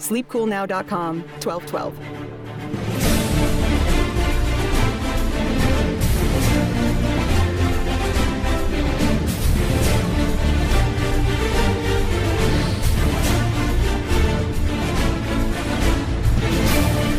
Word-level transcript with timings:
Sleepcoolnow.com, 0.00 1.20
1212. 1.42 2.30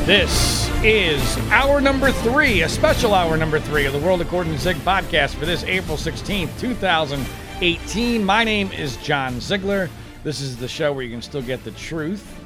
This 0.08 0.70
is 0.84 1.38
hour 1.52 1.80
number 1.80 2.12
three, 2.12 2.64
a 2.64 2.70
special 2.70 3.14
hour 3.14 3.38
number 3.38 3.60
three 3.60 3.86
of 3.86 3.94
the 3.94 4.00
World 4.00 4.20
According 4.20 4.54
to 4.54 4.60
Zig 4.60 4.76
podcast 4.78 5.36
for 5.36 5.46
this 5.46 5.64
April 5.66 5.96
16th, 5.96 6.60
2018. 6.60 8.26
My 8.26 8.44
name 8.44 8.72
is 8.72 8.98
John 8.98 9.40
Ziegler. 9.40 9.90
This 10.24 10.42
is 10.42 10.58
the 10.58 10.68
show 10.68 10.92
where 10.92 11.04
you 11.04 11.12
can 11.12 11.22
still 11.22 11.44
get 11.44 11.64
the 11.64 11.72
truth 11.72 12.41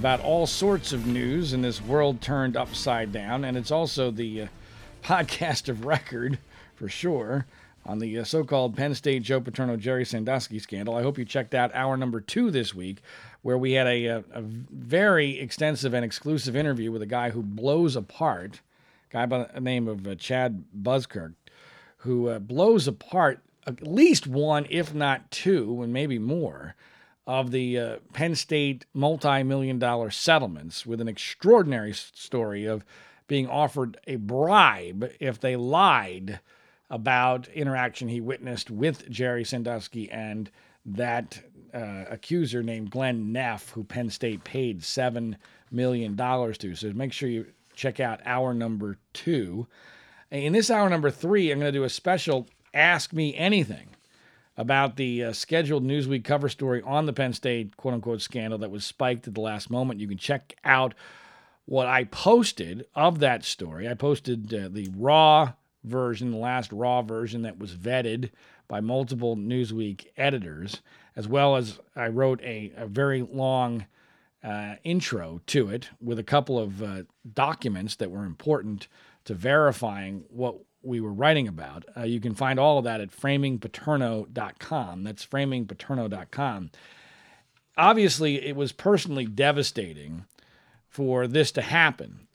about 0.00 0.22
all 0.22 0.46
sorts 0.46 0.94
of 0.94 1.06
news 1.06 1.52
in 1.52 1.60
this 1.60 1.82
world 1.82 2.22
turned 2.22 2.56
upside 2.56 3.12
down. 3.12 3.44
And 3.44 3.54
it's 3.54 3.70
also 3.70 4.10
the 4.10 4.44
uh, 4.44 4.46
podcast 5.04 5.68
of 5.68 5.84
record 5.84 6.38
for 6.74 6.88
sure 6.88 7.44
on 7.84 7.98
the 7.98 8.20
uh, 8.20 8.24
so 8.24 8.42
called 8.42 8.74
Penn 8.74 8.94
State 8.94 9.22
Joe 9.22 9.42
Paterno 9.42 9.76
Jerry 9.76 10.06
Sandusky 10.06 10.58
scandal. 10.58 10.96
I 10.96 11.02
hope 11.02 11.18
you 11.18 11.26
checked 11.26 11.54
out 11.54 11.70
hour 11.74 11.98
number 11.98 12.18
two 12.18 12.50
this 12.50 12.74
week, 12.74 13.02
where 13.42 13.58
we 13.58 13.72
had 13.72 13.86
a, 13.86 14.06
a, 14.06 14.18
a 14.32 14.40
very 14.40 15.38
extensive 15.38 15.92
and 15.92 16.02
exclusive 16.02 16.56
interview 16.56 16.90
with 16.90 17.02
a 17.02 17.06
guy 17.06 17.28
who 17.28 17.42
blows 17.42 17.94
apart, 17.94 18.62
a 19.10 19.12
guy 19.12 19.26
by 19.26 19.48
the 19.52 19.60
name 19.60 19.86
of 19.86 20.06
uh, 20.06 20.14
Chad 20.14 20.64
Buskirk, 20.72 21.34
who 21.98 22.28
uh, 22.28 22.38
blows 22.38 22.88
apart 22.88 23.40
at 23.66 23.86
least 23.86 24.26
one, 24.26 24.66
if 24.70 24.94
not 24.94 25.30
two, 25.30 25.82
and 25.82 25.92
maybe 25.92 26.18
more. 26.18 26.74
Of 27.30 27.52
the 27.52 27.78
uh, 27.78 27.96
Penn 28.12 28.34
State 28.34 28.86
multi 28.92 29.44
million 29.44 29.78
dollar 29.78 30.10
settlements, 30.10 30.84
with 30.84 31.00
an 31.00 31.06
extraordinary 31.06 31.92
story 31.92 32.66
of 32.66 32.84
being 33.28 33.46
offered 33.46 33.98
a 34.08 34.16
bribe 34.16 35.08
if 35.20 35.38
they 35.38 35.54
lied 35.54 36.40
about 36.90 37.46
interaction 37.50 38.08
he 38.08 38.20
witnessed 38.20 38.68
with 38.68 39.08
Jerry 39.08 39.44
Sandusky 39.44 40.10
and 40.10 40.50
that 40.84 41.40
uh, 41.72 42.06
accuser 42.10 42.64
named 42.64 42.90
Glenn 42.90 43.30
Neff, 43.30 43.70
who 43.70 43.84
Penn 43.84 44.10
State 44.10 44.42
paid 44.42 44.80
$7 44.80 45.36
million 45.70 46.16
to. 46.16 46.74
So 46.74 46.92
make 46.94 47.12
sure 47.12 47.28
you 47.28 47.46
check 47.76 48.00
out 48.00 48.18
hour 48.24 48.52
number 48.52 48.98
two. 49.12 49.68
In 50.32 50.52
this 50.52 50.68
hour 50.68 50.90
number 50.90 51.12
three, 51.12 51.52
I'm 51.52 51.60
going 51.60 51.72
to 51.72 51.78
do 51.78 51.84
a 51.84 51.88
special 51.88 52.48
Ask 52.74 53.12
Me 53.12 53.36
Anything 53.36 53.90
about 54.60 54.96
the 54.96 55.24
uh, 55.24 55.32
scheduled 55.32 55.82
Newsweek 55.86 56.22
cover 56.22 56.50
story 56.50 56.82
on 56.82 57.06
the 57.06 57.14
Penn 57.14 57.32
State 57.32 57.78
quote 57.78 57.94
unquote 57.94 58.20
scandal 58.20 58.58
that 58.58 58.70
was 58.70 58.84
spiked 58.84 59.26
at 59.26 59.34
the 59.34 59.40
last 59.40 59.70
moment. 59.70 60.00
You 60.00 60.06
can 60.06 60.18
check 60.18 60.54
out 60.64 60.92
what 61.64 61.86
I 61.86 62.04
posted 62.04 62.84
of 62.94 63.20
that 63.20 63.42
story. 63.42 63.88
I 63.88 63.94
posted 63.94 64.52
uh, 64.52 64.68
the 64.70 64.90
raw 64.94 65.54
version, 65.82 66.30
the 66.30 66.36
last 66.36 66.72
raw 66.72 67.00
version 67.00 67.40
that 67.42 67.58
was 67.58 67.74
vetted 67.74 68.32
by 68.68 68.80
multiple 68.80 69.34
Newsweek 69.34 70.08
editors, 70.18 70.82
as 71.16 71.26
well 71.26 71.56
as 71.56 71.78
I 71.96 72.08
wrote 72.08 72.42
a, 72.42 72.70
a 72.76 72.86
very 72.86 73.22
long 73.22 73.86
uh, 74.44 74.74
intro 74.84 75.40
to 75.46 75.70
it 75.70 75.88
with 76.02 76.18
a 76.18 76.22
couple 76.22 76.58
of 76.58 76.82
uh, 76.82 77.04
documents 77.32 77.96
that 77.96 78.10
were 78.10 78.26
important 78.26 78.88
to 79.24 79.32
verifying 79.32 80.24
what 80.28 80.58
we 80.82 81.00
were 81.00 81.12
writing 81.12 81.48
about. 81.48 81.84
Uh, 81.96 82.02
you 82.02 82.20
can 82.20 82.34
find 82.34 82.58
all 82.58 82.78
of 82.78 82.84
that 82.84 83.00
at 83.00 83.10
framingpaterno.com. 83.10 85.04
That's 85.04 85.26
framingpaterno.com. 85.26 86.70
Obviously, 87.76 88.46
it 88.46 88.56
was 88.56 88.72
personally 88.72 89.26
devastating 89.26 90.24
for 90.88 91.26
this 91.26 91.52
to 91.52 91.62
happen. 91.62 92.26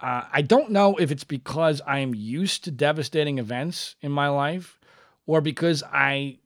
Uh, 0.00 0.24
I 0.32 0.42
don't 0.42 0.70
know 0.70 0.96
if 0.96 1.10
it's 1.10 1.24
because 1.24 1.80
I 1.86 2.00
am 2.00 2.14
used 2.14 2.64
to 2.64 2.70
devastating 2.70 3.38
events 3.38 3.96
in 4.00 4.12
my 4.12 4.28
life 4.28 4.78
or 5.26 5.40
because 5.40 5.82
I 5.82 6.38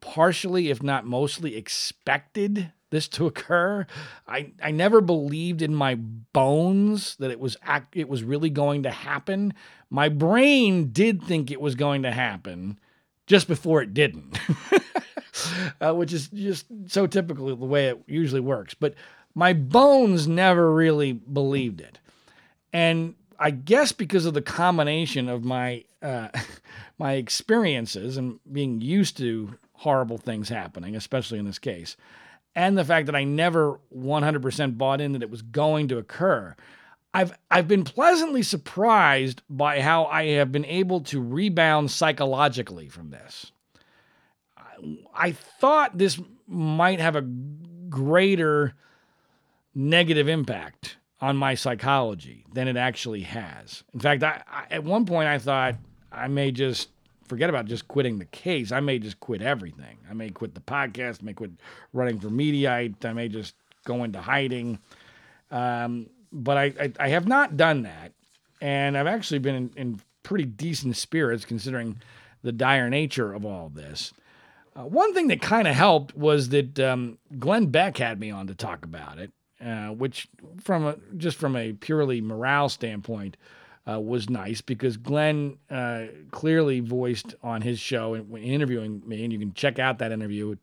partially, 0.00 0.70
if 0.70 0.82
not 0.82 1.04
mostly, 1.04 1.56
expected 1.56 2.72
this 2.90 3.08
to 3.08 3.26
occur. 3.26 3.86
I, 4.26 4.52
I 4.62 4.70
never 4.70 5.00
believed 5.00 5.62
in 5.62 5.74
my 5.74 5.96
bones 5.96 7.16
that 7.16 7.30
it 7.30 7.40
was 7.40 7.56
act, 7.62 7.96
it 7.96 8.08
was 8.08 8.22
really 8.22 8.50
going 8.50 8.84
to 8.84 8.90
happen. 8.90 9.54
My 9.90 10.08
brain 10.08 10.90
did 10.90 11.22
think 11.22 11.50
it 11.50 11.60
was 11.60 11.74
going 11.74 12.02
to 12.02 12.10
happen 12.10 12.78
just 13.26 13.46
before 13.46 13.82
it 13.82 13.94
didn't, 13.94 14.38
uh, 15.80 15.94
which 15.94 16.12
is 16.12 16.28
just 16.28 16.66
so 16.86 17.06
typical 17.06 17.50
of 17.50 17.60
the 17.60 17.66
way 17.66 17.88
it 17.88 18.02
usually 18.06 18.40
works. 18.40 18.74
But 18.74 18.94
my 19.34 19.52
bones 19.52 20.26
never 20.26 20.74
really 20.74 21.12
believed 21.12 21.80
it. 21.80 21.98
And 22.72 23.14
I 23.38 23.50
guess 23.50 23.92
because 23.92 24.26
of 24.26 24.34
the 24.34 24.42
combination 24.42 25.28
of 25.28 25.44
my 25.44 25.84
uh, 26.02 26.28
my 26.98 27.14
experiences 27.14 28.16
and 28.16 28.40
being 28.50 28.80
used 28.80 29.16
to 29.18 29.54
horrible 29.74 30.18
things 30.18 30.48
happening, 30.48 30.96
especially 30.96 31.38
in 31.38 31.44
this 31.44 31.58
case, 31.58 31.96
and 32.54 32.76
the 32.76 32.84
fact 32.84 33.06
that 33.06 33.14
I 33.14 33.24
never 33.24 33.80
100% 33.96 34.78
bought 34.78 35.00
in 35.00 35.12
that 35.12 35.22
it 35.22 35.30
was 35.30 35.42
going 35.42 35.88
to 35.88 35.98
occur, 35.98 36.56
I've 37.14 37.32
I've 37.50 37.68
been 37.68 37.84
pleasantly 37.84 38.42
surprised 38.42 39.42
by 39.48 39.80
how 39.80 40.04
I 40.04 40.26
have 40.32 40.52
been 40.52 40.64
able 40.64 41.00
to 41.02 41.22
rebound 41.22 41.90
psychologically 41.90 42.88
from 42.88 43.10
this. 43.10 43.52
I, 45.14 45.32
thought 45.32 45.98
this 45.98 46.20
might 46.46 47.00
have 47.00 47.16
a 47.16 47.22
greater 47.22 48.74
negative 49.74 50.28
impact 50.28 50.98
on 51.20 51.36
my 51.36 51.54
psychology 51.54 52.44
than 52.52 52.68
it 52.68 52.76
actually 52.76 53.22
has. 53.22 53.82
In 53.92 53.98
fact, 54.00 54.22
I, 54.22 54.42
I, 54.46 54.66
at 54.70 54.84
one 54.84 55.04
point 55.04 55.28
I 55.28 55.38
thought 55.38 55.74
I 56.12 56.28
may 56.28 56.52
just 56.52 56.90
forget 57.28 57.50
about 57.50 57.66
just 57.66 57.88
quitting 57.88 58.18
the 58.18 58.24
case. 58.26 58.72
I 58.72 58.80
may 58.80 58.98
just 58.98 59.20
quit 59.20 59.42
everything. 59.42 59.98
I 60.10 60.14
may 60.14 60.30
quit 60.30 60.54
the 60.54 60.60
podcast. 60.60 61.22
I 61.22 61.26
may 61.26 61.32
quit 61.32 61.52
running 61.92 62.18
for 62.18 62.28
Mediaite. 62.28 63.04
I 63.04 63.12
may 63.12 63.28
just 63.28 63.54
go 63.84 64.04
into 64.04 64.20
hiding. 64.20 64.78
Um, 65.50 66.10
but 66.32 66.56
I, 66.56 66.64
I, 66.80 66.92
I, 67.00 67.08
have 67.08 67.26
not 67.26 67.56
done 67.56 67.82
that, 67.84 68.12
and 68.60 68.98
I've 68.98 69.06
actually 69.06 69.38
been 69.38 69.54
in, 69.54 69.70
in 69.76 70.00
pretty 70.22 70.44
decent 70.44 70.94
spirits 70.96 71.46
considering 71.46 72.02
the 72.42 72.52
dire 72.52 72.90
nature 72.90 73.32
of 73.32 73.46
all 73.46 73.70
this. 73.70 74.12
Uh, 74.76 74.82
one 74.82 75.14
thing 75.14 75.28
that 75.28 75.40
kind 75.40 75.66
of 75.66 75.74
helped 75.74 76.14
was 76.14 76.50
that 76.50 76.78
um, 76.78 77.16
Glenn 77.38 77.66
Beck 77.66 77.96
had 77.96 78.20
me 78.20 78.30
on 78.30 78.46
to 78.48 78.54
talk 78.54 78.84
about 78.84 79.18
it 79.18 79.32
uh, 79.64 79.88
which 79.88 80.28
from 80.60 80.86
a, 80.86 80.96
just 81.16 81.36
from 81.36 81.56
a 81.56 81.72
purely 81.72 82.20
morale 82.20 82.68
standpoint 82.68 83.36
uh, 83.88 83.98
was 83.98 84.28
nice 84.28 84.60
because 84.60 84.96
Glenn 84.96 85.58
uh, 85.70 86.06
clearly 86.30 86.80
voiced 86.80 87.34
on 87.42 87.62
his 87.62 87.78
show 87.78 88.14
and 88.14 88.28
when 88.28 88.42
interviewing 88.42 89.02
me, 89.06 89.24
and 89.24 89.32
you 89.32 89.38
can 89.38 89.54
check 89.54 89.78
out 89.78 89.98
that 89.98 90.12
interview 90.12 90.56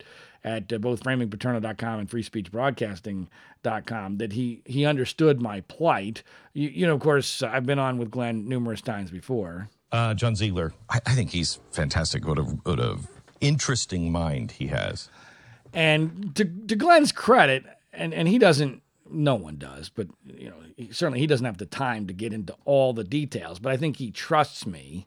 at, 0.44 0.72
at 0.72 0.80
both 0.80 1.02
framingpaterno.com 1.02 2.00
and 2.00 2.08
freespeechbroadcasting.com 2.08 4.18
that 4.18 4.32
he 4.32 4.62
he 4.64 4.84
understood 4.84 5.42
my 5.42 5.60
plight. 5.62 6.22
You, 6.52 6.68
you 6.68 6.86
know, 6.86 6.94
of 6.94 7.00
course, 7.00 7.42
I've 7.42 7.66
been 7.66 7.80
on 7.80 7.98
with 7.98 8.10
Glenn 8.10 8.48
numerous 8.48 8.80
times 8.80 9.10
before. 9.10 9.68
Uh, 9.90 10.14
John 10.14 10.34
Ziegler, 10.34 10.72
I, 10.90 11.00
I, 11.06 11.14
think 11.14 11.30
he's 11.30 11.60
fantastic. 11.70 12.26
What 12.26 12.38
a, 12.38 12.42
what 12.42 12.80
a 12.80 12.98
interesting 13.40 14.10
mind 14.10 14.50
he 14.50 14.66
has. 14.66 15.08
And 15.72 16.34
to, 16.34 16.44
to 16.44 16.74
Glenn's 16.74 17.12
credit, 17.12 17.64
and, 17.92 18.12
and 18.12 18.26
he 18.26 18.38
doesn't 18.38 18.82
no 19.10 19.34
one 19.34 19.56
does, 19.56 19.88
but 19.88 20.08
you 20.24 20.48
know, 20.48 20.56
he, 20.76 20.90
certainly 20.92 21.20
he 21.20 21.26
doesn't 21.26 21.46
have 21.46 21.58
the 21.58 21.66
time 21.66 22.06
to 22.06 22.12
get 22.12 22.32
into 22.32 22.54
all 22.64 22.92
the 22.92 23.04
details. 23.04 23.58
But 23.58 23.72
I 23.72 23.76
think 23.76 23.96
he 23.96 24.10
trusts 24.10 24.66
me, 24.66 25.06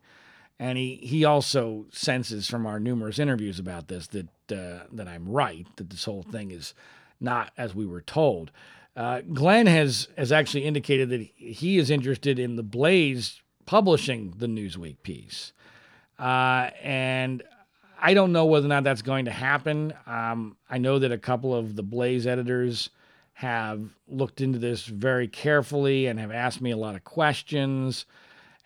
and 0.59 0.77
he 0.77 0.95
he 1.01 1.25
also 1.25 1.85
senses 1.91 2.47
from 2.49 2.65
our 2.65 2.79
numerous 2.79 3.19
interviews 3.19 3.59
about 3.59 3.87
this 3.87 4.07
that 4.07 4.27
uh, 4.51 4.85
that 4.91 5.07
I'm 5.07 5.27
right, 5.27 5.67
that 5.77 5.89
this 5.89 6.05
whole 6.05 6.23
thing 6.23 6.51
is 6.51 6.73
not 7.19 7.51
as 7.57 7.75
we 7.75 7.85
were 7.85 8.01
told. 8.01 8.51
Uh, 8.95 9.21
Glenn 9.21 9.67
has 9.67 10.07
has 10.17 10.31
actually 10.31 10.65
indicated 10.65 11.09
that 11.09 11.27
he 11.35 11.77
is 11.77 11.89
interested 11.89 12.39
in 12.39 12.55
the 12.55 12.63
Blaze 12.63 13.41
publishing 13.65 14.33
the 14.37 14.47
Newsweek 14.47 15.03
piece, 15.03 15.53
uh, 16.17 16.69
and 16.81 17.43
I 18.01 18.13
don't 18.13 18.31
know 18.31 18.45
whether 18.45 18.65
or 18.65 18.69
not 18.69 18.83
that's 18.83 19.01
going 19.01 19.25
to 19.25 19.31
happen. 19.31 19.93
Um, 20.07 20.57
I 20.69 20.77
know 20.77 20.99
that 20.99 21.11
a 21.11 21.17
couple 21.17 21.53
of 21.53 21.75
the 21.75 21.83
Blaze 21.83 22.25
editors 22.25 22.89
have 23.39 23.79
looked 24.09 24.41
into 24.41 24.59
this 24.59 24.85
very 24.85 25.25
carefully 25.25 26.07
and 26.07 26.19
have 26.19 26.29
asked 26.29 26.59
me 26.59 26.71
a 26.71 26.77
lot 26.77 26.93
of 26.93 27.05
questions 27.05 28.05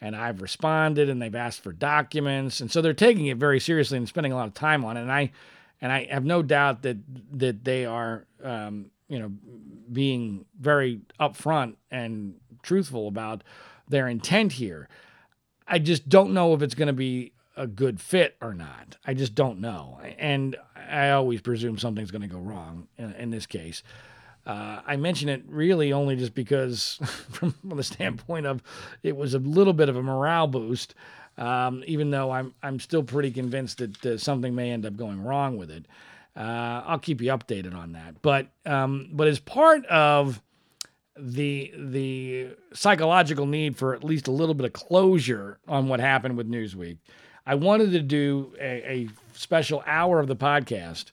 and 0.02 0.16
I've 0.16 0.42
responded 0.42 1.10
and 1.10 1.22
they've 1.22 1.36
asked 1.36 1.62
for 1.62 1.72
documents 1.72 2.60
and 2.60 2.72
so 2.72 2.81
they're 2.81 2.92
taking 2.92 3.28
it 3.28 3.38
very 3.38 3.60
seriously 3.60 4.00
and 4.00 4.08
spending 4.08 4.31
a 4.31 4.36
lot 4.36 4.48
of 4.48 4.56
time 4.56 4.84
on 4.84 4.98
it 4.98 5.02
and 5.02 5.12
I 5.12 5.31
and 5.80 5.92
I 5.92 6.06
have 6.06 6.25
no 6.25 6.42
doubt 6.42 6.81
that 6.81 6.98
that 7.34 7.64
they 7.64 7.86
are 7.86 8.25
um, 8.44 8.88
you 9.10 9.20
know 9.20 9.31
being 9.92 10.46
very 10.60 11.02
upfront 11.20 11.75
and 11.92 12.34
truthful 12.64 13.08
about 13.08 13.44
their 13.88 14.08
intent 14.08 14.54
here. 14.54 14.90
I 15.68 15.78
just 15.78 16.10
don't 16.10 16.34
know 16.34 16.56
if 16.56 16.64
it's 16.64 16.74
going 16.74 16.88
to 16.88 16.94
be 16.94 17.34
a 17.56 17.68
good 17.68 18.02
fit 18.02 18.38
or 18.42 18.56
not. 18.56 18.98
I 19.06 19.14
just 19.14 19.36
don't 19.36 19.60
know. 19.60 20.00
And 20.18 20.56
I 20.75 21.12
always 21.12 21.42
presume 21.42 21.78
something's 21.78 22.10
going 22.10 22.24
to 22.24 22.28
go 22.28 22.40
wrong 22.40 22.88
in, 22.98 23.14
in 23.14 23.30
this 23.30 23.46
case. 23.46 23.84
Uh, 24.45 24.81
I 24.86 24.98
mention 24.98 25.30
it 25.30 25.44
really 25.48 25.94
only 25.94 26.16
just 26.16 26.34
because, 26.36 26.95
from 27.31 27.56
the 27.63 27.84
standpoint 27.84 28.45
of 28.45 28.62
it 29.01 29.16
was 29.16 29.34
a 29.34 29.40
little 29.40 29.74
bit 29.74 29.90
of 29.90 29.95
a 29.95 30.04
morale 30.04 30.48
boost, 30.48 30.95
um, 31.38 31.84
even 31.88 32.12
though 32.12 32.31
I'm 32.31 32.54
I'm 32.62 32.80
still 32.80 33.04
pretty 33.04 33.31
convinced 33.31 33.78
that 33.78 34.06
uh, 34.06 34.18
something 34.18 34.54
may 34.54 34.72
end 34.72 34.86
up 34.86 34.98
going 34.98 35.24
wrong 35.24 35.57
with 35.57 35.72
it. 35.72 35.86
Uh, 36.36 36.84
I'll 36.86 37.00
keep 37.00 37.22
you 37.22 37.31
updated 37.31 37.75
on 37.75 37.94
that. 37.94 38.22
But 38.22 38.48
um, 38.66 39.10
but 39.13 39.28
as 39.28 39.40
part 39.40 39.86
of 39.86 40.42
the 41.18 41.72
the 41.78 42.50
psychological 42.74 43.46
need 43.46 43.78
for 43.78 43.94
at 43.94 44.04
least 44.04 44.28
a 44.28 44.31
little 44.31 44.56
bit 44.56 44.66
of 44.66 44.74
closure 44.74 45.60
on 45.68 45.88
what 45.88 46.00
happened 46.00 46.36
with 46.38 46.50
Newsweek, 46.50 46.98
I 47.46 47.56
wanted 47.56 47.92
to 47.92 48.01
do 48.01 48.54
a, 48.60 48.92
a 48.92 49.10
special 49.34 49.84
hour 49.86 50.19
of 50.19 50.28
the 50.28 50.36
podcast, 50.36 51.12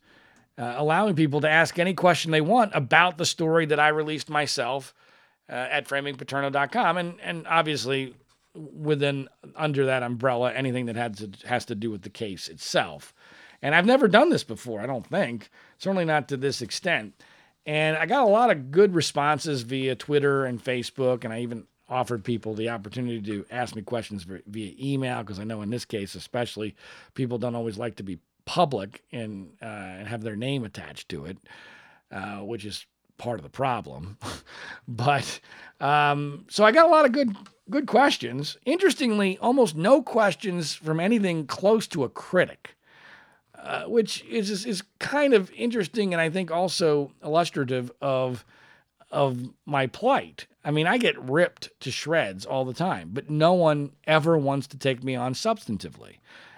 uh, 0.60 0.74
allowing 0.76 1.16
people 1.16 1.40
to 1.40 1.48
ask 1.48 1.78
any 1.78 1.94
question 1.94 2.30
they 2.30 2.42
want 2.42 2.70
about 2.74 3.16
the 3.16 3.24
story 3.24 3.64
that 3.64 3.80
I 3.80 3.88
released 3.88 4.28
myself 4.28 4.92
uh, 5.48 5.52
at 5.52 5.88
framingpaterno.com. 5.88 6.98
And, 6.98 7.18
and 7.22 7.46
obviously, 7.46 8.14
within 8.54 9.28
under 9.56 9.86
that 9.86 10.02
umbrella, 10.02 10.52
anything 10.52 10.84
that 10.86 10.96
has 10.96 11.16
to, 11.16 11.30
has 11.48 11.64
to 11.66 11.74
do 11.74 11.90
with 11.90 12.02
the 12.02 12.10
case 12.10 12.48
itself. 12.48 13.14
And 13.62 13.74
I've 13.74 13.86
never 13.86 14.06
done 14.06 14.28
this 14.28 14.44
before, 14.44 14.80
I 14.80 14.86
don't 14.86 15.06
think, 15.06 15.48
certainly 15.78 16.04
not 16.04 16.28
to 16.28 16.36
this 16.36 16.60
extent. 16.60 17.14
And 17.64 17.96
I 17.96 18.04
got 18.04 18.24
a 18.24 18.30
lot 18.30 18.50
of 18.50 18.70
good 18.70 18.94
responses 18.94 19.62
via 19.62 19.94
Twitter 19.94 20.44
and 20.44 20.62
Facebook, 20.62 21.24
and 21.24 21.32
I 21.32 21.40
even 21.40 21.66
offered 21.88 22.22
people 22.22 22.54
the 22.54 22.68
opportunity 22.68 23.20
to 23.20 23.46
ask 23.50 23.74
me 23.74 23.82
questions 23.82 24.26
via 24.46 24.74
email 24.78 25.22
because 25.22 25.38
I 25.38 25.44
know 25.44 25.62
in 25.62 25.70
this 25.70 25.84
case, 25.84 26.14
especially, 26.14 26.76
people 27.14 27.38
don't 27.38 27.54
always 27.54 27.78
like 27.78 27.96
to 27.96 28.02
be 28.02 28.18
public 28.50 29.04
and 29.12 29.52
uh, 29.62 29.98
and 29.98 30.08
have 30.08 30.22
their 30.22 30.34
name 30.34 30.64
attached 30.64 31.08
to 31.08 31.24
it, 31.24 31.38
uh, 32.10 32.38
which 32.38 32.64
is 32.64 32.84
part 33.16 33.38
of 33.38 33.44
the 33.44 33.48
problem. 33.48 34.18
but 34.88 35.38
um, 35.78 36.46
so 36.50 36.64
I 36.64 36.72
got 36.72 36.86
a 36.86 36.90
lot 36.90 37.04
of 37.04 37.12
good 37.12 37.36
good 37.70 37.86
questions. 37.86 38.56
Interestingly, 38.64 39.38
almost 39.38 39.76
no 39.76 40.02
questions 40.02 40.74
from 40.74 40.98
anything 40.98 41.46
close 41.46 41.86
to 41.88 42.02
a 42.02 42.08
critic. 42.08 42.74
Uh, 43.54 43.84
which 43.84 44.24
is 44.24 44.66
is 44.66 44.82
kind 44.98 45.32
of 45.32 45.52
interesting 45.52 46.12
and 46.12 46.20
I 46.20 46.30
think 46.30 46.50
also 46.50 47.12
illustrative 47.22 47.92
of 48.00 48.44
of 49.12 49.50
my 49.64 49.86
plight. 49.86 50.48
I 50.64 50.70
mean, 50.70 50.86
I 50.86 50.98
get 50.98 51.18
ripped 51.18 51.70
to 51.80 51.90
shreds 51.90 52.44
all 52.44 52.64
the 52.64 52.74
time, 52.74 53.10
but 53.12 53.30
no 53.30 53.54
one 53.54 53.92
ever 54.06 54.36
wants 54.36 54.66
to 54.68 54.78
take 54.78 55.02
me 55.02 55.16
on 55.16 55.32
substantively, 55.32 56.16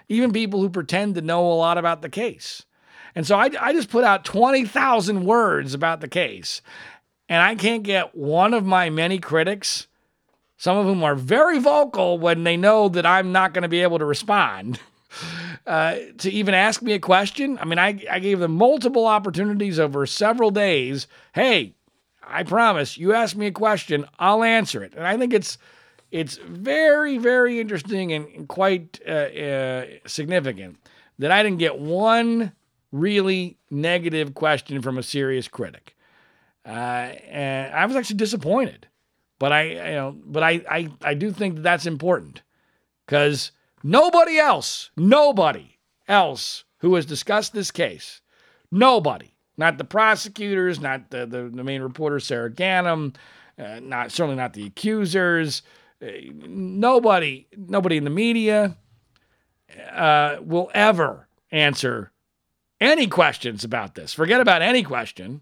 even 0.09 0.33
people 0.33 0.61
who 0.61 0.69
pretend 0.69 1.15
to 1.15 1.21
know 1.21 1.45
a 1.49 1.53
lot 1.53 1.77
about 1.77 2.01
the 2.01 2.09
case. 2.09 2.65
And 3.15 3.25
so 3.25 3.37
I, 3.37 3.49
I 3.59 3.73
just 3.73 3.89
put 3.89 4.03
out 4.03 4.25
20,000 4.25 5.23
words 5.23 5.73
about 5.73 6.01
the 6.01 6.07
case, 6.07 6.61
and 7.29 7.41
I 7.41 7.55
can't 7.55 7.83
get 7.83 8.15
one 8.15 8.53
of 8.53 8.65
my 8.65 8.89
many 8.89 9.19
critics, 9.19 9.87
some 10.57 10.77
of 10.77 10.85
whom 10.85 11.03
are 11.03 11.15
very 11.15 11.59
vocal 11.59 12.17
when 12.17 12.43
they 12.43 12.57
know 12.57 12.89
that 12.89 13.05
I'm 13.05 13.31
not 13.31 13.53
going 13.53 13.61
to 13.61 13.69
be 13.69 13.81
able 13.81 13.99
to 13.99 14.05
respond. 14.05 14.79
Uh, 15.65 15.95
to 16.17 16.29
even 16.29 16.53
ask 16.53 16.81
me 16.81 16.91
a 16.91 16.99
question. 16.99 17.57
I 17.57 17.63
mean, 17.63 17.79
I, 17.79 18.03
I 18.11 18.19
gave 18.19 18.39
them 18.39 18.55
multiple 18.55 19.05
opportunities 19.05 19.79
over 19.79 20.05
several 20.05 20.51
days. 20.51 21.07
Hey, 21.33 21.75
I 22.27 22.43
promise, 22.43 22.97
you 22.97 23.13
ask 23.13 23.35
me 23.35 23.47
a 23.47 23.51
question, 23.51 24.05
I'll 24.19 24.43
answer 24.43 24.83
it. 24.83 24.93
And 24.95 25.05
I 25.05 25.17
think 25.17 25.33
it's 25.33 25.57
it's 26.11 26.37
very, 26.37 27.17
very 27.17 27.59
interesting 27.59 28.13
and 28.13 28.47
quite 28.47 29.01
uh, 29.07 29.11
uh, 29.11 29.85
significant 30.05 30.77
that 31.17 31.31
I 31.31 31.41
didn't 31.41 31.57
get 31.57 31.79
one 31.79 32.51
really 32.91 33.57
negative 33.71 34.35
question 34.35 34.83
from 34.83 34.99
a 34.99 35.03
serious 35.03 35.47
critic. 35.47 35.95
Uh, 36.65 36.69
and 36.69 37.73
I 37.73 37.85
was 37.87 37.95
actually 37.95 38.17
disappointed, 38.17 38.87
but 39.39 39.51
I, 39.51 39.63
you 39.63 39.95
know, 39.95 40.15
but 40.23 40.43
I, 40.43 40.61
I, 40.69 40.89
I 41.01 41.13
do 41.15 41.31
think 41.31 41.55
that 41.55 41.63
that's 41.63 41.87
important 41.87 42.43
because 43.07 43.51
nobody 43.81 44.37
else, 44.37 44.91
nobody 44.95 45.79
else 46.07 46.63
who 46.77 46.93
has 46.93 47.07
discussed 47.07 47.53
this 47.53 47.71
case, 47.71 48.21
nobody 48.71 49.32
not 49.57 49.77
the 49.77 49.83
prosecutors, 49.83 50.79
not 50.79 51.09
the, 51.09 51.25
the, 51.25 51.49
the 51.53 51.63
main 51.63 51.81
reporter, 51.81 52.19
Sarah 52.19 52.49
Ganim, 52.49 53.15
uh, 53.57 53.79
not 53.81 54.11
certainly 54.11 54.35
not 54.35 54.53
the 54.53 54.65
accusers. 54.65 55.61
Uh, 56.01 56.07
nobody, 56.33 57.47
nobody 57.55 57.97
in 57.97 58.03
the 58.03 58.09
media 58.09 58.77
uh, 59.91 60.37
will 60.41 60.71
ever 60.73 61.27
answer 61.51 62.11
any 62.81 63.07
questions 63.07 63.63
about 63.63 63.95
this. 63.95 64.13
Forget 64.13 64.41
about 64.41 64.61
any 64.61 64.83
question 64.83 65.41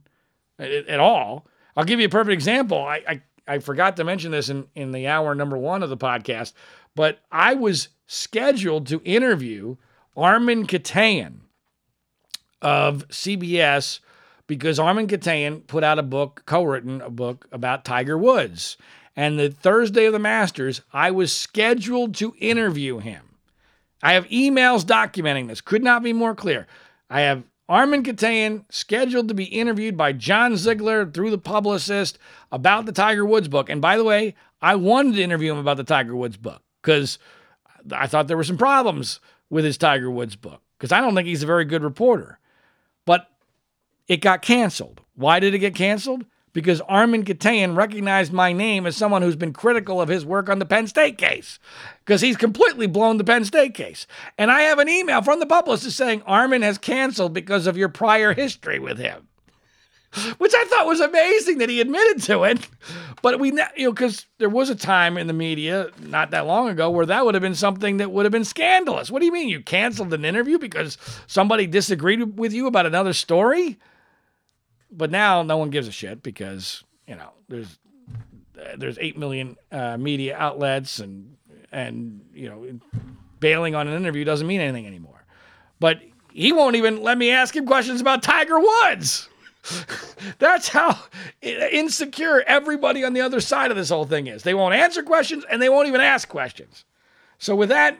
at, 0.60 0.70
at 0.70 1.00
all. 1.00 1.48
I'll 1.76 1.86
give 1.86 2.00
you 2.00 2.06
a 2.06 2.10
perfect 2.10 2.34
example. 2.34 2.80
I, 2.80 3.02
I, 3.08 3.22
I 3.48 3.60
forgot 3.60 3.98
to 3.98 4.04
mention 4.04 4.32
this 4.32 4.50
in, 4.50 4.68
in 4.76 4.92
the 4.92 5.08
hour 5.08 5.34
number 5.34 5.58
one 5.58 5.84
of 5.84 5.90
the 5.90 5.98
podcast, 5.98 6.54
but 6.96 7.20
I 7.32 7.56
was 7.56 7.90
scheduled 8.08 8.88
to 8.88 9.02
interview 9.04 9.78
Armen 10.16 10.68
Keteyian 10.68 11.40
of 12.62 13.08
CBS 13.10 14.00
because 14.48 14.80
Armen 14.80 15.08
Keteyian 15.08 15.66
put 15.66 15.84
out 15.84 16.00
a 16.00 16.04
book, 16.04 16.44
co-written 16.46 17.02
a 17.02 17.10
book 17.10 17.48
about 17.52 17.86
Tiger 17.86 18.18
Woods. 18.18 18.78
And 19.16 19.38
the 19.38 19.50
Thursday 19.50 20.06
of 20.06 20.14
the 20.14 20.20
Masters, 20.20 20.82
I 20.94 21.12
was 21.12 21.34
scheduled 21.34 22.16
to 22.16 22.36
interview 22.40 23.00
him. 23.00 23.38
I 24.04 24.14
have 24.14 24.28
emails 24.28 24.84
documenting 24.84 25.48
this. 25.48 25.62
Could 25.62 25.84
not 25.84 26.04
be 26.04 26.14
more 26.14 26.34
clear. 26.34 26.68
I 27.10 27.22
have 27.22 27.44
Armen 27.70 28.04
Keteyian 28.04 28.66
scheduled 28.70 29.28
to 29.30 29.34
be 29.34 29.46
interviewed 29.46 29.96
by 29.96 30.12
John 30.12 30.58
Ziegler 30.58 31.06
through 31.10 31.32
the 31.32 31.38
publicist 31.38 32.18
about 32.52 32.86
the 32.86 32.92
Tiger 32.92 33.26
Woods 33.26 33.48
book. 33.48 33.70
And 33.70 33.82
by 33.82 33.96
the 33.96 34.04
way, 34.04 34.36
I 34.62 34.76
wanted 34.76 35.16
to 35.16 35.24
interview 35.24 35.54
him 35.54 35.60
about 35.60 35.78
the 35.78 35.86
Tiger 35.86 36.16
Woods 36.16 36.38
book 36.38 36.62
because 36.82 37.18
I 37.92 38.08
thought 38.08 38.28
there 38.28 38.38
were 38.38 38.44
some 38.44 38.58
problems 38.58 39.20
with 39.50 39.64
his 39.64 39.78
Tiger 39.78 40.12
Woods 40.12 40.36
book 40.36 40.62
because 40.78 40.92
I 40.92 41.00
don't 41.00 41.16
think 41.16 41.28
he's 41.28 41.44
a 41.44 41.48
very 41.48 41.66
good 41.66 41.84
reporter. 41.84 42.40
But 43.06 43.28
it 44.08 44.18
got 44.18 44.42
canceled. 44.42 45.02
Why 45.16 45.40
did 45.40 45.54
it 45.54 45.60
get 45.60 45.76
canceled? 45.76 46.26
Because 46.54 46.82
Armen 46.82 47.24
Keteyian 47.24 47.78
recognized 47.78 48.34
my 48.34 48.52
name 48.52 48.86
as 48.86 48.98
someone 48.98 49.22
who's 49.22 49.38
been 49.38 49.54
critical 49.54 50.02
of 50.02 50.10
his 50.10 50.26
work 50.26 50.50
on 50.50 50.60
the 50.60 50.66
Penn 50.66 50.86
State 50.86 51.18
case, 51.18 51.60
because 52.04 52.20
he's 52.20 52.36
completely 52.36 52.88
blown 52.88 53.18
the 53.18 53.24
Penn 53.24 53.46
State 53.46 53.74
case. 53.74 54.06
And 54.38 54.52
I 54.52 54.62
have 54.64 54.78
an 54.78 54.90
email 54.90 55.22
from 55.22 55.40
the 55.40 55.46
publicist 55.46 55.96
saying 55.96 56.24
Armen 56.24 56.62
has 56.62 56.78
canceled 56.78 57.34
because 57.34 57.68
of 57.68 57.78
your 57.78 57.88
prior 57.88 58.34
history 58.34 58.80
with 58.80 58.98
him 58.98 59.30
which 60.38 60.54
I 60.56 60.66
thought 60.66 60.88
was 60.88 61.00
amazing 61.00 61.60
that 61.60 61.70
he 61.70 61.80
admitted 61.80 62.24
to 62.24 62.44
it. 62.44 62.68
But 63.22 63.40
we, 63.40 63.50
you 63.50 63.86
know, 63.86 63.92
because 63.92 64.26
there 64.40 64.50
was 64.50 64.70
a 64.70 64.76
time 64.76 65.18
in 65.18 65.28
the 65.28 65.34
media 65.34 65.90
not 66.00 66.32
that 66.32 66.46
long 66.48 66.70
ago 66.70 66.90
where 66.90 67.06
that 67.06 67.24
would 67.24 67.36
have 67.36 67.42
been 67.42 67.56
something 67.56 67.98
that 67.98 68.12
would 68.12 68.26
have 68.26 68.32
been 68.32 68.46
scandalous. 68.46 69.12
What 69.12 69.20
do 69.20 69.26
you 69.26 69.32
mean 69.32 69.48
you 69.48 69.62
canceled 69.62 70.14
an 70.14 70.26
interview 70.26 70.58
because 70.58 70.98
somebody 71.28 71.68
disagreed 71.68 72.38
with 72.38 72.52
you 72.54 72.68
about 72.68 72.86
another 72.86 73.14
story? 73.14 73.78
But 74.92 75.12
now 75.12 75.44
no 75.44 75.58
one 75.58 75.70
gives 75.70 75.88
a 75.88 75.92
shit 75.92 76.22
because 76.24 76.84
you 77.08 77.16
know 77.16 77.30
there's 77.48 77.80
there's 78.78 78.98
eight 79.00 79.18
million 79.18 79.56
uh, 79.72 79.98
media 79.98 80.36
outlets 80.38 81.00
and 81.00 81.38
and 81.72 82.26
you 82.34 82.50
know 82.50 82.80
bailing 83.40 83.76
on 83.76 83.88
an 83.88 83.96
interview 83.96 84.24
doesn't 84.26 84.48
mean 84.48 84.62
anything 84.62 84.88
anymore. 84.88 85.24
But 85.80 86.02
he 86.34 86.52
won't 86.52 86.76
even 86.76 87.02
let 87.02 87.18
me 87.18 87.32
ask 87.32 87.56
him 87.56 87.66
questions 87.66 88.02
about 88.02 88.24
Tiger 88.24 88.60
Woods. 88.60 89.30
That's 90.40 90.70
how 90.70 90.98
insecure 91.42 92.44
everybody 92.48 93.04
on 93.04 93.14
the 93.14 93.22
other 93.22 93.40
side 93.40 93.72
of 93.72 93.78
this 93.78 93.90
whole 93.90 94.06
thing 94.06 94.28
is. 94.28 94.44
They 94.44 94.54
won't 94.54 94.76
answer 94.76 95.04
questions 95.04 95.46
and 95.50 95.62
they 95.62 95.70
won't 95.70 95.88
even 95.88 96.02
ask 96.02 96.28
questions. 96.28 96.86
So, 97.38 97.56
with 97.56 97.70
that, 97.70 97.98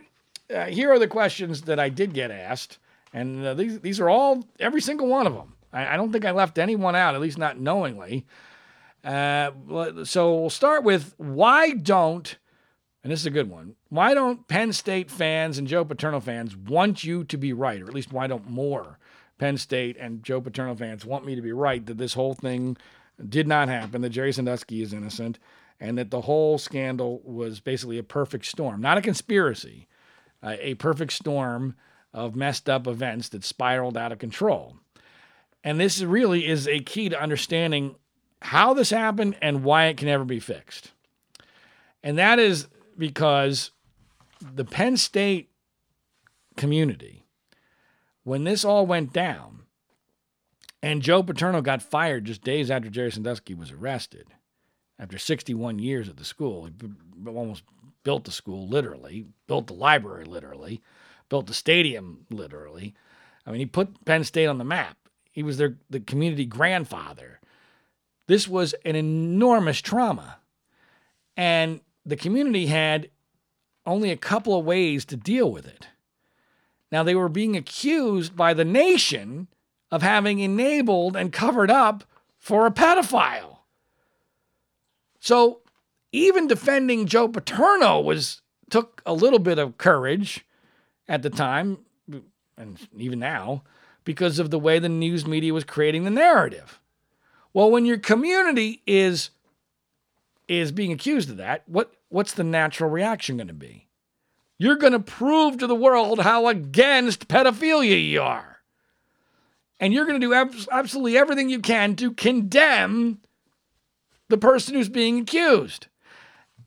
uh, 0.54 0.66
here 0.66 0.92
are 0.92 1.00
the 1.00 1.08
questions 1.08 1.64
that 1.64 1.80
I 1.80 1.90
did 1.90 2.14
get 2.14 2.32
asked. 2.32 2.78
And 3.14 3.46
uh, 3.46 3.54
these, 3.54 3.80
these 3.80 4.00
are 4.00 4.10
all, 4.10 4.48
every 4.60 4.82
single 4.82 5.08
one 5.08 5.28
of 5.28 5.34
them. 5.34 5.54
I, 5.74 5.94
I, 5.94 5.98
don't 5.98 6.12
think 6.12 6.26
I 6.26 6.32
left 6.32 6.58
anyone 6.58 6.96
out, 6.96 7.16
at 7.16 7.22
least 7.22 7.38
not 7.38 7.60
knowingly. 7.60 8.26
Uh, 9.04 9.52
so, 10.04 10.36
we'll 10.36 10.50
start 10.50 10.84
with 10.84 11.14
why 11.18 11.72
don't, 11.72 12.38
and 13.04 13.12
this 13.12 13.20
is 13.20 13.26
a 13.26 13.32
good 13.32 13.50
one, 13.50 13.76
why 13.90 14.14
don't 14.14 14.48
Penn 14.48 14.74
State 14.74 15.10
fans 15.10 15.58
and 15.58 15.68
Joe 15.68 15.86
Paterno 15.86 16.20
fans 16.20 16.56
want 16.56 17.04
you 17.04 17.24
to 17.24 17.38
be 17.38 17.52
right? 17.52 17.82
Or 17.82 17.88
at 17.88 17.96
least 17.96 18.14
why 18.14 18.28
don't 18.28 18.50
more 18.50 19.00
Penn 19.42 19.58
State 19.58 19.98
and 20.00 20.22
Joe 20.22 20.40
Paterno 20.40 20.76
fans 20.76 21.04
want 21.04 21.26
me 21.26 21.34
to 21.34 21.42
be 21.42 21.52
right 21.52 21.84
that 21.88 21.98
this 21.98 22.14
whole 22.14 22.36
thing 22.36 22.78
did 23.28 23.48
not 23.48 23.70
happen, 23.70 24.04
that 24.04 24.12
Jerry 24.12 24.32
Sandusky 24.32 24.84
is 24.84 24.94
innocent, 24.94 25.40
and 25.80 25.98
that 25.98 26.12
the 26.12 26.22
whole 26.22 26.60
scandal 26.60 27.24
was 27.24 27.60
basically 27.60 27.98
a 27.98 28.04
perfect 28.04 28.46
storm, 28.46 28.82
not 28.82 29.00
a 29.00 29.02
conspiracy, 29.02 29.88
uh, 30.44 30.58
a 30.60 30.76
perfect 30.76 31.14
storm 31.14 31.74
of 32.14 32.36
messed 32.36 32.70
up 32.70 32.86
events 32.86 33.30
that 33.30 33.44
spiraled 33.44 33.98
out 33.98 34.12
of 34.12 34.20
control. 34.20 34.76
And 35.64 35.80
this 35.80 36.04
really 36.04 36.46
is 36.46 36.68
a 36.68 36.80
key 36.80 37.10
to 37.10 37.20
understanding 37.20 37.96
how 38.44 38.76
this 38.76 38.92
happened 38.92 39.38
and 39.42 39.64
why 39.64 39.86
it 39.86 39.98
can 39.98 40.06
never 40.06 40.24
be 40.24 40.40
fixed. 40.40 40.92
And 42.04 42.16
that 42.20 42.38
is 42.38 42.68
because 42.96 43.72
the 44.40 44.66
Penn 44.66 44.98
State 44.98 45.50
community 46.58 47.21
when 48.24 48.44
this 48.44 48.64
all 48.64 48.86
went 48.86 49.14
down 49.14 49.64
and 50.82 51.02
Joe 51.02 51.24
Paterno 51.24 51.62
got 51.62 51.82
fired 51.82 52.26
just 52.26 52.44
days 52.44 52.72
after 52.72 52.90
Jerry 52.90 53.12
Sandusky 53.12 53.54
was 53.54 53.72
arrested, 53.72 54.28
after 55.00 55.18
61 55.18 55.80
years 55.80 56.10
at 56.10 56.18
the 56.18 56.26
school, 56.26 56.66
he 56.66 56.72
almost 57.28 57.64
built 58.04 58.26
the 58.26 58.32
school 58.32 58.68
literally, 58.68 59.26
built 59.48 59.68
the 59.68 59.74
library 59.74 60.26
literally, 60.26 60.82
built 61.30 61.48
the 61.48 61.54
stadium 61.54 62.26
literally. 62.30 62.94
I 63.46 63.52
mean, 63.52 63.60
he 63.60 63.66
put 63.66 64.06
Penn 64.06 64.24
State 64.24 64.48
on 64.48 64.58
the 64.58 64.64
map. 64.64 64.98
He 65.32 65.44
was 65.44 65.58
their 65.58 65.78
the 65.90 66.00
community 66.00 66.46
grandfather. 66.46 67.40
This 68.28 68.48
was 68.48 68.74
an 68.86 68.96
enormous 68.96 69.82
trauma. 69.82 70.38
And 71.36 71.82
the 72.06 72.16
community 72.16 72.68
had 72.68 73.10
only 73.86 74.12
a 74.12 74.18
couple 74.18 74.58
of 74.58 74.66
ways 74.66 75.06
to 75.06 75.16
deal 75.16 75.52
with 75.52 75.66
it. 75.66 75.88
Now, 76.92 77.04
they 77.04 77.16
were 77.16 77.30
being 77.30 77.56
accused 77.56 78.36
by 78.36 78.54
the 78.54 78.66
nation 78.66 79.48
of 79.92 80.02
having 80.02 80.40
enabled 80.40 81.16
and 81.16 81.32
covered 81.32 81.72
up 81.72 82.04
for 82.38 82.66
a 82.66 82.72
pedophile. 82.72 83.60
So, 85.20 85.62
even 86.12 86.48
defending 86.48 87.06
Joe 87.06 87.28
Paterno 87.28 88.02
was 88.02 88.42
took 88.70 89.02
a 89.06 89.14
little 89.14 89.40
bit 89.40 89.60
of 89.60 89.78
courage 89.78 90.46
at 91.08 91.22
the 91.22 91.30
time 91.30 91.80
and 92.58 92.80
even 92.98 93.20
now 93.20 93.64
because 94.04 94.40
of 94.40 94.50
the 94.50 94.60
way 94.60 94.80
the 94.80 94.90
news 94.90 95.26
media 95.26 95.54
was 95.54 95.64
creating 95.64 96.04
the 96.04 96.10
narrative. 96.10 96.80
Well, 97.54 97.70
when 97.70 97.86
your 97.86 97.98
community 97.98 98.82
is 98.88 99.32
is 100.48 100.72
being 100.72 100.92
accused 100.92 101.30
of 101.30 101.38
that, 101.38 101.64
what 101.68 101.94
what's 102.10 102.34
the 102.34 102.44
natural 102.44 102.90
reaction 102.90 103.38
going 103.38 103.48
to 103.48 103.54
be? 103.54 103.88
You're 104.62 104.76
going 104.76 104.94
to 104.94 105.00
prove 105.00 105.58
to 105.58 105.66
the 105.66 105.74
world 105.74 106.20
how 106.20 106.46
against 106.46 107.28
pedophilia 107.28 108.08
you 108.08 108.22
are. 108.22 108.60
And 109.80 109.92
you're 109.92 110.06
going 110.06 110.22
to 110.22 110.28
do 110.28 110.68
absolutely 110.72 111.18
everything 111.18 111.50
you 111.50 111.62
can 111.62 111.96
to 111.96 112.12
condemn 112.12 113.22
the 114.28 114.38
person 114.38 114.76
who's 114.76 114.88
being 114.88 115.22
accused. 115.22 115.88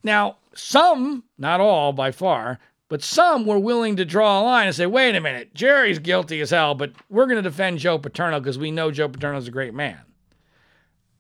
Now, 0.02 0.38
some, 0.56 1.22
not 1.38 1.60
all 1.60 1.92
by 1.92 2.10
far, 2.10 2.58
but 2.88 3.00
some 3.00 3.46
were 3.46 3.60
willing 3.60 3.94
to 3.94 4.04
draw 4.04 4.40
a 4.40 4.42
line 4.42 4.66
and 4.66 4.74
say, 4.74 4.86
wait 4.86 5.14
a 5.14 5.20
minute, 5.20 5.54
Jerry's 5.54 6.00
guilty 6.00 6.40
as 6.40 6.50
hell, 6.50 6.74
but 6.74 6.90
we're 7.08 7.26
going 7.26 7.40
to 7.40 7.48
defend 7.48 7.78
Joe 7.78 8.00
Paterno 8.00 8.40
because 8.40 8.58
we 8.58 8.72
know 8.72 8.90
Joe 8.90 9.08
Paterno's 9.08 9.46
a 9.46 9.52
great 9.52 9.72
man. 9.72 10.00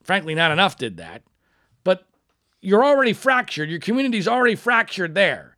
Frankly, 0.02 0.34
not 0.34 0.50
enough 0.50 0.76
did 0.76 0.96
that. 0.96 1.22
But 1.84 2.04
you're 2.60 2.84
already 2.84 3.12
fractured. 3.12 3.70
Your 3.70 3.78
community's 3.78 4.26
already 4.26 4.56
fractured 4.56 5.14
there. 5.14 5.53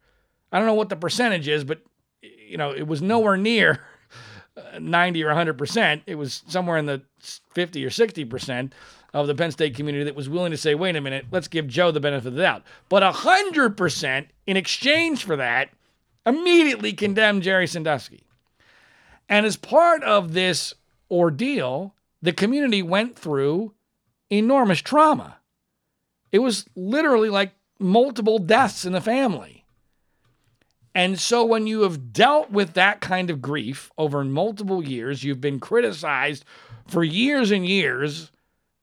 I 0.52 0.58
don't 0.58 0.66
know 0.66 0.74
what 0.74 0.88
the 0.88 0.96
percentage 0.96 1.48
is, 1.48 1.64
but 1.64 1.80
you 2.22 2.56
know, 2.56 2.72
it 2.72 2.86
was 2.86 3.02
nowhere 3.02 3.36
near 3.36 3.84
90 4.80 5.24
or 5.24 5.28
100%. 5.28 6.02
It 6.06 6.14
was 6.14 6.42
somewhere 6.48 6.78
in 6.78 6.86
the 6.86 7.02
50 7.20 7.84
or 7.84 7.90
60% 7.90 8.72
of 9.12 9.26
the 9.26 9.34
Penn 9.34 9.50
State 9.50 9.74
community 9.74 10.04
that 10.04 10.14
was 10.14 10.28
willing 10.28 10.50
to 10.50 10.56
say, 10.56 10.74
wait 10.74 10.96
a 10.96 11.00
minute, 11.00 11.26
let's 11.30 11.48
give 11.48 11.66
Joe 11.66 11.90
the 11.90 12.00
benefit 12.00 12.28
of 12.28 12.34
the 12.34 12.42
doubt. 12.42 12.62
But 12.88 13.02
100% 13.02 14.26
in 14.46 14.56
exchange 14.56 15.24
for 15.24 15.36
that 15.36 15.70
immediately 16.26 16.92
condemned 16.92 17.42
Jerry 17.42 17.66
Sandusky. 17.66 18.24
And 19.28 19.46
as 19.46 19.56
part 19.56 20.02
of 20.02 20.32
this 20.32 20.74
ordeal, 21.10 21.94
the 22.20 22.32
community 22.32 22.82
went 22.82 23.18
through 23.18 23.72
enormous 24.30 24.80
trauma. 24.80 25.38
It 26.32 26.40
was 26.40 26.66
literally 26.74 27.30
like 27.30 27.52
multiple 27.78 28.38
deaths 28.38 28.84
in 28.84 28.92
the 28.92 29.00
family. 29.00 29.55
And 30.96 31.20
so, 31.20 31.44
when 31.44 31.66
you 31.66 31.82
have 31.82 32.14
dealt 32.14 32.50
with 32.50 32.72
that 32.72 33.02
kind 33.02 33.28
of 33.28 33.42
grief 33.42 33.92
over 33.98 34.24
multiple 34.24 34.82
years, 34.82 35.22
you've 35.22 35.42
been 35.42 35.60
criticized 35.60 36.42
for 36.86 37.04
years 37.04 37.50
and 37.50 37.66
years 37.66 38.32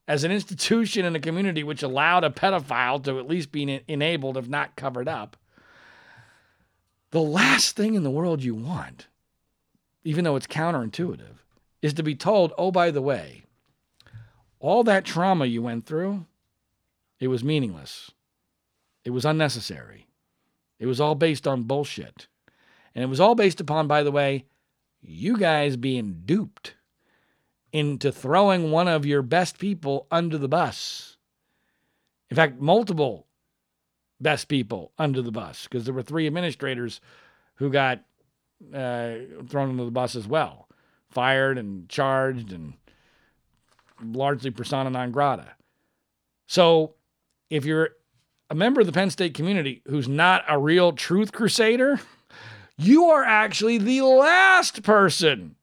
as 0.06 0.22
an 0.22 0.30
institution 0.30 1.04
in 1.04 1.16
a 1.16 1.20
community 1.20 1.64
which 1.64 1.82
allowed 1.82 2.22
a 2.22 2.30
pedophile 2.30 3.02
to 3.02 3.18
at 3.18 3.26
least 3.26 3.50
be 3.50 3.82
enabled, 3.88 4.36
if 4.36 4.48
not 4.48 4.76
covered 4.76 5.08
up. 5.08 5.36
The 7.10 7.20
last 7.20 7.74
thing 7.74 7.96
in 7.96 8.04
the 8.04 8.12
world 8.12 8.44
you 8.44 8.54
want, 8.54 9.08
even 10.04 10.22
though 10.22 10.36
it's 10.36 10.46
counterintuitive, 10.46 11.42
is 11.82 11.94
to 11.94 12.04
be 12.04 12.14
told, 12.14 12.52
oh, 12.56 12.70
by 12.70 12.92
the 12.92 13.02
way, 13.02 13.42
all 14.60 14.84
that 14.84 15.04
trauma 15.04 15.46
you 15.46 15.62
went 15.62 15.84
through, 15.84 16.26
it 17.18 17.26
was 17.26 17.42
meaningless. 17.42 18.12
It 19.04 19.10
was 19.10 19.24
unnecessary. 19.24 20.06
It 20.78 20.86
was 20.86 21.00
all 21.00 21.14
based 21.14 21.46
on 21.46 21.62
bullshit. 21.62 22.28
And 22.94 23.02
it 23.02 23.08
was 23.08 23.20
all 23.20 23.34
based 23.34 23.60
upon, 23.60 23.86
by 23.86 24.02
the 24.02 24.12
way, 24.12 24.46
you 25.00 25.36
guys 25.36 25.76
being 25.76 26.22
duped 26.24 26.74
into 27.72 28.12
throwing 28.12 28.70
one 28.70 28.88
of 28.88 29.04
your 29.04 29.22
best 29.22 29.58
people 29.58 30.06
under 30.10 30.38
the 30.38 30.48
bus. 30.48 31.16
In 32.30 32.36
fact, 32.36 32.60
multiple 32.60 33.26
best 34.20 34.48
people 34.48 34.92
under 34.98 35.20
the 35.20 35.32
bus, 35.32 35.64
because 35.64 35.84
there 35.84 35.94
were 35.94 36.02
three 36.02 36.26
administrators 36.26 37.00
who 37.56 37.70
got 37.70 38.02
uh, 38.72 39.14
thrown 39.48 39.70
under 39.70 39.84
the 39.84 39.90
bus 39.90 40.14
as 40.14 40.26
well, 40.26 40.68
fired 41.10 41.58
and 41.58 41.88
charged 41.88 42.52
and 42.52 42.74
largely 44.02 44.50
persona 44.50 44.88
non 44.90 45.10
grata. 45.10 45.52
So 46.46 46.94
if 47.50 47.64
you're 47.64 47.90
a 48.54 48.56
member 48.56 48.80
of 48.80 48.86
the 48.86 48.92
Penn 48.92 49.10
State 49.10 49.34
community 49.34 49.82
who's 49.88 50.06
not 50.06 50.44
a 50.48 50.56
real 50.56 50.92
truth 50.92 51.32
crusader, 51.32 52.00
you 52.78 53.06
are 53.06 53.24
actually 53.24 53.78
the 53.78 54.02
last 54.02 54.84
person. 54.84 55.56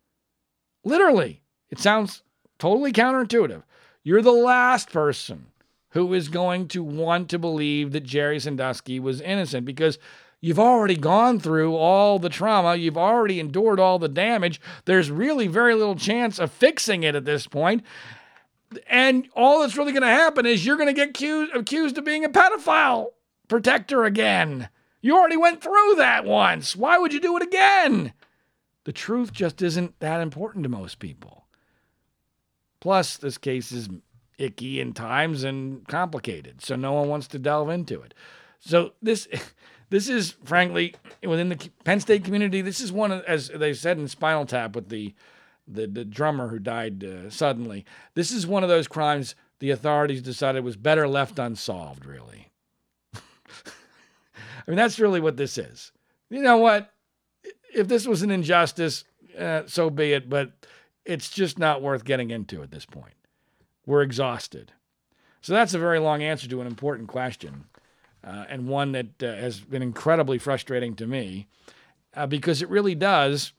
Literally, 0.84 1.42
it 1.70 1.80
sounds 1.80 2.22
totally 2.60 2.92
counterintuitive. 2.92 3.64
You're 4.04 4.22
the 4.22 4.32
last 4.32 4.92
person 4.92 5.46
who 5.92 6.14
is 6.14 6.28
going 6.28 6.68
to 6.70 6.84
want 6.84 7.30
to 7.30 7.40
believe 7.40 7.94
that 7.94 8.04
Jerry 8.04 8.42
Sandusky 8.42 9.00
was 9.00 9.22
innocent 9.22 9.66
because 9.66 9.98
you've 10.42 10.60
already 10.60 10.98
gone 10.98 11.40
through 11.40 11.78
all 11.78 12.20
the 12.20 12.30
trauma, 12.30 12.76
you've 12.76 12.98
already 12.98 13.40
endured 13.40 13.80
all 13.80 14.00
the 14.00 14.10
damage. 14.10 14.60
There's 14.84 15.10
really 15.10 15.48
very 15.48 15.76
little 15.76 15.96
chance 15.96 16.40
of 16.40 16.52
fixing 16.52 17.04
it 17.04 17.16
at 17.16 17.24
this 17.24 17.48
point. 17.48 17.84
And 18.88 19.28
all 19.36 19.62
that's 19.62 19.78
really 19.78 19.92
going 19.92 20.02
to 20.02 20.08
happen 20.08 20.46
is 20.46 20.66
you're 20.66 20.78
going 20.78 20.88
to 20.88 20.94
get 20.94 21.10
accused, 21.10 21.54
accused 21.54 21.98
of 21.98 22.06
being 22.06 22.26
a 22.26 22.30
pedophile 22.30 23.08
protector 23.48 24.06
again. 24.06 24.70
You 25.02 25.16
already 25.16 25.38
went 25.38 25.62
through 25.62 25.96
that 25.98 26.26
once. 26.26 26.76
Why 26.76 26.98
would 26.98 27.14
you 27.14 27.20
do 27.20 27.36
it 27.38 27.44
again? 27.44 28.14
The 28.84 28.94
truth 28.94 29.32
just 29.32 29.62
isn't 29.62 30.00
that 30.00 30.22
important 30.22 30.64
to 30.64 30.70
most 30.70 31.00
people. 31.00 31.46
Plus, 32.80 33.18
this 33.18 33.38
case 33.38 33.72
is 33.72 33.90
icky 34.38 34.80
in 34.82 34.94
times 34.94 35.44
and 35.44 35.88
complicated, 35.88 36.62
so 36.64 36.76
no 36.76 36.94
one 36.94 37.08
wants 37.08 37.28
to 37.28 37.40
delve 37.40 37.70
into 37.70 38.02
it. 38.02 38.14
So 38.60 38.94
this 39.02 39.28
this 39.90 40.10
is 40.10 40.32
frankly 40.44 40.96
within 41.24 41.50
the 41.50 41.70
Penn 41.84 42.00
State 42.00 42.24
community, 42.24 42.62
this 42.62 42.82
is 42.82 42.92
one 42.92 43.12
of, 43.12 43.24
as 43.26 43.50
they 43.50 43.74
said 43.74 43.98
in 43.98 44.08
Spinal 44.08 44.46
Tap 44.46 44.76
with 44.76 44.90
the 44.90 45.14
the, 45.74 45.88
the 45.88 46.06
drummer 46.06 46.50
who 46.50 46.60
died 46.60 47.04
uh, 47.04 47.30
suddenly. 47.30 47.86
This 48.14 48.32
is 48.32 48.48
one 48.48 48.64
of 48.64 48.70
those 48.70 48.88
crimes 48.88 49.36
the 49.60 49.70
authorities 49.70 50.22
decided 50.22 50.64
was 50.64 50.76
better 50.76 51.08
left 51.08 51.38
unsolved, 51.38 52.06
really. 52.06 52.50
I 53.14 53.20
mean, 54.68 54.76
that's 54.76 55.00
really 55.00 55.20
what 55.20 55.38
this 55.38 55.58
is. 55.58 55.92
You 56.30 56.42
know 56.42 56.58
what? 56.58 56.92
If 57.74 57.88
this 57.88 58.08
was 58.08 58.24
an 58.24 58.32
injustice, 58.32 59.04
uh, 59.38 59.64
so 59.68 59.90
be 59.90 60.14
it, 60.14 60.30
but 60.30 60.52
it's 61.06 61.30
just 61.30 61.60
not 61.60 61.82
worth 61.82 62.04
getting 62.04 62.32
into 62.32 62.64
at 62.64 62.72
this 62.72 62.86
point. 62.86 63.14
We're 63.86 64.02
exhausted. 64.02 64.72
So 65.42 65.54
that's 65.54 65.74
a 65.74 65.80
very 65.80 66.00
long 66.00 66.24
answer 66.24 66.48
to 66.48 66.62
an 66.62 66.68
important 66.68 67.08
question, 67.08 67.66
uh, 68.24 68.46
and 68.50 68.68
one 68.68 68.92
that 68.94 69.24
uh, 69.24 69.36
has 69.36 69.60
been 69.60 69.82
incredibly 69.82 70.38
frustrating 70.38 70.96
to 70.96 71.08
me 71.08 71.48
uh, 72.16 72.28
because 72.28 72.62
it 72.62 72.70
really 72.70 72.96
does 72.96 73.54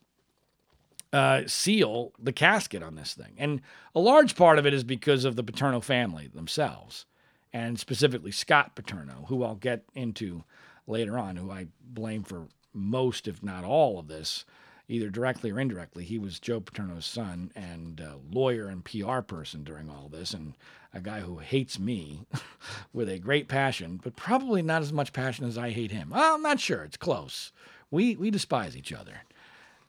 uh, 1.13 1.43
seal 1.47 2.11
the 2.19 2.33
casket 2.33 2.83
on 2.83 2.95
this 2.95 3.13
thing. 3.13 3.35
And 3.37 3.61
a 3.95 3.99
large 3.99 4.35
part 4.35 4.59
of 4.59 4.65
it 4.65 4.73
is 4.73 4.83
because 4.83 5.23
of 5.23 5.35
the 5.35 5.43
Paterno 5.43 5.79
family 5.79 6.27
themselves, 6.27 7.05
and 7.53 7.79
specifically 7.79 8.31
Scott 8.31 8.75
Paterno, 8.75 9.25
who 9.29 9.43
I'll 9.43 9.55
get 9.55 9.85
into 9.93 10.43
later 10.87 11.17
on, 11.17 11.35
who 11.35 11.51
I 11.51 11.67
blame 11.81 12.23
for 12.23 12.47
most, 12.73 13.27
if 13.27 13.43
not 13.43 13.63
all, 13.63 13.99
of 13.99 14.07
this 14.07 14.43
either 14.87 15.09
directly 15.09 15.51
or 15.51 15.59
indirectly. 15.59 16.03
He 16.03 16.17
was 16.17 16.39
Joe 16.39 16.59
Paterno's 16.59 17.05
son 17.05 17.51
and 17.55 18.03
lawyer 18.31 18.67
and 18.67 18.83
PR 18.83 19.19
person 19.19 19.63
during 19.63 19.89
all 19.89 20.09
this, 20.09 20.33
and 20.33 20.55
a 20.93 20.99
guy 20.99 21.21
who 21.21 21.37
hates 21.37 21.79
me 21.79 22.25
with 22.93 23.09
a 23.09 23.19
great 23.19 23.47
passion, 23.47 23.99
but 24.03 24.15
probably 24.15 24.61
not 24.61 24.81
as 24.81 24.93
much 24.93 25.13
passion 25.13 25.45
as 25.45 25.57
I 25.57 25.69
hate 25.71 25.91
him. 25.91 26.09
Well, 26.09 26.35
I'm 26.35 26.41
not 26.41 26.59
sure. 26.59 26.83
It's 26.83 26.97
close. 26.97 27.51
We 27.91 28.15
we 28.15 28.31
despise 28.31 28.75
each 28.75 28.91
other, 28.91 29.21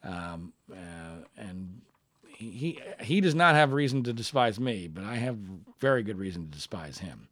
um, 0.04 0.52
uh, 0.70 1.24
and 1.36 1.80
he 2.26 2.80
he 3.00 3.20
does 3.20 3.34
not 3.34 3.54
have 3.54 3.72
reason 3.72 4.02
to 4.04 4.12
despise 4.12 4.60
me, 4.60 4.88
but 4.88 5.04
I 5.04 5.16
have 5.16 5.36
very 5.80 6.02
good 6.02 6.18
reason 6.18 6.44
to 6.44 6.50
despise 6.50 6.98
him. 6.98 7.28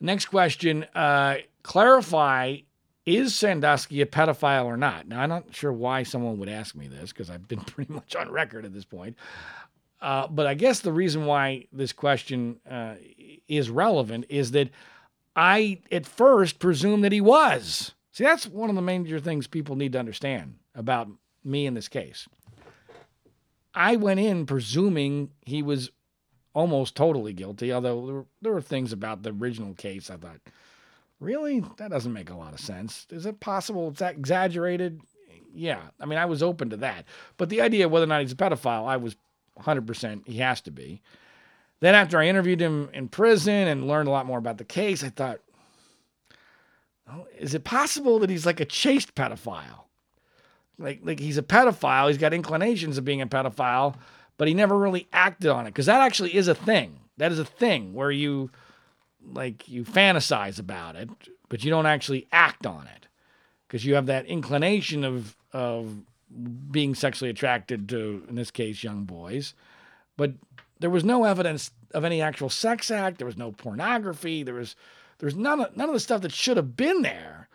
Next 0.00 0.26
question: 0.26 0.84
uh, 0.94 1.36
Clarify 1.62 2.58
is 3.06 3.34
Sandusky 3.34 4.00
a 4.00 4.06
pedophile 4.06 4.64
or 4.64 4.76
not? 4.76 5.06
Now, 5.06 5.20
I'm 5.20 5.28
not 5.28 5.54
sure 5.54 5.72
why 5.72 6.04
someone 6.04 6.38
would 6.38 6.48
ask 6.48 6.74
me 6.74 6.88
this 6.88 7.12
because 7.12 7.30
I've 7.30 7.46
been 7.46 7.60
pretty 7.66 7.92
much 7.92 8.16
on 8.16 8.30
record 8.30 8.64
at 8.64 8.72
this 8.72 8.84
point. 8.84 9.16
Uh, 10.00 10.26
but 10.26 10.46
I 10.46 10.54
guess 10.54 10.80
the 10.80 10.92
reason 10.92 11.24
why 11.24 11.66
this 11.72 11.92
question 11.92 12.60
uh, 12.70 12.94
is 13.48 13.70
relevant 13.70 14.26
is 14.28 14.50
that 14.50 14.68
I 15.34 15.80
at 15.90 16.06
first 16.06 16.58
presumed 16.58 17.04
that 17.04 17.12
he 17.12 17.20
was. 17.20 17.92
See, 18.12 18.24
that's 18.24 18.46
one 18.46 18.68
of 18.68 18.76
the 18.76 18.82
major 18.82 19.18
things 19.18 19.46
people 19.46 19.76
need 19.76 19.92
to 19.92 19.98
understand 19.98 20.56
about 20.74 21.08
me 21.44 21.66
in 21.66 21.74
this 21.74 21.88
case. 21.88 22.28
I 23.74 23.96
went 23.96 24.20
in 24.20 24.46
presuming 24.46 25.30
he 25.44 25.62
was 25.62 25.90
almost 26.54 26.94
totally 26.94 27.32
guilty, 27.32 27.72
although 27.72 28.06
there 28.06 28.14
were, 28.14 28.26
there 28.40 28.52
were 28.52 28.60
things 28.60 28.92
about 28.92 29.22
the 29.22 29.30
original 29.32 29.74
case 29.74 30.10
I 30.10 30.16
thought, 30.16 30.40
Really? 31.20 31.64
That 31.78 31.90
doesn't 31.90 32.12
make 32.12 32.30
a 32.30 32.36
lot 32.36 32.52
of 32.52 32.60
sense. 32.60 33.06
Is 33.10 33.24
it 33.24 33.40
possible 33.40 33.88
it's 33.88 34.00
that 34.00 34.16
exaggerated? 34.16 35.00
Yeah. 35.54 35.80
I 35.98 36.06
mean, 36.06 36.18
I 36.18 36.26
was 36.26 36.42
open 36.42 36.70
to 36.70 36.76
that. 36.78 37.06
But 37.38 37.48
the 37.48 37.62
idea 37.62 37.86
of 37.86 37.92
whether 37.92 38.04
or 38.04 38.08
not 38.08 38.20
he's 38.20 38.32
a 38.32 38.36
pedophile, 38.36 38.86
I 38.86 38.98
was 38.98 39.16
100% 39.60 40.26
he 40.26 40.38
has 40.38 40.60
to 40.62 40.70
be. 40.70 41.00
Then 41.80 41.94
after 41.94 42.18
I 42.18 42.26
interviewed 42.26 42.60
him 42.60 42.90
in 42.92 43.08
prison 43.08 43.68
and 43.68 43.88
learned 43.88 44.08
a 44.08 44.12
lot 44.12 44.26
more 44.26 44.38
about 44.38 44.58
the 44.58 44.64
case, 44.64 45.04
I 45.04 45.08
thought, 45.08 45.40
oh, 47.10 47.26
is 47.38 47.54
it 47.54 47.64
possible 47.64 48.18
that 48.18 48.30
he's 48.30 48.46
like 48.46 48.60
a 48.60 48.64
chaste 48.64 49.14
pedophile? 49.14 49.84
Like, 50.78 51.00
like 51.02 51.20
he's 51.20 51.38
a 51.38 51.42
pedophile. 51.42 52.08
He's 52.08 52.18
got 52.18 52.34
inclinations 52.34 52.98
of 52.98 53.04
being 53.04 53.22
a 53.22 53.26
pedophile, 53.26 53.96
but 54.36 54.48
he 54.48 54.54
never 54.54 54.76
really 54.76 55.06
acted 55.12 55.50
on 55.50 55.66
it. 55.66 55.70
Because 55.70 55.86
that 55.86 56.00
actually 56.00 56.34
is 56.34 56.48
a 56.48 56.54
thing. 56.54 57.00
That 57.16 57.32
is 57.32 57.38
a 57.38 57.44
thing 57.44 57.94
where 57.94 58.10
you 58.10 58.50
like 59.32 59.68
you 59.68 59.84
fantasize 59.84 60.58
about 60.58 60.96
it, 60.96 61.08
but 61.48 61.64
you 61.64 61.70
don't 61.70 61.86
actually 61.86 62.26
act 62.32 62.66
on 62.66 62.86
it 62.86 63.06
because 63.66 63.84
you 63.84 63.94
have 63.94 64.06
that 64.06 64.26
inclination 64.26 65.04
of 65.04 65.36
of 65.52 66.02
being 66.70 66.94
sexually 66.94 67.30
attracted 67.30 67.88
to, 67.88 68.24
in 68.28 68.34
this 68.34 68.50
case, 68.50 68.82
young 68.82 69.04
boys. 69.04 69.54
But 70.16 70.32
there 70.80 70.90
was 70.90 71.04
no 71.04 71.24
evidence 71.24 71.70
of 71.92 72.04
any 72.04 72.20
actual 72.20 72.50
sex 72.50 72.90
act. 72.90 73.18
There 73.18 73.26
was 73.26 73.36
no 73.36 73.52
pornography. 73.52 74.42
There 74.42 74.54
was 74.54 74.74
there 75.18 75.26
was 75.26 75.36
none 75.36 75.60
of, 75.60 75.76
none 75.76 75.88
of 75.88 75.94
the 75.94 76.00
stuff 76.00 76.22
that 76.22 76.32
should 76.32 76.56
have 76.56 76.76
been 76.76 77.02
there. 77.02 77.48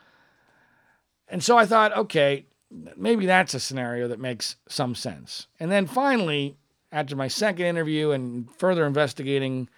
And 1.27 1.43
so 1.43 1.57
I 1.57 1.65
thought, 1.65 1.95
okay, 1.95 2.45
maybe 2.95 3.25
that's 3.25 3.53
a 3.53 3.59
scenario 3.59 4.07
that 4.07 4.19
makes 4.19 4.55
some 4.67 4.95
sense. 4.95 5.47
And 5.59 5.71
then 5.71 5.87
finally, 5.87 6.57
after 6.91 7.15
my 7.15 7.27
second 7.27 7.65
interview 7.65 8.11
and 8.11 8.49
further 8.51 8.85
investigating 8.85 9.69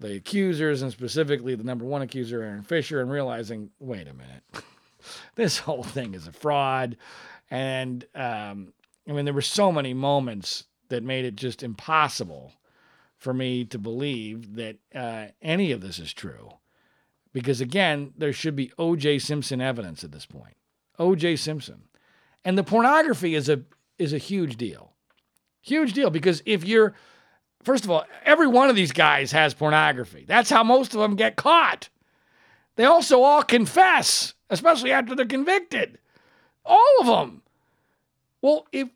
the 0.00 0.16
accusers 0.16 0.82
and 0.82 0.92
specifically 0.92 1.54
the 1.54 1.64
number 1.64 1.84
one 1.84 2.02
accuser, 2.02 2.42
Aaron 2.42 2.62
Fisher, 2.62 3.00
and 3.00 3.10
realizing, 3.10 3.70
wait 3.80 4.06
a 4.06 4.14
minute, 4.14 4.42
this 5.34 5.58
whole 5.58 5.82
thing 5.82 6.14
is 6.14 6.26
a 6.26 6.32
fraud. 6.32 6.96
And 7.50 8.04
um, 8.14 8.72
I 9.08 9.12
mean, 9.12 9.24
there 9.24 9.34
were 9.34 9.42
so 9.42 9.72
many 9.72 9.94
moments 9.94 10.64
that 10.88 11.02
made 11.02 11.24
it 11.24 11.36
just 11.36 11.62
impossible 11.62 12.52
for 13.16 13.34
me 13.34 13.64
to 13.64 13.78
believe 13.78 14.54
that 14.54 14.76
uh, 14.94 15.26
any 15.42 15.72
of 15.72 15.80
this 15.80 15.98
is 15.98 16.12
true. 16.12 16.50
Because 17.32 17.60
again, 17.60 18.12
there 18.16 18.32
should 18.32 18.56
be 18.56 18.72
O.J. 18.78 19.18
Simpson 19.18 19.60
evidence 19.60 20.02
at 20.02 20.12
this 20.12 20.26
point. 20.26 20.56
O.J. 20.98 21.36
Simpson, 21.36 21.82
and 22.44 22.56
the 22.56 22.64
pornography 22.64 23.34
is 23.34 23.48
a 23.48 23.62
is 23.98 24.12
a 24.12 24.18
huge 24.18 24.56
deal, 24.56 24.92
huge 25.60 25.92
deal. 25.92 26.10
Because 26.10 26.42
if 26.46 26.64
you're 26.64 26.94
First 27.62 27.84
of 27.84 27.90
all, 27.90 28.04
every 28.24 28.46
one 28.46 28.70
of 28.70 28.76
these 28.76 28.92
guys 28.92 29.32
has 29.32 29.52
pornography. 29.52 30.24
That's 30.26 30.50
how 30.50 30.62
most 30.62 30.94
of 30.94 31.00
them 31.00 31.16
get 31.16 31.36
caught. 31.36 31.88
They 32.76 32.84
also 32.84 33.22
all 33.22 33.42
confess, 33.42 34.34
especially 34.48 34.92
after 34.92 35.14
they're 35.14 35.26
convicted. 35.26 35.98
All 36.64 36.96
of 37.00 37.06
them. 37.06 37.42
Well, 38.40 38.66
if 38.72 38.88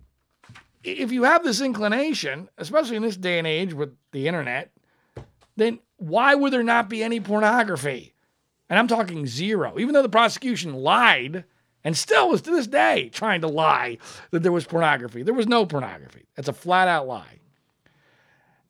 if 0.85 1.13
you 1.13 1.25
have 1.25 1.45
this 1.45 1.61
inclination, 1.61 2.49
especially 2.59 2.97
in 2.97 3.03
this 3.03 3.17
day 3.17 3.39
and 3.39 3.47
age 3.47 3.73
with 3.73 3.95
the 4.13 4.27
internet, 4.27 4.73
then 5.57 5.79
why 5.97 6.35
would 6.35 6.53
there 6.53 6.63
not 6.63 6.89
be 6.89 7.03
any 7.03 7.21
pornography? 7.21 8.15
And 8.69 8.79
I'm 8.79 8.89
talking 8.89 9.27
zero. 9.27 9.79
Even 9.79 9.95
though 9.95 10.03
the 10.03 10.09
prosecution 10.09 10.75
lied 10.75 11.45
and 11.85 11.97
still 11.97 12.33
is 12.33 12.43
to 12.43 12.51
this 12.51 12.67
day 12.67 13.09
trying 13.13 13.41
to 13.41 13.49
lie 13.49 13.99
that 14.31 14.43
there 14.43 14.53
was 14.53 14.67
pornography, 14.67 15.23
there 15.23 15.35
was 15.35 15.49
no 15.49 15.67
pornography. 15.67 16.27
That's 16.37 16.49
a 16.49 16.53
flat 16.53 16.89
out 16.89 17.07
lie. 17.07 17.41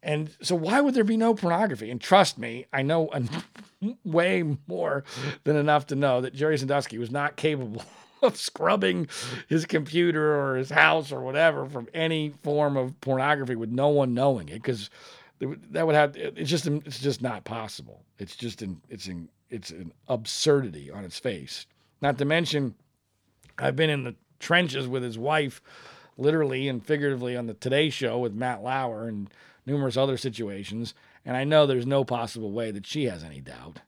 And 0.03 0.31
so, 0.43 0.57
why 0.57 0.81
would 0.81 0.95
there 0.95 1.05
be 1.05 1.17
no 1.17 1.35
pornography? 1.35 1.91
And 1.91 2.01
trust 2.01 2.37
me, 2.37 2.67
I 2.73 2.83
know 2.83 3.11
way 4.05 4.43
more 4.67 5.05
than 5.45 5.57
enough 5.57 5.87
to 5.89 5.95
know 5.95 6.21
that 6.21 6.35
Jerry 6.35 6.59
Sandusky 6.59 6.99
was 6.99 7.11
not 7.11 7.37
capable 7.37 7.85
of 8.23 8.37
scrubbing 8.37 9.09
his 9.49 9.65
computer 9.65 10.41
or 10.41 10.57
his 10.57 10.71
house 10.71 11.13
or 11.13 11.21
whatever 11.21 11.67
from 11.67 11.89
any 11.95 12.31
form 12.43 12.77
of 12.77 13.01
pornography 13.01 13.55
with 13.55 13.71
no 13.71 13.89
one 13.89 14.13
knowing 14.13 14.49
it, 14.49 14.55
because 14.55 14.91
that 15.71 15.87
would 15.87 15.95
have 15.95 16.17
it's 16.17 16.51
just 16.51 16.67
it's 16.67 16.99
just 16.99 17.23
not 17.23 17.45
possible. 17.45 18.03
It's 18.19 18.35
just 18.35 18.61
an 18.61 18.81
it's 18.89 19.07
an 19.07 19.29
it's 19.51 19.71
an 19.71 19.93
absurdity 20.09 20.91
on 20.91 21.05
its 21.05 21.19
face. 21.19 21.67
Not 22.01 22.19
to 22.19 22.25
mention, 22.25 22.75
I've 23.63 23.77
been 23.77 23.91
in 23.91 24.05
the 24.05 24.17
trenches 24.41 24.89
with 24.89 25.03
his 25.03 25.19
wife, 25.19 25.63
literally 26.19 26.69
and 26.69 26.85
figuratively, 26.85 27.37
on 27.37 27.47
the 27.47 27.55
Today 27.55 27.91
Show 27.91 28.19
with 28.19 28.35
Matt 28.35 28.63
Lauer 28.63 29.07
and 29.07 29.31
numerous 29.65 29.97
other 29.97 30.17
situations, 30.17 30.95
and 31.25 31.37
I 31.37 31.45
know 31.45 31.67
there's 31.67 31.87
no 31.87 32.05
possible 32.05 32.51
way 32.51 32.73
that 32.73 32.87
she 32.87 33.05
has 33.05 33.23
any 33.23 33.41
doubt. 33.41 33.81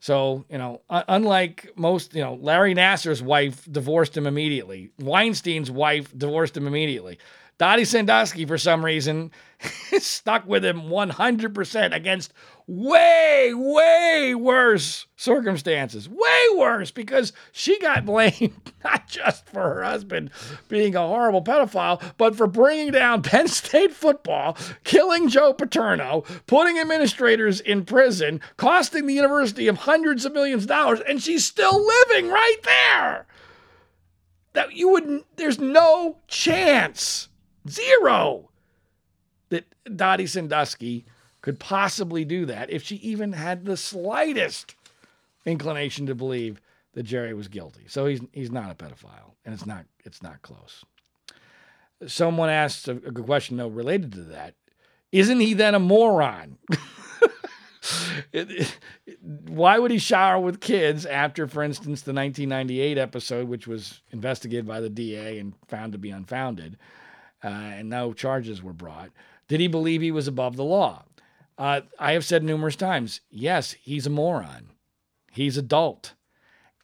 So, 0.00 0.44
you 0.48 0.58
know, 0.58 0.82
unlike 0.88 1.72
most, 1.74 2.14
you 2.14 2.22
know, 2.22 2.34
Larry 2.34 2.74
Nassar's 2.74 3.22
wife 3.22 3.66
divorced 3.70 4.16
him 4.16 4.26
immediately. 4.26 4.90
Weinstein's 4.98 5.70
wife 5.70 6.16
divorced 6.16 6.56
him 6.56 6.68
immediately. 6.68 7.18
Dottie 7.58 7.84
Sandusky, 7.84 8.46
for 8.46 8.56
some 8.56 8.84
reason, 8.84 9.32
stuck 9.98 10.46
with 10.46 10.64
him 10.64 10.82
100% 10.82 11.94
against 11.94 12.32
way, 12.68 13.52
way 13.52 14.32
worse 14.36 15.06
circumstances. 15.16 16.08
Way 16.08 16.44
worse 16.54 16.92
because 16.92 17.32
she 17.50 17.80
got 17.80 18.06
blamed 18.06 18.72
not 18.84 19.08
just 19.08 19.48
for 19.48 19.60
her 19.60 19.82
husband 19.82 20.30
being 20.68 20.94
a 20.94 21.00
horrible 21.00 21.42
pedophile, 21.42 22.00
but 22.16 22.36
for 22.36 22.46
bringing 22.46 22.92
down 22.92 23.22
Penn 23.22 23.48
State 23.48 23.92
football, 23.92 24.56
killing 24.84 25.28
Joe 25.28 25.52
Paterno, 25.52 26.22
putting 26.46 26.78
administrators 26.78 27.60
in 27.60 27.84
prison, 27.84 28.40
costing 28.56 29.06
the 29.08 29.14
university 29.14 29.66
of 29.66 29.78
hundreds 29.78 30.24
of 30.24 30.32
millions 30.32 30.62
of 30.62 30.68
dollars, 30.68 31.00
and 31.00 31.20
she's 31.20 31.44
still 31.44 31.84
living 31.84 32.30
right 32.30 32.58
there. 32.62 33.26
That 34.52 34.76
you 34.76 34.90
wouldn't, 34.90 35.26
there's 35.36 35.58
no 35.58 36.18
chance 36.28 37.27
Zero. 37.68 38.50
That 39.50 39.64
Dottie 39.96 40.26
Sandusky 40.26 41.06
could 41.40 41.58
possibly 41.58 42.24
do 42.24 42.44
that 42.46 42.70
if 42.70 42.82
she 42.82 42.96
even 42.96 43.32
had 43.32 43.64
the 43.64 43.76
slightest 43.76 44.74
inclination 45.46 46.06
to 46.06 46.14
believe 46.14 46.60
that 46.92 47.04
Jerry 47.04 47.32
was 47.32 47.48
guilty. 47.48 47.84
So 47.86 48.06
he's 48.06 48.20
he's 48.32 48.50
not 48.50 48.70
a 48.70 48.74
pedophile, 48.74 49.34
and 49.44 49.54
it's 49.54 49.66
not 49.66 49.86
it's 50.04 50.22
not 50.22 50.42
close. 50.42 50.84
Someone 52.06 52.48
asked 52.48 52.88
a, 52.88 52.94
good 52.94 53.24
question 53.24 53.56
though 53.56 53.68
related 53.68 54.12
to 54.12 54.22
that. 54.24 54.54
Isn't 55.10 55.40
he 55.40 55.54
then 55.54 55.74
a 55.74 55.78
moron? 55.78 56.58
why 59.20 59.78
would 59.78 59.90
he 59.90 59.98
shower 59.98 60.38
with 60.38 60.60
kids 60.60 61.06
after, 61.06 61.46
for 61.46 61.62
instance, 61.62 62.02
the 62.02 62.12
1998 62.12 62.98
episode, 62.98 63.48
which 63.48 63.66
was 63.66 64.02
investigated 64.10 64.66
by 64.66 64.80
the 64.80 64.90
DA 64.90 65.38
and 65.38 65.54
found 65.66 65.92
to 65.92 65.98
be 65.98 66.10
unfounded? 66.10 66.76
Uh, 67.42 67.48
and 67.48 67.88
no 67.88 68.12
charges 68.12 68.62
were 68.62 68.72
brought. 68.72 69.10
Did 69.48 69.60
he 69.60 69.68
believe 69.68 70.00
he 70.00 70.12
was 70.12 70.28
above 70.28 70.56
the 70.56 70.64
law? 70.64 71.04
Uh, 71.56 71.80
I 71.98 72.12
have 72.12 72.24
said 72.24 72.44
numerous 72.44 72.76
times, 72.76 73.20
yes, 73.30 73.72
he's 73.72 74.06
a 74.06 74.10
moron. 74.10 74.68
He's 75.32 75.56
adult. 75.56 76.14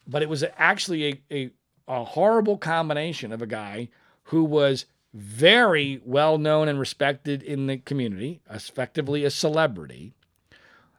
But 0.07 0.23
it 0.23 0.29
was 0.29 0.45
actually 0.57 1.05
a, 1.05 1.23
a, 1.31 1.51
a 1.87 2.05
horrible 2.05 2.59
combination 2.59 3.33
of 3.33 3.41
a 3.41 3.47
guy 3.47 3.89
who 4.25 4.45
was 4.45 4.87
very 5.13 6.01
well 6.05 6.39
known 6.39 6.67
and 6.69 6.81
respected 6.81 7.43
in 7.43 7.69
the 7.69 7.79
community, 7.79 8.41
effectively 8.51 9.25
a 9.25 9.31
celebrity. 9.31 10.13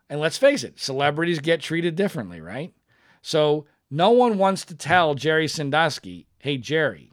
And 0.10 0.22
let's 0.22 0.38
face 0.38 0.64
it, 0.64 0.80
celebrities 0.80 1.40
get 1.40 1.60
treated 1.60 1.96
differently, 1.96 2.40
right? 2.40 2.74
So 3.22 3.66
no 3.92 4.12
one 4.12 4.38
wants 4.38 4.64
to 4.66 4.76
tell 4.76 5.16
Jerry 5.16 5.48
Sandusky, 5.48 6.28
hey, 6.40 6.58
Jerry, 6.58 7.12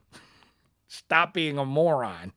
stop 0.92 1.32
being 1.34 1.58
a 1.58 1.64
moron. 1.64 2.32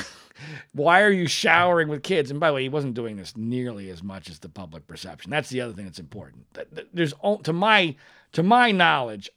Why 0.72 1.00
are 1.02 1.10
you 1.10 1.26
showering 1.26 1.88
with 1.88 2.02
kids? 2.02 2.30
And 2.30 2.38
by 2.38 2.48
the 2.48 2.54
way, 2.54 2.62
he 2.62 2.68
wasn't 2.68 2.94
doing 2.94 3.16
this 3.16 3.36
nearly 3.36 3.88
as 3.88 4.02
much 4.02 4.28
as 4.28 4.38
the 4.38 4.50
public 4.50 4.86
perception. 4.86 5.30
That's 5.30 5.48
the 5.48 5.62
other 5.62 5.72
thing 5.72 5.86
that's 5.86 5.98
important. 5.98 6.46
There's 6.92 7.14
to 7.44 7.52
my 7.52 7.96
to 8.32 8.42
my 8.42 8.70
knowledge, 8.70 9.30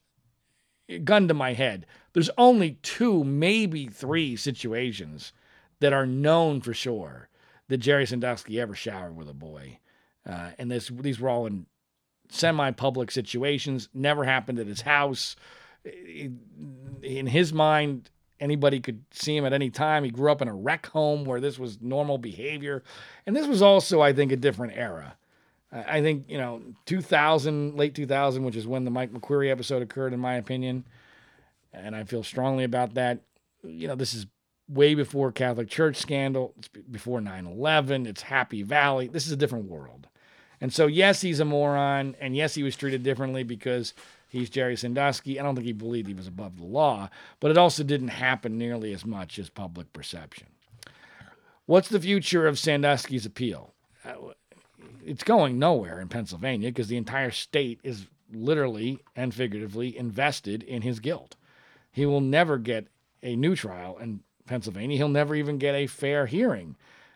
gun 1.05 1.29
to 1.29 1.33
my 1.33 1.53
head, 1.53 1.85
there's 2.13 2.29
only 2.37 2.71
two, 2.81 3.23
maybe 3.23 3.87
three 3.87 4.35
situations 4.35 5.31
that 5.79 5.93
are 5.93 6.05
known 6.05 6.59
for 6.59 6.73
sure 6.73 7.29
that 7.67 7.77
Jerry 7.77 8.05
Sandusky 8.05 8.59
ever 8.59 8.75
showered 8.75 9.15
with 9.15 9.29
a 9.29 9.33
boy. 9.33 9.79
Uh, 10.27 10.49
and 10.57 10.69
this, 10.69 10.89
these 10.89 11.19
were 11.19 11.29
all 11.29 11.45
in 11.45 11.65
semi 12.29 12.71
public 12.71 13.11
situations, 13.11 13.89
never 13.93 14.23
happened 14.23 14.59
at 14.59 14.67
his 14.67 14.81
house. 14.81 15.35
In 15.85 17.27
his 17.27 17.53
mind, 17.53 18.09
anybody 18.39 18.79
could 18.79 19.03
see 19.11 19.35
him 19.35 19.45
at 19.45 19.53
any 19.53 19.69
time. 19.69 20.03
He 20.03 20.11
grew 20.11 20.31
up 20.31 20.41
in 20.41 20.47
a 20.47 20.55
rec 20.55 20.87
home 20.87 21.25
where 21.25 21.39
this 21.39 21.59
was 21.59 21.81
normal 21.81 22.17
behavior. 22.17 22.83
And 23.25 23.35
this 23.35 23.47
was 23.47 23.61
also, 23.61 24.01
I 24.01 24.13
think, 24.13 24.31
a 24.31 24.37
different 24.37 24.73
era. 24.75 25.15
I 25.71 26.01
think, 26.01 26.25
you 26.27 26.37
know, 26.37 26.61
2000, 26.85 27.77
late 27.77 27.93
2000, 27.93 28.43
which 28.43 28.55
is 28.55 28.65
when 28.65 28.85
the 28.85 28.91
Mike 28.91 29.13
McQueary 29.13 29.51
episode 29.51 29.83
occurred, 29.83 30.13
in 30.13 30.19
my 30.19 30.35
opinion. 30.35 30.85
And 31.71 31.95
I 31.95 32.03
feel 32.05 32.23
strongly 32.23 32.63
about 32.63 32.95
that. 32.95 33.19
You 33.63 33.87
know, 33.87 33.95
this 33.95 34.13
is 34.13 34.25
way 34.67 34.95
before 34.95 35.31
Catholic 35.31 35.69
Church 35.69 35.97
scandal. 35.97 36.53
It's 36.57 36.67
before 36.67 37.21
9 37.21 37.45
11. 37.45 38.07
It's 38.07 38.23
Happy 38.23 38.63
Valley. 38.63 39.07
This 39.07 39.27
is 39.27 39.31
a 39.31 39.37
different 39.37 39.65
world. 39.65 40.07
And 40.59 40.73
so, 40.73 40.87
yes, 40.87 41.21
he's 41.21 41.39
a 41.39 41.45
moron. 41.45 42.15
And 42.19 42.35
yes, 42.35 42.55
he 42.55 42.63
was 42.63 42.75
treated 42.75 43.03
differently 43.03 43.43
because 43.43 43.93
he's 44.29 44.49
Jerry 44.49 44.77
Sandusky. 44.77 45.39
I 45.39 45.43
don't 45.43 45.55
think 45.55 45.65
he 45.65 45.73
believed 45.73 46.07
he 46.07 46.13
was 46.13 46.27
above 46.27 46.57
the 46.57 46.65
law, 46.65 47.09
but 47.39 47.51
it 47.51 47.57
also 47.57 47.83
didn't 47.83 48.09
happen 48.09 48.57
nearly 48.57 48.93
as 48.93 49.05
much 49.05 49.37
as 49.37 49.49
public 49.49 49.91
perception. 49.91 50.47
What's 51.65 51.89
the 51.89 51.99
future 51.99 52.47
of 52.47 52.57
Sandusky's 52.57 53.25
appeal? 53.25 53.73
Uh, 54.05 54.33
it's 55.05 55.23
going 55.23 55.59
nowhere 55.59 55.99
in 55.99 56.07
Pennsylvania 56.07 56.69
because 56.69 56.87
the 56.87 56.97
entire 56.97 57.31
state 57.31 57.79
is 57.83 58.07
literally 58.31 58.99
and 59.15 59.33
figuratively 59.33 59.97
invested 59.97 60.63
in 60.63 60.81
his 60.81 60.99
guilt. 60.99 61.35
He 61.91 62.05
will 62.05 62.21
never 62.21 62.57
get 62.57 62.87
a 63.21 63.35
new 63.35 63.55
trial 63.55 63.97
in 63.97 64.21
Pennsylvania. 64.45 64.97
He'll 64.97 65.09
never 65.09 65.35
even 65.35 65.57
get 65.57 65.75
a 65.75 65.87
fair 65.87 66.25
hearing. 66.25 66.75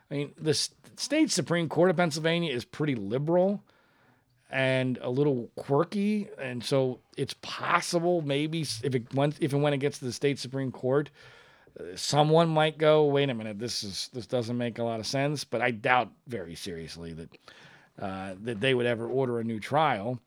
I 0.09 0.15
mean, 0.15 0.33
the 0.37 0.53
state 0.53 1.31
Supreme 1.31 1.69
Court 1.69 1.89
of 1.89 1.97
Pennsylvania 1.97 2.53
is 2.53 2.65
pretty 2.65 2.95
liberal 2.95 3.63
and 4.53 4.99
a 5.01 5.09
little 5.09 5.49
quirky, 5.55 6.29
and 6.39 6.63
so 6.63 6.99
it's 7.17 7.33
possible 7.41 8.21
maybe 8.21 8.61
if 8.61 8.93
it 8.93 9.11
went 9.15 9.35
if 9.41 9.51
and 9.51 9.63
when 9.63 9.73
it 9.73 9.79
gets 9.79 9.97
to 9.97 10.05
the 10.05 10.13
state 10.13 10.37
Supreme 10.37 10.71
Court, 10.71 11.09
someone 11.95 12.49
might 12.49 12.77
go, 12.77 13.05
wait 13.05 13.31
a 13.31 13.33
minute, 13.33 13.57
this 13.57 13.83
is 13.83 14.11
this 14.13 14.27
doesn't 14.27 14.57
make 14.57 14.77
a 14.77 14.83
lot 14.83 14.99
of 14.99 15.07
sense. 15.07 15.43
But 15.43 15.63
I 15.63 15.71
doubt 15.71 16.11
very 16.27 16.53
seriously 16.53 17.13
that 17.13 17.29
uh, 17.99 18.35
that 18.43 18.61
they 18.61 18.75
would 18.75 18.85
ever 18.85 19.07
order 19.07 19.39
a 19.39 19.43
new 19.43 19.59
trial 19.59 20.19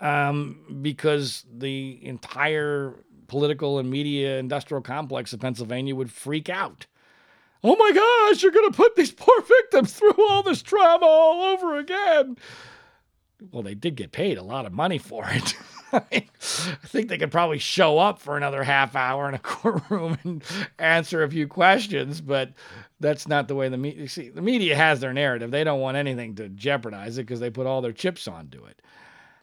um, 0.00 0.80
because 0.82 1.44
the 1.56 2.00
entire 2.02 2.96
political 3.28 3.78
and 3.78 3.88
media 3.88 4.38
industrial 4.38 4.82
complex 4.82 5.32
of 5.32 5.38
Pennsylvania 5.38 5.94
would 5.94 6.10
freak 6.10 6.48
out. 6.48 6.86
Oh 7.62 7.76
my 7.76 7.92
gosh, 7.92 8.42
you're 8.42 8.52
going 8.52 8.70
to 8.70 8.76
put 8.76 8.96
these 8.96 9.12
poor 9.12 9.42
victims 9.42 9.92
through 9.92 10.14
all 10.28 10.42
this 10.42 10.62
trauma 10.62 11.06
all 11.06 11.42
over 11.42 11.78
again. 11.78 12.36
Well, 13.52 13.62
they 13.62 13.74
did 13.74 13.94
get 13.94 14.12
paid 14.12 14.36
a 14.36 14.42
lot 14.42 14.66
of 14.66 14.72
money 14.72 14.98
for 14.98 15.26
it. 15.28 15.54
I 15.92 16.26
think 16.84 17.08
they 17.08 17.18
could 17.18 17.30
probably 17.30 17.58
show 17.58 17.98
up 17.98 18.20
for 18.20 18.36
another 18.36 18.62
half 18.62 18.96
hour 18.96 19.28
in 19.28 19.34
a 19.34 19.38
courtroom 19.42 20.18
and 20.24 20.42
answer 20.78 21.22
a 21.22 21.30
few 21.30 21.46
questions, 21.46 22.20
but 22.20 22.52
that's 23.00 23.28
not 23.28 23.48
the 23.48 23.54
way 23.54 23.68
the 23.68 23.78
media. 23.78 24.08
See, 24.08 24.28
the 24.28 24.42
media 24.42 24.76
has 24.76 25.00
their 25.00 25.12
narrative. 25.12 25.50
They 25.50 25.64
don't 25.64 25.80
want 25.80 25.96
anything 25.96 26.34
to 26.36 26.48
jeopardize 26.48 27.16
it 27.16 27.22
because 27.22 27.40
they 27.40 27.50
put 27.50 27.66
all 27.66 27.80
their 27.80 27.92
chips 27.92 28.28
onto 28.28 28.64
it. 28.64 28.82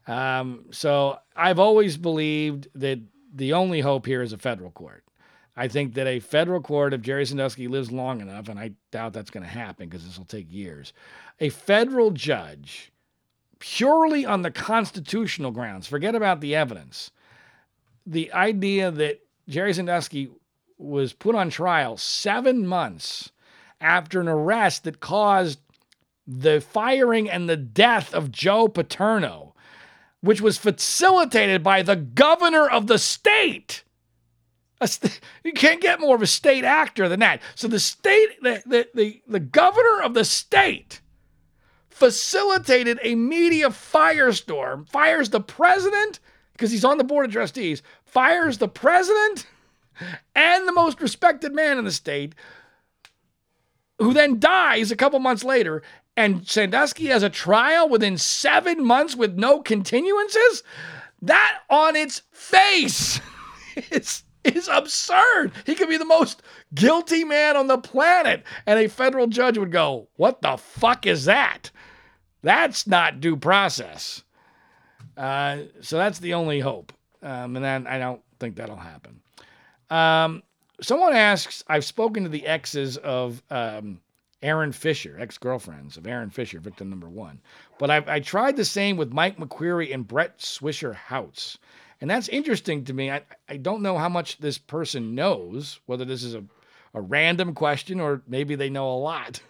Um, 0.07 0.65
so 0.71 1.17
I've 1.35 1.59
always 1.59 1.97
believed 1.97 2.67
that 2.75 2.99
the 3.33 3.53
only 3.53 3.81
hope 3.81 4.05
here 4.05 4.21
is 4.21 4.33
a 4.33 4.37
federal 4.37 4.71
court. 4.71 5.03
I 5.57 5.67
think 5.69 5.93
that 5.93 6.05
a 6.05 6.19
federal 6.19 6.61
court, 6.61 6.93
if 6.93 7.01
Jerry 7.01 7.25
Sandusky 7.25 7.67
lives 7.67 7.91
long 7.91 8.19
enough, 8.19 8.49
and 8.49 8.59
I 8.59 8.73
doubt 8.91 9.13
that's 9.13 9.31
going 9.31 9.45
to 9.45 9.49
happen 9.49 9.87
because 9.87 10.05
this 10.05 10.17
will 10.17 10.25
take 10.25 10.51
years, 10.51 10.91
a 11.39 11.49
federal 11.49 12.11
judge 12.11 12.91
purely 13.73 14.25
on 14.25 14.43
the 14.43 14.51
constitutional 14.51 15.49
grounds, 15.49 15.87
forget 15.87 16.13
about 16.13 16.39
the 16.39 16.55
evidence. 16.55 17.09
The 18.05 18.31
idea 18.31 18.91
that 18.91 19.21
Jerry 19.49 19.73
Sandusky 19.73 20.29
was 20.77 21.13
put 21.13 21.33
on 21.33 21.49
trial 21.49 21.97
seven 21.97 22.67
months 22.67 23.31
after 23.81 24.21
an 24.21 24.27
arrest 24.27 24.83
that 24.83 24.99
caused 24.99 25.59
the 26.27 26.61
firing 26.61 27.27
and 27.27 27.49
the 27.49 27.57
death 27.57 28.13
of 28.13 28.31
Joe 28.31 28.67
Paterno, 28.67 29.55
which 30.21 30.41
was 30.41 30.59
facilitated 30.59 31.63
by 31.63 31.81
the 31.81 31.95
governor 31.95 32.69
of 32.69 32.85
the 32.85 32.99
state. 32.99 33.83
St- 34.83 35.19
you 35.43 35.53
can't 35.53 35.81
get 35.81 35.99
more 35.99 36.15
of 36.15 36.21
a 36.21 36.27
state 36.27 36.63
actor 36.63 37.09
than 37.09 37.21
that. 37.21 37.41
So 37.55 37.67
the 37.67 37.79
state, 37.79 38.29
the, 38.43 38.61
the, 38.65 38.87
the, 38.93 39.21
the 39.27 39.39
governor 39.39 40.03
of 40.03 40.13
the 40.13 40.25
state 40.25 41.01
facilitated 41.95 42.99
a 43.03 43.15
media 43.15 43.69
firestorm, 43.69 44.85
fires 44.89 45.29
the 45.29 45.39
president 45.39 46.19
because 46.51 46.69
he's 46.69 46.83
on 46.83 46.97
the 46.97 47.05
board 47.05 47.25
of 47.25 47.31
trustees, 47.31 47.81
fires 48.03 48.57
the 48.57 48.67
president 48.67 49.47
and 50.35 50.67
the 50.67 50.73
most 50.73 50.99
respected 50.99 51.53
man 51.53 51.77
in 51.77 51.85
the 51.85 51.91
state, 51.93 52.35
who 53.97 54.13
then 54.13 54.41
dies 54.41 54.91
a 54.91 54.95
couple 54.97 55.19
months 55.19 55.45
later. 55.45 55.81
And 56.17 56.45
Sandusky 56.45 57.05
has 57.05 57.23
a 57.23 57.29
trial 57.29 57.87
within 57.87 58.17
seven 58.17 58.83
months 58.83 59.15
with 59.15 59.37
no 59.37 59.63
continuances? 59.63 60.63
That 61.21 61.61
on 61.69 61.95
its 61.95 62.23
face 62.33 63.21
is, 63.89 64.23
is 64.43 64.67
absurd. 64.67 65.53
He 65.65 65.75
could 65.75 65.87
be 65.87 65.97
the 65.97 66.03
most 66.03 66.41
guilty 66.73 67.23
man 67.23 67.55
on 67.55 67.67
the 67.67 67.77
planet. 67.77 68.43
And 68.65 68.79
a 68.79 68.89
federal 68.89 69.27
judge 69.27 69.57
would 69.57 69.71
go, 69.71 70.09
What 70.17 70.41
the 70.41 70.57
fuck 70.57 71.05
is 71.07 71.23
that? 71.23 71.71
That's 72.45 72.85
not 72.85 73.21
due 73.21 73.37
process. 73.37 74.23
Uh, 75.17 75.61
so 75.81 75.97
that's 75.97 76.19
the 76.19 76.35
only 76.35 76.59
hope. 76.59 76.93
Um, 77.23 77.55
and 77.55 77.65
then 77.65 77.87
I 77.87 77.97
don't 77.97 78.21
think 78.39 78.55
that'll 78.55 78.75
happen. 78.75 79.19
Um, 79.89 80.43
someone 80.79 81.13
asks, 81.13 81.63
I've 81.67 81.83
spoken 81.83 82.21
to 82.21 82.29
the 82.29 82.45
exes 82.45 82.97
of 82.97 83.41
um, 83.49 83.99
Aaron 84.43 84.71
Fisher, 84.71 85.17
ex 85.19 85.39
girlfriends 85.39 85.97
of 85.97 86.05
Aaron 86.05 86.29
Fisher, 86.29 86.59
victim 86.59 86.87
number 86.87 87.09
one. 87.09 87.41
But 87.79 87.89
I've, 87.89 88.07
I 88.07 88.19
tried 88.19 88.57
the 88.57 88.65
same 88.65 88.95
with 88.95 89.11
Mike 89.11 89.37
McQueary 89.39 89.91
and 89.91 90.07
Brett 90.07 90.37
Swisher 90.37 90.95
Houtz. 90.95 91.57
And 91.99 92.07
that's 92.07 92.29
interesting 92.29 92.85
to 92.85 92.93
me. 92.93 93.09
I, 93.09 93.23
I 93.49 93.57
don't 93.57 93.81
know 93.81 93.97
how 93.97 94.09
much 94.09 94.37
this 94.37 94.59
person 94.59 95.15
knows, 95.15 95.79
whether 95.87 96.05
this 96.05 96.21
is 96.21 96.35
a, 96.35 96.43
a 96.93 97.01
random 97.01 97.55
question 97.55 97.99
or 97.99 98.21
maybe 98.27 98.53
they 98.53 98.69
know 98.69 98.87
a 98.91 98.99
lot. 98.99 99.41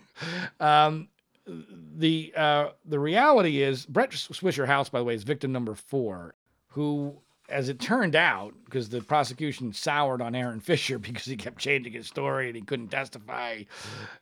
Um, 0.61 1.09
the 1.47 2.33
uh, 2.35 2.69
the 2.85 2.99
reality 2.99 3.61
is 3.61 3.85
Brett 3.85 4.11
Swisher 4.11 4.67
Houtz, 4.67 4.89
by 4.89 4.99
the 4.99 5.05
way, 5.05 5.13
is 5.13 5.23
victim 5.23 5.51
number 5.51 5.75
four, 5.75 6.33
who, 6.69 7.15
as 7.49 7.69
it 7.69 7.79
turned 7.79 8.15
out, 8.15 8.53
because 8.65 8.89
the 8.89 9.01
prosecution 9.01 9.71
soured 9.71 10.21
on 10.21 10.35
Aaron 10.35 10.59
Fisher 10.59 10.97
because 10.99 11.25
he 11.25 11.37
kept 11.37 11.59
changing 11.59 11.93
his 11.93 12.07
story 12.07 12.47
and 12.47 12.55
he 12.55 12.61
couldn't 12.61 12.89
testify, 12.89 13.63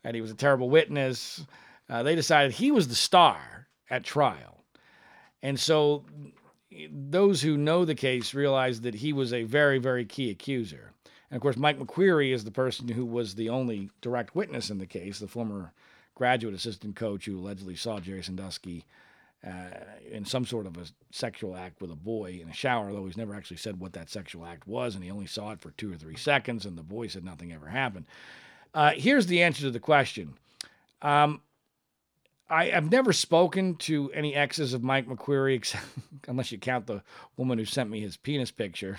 and 0.03 0.15
he 0.15 0.21
was 0.21 0.31
a 0.31 0.35
terrible 0.35 0.69
witness. 0.69 1.45
Uh, 1.89 2.03
they 2.03 2.15
decided 2.15 2.51
he 2.51 2.71
was 2.71 2.87
the 2.87 2.95
star 2.95 3.67
at 3.89 4.03
trial, 4.03 4.63
and 5.41 5.59
so 5.59 6.05
those 6.89 7.41
who 7.41 7.55
know 7.57 7.85
the 7.85 7.95
case 7.95 8.33
realize 8.33 8.81
that 8.81 8.95
he 8.95 9.13
was 9.13 9.31
a 9.31 9.43
very 9.43 9.79
very 9.79 10.05
key 10.05 10.29
accuser. 10.29 10.91
And 11.29 11.37
of 11.37 11.41
course, 11.41 11.57
Mike 11.57 11.79
McQueary 11.79 12.31
is 12.31 12.43
the 12.43 12.51
person 12.51 12.87
who 12.87 13.05
was 13.05 13.33
the 13.33 13.49
only 13.49 13.89
direct 14.01 14.35
witness 14.35 14.69
in 14.69 14.77
the 14.77 14.85
case, 14.85 15.17
the 15.17 15.27
former 15.27 15.73
graduate 16.15 16.53
assistant 16.53 16.95
coach 16.95 17.25
who 17.25 17.39
allegedly 17.39 17.75
saw 17.75 17.99
Jerry 17.99 18.23
Sandusky 18.23 18.85
uh, 19.45 19.71
in 20.09 20.23
some 20.25 20.45
sort 20.45 20.65
of 20.65 20.77
a 20.77 20.85
sexual 21.11 21.55
act 21.55 21.81
with 21.81 21.91
a 21.91 21.95
boy 21.95 22.39
in 22.41 22.49
a 22.49 22.53
shower, 22.53 22.91
though 22.93 23.05
he's 23.05 23.17
never 23.17 23.35
actually 23.35 23.57
said 23.57 23.79
what 23.79 23.93
that 23.93 24.09
sexual 24.09 24.45
act 24.45 24.67
was, 24.67 24.95
and 24.95 25.03
he 25.03 25.11
only 25.11 25.25
saw 25.25 25.51
it 25.51 25.59
for 25.59 25.71
two 25.71 25.91
or 25.91 25.97
three 25.97 26.15
seconds, 26.15 26.65
and 26.65 26.77
the 26.77 26.83
boy 26.83 27.07
said 27.07 27.25
nothing 27.25 27.51
ever 27.51 27.67
happened. 27.67 28.05
Uh, 28.73 28.91
here's 28.95 29.27
the 29.27 29.43
answer 29.43 29.61
to 29.61 29.71
the 29.71 29.79
question. 29.79 30.33
Um, 31.01 31.41
I 32.49 32.67
have 32.67 32.91
never 32.91 33.11
spoken 33.11 33.75
to 33.77 34.11
any 34.13 34.35
exes 34.35 34.73
of 34.73 34.83
Mike 34.83 35.07
McQueary, 35.07 35.55
except, 35.55 35.85
unless 36.27 36.51
you 36.51 36.57
count 36.57 36.87
the 36.87 37.03
woman 37.35 37.57
who 37.57 37.65
sent 37.65 37.89
me 37.89 37.99
his 37.99 38.15
penis 38.15 38.51
picture, 38.51 38.97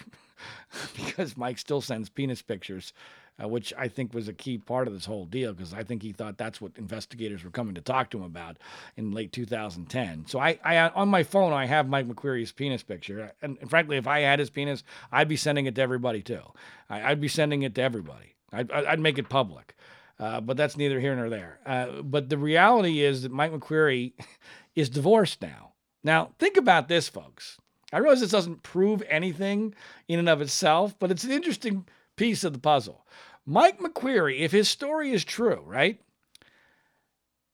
because 0.97 1.37
Mike 1.37 1.59
still 1.59 1.81
sends 1.81 2.09
penis 2.09 2.43
pictures, 2.43 2.93
uh, 3.43 3.49
which 3.49 3.73
I 3.77 3.89
think 3.89 4.15
was 4.15 4.29
a 4.29 4.33
key 4.33 4.59
part 4.59 4.87
of 4.87 4.95
this 4.95 5.07
whole 5.07 5.25
deal, 5.25 5.53
because 5.53 5.75
I 5.75 5.83
think 5.83 6.03
he 6.03 6.13
thought 6.13 6.39
that's 6.39 6.61
what 6.61 6.73
investigators 6.77 7.45
were 7.45 7.51
coming 7.51 7.75
to 7.75 7.81
talk 7.81 8.11
to 8.11 8.19
him 8.19 8.25
about 8.25 8.59
in 8.97 9.13
late 9.13 9.33
2010. 9.33 10.27
So 10.27 10.39
I, 10.39 10.59
I 10.65 10.89
on 10.91 11.09
my 11.09 11.23
phone, 11.23 11.53
I 11.53 11.67
have 11.67 11.89
Mike 11.89 12.09
McQueary's 12.09 12.53
penis 12.53 12.83
picture, 12.83 13.33
and, 13.43 13.59
and 13.61 13.69
frankly, 13.69 13.97
if 13.97 14.07
I 14.07 14.21
had 14.21 14.39
his 14.39 14.51
penis, 14.51 14.85
I'd 15.11 15.29
be 15.29 15.37
sending 15.37 15.67
it 15.67 15.75
to 15.77 15.83
everybody 15.83 16.23
too. 16.23 16.43
I, 16.89 17.11
would 17.11 17.21
be 17.21 17.29
sending 17.29 17.63
it 17.63 17.75
to 17.75 17.83
everybody. 17.83 18.35
I'd, 18.53 18.71
I'd 18.71 19.01
make 19.01 19.19
it 19.19 19.29
public. 19.29 19.75
Uh, 20.19 20.41
but 20.41 20.57
that's 20.57 20.77
neither 20.77 21.01
here 21.01 21.17
nor 21.17 21.29
there. 21.29 21.59
Uh, 21.67 22.03
but 22.03 22.29
the 22.29 22.39
reality 22.39 23.01
is 23.01 23.23
that 23.23 23.33
Mike 23.33 23.53
McQueary 23.53 24.13
is 24.77 24.89
divorced 24.89 25.43
now. 25.43 25.73
Now, 26.05 26.33
think 26.39 26.57
about 26.57 26.89
this, 26.89 27.09
folks. 27.09 27.59
I 27.93 27.99
realize 27.99 28.21
this 28.21 28.31
doesn't 28.31 28.63
prove 28.63 29.03
anything 29.09 29.75
in 30.09 30.19
and 30.19 30.29
of 30.29 30.41
itself, 30.41 30.95
but 30.99 31.11
it's 31.11 31.25
an 31.25 31.31
interesting 31.31 31.87
piece 32.17 32.45
of 32.45 32.53
the 32.53 32.59
puzzle. 32.59 33.07
Mike 33.47 33.79
McQueary, 33.79 34.41
if 34.41 34.53
his 34.53 34.69
story 34.69 35.13
is 35.13 35.25
true, 35.25 35.63
right? 35.67 36.01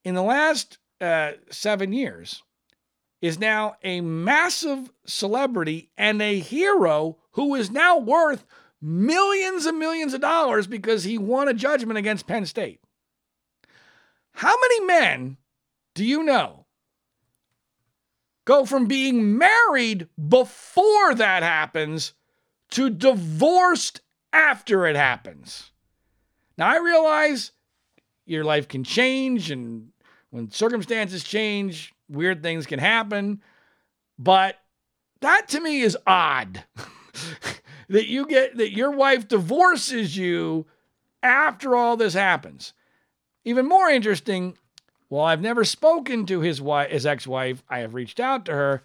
In 0.05 0.15
the 0.15 0.23
last 0.23 0.79
uh, 1.01 1.33
seven 1.51 1.93
years, 1.93 2.43
is 3.21 3.39
now 3.39 3.77
a 3.83 4.01
massive 4.01 4.91
celebrity 5.05 5.91
and 5.99 6.23
a 6.23 6.39
hero 6.39 7.19
who 7.33 7.55
is 7.55 7.71
now 7.71 7.99
worth 7.99 8.47
millions 8.81 9.67
and 9.67 9.79
millions 9.79 10.15
of 10.15 10.21
dollars 10.21 10.67
because 10.67 11.05
he 11.05 11.19
won 11.19 11.49
a 11.49 11.55
judgment 11.55 11.99
against 11.99 12.27
Penn 12.27 12.47
State. 12.47 12.81
How 14.33 14.55
many 14.59 14.87
men 14.87 15.37
do 15.95 16.05
you 16.05 16.23
know 16.23 16.65
go 18.47 18.65
from 18.65 18.87
being 18.87 19.37
married 19.37 20.09
before 20.29 21.15
that 21.15 21.43
happens 21.43 22.15
to 22.71 22.89
divorced 22.89 24.01
after 24.33 24.87
it 24.87 24.97
happens? 24.97 25.71
Now, 26.57 26.69
I 26.69 26.79
realize 26.79 27.53
your 28.27 28.45
life 28.45 28.69
can 28.69 28.85
change, 28.85 29.51
and 29.51 29.91
when 30.31 30.51
circumstances 30.51 31.25
change, 31.25 31.95
weird 32.09 32.43
things 32.43 32.67
can 32.67 32.79
happen. 32.79 33.43
But 34.19 34.57
that 35.21 35.49
to 35.49 35.61
me 35.61 35.81
is 35.81 35.97
odd. 36.07 36.65
that 37.89 38.07
you 38.07 38.27
get 38.27 38.57
that 38.57 38.73
your 38.73 38.91
wife 38.91 39.27
divorces 39.29 40.17
you 40.17 40.67
after 41.23 41.75
all 41.75 41.97
this 41.97 42.15
happens. 42.15 42.73
Even 43.45 43.67
more 43.67 43.89
interesting, 43.89 44.57
while 45.09 45.27
I've 45.27 45.41
never 45.41 45.65
spoken 45.65 46.25
to 46.27 46.41
his 46.41 46.61
wife, 46.61 46.91
his 46.91 47.07
ex-wife, 47.07 47.63
I 47.69 47.81
have 47.81 47.95
reached 47.95 48.21
out 48.21 48.45
to 48.47 48.53
her. 48.53 48.83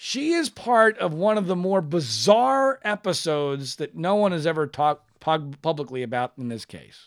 She 0.00 0.30
is 0.30 0.48
part 0.48 0.96
of 0.98 1.12
one 1.12 1.38
of 1.38 1.48
the 1.48 1.56
more 1.56 1.80
bizarre 1.80 2.78
episodes 2.84 3.74
that 3.76 3.96
no 3.96 4.14
one 4.14 4.30
has 4.30 4.46
ever 4.46 4.68
talked 4.68 5.18
publicly 5.18 6.04
about 6.04 6.34
in 6.38 6.46
this 6.46 6.64
case. 6.64 7.06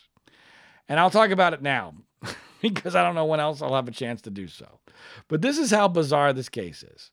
And 0.90 1.00
I'll 1.00 1.08
talk 1.08 1.30
about 1.30 1.54
it 1.54 1.62
now 1.62 1.94
because 2.60 2.94
I 2.94 3.02
don't 3.02 3.14
know 3.14 3.24
when 3.24 3.40
else 3.40 3.62
I'll 3.62 3.74
have 3.74 3.88
a 3.88 3.92
chance 3.92 4.20
to 4.22 4.30
do 4.30 4.46
so. 4.46 4.78
But 5.26 5.40
this 5.40 5.56
is 5.56 5.70
how 5.70 5.88
bizarre 5.88 6.34
this 6.34 6.50
case 6.50 6.82
is. 6.82 7.10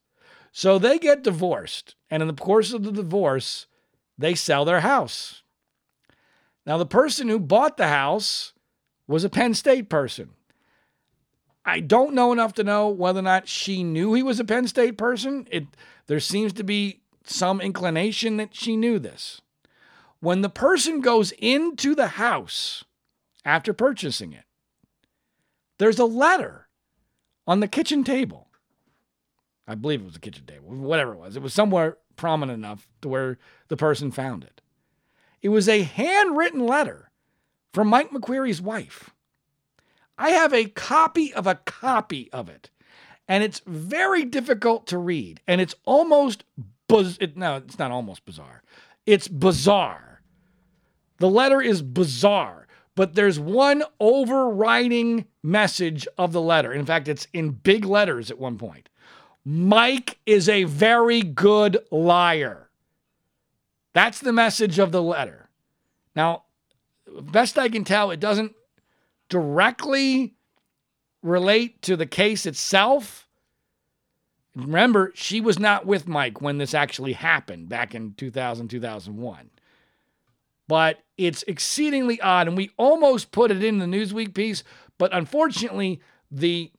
So 0.52 0.78
they 0.78 0.98
get 0.98 1.22
divorced, 1.22 1.94
and 2.10 2.22
in 2.22 2.26
the 2.26 2.34
course 2.34 2.74
of 2.74 2.82
the 2.82 2.92
divorce, 2.92 3.66
they 4.18 4.34
sell 4.34 4.66
their 4.66 4.80
house. 4.80 5.42
Now, 6.66 6.76
the 6.76 6.84
person 6.84 7.30
who 7.30 7.38
bought 7.38 7.78
the 7.78 7.88
house 7.88 8.52
was 9.06 9.24
a 9.24 9.30
Penn 9.30 9.54
State 9.54 9.88
person. 9.88 10.32
I 11.64 11.80
don't 11.80 12.14
know 12.14 12.32
enough 12.32 12.54
to 12.54 12.64
know 12.64 12.88
whether 12.88 13.20
or 13.20 13.22
not 13.22 13.48
she 13.48 13.84
knew 13.84 14.14
he 14.14 14.22
was 14.22 14.40
a 14.40 14.44
Penn 14.44 14.66
State 14.66 14.96
person. 14.96 15.46
It, 15.50 15.66
there 16.06 16.20
seems 16.20 16.52
to 16.54 16.64
be 16.64 17.00
some 17.24 17.60
inclination 17.60 18.36
that 18.38 18.54
she 18.54 18.76
knew 18.76 18.98
this. 18.98 19.40
When 20.20 20.40
the 20.40 20.48
person 20.48 21.00
goes 21.00 21.32
into 21.38 21.94
the 21.94 22.08
house 22.08 22.84
after 23.44 23.72
purchasing 23.72 24.32
it, 24.32 24.44
there's 25.78 25.98
a 25.98 26.04
letter 26.04 26.68
on 27.46 27.60
the 27.60 27.68
kitchen 27.68 28.04
table. 28.04 28.48
I 29.66 29.74
believe 29.74 30.00
it 30.00 30.04
was 30.04 30.14
the 30.14 30.20
kitchen 30.20 30.46
table, 30.46 30.68
whatever 30.68 31.12
it 31.12 31.18
was. 31.18 31.36
It 31.36 31.42
was 31.42 31.54
somewhere 31.54 31.98
prominent 32.16 32.58
enough 32.58 32.88
to 33.02 33.08
where 33.08 33.38
the 33.68 33.76
person 33.76 34.10
found 34.10 34.44
it. 34.44 34.60
It 35.42 35.48
was 35.50 35.68
a 35.68 35.82
handwritten 35.82 36.66
letter 36.66 37.10
from 37.72 37.88
Mike 37.88 38.10
McQueary's 38.10 38.60
wife. 38.60 39.10
I 40.20 40.32
have 40.32 40.52
a 40.52 40.66
copy 40.66 41.32
of 41.32 41.46
a 41.46 41.54
copy 41.54 42.30
of 42.30 42.50
it, 42.50 42.68
and 43.26 43.42
it's 43.42 43.62
very 43.66 44.26
difficult 44.26 44.86
to 44.88 44.98
read, 44.98 45.40
and 45.48 45.62
it's 45.62 45.74
almost 45.86 46.44
buzz. 46.88 47.16
It, 47.22 47.38
no, 47.38 47.56
it's 47.56 47.78
not 47.78 47.90
almost 47.90 48.26
bizarre. 48.26 48.62
It's 49.06 49.28
bizarre. 49.28 50.20
The 51.16 51.30
letter 51.30 51.62
is 51.62 51.80
bizarre, 51.80 52.68
but 52.94 53.14
there's 53.14 53.40
one 53.40 53.82
overriding 53.98 55.24
message 55.42 56.06
of 56.18 56.32
the 56.32 56.42
letter. 56.42 56.70
In 56.70 56.84
fact, 56.84 57.08
it's 57.08 57.26
in 57.32 57.52
big 57.52 57.86
letters 57.86 58.30
at 58.30 58.38
one 58.38 58.58
point. 58.58 58.90
Mike 59.42 60.18
is 60.26 60.50
a 60.50 60.64
very 60.64 61.22
good 61.22 61.78
liar. 61.90 62.68
That's 63.94 64.18
the 64.20 64.34
message 64.34 64.78
of 64.78 64.92
the 64.92 65.02
letter. 65.02 65.48
Now, 66.14 66.42
best 67.08 67.58
I 67.58 67.70
can 67.70 67.84
tell, 67.84 68.10
it 68.10 68.20
doesn't 68.20 68.54
directly 69.30 70.34
relate 71.22 71.80
to 71.82 71.96
the 71.96 72.06
case 72.06 72.44
itself. 72.44 73.26
Remember, 74.54 75.12
she 75.14 75.40
was 75.40 75.58
not 75.58 75.86
with 75.86 76.06
Mike 76.06 76.42
when 76.42 76.58
this 76.58 76.74
actually 76.74 77.14
happened 77.14 77.68
back 77.68 77.94
in 77.94 78.12
2000, 78.14 78.68
2001. 78.68 79.50
But 80.68 81.02
it's 81.16 81.42
exceedingly 81.44 82.20
odd, 82.20 82.48
and 82.48 82.56
we 82.56 82.70
almost 82.76 83.32
put 83.32 83.50
it 83.50 83.64
in 83.64 83.78
the 83.78 83.86
Newsweek 83.86 84.34
piece, 84.34 84.62
but 84.98 85.14
unfortunately, 85.14 86.00
the 86.30 86.70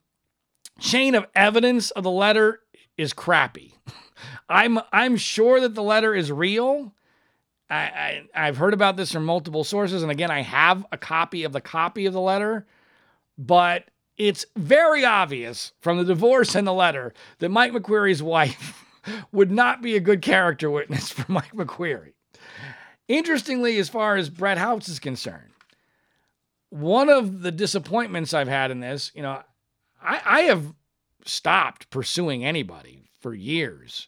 chain 0.80 1.16
of 1.16 1.28
evidence 1.36 1.92
of 1.92 2.04
the 2.04 2.12
letter 2.12 2.62
is 2.98 3.14
crappy. 3.14 3.76
I'm 4.50 4.80
I'm 4.92 5.18
sure 5.18 5.60
that 5.62 5.76
the 5.76 5.84
letter 5.84 6.14
is 6.14 6.32
real. 6.32 6.94
I, 7.72 8.24
I 8.36 8.46
have 8.46 8.58
heard 8.58 8.74
about 8.74 8.98
this 8.98 9.12
from 9.12 9.26
multiple 9.26 9.64
sources, 9.64 10.04
and 10.04 10.12
again, 10.12 10.30
I 10.30 10.42
have 10.42 10.86
a 10.92 10.98
copy 10.98 11.44
of 11.44 11.54
the 11.54 11.62
copy 11.62 12.06
of 12.06 12.14
the 12.14 12.20
letter, 12.20 12.68
but 13.38 13.86
it's 14.18 14.46
very 14.58 15.06
obvious 15.06 15.72
from 15.80 15.98
the 15.98 16.04
divorce 16.04 16.54
and 16.54 16.68
the 16.68 16.74
letter 16.74 17.14
that 17.40 17.50
Mike 17.50 17.72
McQueary's 17.72 18.22
wife 18.22 18.86
would 19.32 19.52
not 19.52 19.82
be 19.82 19.96
a 19.96 20.02
good 20.02 20.22
character 20.22 20.70
witness 20.70 21.10
for 21.10 21.26
Mike 21.32 21.54
McQueary. 21.54 22.14
Interestingly, 23.08 23.78
as 23.78 23.90
far 23.90 24.18
as 24.18 24.30
Brett 24.30 24.58
Houtz 24.58 24.90
is 24.90 25.00
concerned, 25.00 25.52
one 26.70 27.10
of 27.10 27.42
the 27.42 27.52
disappointments 27.52 28.34
I've 28.34 28.48
had 28.48 28.72
in 28.72 28.80
this, 28.80 29.12
you 29.16 29.22
know, 29.22 29.42
I, 30.02 30.22
I 30.26 30.42
have 30.42 30.74
stopped 31.26 31.90
pursuing 31.90 32.44
anybody 32.44 33.10
for 33.22 33.34
years. 33.34 34.08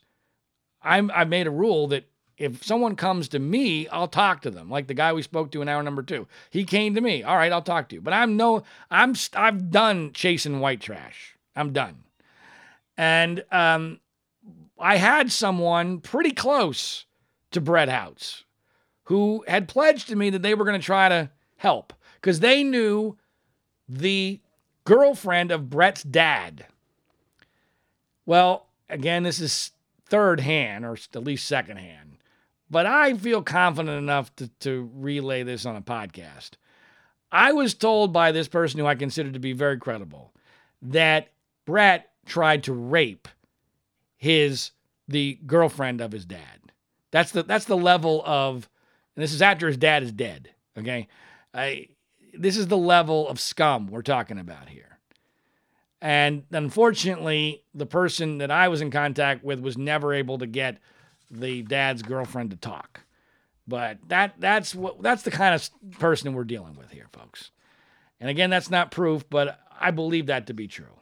I'm, 0.82 1.12
I've 1.14 1.30
made 1.30 1.48
a 1.48 1.52
rule 1.52 1.88
that 1.88 2.06
if 2.38 2.64
someone 2.64 2.96
comes 2.96 3.28
to 3.30 3.40
me, 3.40 3.88
I'll 3.90 4.08
talk 4.08 4.42
to 4.42 4.52
them. 4.52 4.70
Like 4.70 4.88
the 4.88 4.94
guy 4.94 5.14
we 5.14 5.22
spoke 5.22 5.52
to 5.52 5.62
in 5.62 5.70
hour 5.70 5.84
number 5.84 6.04
two, 6.04 6.28
he 6.50 6.64
came 6.64 6.96
to 6.96 7.02
me. 7.02 7.24
All 7.24 7.38
right, 7.38 7.52
I'll 7.52 7.62
talk 7.62 7.90
to 7.90 7.96
you. 7.96 8.02
But 8.02 8.14
I'm 8.14 8.36
no, 8.38 8.64
I'm 8.90 9.14
I've 9.36 9.72
done 9.72 10.12
chasing 10.14 10.60
white 10.60 10.82
trash. 10.82 11.38
I'm 11.56 11.74
done. 11.74 12.04
And 12.98 13.44
um, 13.52 14.00
I 14.80 14.98
had 14.98 15.32
someone 15.32 16.00
pretty 16.00 16.32
close 16.32 17.06
to 17.52 17.62
Brett 17.62 17.90
Houtz 17.90 18.44
who 19.06 19.44
had 19.48 19.68
pledged 19.68 20.08
to 20.08 20.16
me 20.16 20.30
that 20.30 20.42
they 20.42 20.56
were 20.56 20.66
going 20.66 20.80
to 20.80 20.86
try 20.86 21.10
to 21.10 21.30
help 21.58 21.94
because 22.16 22.40
they 22.40 22.64
knew 22.64 23.18
the 23.88 24.40
girlfriend 24.86 25.52
of 25.52 25.70
Brett's 25.70 26.04
dad. 26.04 26.66
Well, 28.26 28.68
again, 28.90 29.24
this 29.24 29.40
is 29.40 29.72
third 30.06 30.40
hand 30.40 30.86
or 30.86 30.94
at 30.94 31.24
least 31.24 31.46
second 31.48 31.78
hand, 31.78 32.13
but 32.74 32.88
I 32.88 33.14
feel 33.14 33.44
confident 33.44 34.00
enough 34.00 34.36
to, 34.38 34.48
to 34.62 34.90
relay 34.96 35.44
this 35.44 35.64
on 35.64 35.76
a 35.76 35.82
podcast. 35.82 36.54
I 37.32 37.54
was 37.54 37.76
told 37.76 38.12
by 38.12 38.32
this 38.32 38.48
person 38.48 38.80
who 38.80 38.88
I 38.88 38.96
consider 38.96 39.32
to 39.32 39.40
be 39.40 39.54
very 39.54 39.78
credible 39.78 40.34
that 40.82 41.30
Brett 41.66 42.10
tried 42.26 42.64
to 42.64 42.74
rape 42.74 43.28
his 44.18 44.72
the 45.08 45.40
girlfriend 45.46 46.02
of 46.02 46.12
his 46.12 46.26
dad. 46.26 46.72
That's 47.12 47.32
the 47.32 47.44
that's 47.44 47.66
the 47.66 47.78
level 47.78 48.24
of 48.26 48.68
and 49.16 49.22
this 49.22 49.34
is 49.34 49.42
after 49.44 49.68
his 49.68 49.78
dad 49.78 50.02
is 50.02 50.12
dead. 50.12 50.50
Okay. 50.76 51.08
I 51.54 51.90
this 52.34 52.58
is 52.58 52.68
the 52.68 52.78
level 52.78 53.30
of 53.30 53.40
scum 53.40 53.86
we're 53.86 54.02
talking 54.02 54.40
about 54.40 54.68
here. 54.68 54.98
And 56.02 56.44
unfortunately, 56.52 57.64
the 57.76 57.86
person 57.86 58.40
that 58.40 58.50
I 58.50 58.68
was 58.68 58.82
in 58.82 58.90
contact 58.90 59.44
with 59.44 59.60
was 59.60 59.78
never 59.78 60.12
able 60.12 60.40
to 60.40 60.48
get 60.48 60.80
the 61.34 61.64
dad's 61.64 62.02
girlfriend 62.02 62.52
to 62.52 62.58
talk. 62.58 63.02
But 63.68 64.00
that 64.08 64.36
that's 64.40 64.76
what 64.76 65.02
that's 65.02 65.24
the 65.24 65.32
kind 65.32 65.56
of 65.56 65.70
person 66.00 66.34
we're 66.34 66.44
dealing 66.44 66.76
with 66.76 66.92
here, 66.92 67.08
folks. 67.14 67.52
And 68.20 68.30
again, 68.30 68.50
that's 68.50 68.70
not 68.70 68.92
proof, 68.92 69.30
but 69.30 69.60
I 69.80 69.92
believe 69.92 70.28
that 70.28 70.48
to 70.48 70.54
be 70.54 70.68
true. 70.68 71.00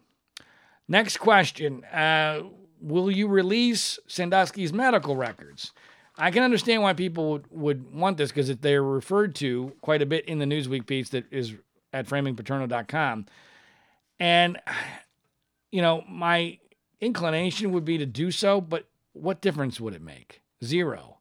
Next 0.87 1.17
question 1.17 1.83
uh, 1.85 2.43
Will 2.81 3.11
you 3.11 3.27
release 3.27 3.99
Sandusky's 4.07 4.73
medical 4.73 5.15
records? 5.15 5.71
I 6.17 6.31
can 6.31 6.43
understand 6.43 6.81
why 6.81 6.93
people 6.93 7.31
would, 7.31 7.45
would 7.51 7.95
want 7.95 8.17
this 8.17 8.31
because 8.31 8.55
they're 8.57 8.83
referred 8.83 9.35
to 9.35 9.73
quite 9.81 10.01
a 10.01 10.05
bit 10.05 10.25
in 10.25 10.39
the 10.39 10.45
Newsweek 10.45 10.85
piece 10.85 11.09
that 11.09 11.31
is 11.31 11.53
at 11.93 12.07
framingpaterno.com. 12.07 13.25
And, 14.19 14.59
you 15.71 15.81
know, 15.81 16.03
my 16.09 16.59
inclination 16.99 17.71
would 17.71 17.85
be 17.85 17.97
to 17.97 18.05
do 18.05 18.31
so, 18.31 18.59
but 18.59 18.87
what 19.13 19.41
difference 19.41 19.79
would 19.79 19.93
it 19.93 20.01
make? 20.01 20.41
Zero. 20.63 21.17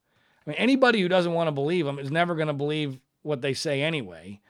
I 0.46 0.50
mean, 0.50 0.58
anybody 0.58 1.00
who 1.00 1.08
doesn't 1.08 1.32
want 1.32 1.48
to 1.48 1.52
believe 1.52 1.86
them 1.86 1.98
is 1.98 2.10
never 2.10 2.34
going 2.34 2.48
to 2.48 2.54
believe 2.54 2.98
what 3.22 3.42
they 3.42 3.54
say 3.54 3.82
anyway. 3.82 4.40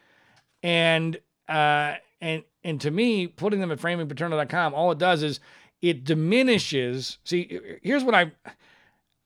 And, 0.62 1.18
uh, 1.48 1.94
and, 2.20 2.44
and 2.62 2.80
to 2.82 2.90
me, 2.90 3.26
putting 3.26 3.60
them 3.60 3.72
at 3.72 3.78
framingpaterno.com, 3.78 4.74
all 4.74 4.92
it 4.92 4.98
does 4.98 5.22
is 5.22 5.40
it 5.82 6.04
diminishes. 6.04 7.18
See, 7.24 7.60
here's 7.82 8.04
what 8.04 8.14
I, 8.14 8.32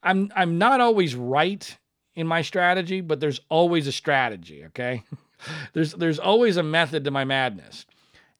I'm, 0.03 0.31
I'm 0.35 0.59
not 0.59 0.81
always 0.81 1.15
right 1.15 1.77
in 2.15 2.27
my 2.27 2.43
strategy, 2.43 3.01
but 3.01 3.21
there's 3.21 3.41
always 3.49 3.87
a 3.87 3.93
strategy. 3.93 4.65
Okay. 4.67 5.03
there's, 5.73 5.93
there's 5.95 6.19
always 6.19 6.57
a 6.57 6.63
method 6.63 7.05
to 7.05 7.11
my 7.11 7.25
madness. 7.25 7.87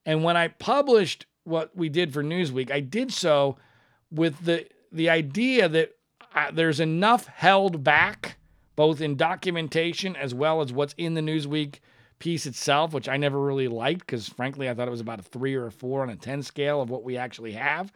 And 0.05 0.23
when 0.23 0.37
I 0.37 0.47
published 0.47 1.25
what 1.43 1.75
we 1.75 1.89
did 1.89 2.13
for 2.13 2.23
Newsweek, 2.23 2.71
I 2.71 2.79
did 2.79 3.11
so 3.11 3.57
with 4.11 4.45
the 4.45 4.65
the 4.95 5.09
idea 5.09 5.67
that 5.69 5.95
uh, 6.33 6.51
there's 6.51 6.79
enough 6.79 7.27
held 7.27 7.83
back, 7.83 8.37
both 8.75 9.01
in 9.01 9.15
documentation 9.15 10.15
as 10.15 10.33
well 10.33 10.61
as 10.61 10.73
what's 10.73 10.95
in 10.97 11.13
the 11.13 11.21
Newsweek 11.21 11.79
piece 12.19 12.45
itself, 12.45 12.93
which 12.93 13.09
I 13.09 13.17
never 13.17 13.39
really 13.39 13.67
liked 13.67 13.99
because, 13.99 14.29
frankly, 14.29 14.69
I 14.69 14.73
thought 14.73 14.87
it 14.87 14.91
was 14.91 15.01
about 15.01 15.19
a 15.19 15.23
three 15.23 15.53
or 15.53 15.67
a 15.67 15.71
four 15.71 16.01
on 16.01 16.09
a 16.09 16.15
10 16.15 16.43
scale 16.43 16.81
of 16.81 16.89
what 16.89 17.03
we 17.03 17.17
actually 17.17 17.51
have. 17.51 17.91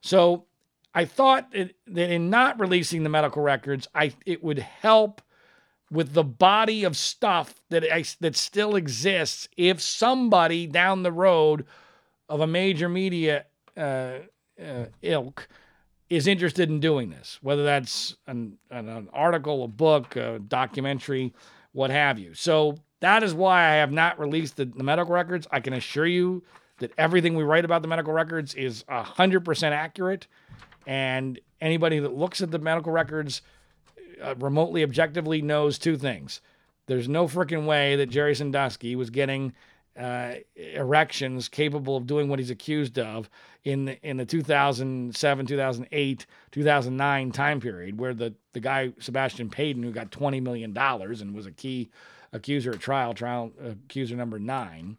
So 0.00 0.46
I 0.94 1.04
thought 1.04 1.48
it, 1.52 1.76
that 1.88 2.10
in 2.10 2.30
not 2.30 2.58
releasing 2.58 3.02
the 3.02 3.10
medical 3.10 3.42
records, 3.42 3.86
I 3.94 4.12
it 4.24 4.42
would 4.42 4.58
help 4.58 5.22
with 5.90 6.14
the 6.14 6.24
body 6.24 6.84
of 6.84 6.96
stuff 6.96 7.60
that 7.68 7.84
I, 7.84 8.04
that 8.20 8.36
still 8.36 8.76
exists 8.76 9.48
if 9.56 9.80
somebody 9.80 10.66
down 10.66 11.02
the 11.02 11.12
road 11.12 11.66
of 12.28 12.40
a 12.40 12.46
major 12.46 12.88
media 12.88 13.46
uh, 13.76 14.20
uh, 14.60 14.86
ilk 15.02 15.48
is 16.10 16.26
interested 16.26 16.68
in 16.68 16.80
doing 16.80 17.08
this, 17.08 17.38
whether 17.40 17.62
that's 17.62 18.16
an, 18.26 18.58
an, 18.70 19.08
article, 19.12 19.62
a 19.62 19.68
book, 19.68 20.16
a 20.16 20.40
documentary, 20.40 21.32
what 21.72 21.90
have 21.90 22.18
you. 22.18 22.34
So 22.34 22.76
that 22.98 23.22
is 23.22 23.32
why 23.32 23.62
I 23.62 23.74
have 23.76 23.92
not 23.92 24.18
released 24.18 24.56
the, 24.56 24.64
the 24.64 24.82
medical 24.82 25.14
records. 25.14 25.46
I 25.52 25.60
can 25.60 25.72
assure 25.72 26.06
you 26.06 26.42
that 26.78 26.92
everything 26.98 27.36
we 27.36 27.44
write 27.44 27.64
about 27.64 27.82
the 27.82 27.88
medical 27.88 28.12
records 28.12 28.54
is 28.54 28.82
100% 28.90 29.70
accurate. 29.70 30.26
And 30.84 31.38
anybody 31.60 32.00
that 32.00 32.16
looks 32.16 32.42
at 32.42 32.50
the 32.50 32.58
medical 32.58 32.90
records 32.90 33.42
uh, 34.20 34.34
remotely 34.36 34.82
objectively 34.82 35.40
knows 35.40 35.78
two 35.78 35.96
things. 35.96 36.40
There's 36.86 37.08
no 37.08 37.28
freaking 37.28 37.66
way 37.66 37.94
that 37.96 38.10
Jerry 38.10 38.34
Sandusky 38.34 38.96
was 38.96 39.10
getting 39.10 39.52
uh, 39.98 40.34
erections 40.56 41.48
capable 41.48 41.96
of 41.96 42.06
doing 42.06 42.28
what 42.28 42.38
he's 42.38 42.50
accused 42.50 42.98
of 42.98 43.28
in 43.64 43.86
the, 43.86 44.00
in 44.02 44.16
the 44.16 44.24
2007, 44.24 45.46
2008, 45.46 46.26
2009 46.52 47.32
time 47.32 47.60
period, 47.60 47.98
where 47.98 48.14
the 48.14 48.34
the 48.52 48.60
guy 48.60 48.92
Sebastian 48.98 49.50
Paden, 49.50 49.82
who 49.82 49.92
got 49.92 50.10
20 50.10 50.40
million 50.40 50.72
dollars 50.72 51.20
and 51.20 51.34
was 51.34 51.46
a 51.46 51.52
key 51.52 51.90
accuser 52.32 52.72
at 52.72 52.80
trial, 52.80 53.14
trial 53.14 53.52
accuser 53.64 54.16
number 54.16 54.38
nine, 54.38 54.96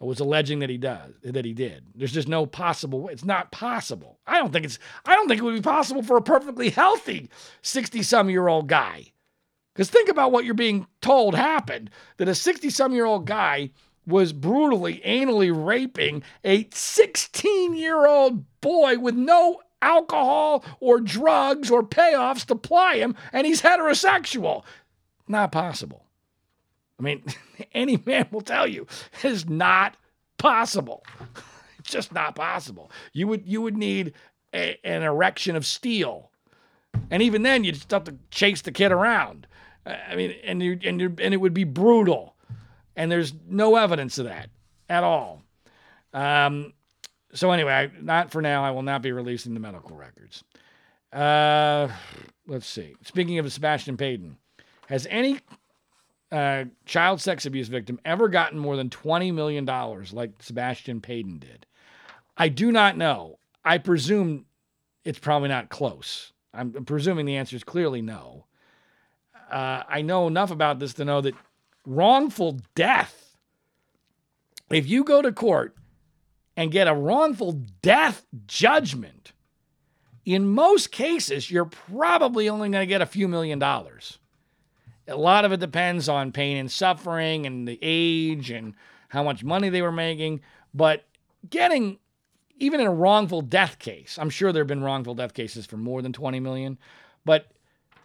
was 0.00 0.20
alleging 0.20 0.60
that 0.60 0.70
he 0.70 0.78
does 0.78 1.12
that 1.22 1.44
he 1.44 1.52
did. 1.52 1.84
There's 1.94 2.12
just 2.12 2.28
no 2.28 2.46
possible 2.46 3.02
way. 3.02 3.12
It's 3.12 3.24
not 3.24 3.52
possible. 3.52 4.18
I 4.26 4.38
don't 4.38 4.52
think 4.52 4.64
it's. 4.64 4.78
I 5.04 5.14
don't 5.14 5.28
think 5.28 5.40
it 5.40 5.44
would 5.44 5.54
be 5.54 5.60
possible 5.60 6.02
for 6.02 6.16
a 6.16 6.22
perfectly 6.22 6.70
healthy 6.70 7.28
60 7.62 8.02
some 8.02 8.30
year 8.30 8.48
old 8.48 8.66
guy. 8.66 9.12
Because 9.74 9.90
think 9.90 10.08
about 10.08 10.32
what 10.32 10.44
you're 10.44 10.54
being 10.54 10.86
told 11.00 11.34
happened 11.34 11.90
that 12.16 12.28
a 12.28 12.34
60 12.34 12.70
some 12.70 12.92
year 12.92 13.04
old 13.04 13.26
guy 13.26 13.70
was 14.06 14.32
brutally 14.32 15.00
anally 15.04 15.52
raping 15.54 16.22
a 16.44 16.68
16 16.72 17.74
year 17.74 18.06
old 18.06 18.44
boy 18.60 18.98
with 18.98 19.14
no 19.14 19.60
alcohol 19.82 20.64
or 20.80 21.00
drugs 21.00 21.70
or 21.70 21.82
payoffs 21.82 22.44
to 22.46 22.54
ply 22.54 22.96
him, 22.96 23.14
and 23.32 23.46
he's 23.46 23.62
heterosexual. 23.62 24.64
Not 25.28 25.52
possible. 25.52 26.04
I 26.98 27.02
mean, 27.02 27.24
any 27.72 28.02
man 28.04 28.28
will 28.30 28.42
tell 28.42 28.66
you 28.66 28.86
it 29.22 29.24
is 29.24 29.48
not 29.48 29.96
possible. 30.38 31.04
It's 31.78 31.90
just 31.90 32.12
not 32.12 32.34
possible. 32.34 32.90
You 33.12 33.26
would 33.28 33.46
you 33.46 33.62
would 33.62 33.76
need 33.76 34.14
a, 34.54 34.78
an 34.84 35.02
erection 35.02 35.56
of 35.56 35.64
steel, 35.64 36.30
and 37.10 37.22
even 37.22 37.42
then 37.42 37.64
you'd 37.64 37.84
have 37.90 38.04
to 38.04 38.16
chase 38.30 38.62
the 38.62 38.72
kid 38.72 38.92
around. 38.92 39.46
I 39.86 40.14
mean, 40.14 40.32
and 40.44 40.62
you 40.62 40.78
and 40.84 41.00
you 41.00 41.14
and 41.18 41.32
it 41.32 41.38
would 41.38 41.54
be 41.54 41.64
brutal 41.64 42.36
and 42.96 43.10
there's 43.10 43.32
no 43.48 43.76
evidence 43.76 44.18
of 44.18 44.26
that 44.26 44.50
at 44.88 45.04
all. 45.04 45.42
Um, 46.12 46.72
so 47.32 47.52
anyway, 47.52 47.90
not 48.00 48.30
for 48.30 48.42
now. 48.42 48.64
I 48.64 48.70
will 48.72 48.82
not 48.82 49.02
be 49.02 49.12
releasing 49.12 49.54
the 49.54 49.60
medical 49.60 49.96
records. 49.96 50.44
Uh, 51.12 51.88
let's 52.46 52.66
see. 52.66 52.94
Speaking 53.04 53.38
of 53.38 53.52
Sebastian 53.52 53.96
Paden, 53.96 54.36
has 54.88 55.06
any 55.10 55.38
uh, 56.32 56.64
child 56.84 57.20
sex 57.20 57.46
abuse 57.46 57.68
victim 57.68 58.00
ever 58.04 58.28
gotten 58.28 58.58
more 58.58 58.76
than 58.76 58.90
$20 58.90 59.32
million 59.32 59.64
like 60.12 60.42
Sebastian 60.42 61.00
Paden 61.00 61.38
did? 61.38 61.66
I 62.36 62.48
do 62.48 62.72
not 62.72 62.96
know. 62.96 63.38
I 63.64 63.78
presume 63.78 64.46
it's 65.04 65.18
probably 65.18 65.48
not 65.48 65.68
close. 65.68 66.32
I'm 66.52 66.72
presuming 66.84 67.26
the 67.26 67.36
answer 67.36 67.56
is 67.56 67.64
clearly 67.64 68.02
no. 68.02 68.46
Uh, 69.50 69.82
I 69.88 70.02
know 70.02 70.26
enough 70.26 70.50
about 70.50 70.78
this 70.78 70.94
to 70.94 71.04
know 71.04 71.20
that 71.20 71.34
wrongful 71.86 72.60
death. 72.74 73.36
If 74.70 74.88
you 74.88 75.04
go 75.04 75.22
to 75.22 75.32
court 75.32 75.76
and 76.56 76.70
get 76.70 76.86
a 76.86 76.94
wrongful 76.94 77.52
death 77.82 78.24
judgment, 78.46 79.32
in 80.24 80.48
most 80.48 80.92
cases, 80.92 81.50
you're 81.50 81.64
probably 81.64 82.48
only 82.48 82.68
going 82.68 82.82
to 82.82 82.86
get 82.86 83.02
a 83.02 83.06
few 83.06 83.26
million 83.26 83.58
dollars. 83.58 84.18
A 85.08 85.16
lot 85.16 85.44
of 85.44 85.52
it 85.52 85.60
depends 85.60 86.08
on 86.08 86.30
pain 86.30 86.56
and 86.56 86.70
suffering 86.70 87.46
and 87.46 87.66
the 87.66 87.78
age 87.82 88.50
and 88.50 88.74
how 89.08 89.24
much 89.24 89.42
money 89.42 89.68
they 89.68 89.82
were 89.82 89.90
making. 89.90 90.40
But 90.72 91.04
getting, 91.48 91.98
even 92.58 92.80
in 92.80 92.86
a 92.86 92.92
wrongful 92.92 93.42
death 93.42 93.78
case, 93.80 94.18
I'm 94.20 94.30
sure 94.30 94.52
there 94.52 94.62
have 94.62 94.68
been 94.68 94.84
wrongful 94.84 95.14
death 95.14 95.34
cases 95.34 95.66
for 95.66 95.76
more 95.76 96.00
than 96.00 96.12
20 96.12 96.38
million. 96.38 96.78
But 97.24 97.50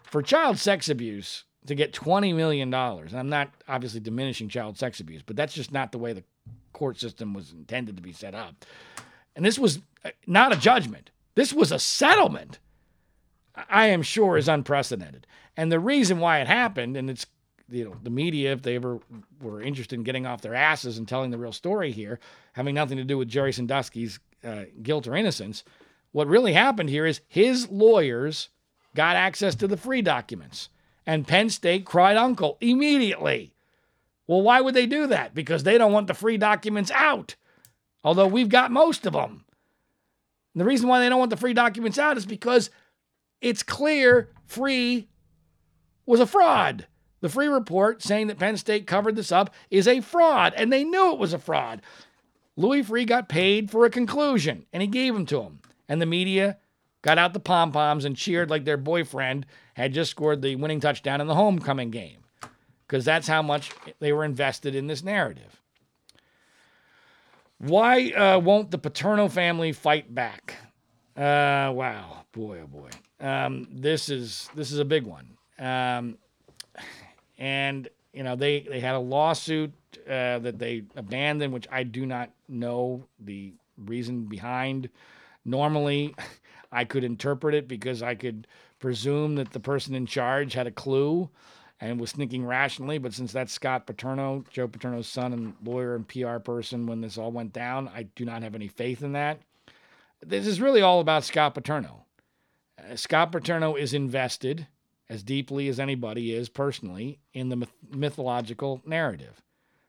for 0.02 0.22
child 0.22 0.58
sex 0.58 0.88
abuse, 0.88 1.44
to 1.66 1.74
get 1.74 1.92
$20 1.92 2.34
million. 2.34 2.72
And 2.72 3.14
I'm 3.14 3.28
not 3.28 3.50
obviously 3.68 4.00
diminishing 4.00 4.48
child 4.48 4.78
sex 4.78 5.00
abuse, 5.00 5.22
but 5.22 5.36
that's 5.36 5.54
just 5.54 5.72
not 5.72 5.92
the 5.92 5.98
way 5.98 6.12
the 6.12 6.24
court 6.72 6.98
system 6.98 7.34
was 7.34 7.52
intended 7.52 7.96
to 7.96 8.02
be 8.02 8.12
set 8.12 8.34
up. 8.34 8.64
And 9.34 9.44
this 9.44 9.58
was 9.58 9.80
uh, 10.04 10.10
not 10.26 10.52
a 10.52 10.56
judgment, 10.56 11.10
this 11.34 11.52
was 11.52 11.72
a 11.72 11.78
settlement. 11.78 12.58
I 13.70 13.86
am 13.86 14.02
sure 14.02 14.36
is 14.36 14.48
unprecedented. 14.48 15.26
And 15.56 15.72
the 15.72 15.80
reason 15.80 16.18
why 16.18 16.40
it 16.40 16.46
happened, 16.46 16.96
and 16.96 17.08
it's 17.08 17.26
you 17.70 17.84
know 17.84 17.96
the 18.02 18.10
media, 18.10 18.52
if 18.52 18.62
they 18.62 18.76
ever 18.76 19.00
were 19.40 19.62
interested 19.62 19.94
in 19.94 20.04
getting 20.04 20.26
off 20.26 20.42
their 20.42 20.54
asses 20.54 20.98
and 20.98 21.08
telling 21.08 21.30
the 21.30 21.38
real 21.38 21.52
story 21.52 21.90
here, 21.90 22.20
having 22.52 22.74
nothing 22.74 22.98
to 22.98 23.04
do 23.04 23.16
with 23.16 23.28
Jerry 23.28 23.52
Sandusky's 23.52 24.20
uh, 24.44 24.64
guilt 24.82 25.06
or 25.06 25.16
innocence, 25.16 25.64
what 26.12 26.28
really 26.28 26.52
happened 26.52 26.90
here 26.90 27.06
is 27.06 27.22
his 27.28 27.68
lawyers 27.70 28.50
got 28.94 29.16
access 29.16 29.54
to 29.56 29.66
the 29.66 29.76
Freeh 29.76 30.04
documents. 30.04 30.68
And 31.06 31.26
Penn 31.26 31.50
State 31.50 31.84
cried 31.84 32.16
uncle 32.16 32.58
immediately. 32.60 33.52
Well, 34.26 34.42
why 34.42 34.60
would 34.60 34.74
they 34.74 34.86
do 34.86 35.06
that? 35.06 35.34
Because 35.34 35.62
they 35.62 35.78
don't 35.78 35.92
want 35.92 36.08
the 36.08 36.14
Freeh 36.14 36.38
documents 36.38 36.90
out, 36.90 37.36
although 38.02 38.26
we've 38.26 38.48
got 38.48 38.72
most 38.72 39.06
of 39.06 39.12
them. 39.12 39.44
And 40.52 40.60
the 40.60 40.64
reason 40.64 40.88
why 40.88 41.00
they 41.00 41.08
don't 41.08 41.20
want 41.20 41.30
the 41.30 41.36
Freeh 41.36 41.54
documents 41.54 41.98
out 41.98 42.16
is 42.16 42.26
because 42.26 42.70
it's 43.40 43.62
clear 43.62 44.30
Freeh 44.48 45.06
was 46.06 46.18
a 46.18 46.26
fraud. 46.26 46.86
The 47.20 47.28
Freeh 47.28 47.52
report 47.52 48.02
saying 48.02 48.26
that 48.26 48.38
Penn 48.38 48.56
State 48.56 48.86
covered 48.86 49.16
this 49.16 49.30
up 49.30 49.54
is 49.70 49.86
a 49.86 50.00
fraud, 50.00 50.54
and 50.56 50.72
they 50.72 50.82
knew 50.82 51.12
it 51.12 51.18
was 51.18 51.32
a 51.32 51.38
fraud. 51.38 51.82
Louis 52.56 52.82
Freeh 52.82 53.06
got 53.06 53.28
paid 53.28 53.70
for 53.70 53.84
a 53.84 53.90
conclusion, 53.90 54.66
and 54.72 54.82
he 54.82 54.88
gave 54.88 55.14
them 55.14 55.26
to 55.26 55.42
him. 55.42 55.60
And 55.88 56.00
the 56.00 56.06
media 56.06 56.58
got 57.06 57.18
out 57.18 57.32
the 57.32 57.38
pom 57.38 57.70
poms 57.70 58.04
and 58.04 58.16
cheered 58.16 58.50
like 58.50 58.64
their 58.64 58.76
boyfriend 58.76 59.46
had 59.74 59.94
just 59.94 60.10
scored 60.10 60.42
the 60.42 60.56
winning 60.56 60.80
touchdown 60.80 61.20
in 61.20 61.28
the 61.28 61.36
homecoming 61.36 61.88
game 61.88 62.18
because 62.84 63.04
that's 63.04 63.28
how 63.28 63.40
much 63.40 63.70
they 64.00 64.12
were 64.12 64.24
invested 64.24 64.74
in 64.74 64.88
this 64.88 65.04
narrative. 65.04 65.62
Why 67.58 68.10
uh, 68.10 68.40
won't 68.40 68.72
the 68.72 68.78
Paterno 68.78 69.28
family 69.28 69.72
fight 69.72 70.12
back? 70.12 70.56
Uh, 71.16 71.70
wow, 71.72 72.24
boy, 72.32 72.62
oh 72.64 72.66
boy, 72.66 72.90
um, 73.20 73.68
this 73.70 74.08
is 74.08 74.50
this 74.56 74.72
is 74.72 74.80
a 74.80 74.84
big 74.84 75.04
one. 75.04 75.28
Um, 75.60 76.18
and 77.38 77.88
you 78.12 78.24
know 78.24 78.34
they 78.34 78.60
they 78.68 78.80
had 78.80 78.96
a 78.96 78.98
lawsuit 78.98 79.72
uh, 80.06 80.40
that 80.40 80.58
they 80.58 80.82
abandoned, 80.96 81.54
which 81.54 81.68
I 81.70 81.84
do 81.84 82.04
not 82.04 82.30
know 82.48 83.04
the 83.20 83.54
reason 83.78 84.24
behind 84.24 84.90
Normally, 85.46 86.12
I 86.76 86.84
could 86.84 87.04
interpret 87.04 87.54
it 87.54 87.68
because 87.68 88.02
I 88.02 88.14
could 88.14 88.46
presume 88.80 89.36
that 89.36 89.52
the 89.52 89.60
person 89.60 89.94
in 89.94 90.04
charge 90.04 90.52
had 90.52 90.66
a 90.66 90.70
clue 90.70 91.30
and 91.80 91.98
was 91.98 92.12
thinking 92.12 92.44
rationally. 92.44 92.98
But 92.98 93.14
since 93.14 93.32
that's 93.32 93.54
Scott 93.54 93.86
Paterno, 93.86 94.44
Joe 94.50 94.68
Paterno's 94.68 95.08
son 95.08 95.32
and 95.32 95.54
lawyer 95.64 95.94
and 95.94 96.06
PR 96.06 96.36
person 96.36 96.86
when 96.86 97.00
this 97.00 97.16
all 97.16 97.32
went 97.32 97.54
down, 97.54 97.88
I 97.88 98.02
do 98.02 98.26
not 98.26 98.42
have 98.42 98.54
any 98.54 98.68
faith 98.68 99.02
in 99.02 99.12
that. 99.12 99.40
This 100.20 100.46
is 100.46 100.60
really 100.60 100.82
all 100.82 101.00
about 101.00 101.24
Scott 101.24 101.54
Paterno. 101.54 102.04
Uh, 102.78 102.94
Scott 102.94 103.32
Paterno 103.32 103.74
is 103.74 103.94
invested 103.94 104.66
as 105.08 105.22
deeply 105.22 105.68
as 105.68 105.80
anybody 105.80 106.34
is 106.34 106.50
personally 106.50 107.20
in 107.32 107.48
the 107.48 107.56
myth- 107.56 107.72
mythological 107.90 108.82
narrative 108.84 109.40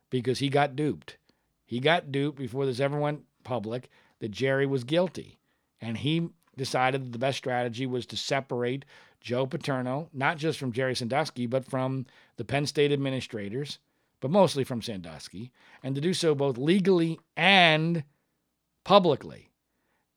because 0.09 0.39
he 0.39 0.47
got 0.47 0.77
duped. 0.77 1.17
He 1.65 1.81
got 1.81 2.13
duped 2.13 2.37
before 2.37 2.65
this 2.65 2.79
ever 2.79 2.97
went 2.97 3.23
public 3.43 3.89
that 4.19 4.31
Jerry 4.31 4.65
was 4.65 4.85
guilty. 4.85 5.37
And 5.81 5.97
he 5.97 6.29
decided 6.57 7.05
that 7.05 7.11
the 7.11 7.19
best 7.19 7.37
strategy 7.37 7.85
was 7.85 8.05
to 8.07 8.17
separate 8.17 8.83
Joe 9.21 9.45
Paterno, 9.45 10.09
not 10.13 10.37
just 10.37 10.59
from 10.59 10.71
Jerry 10.71 10.95
Sandusky, 10.95 11.45
but 11.45 11.65
from 11.65 12.05
the 12.35 12.45
Penn 12.45 12.65
State 12.65 12.91
administrators, 12.91 13.79
but 14.19 14.31
mostly 14.31 14.63
from 14.63 14.81
Sandusky, 14.81 15.51
and 15.83 15.95
to 15.95 16.01
do 16.01 16.13
so 16.13 16.33
both 16.33 16.57
legally 16.57 17.19
and 17.35 18.03
publicly. 18.83 19.49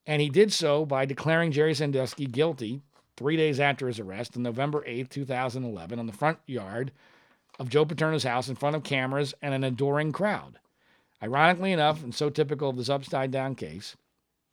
And 0.05 0.21
he 0.21 0.29
did 0.29 0.51
so 0.51 0.85
by 0.85 1.05
declaring 1.05 1.51
Jerry 1.51 1.73
Sandusky 1.73 2.25
guilty 2.25 2.81
three 3.15 3.37
days 3.37 3.59
after 3.59 3.87
his 3.87 3.99
arrest 3.99 4.35
on 4.35 4.43
November 4.43 4.83
8th, 4.87 5.09
2011, 5.09 5.99
on 5.99 6.07
the 6.07 6.13
front 6.13 6.39
yard 6.47 6.91
of 7.59 7.69
Joe 7.69 7.85
Paterno's 7.85 8.23
house 8.23 8.49
in 8.49 8.55
front 8.55 8.75
of 8.75 8.83
cameras 8.83 9.33
and 9.41 9.53
an 9.53 9.63
adoring 9.63 10.11
crowd. 10.11 10.57
Ironically 11.21 11.71
enough, 11.71 12.03
and 12.03 12.15
so 12.15 12.29
typical 12.29 12.69
of 12.69 12.77
this 12.77 12.89
upside 12.89 13.29
down 13.29 13.53
case, 13.53 13.95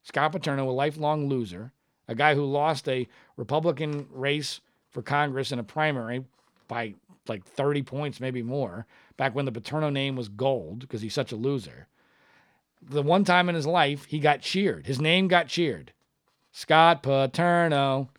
Scott 0.02 0.32
Paterno, 0.32 0.68
a 0.68 0.72
lifelong 0.72 1.28
loser, 1.28 1.72
a 2.08 2.14
guy 2.14 2.34
who 2.34 2.44
lost 2.44 2.88
a 2.88 3.06
Republican 3.36 4.06
race 4.10 4.60
for 4.90 5.02
Congress 5.02 5.52
in 5.52 5.58
a 5.58 5.64
primary 5.64 6.24
by 6.66 6.94
like 7.28 7.44
30 7.44 7.82
points, 7.82 8.20
maybe 8.20 8.42
more, 8.42 8.86
back 9.16 9.34
when 9.34 9.44
the 9.44 9.52
Paterno 9.52 9.90
name 9.90 10.16
was 10.16 10.28
gold 10.28 10.80
because 10.80 11.02
he's 11.02 11.14
such 11.14 11.32
a 11.32 11.36
loser. 11.36 11.86
The 12.82 13.02
one 13.02 13.24
time 13.24 13.48
in 13.48 13.54
his 13.54 13.66
life 13.66 14.06
he 14.06 14.18
got 14.18 14.40
cheered. 14.40 14.86
His 14.86 15.00
name 15.00 15.28
got 15.28 15.48
cheered. 15.48 15.92
Scott 16.52 17.02
Paterno. 17.02 18.10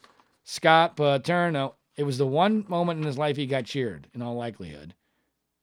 Scott 0.43 0.95
Paterno. 0.95 1.75
It 1.95 2.03
was 2.03 2.17
the 2.17 2.27
one 2.27 2.65
moment 2.67 2.99
in 2.99 3.05
his 3.05 3.17
life 3.17 3.35
he 3.35 3.45
got 3.45 3.65
cheered, 3.65 4.07
in 4.13 4.21
all 4.21 4.35
likelihood. 4.35 4.93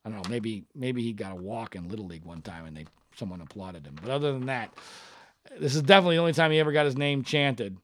I 0.05 0.11
don't 0.11 0.23
know, 0.23 0.31
maybe 0.31 0.65
maybe 0.75 1.03
he 1.03 1.13
got 1.13 1.33
a 1.33 1.37
walk 1.37 1.75
in 1.75 1.89
Little 1.89 2.07
League 2.07 2.25
one 2.25 2.43
time 2.43 2.67
and 2.67 2.77
they 2.77 2.87
someone 3.17 3.41
applauded 3.41 3.87
him. 3.87 3.97
But 4.01 4.11
other 4.11 4.33
than 4.33 4.47
that, 4.47 4.73
this 5.59 5.75
is 5.75 5.83
definitely 5.83 6.17
the 6.17 6.21
only 6.21 6.33
time 6.33 6.53
he 6.53 6.61
ever 6.61 6.73
got 6.73 6.85
his 6.85 6.97
name 6.97 7.25
chanted. 7.25 7.77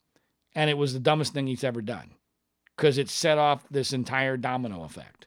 And 0.54 0.68
it 0.68 0.76
was 0.76 0.92
the 0.92 1.00
dumbest 1.00 1.32
thing 1.32 1.46
he's 1.46 1.64
ever 1.64 1.80
done 1.80 2.10
because 2.76 2.98
it 2.98 3.08
set 3.08 3.38
off 3.38 3.64
this 3.70 3.92
entire 3.92 4.36
domino 4.36 4.82
effect. 4.84 5.26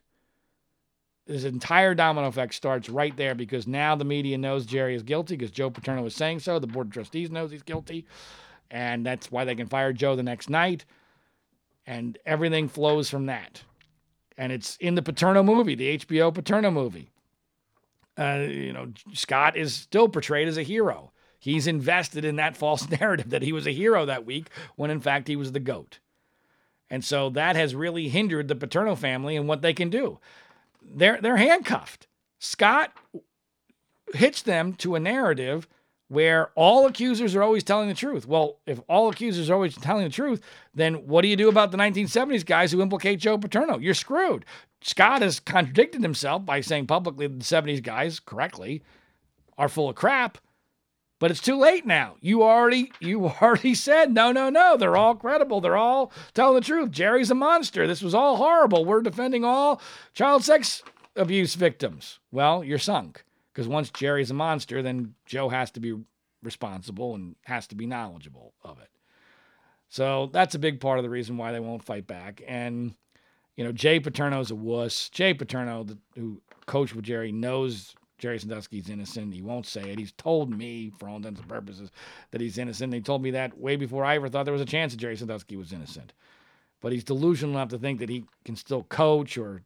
This 1.26 1.44
entire 1.44 1.96
domino 1.96 2.28
effect 2.28 2.54
starts 2.54 2.88
right 2.88 3.16
there 3.18 3.34
because 3.34 3.66
now 3.66 3.96
the 3.96 4.06
media 4.06 4.38
knows 4.38 4.66
Jerry 4.66 4.94
is 4.94 5.02
guilty 5.02 5.36
because 5.36 5.52
Joe 5.52 5.72
Paterno 5.72 6.04
was 6.04 6.16
saying 6.16 6.40
so. 6.40 6.60
The 6.60 6.68
Board 6.68 6.88
of 6.88 6.94
Trustees 6.94 7.32
knows 7.32 7.50
he's 7.50 7.64
guilty. 7.64 8.06
And 8.70 9.06
that's 9.06 9.32
why 9.32 9.44
they 9.44 9.56
can 9.56 9.68
fire 9.68 9.94
Joe 9.94 10.16
the 10.16 10.24
next 10.24 10.50
night. 10.50 10.86
And 11.88 12.18
everything 12.26 12.68
flows 12.68 13.10
from 13.10 13.26
that. 13.26 13.64
And 14.38 14.52
it's 14.52 14.78
in 14.78 14.96
the 14.96 15.02
Paterno 15.02 15.42
movie, 15.42 15.76
the 15.76 15.98
HBO 15.98 16.34
Paterno 16.34 16.70
movie. 16.70 17.10
Uh, 18.18 18.46
you 18.48 18.74
know, 18.74 18.92
Scott 19.14 19.58
is 19.58 19.74
still 19.74 20.08
portrayed 20.08 20.48
as 20.48 20.58
a 20.58 20.64
hero. 20.64 21.12
He's 21.46 21.68
invested 21.68 22.26
in 22.26 22.38
that 22.38 22.58
false 22.58 22.90
narrative 23.00 23.30
that 23.30 23.44
he 23.44 23.54
was 23.54 23.68
a 23.68 23.72
hero 23.72 24.04
that 24.08 24.26
week 24.26 24.48
when 24.78 24.90
in 24.90 25.00
fact 25.00 25.28
he 25.28 25.36
was 25.36 25.52
the 25.52 25.60
GOAT. 25.60 26.00
And 26.90 27.06
so 27.06 27.30
that 27.30 27.56
has 27.56 27.76
really 27.76 28.10
hindered 28.10 28.48
the 28.48 28.56
Paterno 28.56 28.96
family 28.96 29.36
and 29.36 29.48
what 29.48 29.62
they 29.62 29.72
can 29.72 29.92
do. 29.92 30.18
They're, 30.82 31.22
they're 31.22 31.38
handcuffed. 31.38 32.08
Scott 32.40 32.94
hitched 34.16 34.46
them 34.46 34.74
to 34.74 34.96
a 34.96 35.00
narrative 35.00 35.68
where 36.08 36.50
all 36.56 36.88
accusers 36.88 37.36
are 37.36 37.44
always 37.44 37.64
telling 37.64 37.90
the 37.90 37.94
truth. 37.94 38.28
Well, 38.28 38.58
if 38.66 38.80
all 38.90 39.10
accusers 39.10 39.48
are 39.52 39.54
always 39.54 39.76
telling 39.76 40.04
the 40.04 40.10
truth, 40.10 40.42
then 40.74 41.06
what 41.06 41.22
do 41.22 41.28
you 41.28 41.36
do 41.36 41.48
about 41.50 41.70
the 41.70 41.78
1970s 41.78 42.44
guys 42.44 42.72
who 42.72 42.82
implicate 42.82 43.20
Joe 43.20 43.38
Paterno? 43.38 43.78
You're 43.78 43.94
screwed. 43.94 44.46
Scott 44.82 45.22
has 45.22 45.40
contradicted 45.40 46.02
himself 46.02 46.44
by 46.44 46.62
saying 46.62 46.88
publicly 46.88 47.28
that 47.28 47.38
the 47.38 47.46
70s 47.46 47.84
guys, 47.84 48.20
correctly, 48.20 48.82
are 49.60 49.70
full 49.70 49.90
of 49.90 49.96
crap. 49.96 50.40
But 51.20 51.32
it's 51.32 51.42
too 51.42 51.58
late 51.58 51.86
now. 51.86 52.16
You 52.20 52.44
already 52.44 52.92
you 53.00 53.28
already 53.42 53.74
said 53.74 54.14
no, 54.14 54.32
no, 54.32 54.50
no. 54.50 54.78
They're 54.78 54.98
all 54.98 55.16
credible. 55.16 55.62
They're 55.62 55.78
all 55.78 56.12
telling 56.34 56.56
the 56.56 56.62
truth. 56.62 56.92
Jerry's 56.92 57.32
a 57.32 57.36
monster. 57.36 57.88
This 57.88 58.02
was 58.02 58.14
all 58.14 58.38
horrible. 58.38 58.86
We're 58.86 59.02
defending 59.02 59.44
all 59.44 59.82
child 60.14 60.44
sex 60.44 60.84
abuse 61.16 61.56
victims. 61.56 62.20
Well, 62.32 62.64
you're 62.64 62.78
sunk. 62.78 63.24
Because 63.54 63.68
once 63.70 63.90
Jerry's 63.90 64.32
a 64.32 64.34
monster, 64.34 64.82
then 64.82 65.16
Joe 65.26 65.48
has 65.48 65.72
to 65.72 65.80
be 65.80 65.96
responsible 66.44 67.16
and 67.16 67.36
has 67.46 67.68
to 67.68 67.76
be 67.76 67.86
knowledgeable 67.86 68.54
of 68.64 68.80
it. 68.80 68.90
So 69.88 70.30
that's 70.34 70.56
a 70.56 70.60
big 70.60 70.82
part 70.82 71.00
of 71.00 71.04
the 71.04 71.10
reason 71.10 71.38
why 71.38 71.54
they 71.54 71.62
won't 71.62 71.86
fight 71.86 72.06
back. 72.06 72.42
And, 72.46 72.94
you 73.56 73.64
know, 73.64 73.72
Jay 73.72 74.02
Paterno's 74.02 74.52
a 74.52 74.56
wuss. 74.56 75.08
Jay 75.10 75.34
Paterno, 75.34 75.86
the, 75.86 75.98
who 76.16 76.42
coached 76.66 76.96
with 76.96 77.06
Jerry, 77.06 77.32
knows 77.32 77.96
Jerry 78.26 78.40
Sandusky's 78.40 78.90
innocent. 78.90 79.36
He 79.36 79.44
won't 79.44 79.68
say 79.68 79.92
it. 79.92 80.00
He's 80.00 80.12
told 80.14 80.50
me, 80.50 80.92
for 80.98 81.08
all 81.08 81.18
intents 81.18 81.40
and 81.40 81.48
purposes, 81.48 81.92
that 82.32 82.42
he's 82.42 82.58
innocent. 82.58 82.86
And 82.86 82.96
He 82.96 83.02
told 83.02 83.22
me 83.22 83.30
that 83.30 83.56
way 83.56 83.76
before 83.76 84.04
I 84.04 84.16
ever 84.16 84.30
thought 84.30 84.46
there 84.46 84.52
was 84.52 84.64
a 84.64 84.66
chance 84.66 84.94
that 84.94 85.00
Jerry 85.00 85.16
Sandusky 85.16 85.56
was 85.56 85.72
innocent. 85.72 86.12
But 86.82 86.92
he's 86.92 87.04
delusional 87.04 87.54
enough 87.54 87.70
to 87.70 87.78
think 87.78 88.00
that 88.00 88.10
he 88.10 88.26
can 88.44 88.56
still 88.56 88.82
coach 88.82 89.38
or 89.38 89.62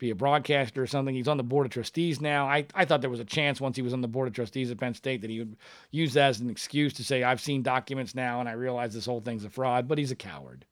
be 0.00 0.10
a 0.10 0.16
broadcaster 0.16 0.82
or 0.82 0.86
something. 0.88 1.14
He's 1.14 1.28
on 1.28 1.36
the 1.36 1.44
board 1.44 1.64
of 1.64 1.70
trustees 1.70 2.20
now. 2.20 2.48
I, 2.48 2.66
I 2.74 2.84
thought 2.84 3.02
there 3.02 3.08
was 3.08 3.20
a 3.20 3.24
chance 3.24 3.60
once 3.60 3.76
he 3.76 3.82
was 3.82 3.92
on 3.92 4.00
the 4.00 4.08
board 4.08 4.26
of 4.26 4.34
trustees 4.34 4.72
at 4.72 4.80
Penn 4.80 4.94
State 4.94 5.20
that 5.20 5.30
he 5.30 5.38
would 5.38 5.54
use 5.92 6.12
that 6.14 6.30
as 6.30 6.40
an 6.40 6.50
excuse 6.50 6.92
to 6.94 7.04
say, 7.04 7.22
I've 7.22 7.40
seen 7.40 7.62
documents 7.62 8.16
now 8.16 8.40
and 8.40 8.48
I 8.48 8.52
realize 8.54 8.92
this 8.92 9.06
whole 9.06 9.20
thing's 9.20 9.44
a 9.44 9.48
fraud, 9.48 9.86
but 9.86 9.98
he's 9.98 10.10
a 10.10 10.16
coward. 10.16 10.66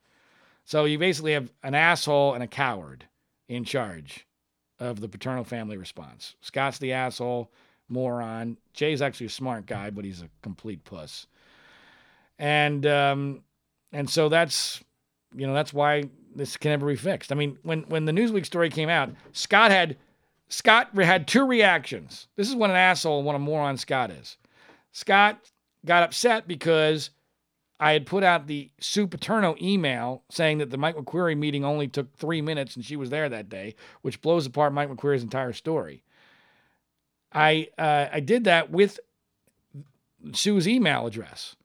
So 0.65 0.85
you 0.85 0.99
basically 0.99 1.35
have 1.35 1.53
an 1.63 1.77
asshole 1.77 2.35
and 2.35 2.43
a 2.43 2.49
coward 2.49 3.05
in 3.49 3.63
charge 3.63 4.27
of 4.81 5.01
the 5.01 5.09
Paterno 5.09 5.45
family 5.45 5.77
response. 5.77 6.35
Scott's 6.41 6.79
the 6.79 6.93
asshole, 6.93 7.51
moron. 7.89 8.57
Jay's 8.73 9.03
actually 9.03 9.27
a 9.27 9.31
smart 9.31 9.67
guy, 9.67 9.91
but 9.91 10.05
he's 10.05 10.23
a 10.23 10.29
complete 10.43 10.83
puss. 10.85 11.27
And 12.39 12.87
um, 12.87 13.43
and 13.93 14.09
so 14.09 14.29
that's 14.29 14.83
you 15.37 15.47
know 15.47 15.55
that's 15.55 15.73
why 15.73 16.05
this 16.35 16.57
can 16.57 16.71
never 16.71 16.87
be 16.87 16.97
fixed. 16.97 17.31
I 17.31 17.35
mean, 17.35 17.59
when 17.63 17.83
when 17.83 18.07
the 18.07 18.13
Newsweek 18.13 18.47
story 18.47 18.71
came 18.71 18.89
out, 18.89 19.11
Scott 19.33 19.71
had 19.71 19.97
Scott 20.49 20.89
had 20.97 21.29
two 21.29 21.47
reactions. 21.47 22.29
This 22.37 22.49
is 22.49 22.57
what 22.57 22.71
an 22.71 22.77
asshole 22.77 23.23
what 23.23 23.37
a 23.37 23.39
moron 23.39 23.77
Scott 23.77 24.11
is. 24.11 24.39
Scott 24.93 25.39
got 25.85 26.03
upset 26.03 26.49
because 26.49 27.11
I 27.81 27.93
had 27.93 28.05
put 28.05 28.23
out 28.23 28.47
the 28.47 28.71
Sue 28.79 29.07
Paterno 29.07 29.57
email 29.61 30.23
saying 30.31 30.59
that 30.59 30.69
the 30.69 30.77
Mike 30.77 30.97
McQueary 30.97 31.37
meeting 31.37 31.65
only 31.65 31.89
took 31.89 32.15
three 32.15 32.43
minutes 32.43 32.77
and 32.77 32.85
she 32.85 32.95
was 32.95 33.09
there 33.09 33.31
that 33.31 33.49
day, 33.49 33.75
which 34.03 34.21
blows 34.21 34.45
apart 34.45 34.75
Mike 34.75 34.91
McQueary's 34.91 35.23
entire 35.23 35.55
story. 35.55 36.03
I 37.33 37.69
uh, 37.79 38.09
I 38.13 38.21
did 38.21 38.45
that 38.45 38.71
with 38.71 39.01
Sue's 40.33 40.69
email 40.69 41.07
address. 41.07 41.57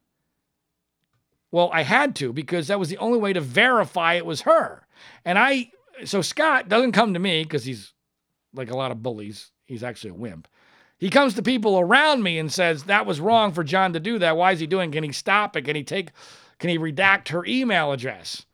Well, 1.51 1.69
I 1.73 1.83
had 1.83 2.15
to 2.17 2.31
because 2.31 2.67
that 2.67 2.79
was 2.79 2.89
the 2.89 2.97
only 2.97 3.19
way 3.19 3.33
to 3.33 3.41
verify 3.41 4.13
it 4.13 4.25
was 4.25 4.41
her. 4.41 4.87
And 5.25 5.37
I, 5.37 5.71
so 6.05 6.21
Scott 6.21 6.69
doesn't 6.69 6.93
come 6.93 7.13
to 7.13 7.19
me 7.19 7.43
because 7.43 7.65
he's 7.65 7.93
like 8.53 8.71
a 8.71 8.77
lot 8.77 8.91
of 8.91 9.03
bullies. 9.03 9.51
He's 9.65 9.83
actually 9.83 10.11
a 10.11 10.15
wimp. 10.15 10.47
He 10.97 11.09
comes 11.09 11.33
to 11.35 11.41
people 11.41 11.79
around 11.79 12.23
me 12.23 12.39
and 12.39 12.51
says, 12.51 12.83
that 12.83 13.05
was 13.05 13.19
wrong 13.19 13.51
for 13.51 13.63
John 13.63 13.93
to 13.93 13.99
do 13.99 14.17
that. 14.19 14.37
Why 14.37 14.53
is 14.53 14.59
he 14.59 14.67
doing? 14.67 14.91
Can 14.91 15.03
he 15.03 15.11
stop 15.11 15.55
it? 15.57 15.63
Can 15.63 15.75
he 15.75 15.83
take, 15.83 16.11
can 16.59 16.69
he 16.69 16.77
redact 16.77 17.29
her 17.29 17.45
email 17.45 17.91
address? 17.91 18.45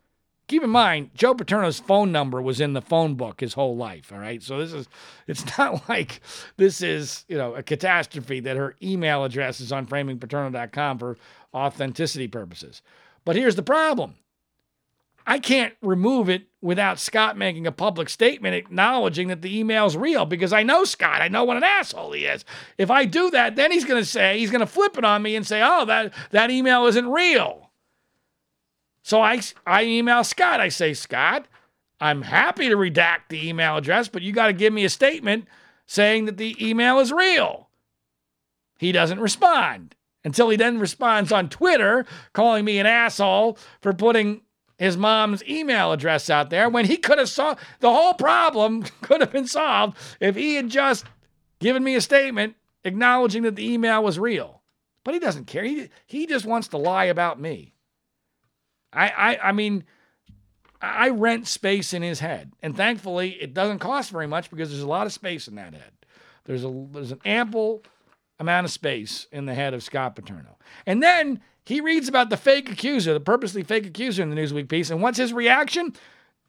Keep 0.48 0.64
in 0.64 0.70
mind, 0.70 1.10
Joe 1.14 1.34
Paterno's 1.34 1.78
phone 1.78 2.10
number 2.10 2.42
was 2.42 2.60
in 2.60 2.72
the 2.72 2.82
phone 2.82 3.14
book 3.14 3.40
his 3.40 3.54
whole 3.54 3.76
life. 3.76 4.12
All 4.12 4.18
right. 4.18 4.42
So 4.42 4.58
this 4.58 4.72
is, 4.72 4.88
it's 5.28 5.46
not 5.58 5.88
like 5.88 6.20
this 6.56 6.82
is, 6.82 7.24
you 7.28 7.38
know, 7.38 7.54
a 7.54 7.62
catastrophe 7.62 8.40
that 8.40 8.56
her 8.56 8.74
email 8.82 9.24
address 9.24 9.60
is 9.60 9.72
on 9.72 9.86
framingpaterno.com 9.86 10.98
for 10.98 11.16
authenticity 11.54 12.26
purposes. 12.26 12.82
But 13.24 13.36
here's 13.36 13.56
the 13.56 13.62
problem 13.62 14.16
I 15.26 15.38
can't 15.38 15.74
remove 15.82 16.28
it 16.28 16.46
without 16.60 16.98
Scott 16.98 17.36
making 17.36 17.66
a 17.66 17.72
public 17.72 18.08
statement 18.08 18.54
acknowledging 18.54 19.28
that 19.28 19.42
the 19.42 19.58
email's 19.58 19.96
real 19.96 20.26
because 20.26 20.52
I 20.52 20.62
know 20.62 20.84
Scott. 20.84 21.22
I 21.22 21.28
know 21.28 21.44
what 21.44 21.56
an 21.56 21.64
asshole 21.64 22.12
he 22.12 22.24
is. 22.24 22.44
If 22.78 22.90
I 22.90 23.04
do 23.04 23.30
that, 23.30 23.56
then 23.56 23.72
he's 23.72 23.84
going 23.84 24.00
to 24.00 24.08
say, 24.08 24.38
he's 24.38 24.50
going 24.50 24.60
to 24.60 24.66
flip 24.66 24.98
it 24.98 25.04
on 25.04 25.22
me 25.22 25.36
and 25.36 25.46
say, 25.46 25.62
oh, 25.64 25.84
that, 25.86 26.12
that 26.30 26.50
email 26.50 26.86
isn't 26.86 27.08
real. 27.08 27.70
So 29.02 29.20
I, 29.20 29.40
I 29.66 29.84
email 29.84 30.22
Scott. 30.24 30.60
I 30.60 30.68
say, 30.68 30.94
Scott, 30.94 31.46
I'm 32.00 32.22
happy 32.22 32.68
to 32.68 32.76
redact 32.76 33.28
the 33.28 33.48
email 33.48 33.76
address, 33.76 34.08
but 34.08 34.22
you 34.22 34.32
got 34.32 34.46
to 34.48 34.52
give 34.52 34.72
me 34.72 34.84
a 34.84 34.88
statement 34.88 35.46
saying 35.86 36.26
that 36.26 36.36
the 36.36 36.56
email 36.64 37.00
is 37.00 37.12
real. 37.12 37.68
He 38.78 38.92
doesn't 38.92 39.20
respond. 39.20 39.94
until 40.24 40.48
he 40.48 40.56
then 40.56 40.78
responds 40.78 41.32
on 41.32 41.48
Twitter 41.48 42.06
calling 42.32 42.64
me 42.64 42.78
an 42.78 42.86
asshole 42.86 43.58
for 43.80 43.92
putting 43.92 44.40
his 44.82 44.96
mom's 44.96 45.44
email 45.44 45.92
address 45.92 46.28
out 46.28 46.50
there 46.50 46.68
when 46.68 46.84
he 46.84 46.96
could 46.96 47.18
have 47.18 47.28
saw 47.28 47.54
the 47.78 47.92
whole 47.92 48.14
problem 48.14 48.82
could 49.02 49.20
have 49.20 49.30
been 49.30 49.46
solved 49.46 49.96
if 50.18 50.34
he 50.34 50.56
had 50.56 50.68
just 50.68 51.04
given 51.60 51.84
me 51.84 51.94
a 51.94 52.00
statement 52.00 52.56
acknowledging 52.84 53.44
that 53.44 53.54
the 53.54 53.72
email 53.72 54.02
was 54.02 54.18
real. 54.18 54.60
But 55.04 55.14
he 55.14 55.20
doesn't 55.20 55.46
care. 55.46 55.62
He, 55.62 55.88
he 56.06 56.26
just 56.26 56.44
wants 56.44 56.68
to 56.68 56.78
lie 56.78 57.04
about 57.04 57.40
me. 57.40 57.74
I, 58.92 59.08
I 59.08 59.48
I 59.48 59.52
mean, 59.52 59.84
I 60.80 61.10
rent 61.10 61.46
space 61.46 61.94
in 61.94 62.02
his 62.02 62.18
head, 62.18 62.52
and 62.60 62.76
thankfully 62.76 63.30
it 63.40 63.54
doesn't 63.54 63.78
cost 63.78 64.10
very 64.10 64.26
much 64.26 64.50
because 64.50 64.70
there's 64.70 64.82
a 64.82 64.88
lot 64.88 65.06
of 65.06 65.12
space 65.12 65.46
in 65.46 65.54
that 65.54 65.74
head. 65.74 65.92
There's 66.44 66.64
a 66.64 66.86
there's 66.90 67.12
an 67.12 67.20
ample 67.24 67.84
amount 68.40 68.64
of 68.64 68.72
space 68.72 69.28
in 69.30 69.46
the 69.46 69.54
head 69.54 69.74
of 69.74 69.82
Scott 69.84 70.16
Paterno, 70.16 70.58
and 70.86 71.00
then 71.00 71.40
he 71.64 71.80
reads 71.80 72.08
about 72.08 72.30
the 72.30 72.36
fake 72.36 72.70
accuser, 72.70 73.12
the 73.12 73.20
purposely 73.20 73.62
fake 73.62 73.86
accuser 73.86 74.22
in 74.22 74.30
the 74.30 74.36
Newsweek 74.36 74.68
piece, 74.68 74.90
and 74.90 75.02
what's 75.02 75.18
his 75.18 75.32
reaction? 75.32 75.94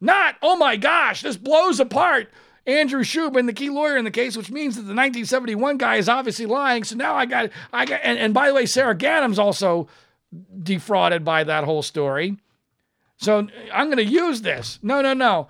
Not, 0.02 0.36
oh 0.42 0.56
my 0.56 0.76
gosh, 0.76 1.22
this 1.22 1.38
blows 1.38 1.80
apart 1.80 2.30
Andrew 2.66 3.04
Shubin, 3.04 3.46
the 3.46 3.54
key 3.54 3.70
lawyer 3.70 3.98
in 3.98 4.06
the 4.06 4.12
case, 4.12 4.38
which 4.38 4.52
means 4.52 4.76
that 4.76 4.84
the 4.84 4.96
1971 4.96 5.78
guy 5.78 5.98
is 5.98 6.08
obviously 6.08 6.46
lying. 6.46 6.84
So 6.84 6.96
now 6.96 7.16
I 7.16 7.26
got, 7.26 7.50
I 7.72 7.86
got, 7.86 8.02
and, 8.04 8.18
and 8.18 8.34
by 8.34 8.48
the 8.48 8.54
way, 8.54 8.66
Sara 8.66 8.96
Ganim's 8.96 9.40
also 9.40 9.88
defrauded 10.62 11.24
by 11.24 11.44
that 11.44 11.66
whole 11.66 11.82
story. 11.82 12.38
So 13.18 13.48
I'm 13.74 13.88
going 13.88 13.98
to 13.98 14.06
use 14.06 14.42
this. 14.42 14.80
No, 14.82 15.02
no, 15.02 15.14
no. 15.14 15.48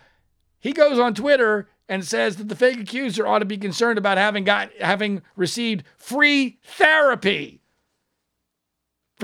He 0.60 0.72
goes 0.72 1.00
on 1.00 1.14
Twitter 1.14 1.70
and 1.88 2.06
says 2.06 2.38
that 2.38 2.50
the 2.50 2.56
fake 2.56 2.80
accuser 2.80 3.28
ought 3.28 3.40
to 3.40 3.46
be 3.46 3.58
concerned 3.58 3.98
about 3.98 4.18
having 4.18 4.44
got 4.44 4.72
having 4.80 5.22
received 5.36 5.84
free 5.98 6.60
therapy 6.64 7.63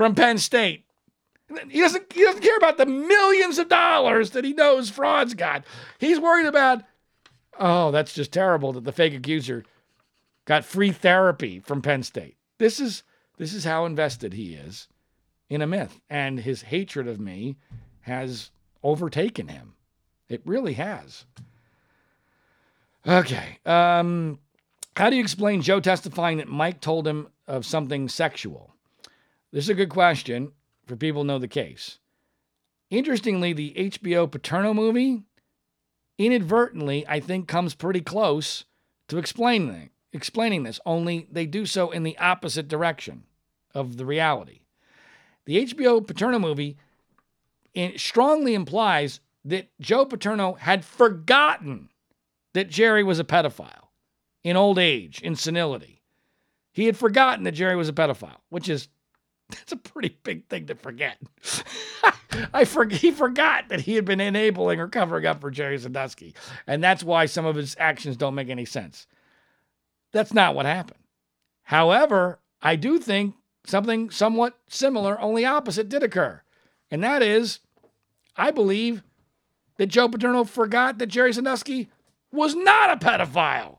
from 0.00 0.14
Penn 0.14 0.38
State. 0.38 0.86
He 1.68 1.78
doesn't, 1.78 2.10
he 2.10 2.22
doesn't 2.22 2.40
care 2.40 2.56
about 2.56 2.78
the 2.78 2.86
millions 2.86 3.58
of 3.58 3.68
dollars 3.68 4.30
that 4.30 4.46
he 4.46 4.54
knows 4.54 4.88
frauds 4.88 5.34
got. 5.34 5.62
He's 5.98 6.18
worried 6.18 6.46
about 6.46 6.84
Oh, 7.58 7.90
that's 7.90 8.14
just 8.14 8.32
terrible 8.32 8.72
that 8.72 8.84
the 8.84 8.92
fake 8.92 9.12
accuser 9.12 9.62
got 10.46 10.64
free 10.64 10.90
therapy 10.90 11.60
from 11.60 11.82
Penn 11.82 12.02
State. 12.02 12.38
This 12.56 12.80
is 12.80 13.02
this 13.36 13.52
is 13.52 13.64
how 13.64 13.84
invested 13.84 14.32
he 14.32 14.54
is 14.54 14.88
in 15.50 15.60
a 15.60 15.66
myth, 15.66 16.00
and 16.08 16.40
his 16.40 16.62
hatred 16.62 17.06
of 17.06 17.20
me 17.20 17.56
has 18.00 18.50
overtaken 18.82 19.48
him. 19.48 19.74
It 20.30 20.40
really 20.46 20.72
has. 20.74 21.26
Okay. 23.06 23.58
Um, 23.66 24.38
how 24.96 25.10
do 25.10 25.16
you 25.16 25.22
explain 25.22 25.60
Joe 25.60 25.80
testifying 25.80 26.38
that 26.38 26.48
Mike 26.48 26.80
told 26.80 27.06
him 27.06 27.28
of 27.46 27.66
something 27.66 28.08
sexual? 28.08 28.69
This 29.52 29.64
is 29.64 29.70
a 29.70 29.74
good 29.74 29.90
question 29.90 30.52
for 30.86 30.96
people 30.96 31.22
who 31.22 31.26
know 31.26 31.38
the 31.38 31.48
case. 31.48 31.98
Interestingly, 32.90 33.52
the 33.52 33.74
HBO 33.76 34.30
Paterno 34.30 34.74
movie 34.74 35.24
inadvertently, 36.18 37.06
I 37.08 37.20
think, 37.20 37.48
comes 37.48 37.74
pretty 37.74 38.00
close 38.00 38.64
to 39.08 39.18
explaining 39.18 39.90
explaining 40.12 40.64
this. 40.64 40.80
Only 40.84 41.28
they 41.30 41.46
do 41.46 41.66
so 41.66 41.90
in 41.90 42.02
the 42.02 42.18
opposite 42.18 42.68
direction 42.68 43.24
of 43.74 43.96
the 43.96 44.04
reality. 44.04 44.60
The 45.44 45.66
HBO 45.66 46.04
Paterno 46.04 46.38
movie 46.38 46.76
strongly 47.96 48.54
implies 48.54 49.20
that 49.44 49.70
Joe 49.80 50.04
Paterno 50.04 50.54
had 50.54 50.84
forgotten 50.84 51.88
that 52.52 52.68
Jerry 52.68 53.04
was 53.04 53.20
a 53.20 53.24
pedophile 53.24 53.88
in 54.42 54.56
old 54.56 54.78
age, 54.78 55.20
in 55.22 55.36
senility. 55.36 56.02
He 56.72 56.86
had 56.86 56.96
forgotten 56.96 57.44
that 57.44 57.52
Jerry 57.52 57.76
was 57.76 57.88
a 57.88 57.92
pedophile, 57.92 58.40
which 58.48 58.68
is 58.68 58.88
that's 59.58 59.72
a 59.72 59.76
pretty 59.76 60.16
big 60.22 60.46
thing 60.46 60.66
to 60.66 60.74
forget. 60.74 61.16
I 62.52 62.64
for, 62.64 62.86
he 62.86 63.10
forgot 63.10 63.68
that 63.68 63.80
he 63.80 63.94
had 63.94 64.04
been 64.04 64.20
enabling 64.20 64.80
or 64.80 64.88
covering 64.88 65.26
up 65.26 65.40
for 65.40 65.50
Jerry 65.50 65.78
Sandusky. 65.78 66.34
And 66.66 66.82
that's 66.82 67.02
why 67.02 67.26
some 67.26 67.46
of 67.46 67.56
his 67.56 67.76
actions 67.78 68.16
don't 68.16 68.34
make 68.34 68.48
any 68.48 68.64
sense. 68.64 69.06
That's 70.12 70.32
not 70.32 70.54
what 70.54 70.66
happened. 70.66 71.00
However, 71.64 72.40
I 72.62 72.76
do 72.76 72.98
think 72.98 73.34
something 73.64 74.10
somewhat 74.10 74.58
similar, 74.68 75.20
only 75.20 75.44
opposite, 75.44 75.88
did 75.88 76.02
occur. 76.02 76.42
And 76.90 77.02
that 77.04 77.22
is, 77.22 77.60
I 78.36 78.50
believe 78.50 79.02
that 79.76 79.86
Joe 79.86 80.08
Paterno 80.08 80.44
forgot 80.44 80.98
that 80.98 81.06
Jerry 81.06 81.32
Sandusky 81.32 81.88
was 82.32 82.54
not 82.54 82.90
a 82.90 83.04
pedophile, 83.04 83.78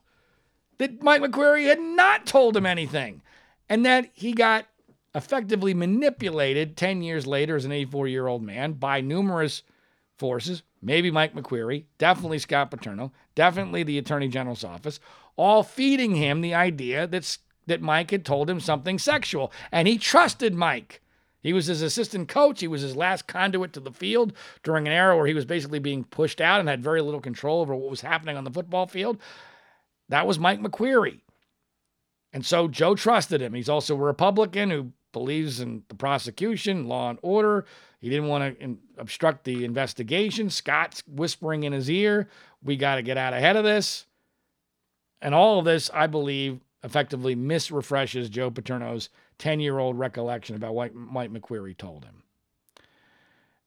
that 0.78 1.04
Mike 1.04 1.22
McQueary 1.22 1.66
had 1.66 1.80
not 1.80 2.26
told 2.26 2.56
him 2.56 2.66
anything, 2.66 3.22
and 3.70 3.86
that 3.86 4.10
he 4.14 4.34
got 4.34 4.66
effectively 5.14 5.74
manipulated 5.74 6.78
10 6.78 7.02
years 7.02 7.28
later 7.28 7.56
as 7.56 7.66
an 7.66 7.72
84 7.72 8.08
year 8.08 8.28
old 8.28 8.44
man 8.44 8.74
by 8.74 9.02
numerous 9.02 9.64
forces, 10.18 10.64
maybe 10.82 11.12
Mike 11.12 11.34
McQueary, 11.34 11.86
definitely 11.98 12.40
Scott 12.40 12.72
Paterno, 12.72 13.12
definitely 13.36 13.84
the 13.84 13.98
Attorney 13.98 14.28
General's 14.28 14.64
office, 14.64 15.00
all 15.36 15.64
feeding 15.64 16.16
him 16.16 16.42
the 16.42 16.54
idea 16.54 17.08
that, 17.08 17.38
that 17.68 17.82
Mike 17.82 18.12
had 18.12 18.26
told 18.26 18.50
him 18.50 18.60
something 18.60 19.00
sexual. 19.00 19.52
And 19.72 19.88
he 19.88 19.98
trusted 19.98 20.54
Mike. 20.54 21.02
He 21.42 21.54
was 21.54 21.66
his 21.66 21.82
assistant 21.82 22.30
coach. 22.30 22.60
He 22.60 22.68
was 22.68 22.82
his 22.82 22.96
last 22.96 23.28
conduit 23.28 23.74
to 23.74 23.80
the 23.80 23.92
field 23.92 24.34
during 24.64 24.88
an 24.88 24.94
era 24.94 25.18
where 25.18 25.26
he 25.26 25.34
was 25.34 25.46
basically 25.46 25.80
being 25.80 26.04
pushed 26.04 26.40
out 26.40 26.60
and 26.60 26.70
had 26.70 26.84
very 26.84 27.02
little 27.02 27.20
control 27.20 27.62
over 27.62 27.76
what 27.76 27.90
was 27.90 28.02
happening 28.02 28.38
on 28.38 28.44
the 28.44 28.52
football 28.52 28.86
field. 28.86 29.18
That 30.10 30.28
was 30.28 30.38
Mike 30.38 30.62
McQueary. 30.62 31.22
And 32.32 32.46
so 32.46 32.68
Joe 32.68 32.96
trusted 32.96 33.42
him. 33.42 33.54
He's 33.54 33.70
also 33.70 33.96
a 33.96 34.00
Republican 34.00 34.70
who 34.70 34.92
believes 35.12 35.60
in 35.60 35.84
the 35.88 35.96
prosecution, 35.96 36.88
law 36.88 37.10
and 37.10 37.20
order. 37.22 37.66
He 38.00 38.10
didn't 38.10 38.28
want 38.28 38.58
to 38.58 38.64
in, 38.64 38.80
obstruct 38.98 39.44
the 39.44 39.64
investigation. 39.64 40.50
Scott's 40.50 41.04
whispering 41.08 41.64
in 41.64 41.74
his 41.74 41.90
ear, 41.90 42.30
we 42.64 42.78
got 42.78 42.96
to 42.96 43.02
get 43.02 43.18
out 43.18 43.34
ahead 43.34 43.56
of 43.56 43.64
this. 43.64 44.06
And 45.22 45.36
all 45.36 45.60
of 45.60 45.66
this, 45.66 45.90
I 45.94 46.08
believe, 46.08 46.60
effectively 46.84 47.36
misrefreshes 47.36 48.30
Joe 48.30 48.50
Paterno's 48.50 49.10
10 49.38 49.60
year 49.60 49.78
old 49.78 49.98
recollection 50.00 50.56
about 50.56 50.74
what 50.74 50.96
Mike 50.96 51.32
McQueary 51.32 51.78
told 51.78 52.06
him. 52.06 52.24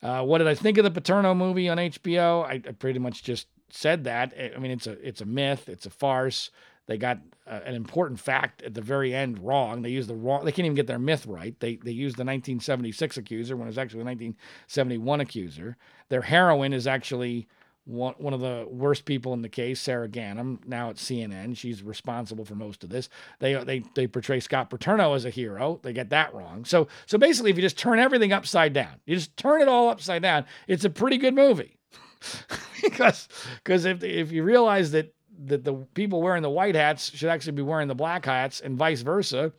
Uh, 0.03 0.23
what 0.23 0.39
did 0.39 0.49
I 0.49 0.55
think 0.55 0.77
of 0.79 0.85
the 0.85 0.91
Paterno 0.91 1.35
movie 1.35 1.69
on 1.69 1.79
HBO? 1.79 2.45
I, 2.45 2.55
I 2.55 2.73
pretty 2.73 2.99
much 2.99 3.23
just 3.23 3.47
said 3.71 4.05
that. 4.05 4.35
I 4.39 4.59
mean, 4.59 4.71
it's 4.71 4.87
a 4.87 4.93
it's 5.07 5.21
a 5.21 5.27
myth, 5.27 5.69
it's 5.69 5.87
a 5.87 5.91
farce. 5.91 6.51
They 6.87 6.99
got 6.99 7.19
uh, 7.47 7.61
an 7.65 7.75
important 7.75 8.21
fact 8.21 8.63
at 8.63 8.75
the 8.75 8.81
very 8.81 9.15
end 9.15 9.39
wrong. 9.39 9.83
They 9.83 9.91
used 9.91 10.09
the 10.09 10.15
wrong. 10.15 10.45
They 10.45 10.53
can't 10.53 10.67
even 10.67 10.77
get 10.77 10.87
their 10.87 10.99
myth 10.99 11.27
right. 11.27 11.59
They 11.61 11.77
they 11.77 11.91
used 11.91 12.17
the 12.17 12.25
1976 12.25 13.17
accuser 13.17 13.57
when 13.57 13.67
it 13.67 13.71
was 13.71 13.79
actually 13.79 14.01
the 14.01 14.07
1971 14.07 15.21
accuser. 15.21 15.77
Their 16.09 16.23
heroine 16.23 16.73
is 16.73 16.87
actually 16.87 17.49
one, 17.87 18.15
one 18.17 18.33
of 18.33 18.41
the 18.41 18.67
worst 18.71 19.05
people 19.05 19.35
in 19.35 19.43
the 19.43 19.49
case, 19.49 19.79
Sara 19.81 20.09
Ganim, 20.09 20.67
now 20.67 20.91
at 20.91 20.97
CNN. 20.97 21.57
She's 21.57 21.83
responsible 21.83 22.45
for 22.45 22.55
most 22.55 22.83
of 22.83 22.91
this. 22.91 23.09
They 23.41 23.55
they 23.63 23.85
they 23.95 24.07
portray 24.07 24.41
Scott 24.41 24.71
Paterno 24.71 25.15
as 25.15 25.25
a 25.25 25.31
hero. 25.31 25.81
They 25.83 25.93
get 25.93 26.11
that 26.11 26.35
wrong. 26.35 26.65
So 26.65 26.89
so 27.07 27.19
basically, 27.19 27.51
if 27.51 27.57
you 27.57 27.63
just 27.63 27.79
turn 27.79 27.99
everything 27.99 28.33
upside 28.33 28.73
down, 28.73 29.01
you 29.07 29.17
just 29.17 29.37
turn 29.37 29.61
it 29.61 29.69
all 29.69 29.89
upside 29.89 30.23
down. 30.23 30.47
It's 30.67 30.85
a 30.85 30.91
pretty 30.91 31.19
good 31.19 31.35
movie. 31.35 31.77
because 32.83 33.29
because 33.63 33.85
if 33.85 34.03
if 34.03 34.33
you 34.33 34.43
realize 34.43 34.93
that 34.93 35.15
that 35.47 35.65
the 35.65 35.75
people 35.95 36.23
wearing 36.23 36.43
the 36.43 36.51
white 36.51 36.75
hats 36.75 37.11
should 37.15 37.29
actually 37.29 37.53
be 37.53 37.63
wearing 37.63 37.89
the 37.89 37.95
black 37.95 38.25
hats 38.25 38.61
and 38.61 38.77
vice 38.77 39.03
versa, 39.03 39.53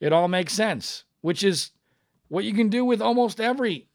it 0.00 0.12
all 0.12 0.28
makes 0.28 0.52
sense, 0.52 1.04
which 1.20 1.42
is 1.42 1.70
what 2.28 2.44
you 2.44 2.54
can 2.54 2.68
do 2.68 2.84
with 2.84 3.00
almost 3.00 3.40
every 3.40 3.88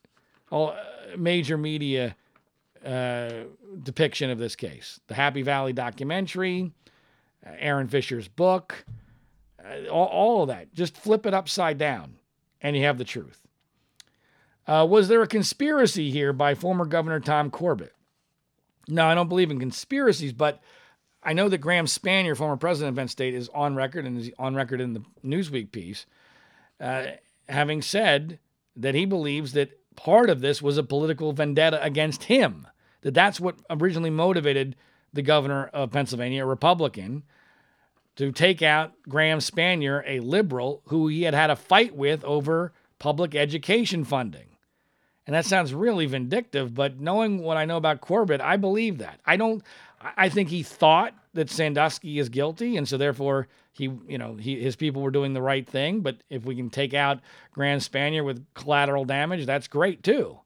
uh, 0.52 0.74
major 1.18 1.58
media 1.58 2.16
uh, 2.86 3.32
depiction 3.84 4.30
of 4.30 4.38
this 4.38 4.56
case. 4.56 5.00
The 5.08 5.16
Happy 5.16 5.42
Valley 5.42 5.74
documentary, 5.74 6.72
uh, 7.46 7.52
Aaron 7.60 7.88
Fisher's 7.88 8.28
book, 8.28 8.86
uh, 9.64 9.90
all, 9.90 10.08
all, 10.08 10.42
of 10.44 10.50
that. 10.50 10.74
Just 10.74 10.96
flip 10.96 11.26
it 11.26 11.34
upside 11.34 11.78
down 11.78 12.16
and 12.62 12.76
you 12.76 12.84
have 12.84 12.98
the 12.98 13.04
truth. 13.04 13.42
Was 14.68 15.08
there 15.08 15.22
a 15.22 15.28
conspiracy 15.28 16.12
here 16.12 16.34
by 16.34 16.54
former 16.54 16.86
Governor 16.86 17.22
Tom 17.22 17.50
Corbett? 17.50 17.94
No, 18.88 19.06
I 19.06 19.16
don't 19.16 19.30
believe 19.30 19.52
in 19.52 19.60
conspiracies, 19.60 20.34
but 20.34 20.62
I 21.28 21.34
know 21.34 21.50
that 21.50 21.58
Graham 21.58 21.88
Spanier, 21.88 22.38
former 22.38 22.56
president 22.56 22.94
of 22.94 22.96
Penn 22.96 23.10
State, 23.10 23.34
is 23.34 23.50
on 23.50 23.76
record 23.76 24.06
and 24.06 24.18
is 24.18 24.32
on 24.40 24.56
record 24.56 24.80
in 24.80 24.94
the 24.94 25.04
Newsweek 25.26 25.74
piece, 25.74 26.06
uh, 26.80 27.08
having 27.50 27.82
said 27.82 28.40
that 28.78 28.96
he 28.96 29.04
believes 29.04 29.52
that 29.52 29.78
part 29.98 30.30
of 30.30 30.40
this 30.40 30.62
was 30.62 30.78
a 30.78 30.84
political 30.84 31.34
vendetta 31.34 31.84
against 31.84 32.24
him. 32.24 32.66
That 33.02 33.14
that's 33.14 33.42
what 33.42 33.58
originally 33.70 34.10
motivated 34.10 34.78
the 35.12 35.22
governor 35.22 35.66
of 35.74 35.92
Pennsylvania, 35.92 36.44
a 36.44 36.48
Republican, 36.48 37.24
to 38.16 38.32
take 38.32 38.62
out 38.62 38.94
Graham 39.10 39.40
Spanier, 39.40 40.04
a 40.08 40.22
liberal 40.22 40.82
who 40.86 41.10
he 41.10 41.24
had 41.24 41.34
had 41.34 41.50
a 41.50 41.58
fight 41.58 41.94
with 41.94 42.24
over 42.24 42.72
public 43.00 43.36
education 43.36 44.06
funding. 44.06 44.48
And 45.28 45.36
that 45.36 45.46
sounds 45.46 45.74
really 45.74 46.06
vindictive, 46.06 46.74
but 46.74 47.02
knowing 47.02 47.40
what 47.40 47.58
I 47.58 47.66
know 47.66 47.76
about 47.76 48.00
Corbett, 48.00 48.40
I 48.40 48.56
believe 48.56 49.00
that. 49.00 49.20
I 49.26 49.36
don't 49.36 49.62
I 50.00 50.30
think 50.30 50.50
he 50.50 50.64
thought 50.64 51.14
that 51.34 51.50
Sandusky 51.50 52.20
is 52.20 52.30
guilty, 52.30 52.78
and 52.78 52.88
so 52.88 52.98
therefore 52.98 53.48
he, 53.72 53.86
you 54.08 54.18
know, 54.18 54.36
he, 54.36 54.60
his 54.62 54.76
people 54.76 55.02
were 55.02 55.12
doing 55.12 55.34
the 55.34 55.42
right 55.42 55.68
thing. 55.68 56.02
But 56.02 56.18
if 56.30 56.46
we 56.46 56.56
can 56.56 56.70
take 56.70 56.94
out 56.94 57.20
Graham 57.52 57.80
Spanier 57.80 58.24
with 58.24 58.46
collateral 58.54 59.06
damage, 59.06 59.46
that's 59.46 59.68
great 59.68 60.04
too. 60.04 60.40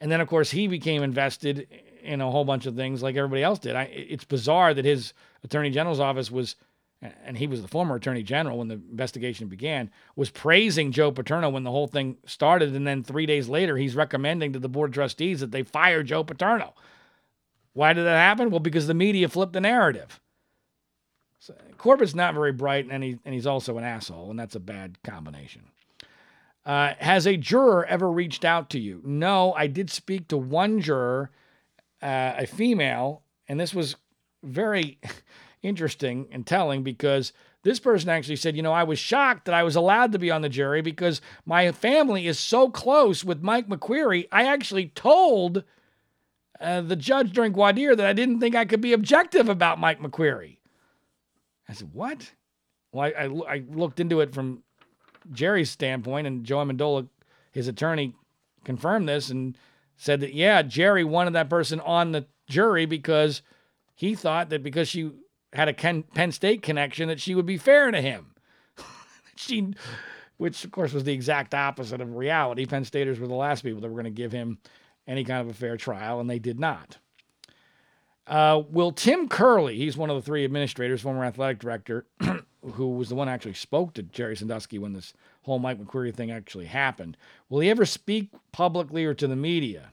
And 0.00 0.10
then, 0.10 0.20
of 0.20 0.28
course, 0.28 0.50
he 0.50 0.66
became 0.66 1.02
invested 1.02 1.68
in 2.02 2.20
a 2.20 2.30
whole 2.30 2.44
bunch 2.44 2.66
of 2.66 2.76
things 2.76 3.02
like 3.02 3.16
everybody 3.16 3.42
else 3.42 3.58
did. 3.58 3.74
I, 3.74 3.84
it's 3.84 4.24
bizarre 4.24 4.74
that 4.74 4.84
his 4.84 5.12
attorney 5.42 5.70
general's 5.70 6.00
office 6.00 6.30
was, 6.30 6.56
and 7.00 7.36
he 7.36 7.46
was 7.46 7.62
the 7.62 7.68
former 7.68 7.96
attorney 7.96 8.22
general 8.22 8.58
when 8.58 8.68
the 8.68 8.74
investigation 8.74 9.48
began, 9.48 9.90
was 10.14 10.30
praising 10.30 10.92
Joe 10.92 11.10
Paterno 11.10 11.48
when 11.48 11.64
the 11.64 11.70
whole 11.70 11.86
thing 11.86 12.16
started. 12.26 12.74
And 12.74 12.86
then 12.86 13.02
three 13.02 13.26
days 13.26 13.48
later, 13.48 13.76
he's 13.76 13.96
recommending 13.96 14.52
to 14.52 14.58
the 14.58 14.68
board 14.68 14.90
of 14.90 14.94
trustees 14.94 15.40
that 15.40 15.50
they 15.50 15.62
fire 15.62 16.02
Joe 16.02 16.22
Paterno. 16.22 16.74
Why 17.74 17.92
did 17.92 18.04
that 18.04 18.16
happen? 18.16 18.50
Well, 18.50 18.60
because 18.60 18.86
the 18.86 18.94
media 18.94 19.28
flipped 19.28 19.52
the 19.52 19.60
narrative. 19.60 20.20
So 21.40 21.54
Corbett's 21.76 22.14
not 22.14 22.34
very 22.34 22.52
bright, 22.52 22.86
and, 22.90 23.04
he, 23.04 23.18
and 23.24 23.34
he's 23.34 23.46
also 23.46 23.76
an 23.76 23.84
asshole, 23.84 24.30
and 24.30 24.38
that's 24.38 24.54
a 24.54 24.60
bad 24.60 25.02
combination. 25.02 25.62
Uh, 26.64 26.94
has 26.98 27.26
a 27.26 27.36
juror 27.36 27.84
ever 27.84 28.10
reached 28.10 28.44
out 28.44 28.70
to 28.70 28.78
you? 28.78 29.02
No, 29.04 29.52
I 29.52 29.66
did 29.66 29.90
speak 29.90 30.28
to 30.28 30.38
one 30.38 30.80
juror, 30.80 31.30
uh, 32.00 32.32
a 32.38 32.46
female, 32.46 33.22
and 33.46 33.60
this 33.60 33.74
was 33.74 33.96
very 34.42 34.98
interesting 35.62 36.28
and 36.30 36.46
telling 36.46 36.82
because 36.82 37.32
this 37.62 37.80
person 37.80 38.08
actually 38.08 38.36
said, 38.36 38.56
You 38.56 38.62
know, 38.62 38.72
I 38.72 38.84
was 38.84 38.98
shocked 38.98 39.44
that 39.46 39.54
I 39.54 39.64
was 39.64 39.76
allowed 39.76 40.12
to 40.12 40.18
be 40.18 40.30
on 40.30 40.42
the 40.42 40.48
jury 40.48 40.80
because 40.80 41.20
my 41.44 41.70
family 41.72 42.26
is 42.26 42.38
so 42.38 42.70
close 42.70 43.24
with 43.24 43.42
Mike 43.42 43.68
McQueary. 43.68 44.28
I 44.32 44.46
actually 44.46 44.88
told 44.88 45.64
uh, 46.60 46.80
the 46.80 46.96
judge 46.96 47.32
during 47.32 47.52
dire 47.52 47.96
that 47.96 48.06
I 48.06 48.12
didn't 48.12 48.40
think 48.40 48.54
I 48.54 48.64
could 48.64 48.80
be 48.80 48.92
objective 48.92 49.48
about 49.48 49.80
Mike 49.80 50.00
McQueary. 50.00 50.58
I 51.68 51.72
said, 51.72 51.90
What? 51.92 52.32
Well, 52.92 53.12
I, 53.16 53.24
I, 53.24 53.54
I 53.54 53.62
looked 53.70 54.00
into 54.00 54.20
it 54.20 54.32
from 54.32 54.62
Jerry's 55.32 55.70
standpoint, 55.70 56.26
and 56.26 56.44
Joe 56.44 56.58
Amendola, 56.58 57.08
his 57.52 57.68
attorney, 57.68 58.14
confirmed 58.64 59.08
this 59.08 59.30
and 59.30 59.56
said 59.96 60.20
that, 60.20 60.34
yeah, 60.34 60.62
Jerry 60.62 61.04
wanted 61.04 61.32
that 61.34 61.50
person 61.50 61.80
on 61.80 62.12
the 62.12 62.26
jury 62.48 62.86
because 62.86 63.42
he 63.94 64.14
thought 64.14 64.50
that 64.50 64.62
because 64.62 64.88
she 64.88 65.12
had 65.52 65.68
a 65.68 65.72
Ken, 65.72 66.02
Penn 66.02 66.32
State 66.32 66.62
connection, 66.62 67.08
that 67.08 67.20
she 67.20 67.34
would 67.34 67.46
be 67.46 67.56
fair 67.56 67.90
to 67.90 68.00
him. 68.00 68.34
she, 69.36 69.74
which 70.36 70.64
of 70.64 70.72
course 70.72 70.92
was 70.92 71.04
the 71.04 71.12
exact 71.12 71.54
opposite 71.54 72.00
of 72.00 72.14
reality. 72.14 72.66
Penn 72.66 72.84
Staters 72.84 73.18
were 73.18 73.28
the 73.28 73.34
last 73.34 73.62
people 73.62 73.80
that 73.80 73.88
were 73.88 74.02
going 74.02 74.04
to 74.04 74.10
give 74.10 74.32
him 74.32 74.58
any 75.06 75.24
kind 75.24 75.40
of 75.40 75.48
a 75.48 75.58
fair 75.58 75.76
trial, 75.76 76.20
and 76.20 76.28
they 76.28 76.38
did 76.38 76.58
not. 76.58 76.98
Uh, 78.26 78.62
will 78.70 78.92
Tim 78.92 79.28
Curley, 79.28 79.76
he's 79.76 79.96
one 79.96 80.10
of 80.10 80.16
the 80.16 80.22
three 80.22 80.44
administrators, 80.44 81.02
former 81.02 81.24
athletic 81.24 81.58
director, 81.58 82.06
who 82.72 82.88
was 82.90 83.10
the 83.10 83.14
one 83.14 83.28
actually 83.28 83.54
spoke 83.54 83.92
to 83.94 84.02
Jerry 84.02 84.36
Sandusky 84.36 84.78
when 84.78 84.94
this 84.94 85.12
whole 85.42 85.58
Mike 85.58 85.78
McQueary 85.78 86.14
thing 86.14 86.30
actually 86.30 86.66
happened, 86.66 87.16
will 87.48 87.60
he 87.60 87.68
ever 87.68 87.84
speak 87.84 88.30
publicly 88.50 89.04
or 89.04 89.12
to 89.14 89.26
the 89.26 89.36
media? 89.36 89.92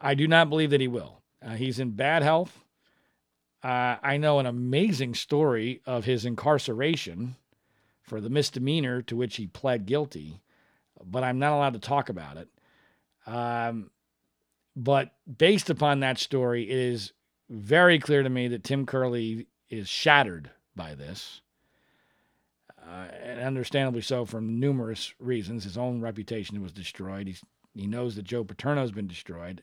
I 0.00 0.14
do 0.14 0.28
not 0.28 0.50
believe 0.50 0.70
that 0.70 0.80
he 0.80 0.88
will. 0.88 1.20
Uh, 1.44 1.54
he's 1.54 1.78
in 1.78 1.90
bad 1.92 2.22
health. 2.22 2.62
Uh, 3.62 3.96
I 4.02 4.16
know 4.16 4.38
an 4.38 4.46
amazing 4.46 5.14
story 5.14 5.80
of 5.86 6.04
his 6.04 6.24
incarceration 6.24 7.36
for 8.02 8.20
the 8.20 8.30
misdemeanor 8.30 9.02
to 9.02 9.16
which 9.16 9.36
he 9.36 9.46
pled 9.46 9.86
guilty, 9.86 10.40
but 11.04 11.22
I'm 11.22 11.38
not 11.38 11.52
allowed 11.52 11.74
to 11.74 11.78
talk 11.78 12.08
about 12.08 12.36
it. 12.36 12.48
Um, 13.26 13.90
but 14.76 15.12
based 15.38 15.70
upon 15.70 16.00
that 16.00 16.18
story, 16.18 16.68
it 16.70 16.76
is 16.76 17.12
very 17.48 17.98
clear 17.98 18.22
to 18.22 18.30
me 18.30 18.48
that 18.48 18.64
Tim 18.64 18.86
Curley 18.86 19.46
is 19.68 19.88
shattered 19.88 20.50
by 20.76 20.94
this. 20.94 21.40
Uh, 22.86 23.08
and 23.22 23.40
understandably 23.40 24.00
so 24.00 24.24
from 24.24 24.58
numerous 24.58 25.14
reasons. 25.18 25.64
His 25.64 25.76
own 25.76 26.00
reputation 26.00 26.62
was 26.62 26.72
destroyed. 26.72 27.26
He's, 27.26 27.42
he 27.74 27.86
knows 27.86 28.16
that 28.16 28.24
Joe 28.24 28.42
Paterno 28.42 28.80
has 28.80 28.90
been 28.90 29.06
destroyed. 29.06 29.62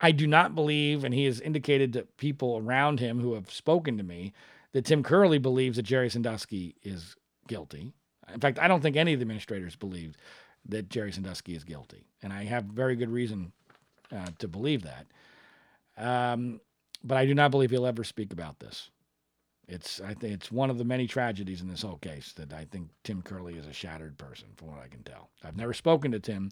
I 0.00 0.12
do 0.12 0.26
not 0.26 0.54
believe, 0.54 1.02
and 1.02 1.14
he 1.14 1.24
has 1.24 1.40
indicated 1.40 1.94
to 1.94 2.02
people 2.18 2.58
around 2.58 3.00
him 3.00 3.20
who 3.20 3.34
have 3.34 3.50
spoken 3.50 3.96
to 3.96 4.04
me, 4.04 4.32
that 4.72 4.84
Tim 4.84 5.02
Curley 5.02 5.38
believes 5.38 5.76
that 5.76 5.84
Jerry 5.84 6.10
Sandusky 6.10 6.76
is 6.82 7.16
guilty. 7.48 7.94
In 8.32 8.40
fact, 8.40 8.58
I 8.58 8.68
don't 8.68 8.82
think 8.82 8.96
any 8.96 9.14
of 9.14 9.20
the 9.20 9.24
administrators 9.24 9.74
believe 9.74 10.16
that 10.68 10.90
Jerry 10.90 11.12
Sandusky 11.12 11.54
is 11.54 11.64
guilty. 11.64 12.06
And 12.22 12.32
I 12.32 12.44
have 12.44 12.64
very 12.64 12.96
good 12.96 13.10
reason 13.10 13.52
uh, 14.14 14.26
to 14.38 14.48
believe 14.48 14.82
that. 14.82 15.06
Um, 15.96 16.60
but 17.02 17.16
I 17.16 17.26
do 17.26 17.34
not 17.34 17.50
believe 17.50 17.70
he'll 17.70 17.86
ever 17.86 18.04
speak 18.04 18.32
about 18.32 18.58
this. 18.58 18.90
It's 19.68 20.00
I 20.00 20.14
think 20.14 20.34
it's 20.34 20.52
one 20.52 20.70
of 20.70 20.78
the 20.78 20.84
many 20.84 21.06
tragedies 21.06 21.60
in 21.60 21.68
this 21.68 21.82
whole 21.82 21.98
case 21.98 22.32
that 22.34 22.52
I 22.52 22.64
think 22.64 22.88
Tim 23.02 23.22
Curley 23.22 23.54
is 23.54 23.66
a 23.66 23.72
shattered 23.72 24.16
person, 24.16 24.48
from 24.56 24.68
what 24.68 24.78
I 24.78 24.88
can 24.88 25.02
tell. 25.02 25.30
I've 25.42 25.56
never 25.56 25.74
spoken 25.74 26.12
to 26.12 26.20
Tim, 26.20 26.50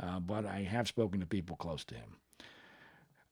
uh, 0.00 0.20
but 0.20 0.46
I 0.46 0.62
have 0.62 0.88
spoken 0.88 1.20
to 1.20 1.26
people 1.26 1.56
close 1.56 1.84
to 1.86 1.94
him. 1.94 2.16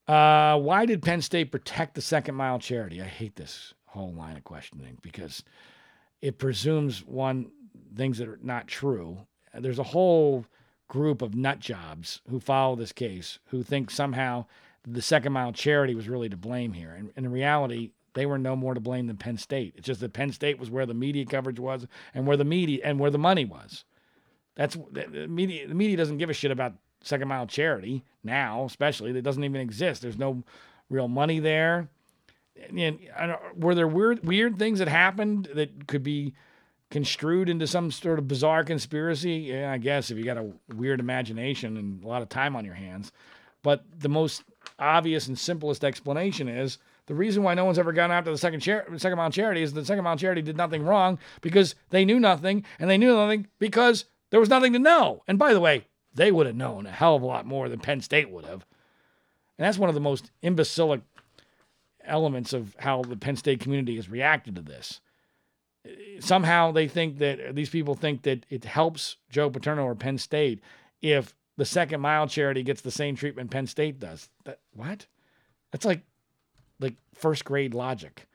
Uh, 0.07 0.59
why 0.59 0.87
did 0.87 1.03
Penn 1.03 1.23
State 1.23 1.51
protect 1.51 1.95
the 1.95 2.03
second 2.03 2.35
mile 2.35 2.59
charity? 2.59 3.01
I 3.01 3.07
hate 3.07 3.37
this 3.37 3.75
whole 3.87 4.13
line 4.13 4.37
of 4.37 4.45
questioning 4.45 4.99
because 5.03 5.43
it 6.21 6.39
presumes 6.39 7.05
one 7.05 7.51
things 7.97 8.19
that 8.19 8.29
are 8.29 8.39
not 8.43 8.67
true. 8.67 9.19
There's 9.55 9.79
a 9.79 9.85
whole 9.85 10.45
group 10.89 11.23
of 11.23 11.35
nut 11.35 11.59
jobs 11.59 12.21
who 12.29 12.39
follow 12.39 12.77
this 12.77 12.93
case 12.93 13.39
who 13.47 13.63
think 13.63 13.91
somehow 13.91 14.45
the 14.87 15.03
second 15.03 15.33
mile 15.33 15.53
charity 15.53 15.95
was 15.95 16.09
really 16.09 16.29
to 16.29 16.37
blame 16.37 16.73
here. 16.73 16.93
And, 16.93 17.11
in 17.17 17.31
reality, 17.31 17.91
they 18.15 18.25
were 18.25 18.39
no 18.39 18.55
more 18.57 18.73
to 18.73 18.81
blame 18.81 19.09
than 19.09 19.17
Penn 19.17 19.37
State. 19.37 19.75
It's 19.77 19.87
just 19.87 20.01
that 20.01 20.13
Penn 20.13 20.33
State 20.33 20.59
was 20.59 20.71
where 20.71 20.87
the 20.87 20.95
media 20.95 21.27
coverage 21.27 21.59
was 21.59 21.87
and 22.15 22.27
where 22.27 22.37
the 22.37 22.45
media 22.45 22.81
and 22.85 22.99
where 22.99 23.11
the 23.11 23.19
money 23.19 23.45
was. 23.45 23.85
That's 24.55 24.77
the 24.93 25.27
media. 25.29 25.69
The 25.69 25.75
media 25.75 25.97
doesn't 25.97 26.19
give 26.19 26.31
a 26.31 26.35
shit 26.35 26.51
about 26.51 26.75
second 27.03 27.29
mile 27.29 27.47
charity 27.47 28.05
now, 28.25 28.65
especially 28.65 29.13
that 29.13 29.23
doesn't 29.23 29.45
even 29.45 29.61
exist. 29.61 30.03
There's 30.03 30.19
no 30.19 30.45
real 30.89 31.09
money 31.09 31.41
there. 31.41 31.89
And, 32.71 32.81
and 32.81 33.37
were 33.55 33.75
there 33.75 33.87
weird 33.87 34.25
weird 34.25 34.59
things 34.59 34.79
that 34.79 34.89
happened 34.89 35.51
that 35.55 35.87
could 35.87 36.03
be 36.03 36.33
construed 36.97 37.51
into 37.51 37.67
some 37.67 37.91
sort 37.91 38.19
of 38.19 38.27
bizarre 38.27 38.65
conspiracy? 38.65 39.33
Yeah, 39.51 39.71
I 39.71 39.77
guess 39.77 40.11
if 40.11 40.17
you 40.17 40.25
got 40.25 40.39
a 40.39 40.51
weird 40.75 40.99
imagination 40.99 41.77
and 41.77 42.03
a 42.03 42.09
lot 42.09 42.23
of 42.23 42.31
time 42.31 42.57
on 42.57 42.65
your 42.65 42.73
hands. 42.73 43.13
But 43.63 43.85
the 43.99 44.09
most 44.09 44.45
obvious 44.79 45.27
and 45.27 45.39
simplest 45.39 45.85
explanation 45.85 46.49
is 46.49 46.79
the 47.05 47.15
reason 47.15 47.43
why 47.43 47.53
no 47.53 47.67
one's 47.67 47.79
ever 47.79 47.93
gone 47.93 48.11
after 48.11 48.31
the 48.31 48.39
second, 48.39 48.61
char- 48.61 48.87
second 48.97 49.19
mile 49.19 49.29
charity 49.29 49.61
is 49.61 49.75
the 49.75 49.85
second 49.85 50.05
mile 50.05 50.17
charity 50.17 50.41
did 50.41 50.57
nothing 50.57 50.85
wrong 50.85 51.19
because 51.43 51.75
they 51.91 52.07
knew 52.07 52.19
nothing, 52.19 52.65
and 52.79 52.89
they 52.89 52.97
knew 52.97 53.15
nothing 53.15 53.47
because 53.59 54.07
there 54.31 54.41
was 54.41 54.49
nothing 54.49 54.73
to 54.73 54.79
know. 54.79 55.23
And 55.29 55.39
by 55.39 55.53
the 55.53 55.61
way, 55.61 55.85
they 56.15 56.33
would 56.33 56.47
have 56.47 56.57
known 56.57 56.87
a 56.87 56.91
hell 56.91 57.17
of 57.17 57.21
a 57.21 57.27
lot 57.27 57.45
more 57.45 57.69
than 57.69 57.79
Penn 57.79 58.01
State 58.01 58.31
would 58.31 58.47
have. 58.47 58.65
And 59.59 59.67
that's 59.67 59.77
one 59.77 59.91
of 59.91 59.95
the 59.95 60.01
most 60.01 60.31
imbecilic 60.41 61.03
elements 62.07 62.55
of 62.55 62.75
how 62.79 63.03
the 63.03 63.19
Penn 63.19 63.37
State 63.37 63.61
community 63.61 63.97
has 63.97 64.09
reacted 64.09 64.57
to 64.57 64.63
this. 64.63 65.03
Somehow 66.21 66.73
they 66.73 66.89
think 66.89 67.19
that 67.19 67.55
these 67.55 67.71
people 67.71 67.95
think 67.95 68.23
that 68.23 68.47
it 68.49 68.65
helps 68.65 69.17
Joe 69.31 69.51
Paterno 69.51 69.85
or 69.85 69.95
Penn 69.95 70.19
State 70.19 70.61
if 71.03 71.35
the 71.57 71.65
second 71.65 72.01
mile 72.01 72.27
charity 72.27 72.63
gets 72.63 72.81
the 72.81 72.91
same 72.91 73.17
treatment 73.17 73.51
Penn 73.51 73.67
State 73.67 73.99
does. 73.99 74.29
That 74.45 74.61
what? 74.75 75.07
That's 75.71 75.85
like 75.85 76.03
like 76.81 76.95
first 77.15 77.45
grade 77.45 77.75
logic. 77.75 78.27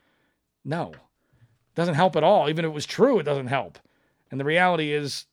No, 0.63 0.93
doesn't 1.75 1.95
help 1.95 2.15
at 2.15 2.23
all. 2.23 2.49
Even 2.49 2.65
if 2.65 2.69
it 2.69 2.73
was 2.75 2.85
true, 2.85 3.19
it 3.19 3.23
doesn't 3.23 3.47
help. 3.47 3.79
And 4.29 4.39
the 4.39 4.45
reality 4.45 4.93
is, 4.93 5.25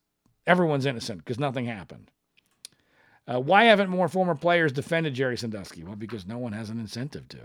everyone's 0.46 0.86
innocent 0.86 1.18
because 1.18 1.38
nothing 1.38 1.66
happened. 1.66 2.10
Uh, 3.26 3.40
why 3.40 3.64
haven't 3.64 3.90
more 3.90 4.08
former 4.08 4.34
players 4.34 4.72
defended 4.72 5.12
Jerry 5.14 5.36
Sandusky? 5.36 5.84
Well, 5.84 5.96
because 5.96 6.26
no 6.26 6.38
one 6.38 6.52
has 6.52 6.70
an 6.70 6.80
incentive 6.80 7.28
to. 7.28 7.38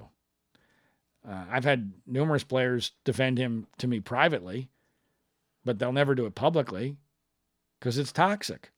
Uh, 1.28 1.45
I've 1.49 1.63
had 1.63 1.93
numerous 2.05 2.43
players 2.43 2.91
defend 3.05 3.38
him 3.38 3.67
to 3.78 3.88
me 3.88 3.99
privately, 3.99 4.69
but 5.63 5.80
they'll 5.80 5.93
never 5.93 6.15
do 6.15 6.26
it 6.26 6.36
publicly 6.36 6.97
because 7.80 7.97
it's 7.97 8.11
toxic. 8.11 8.71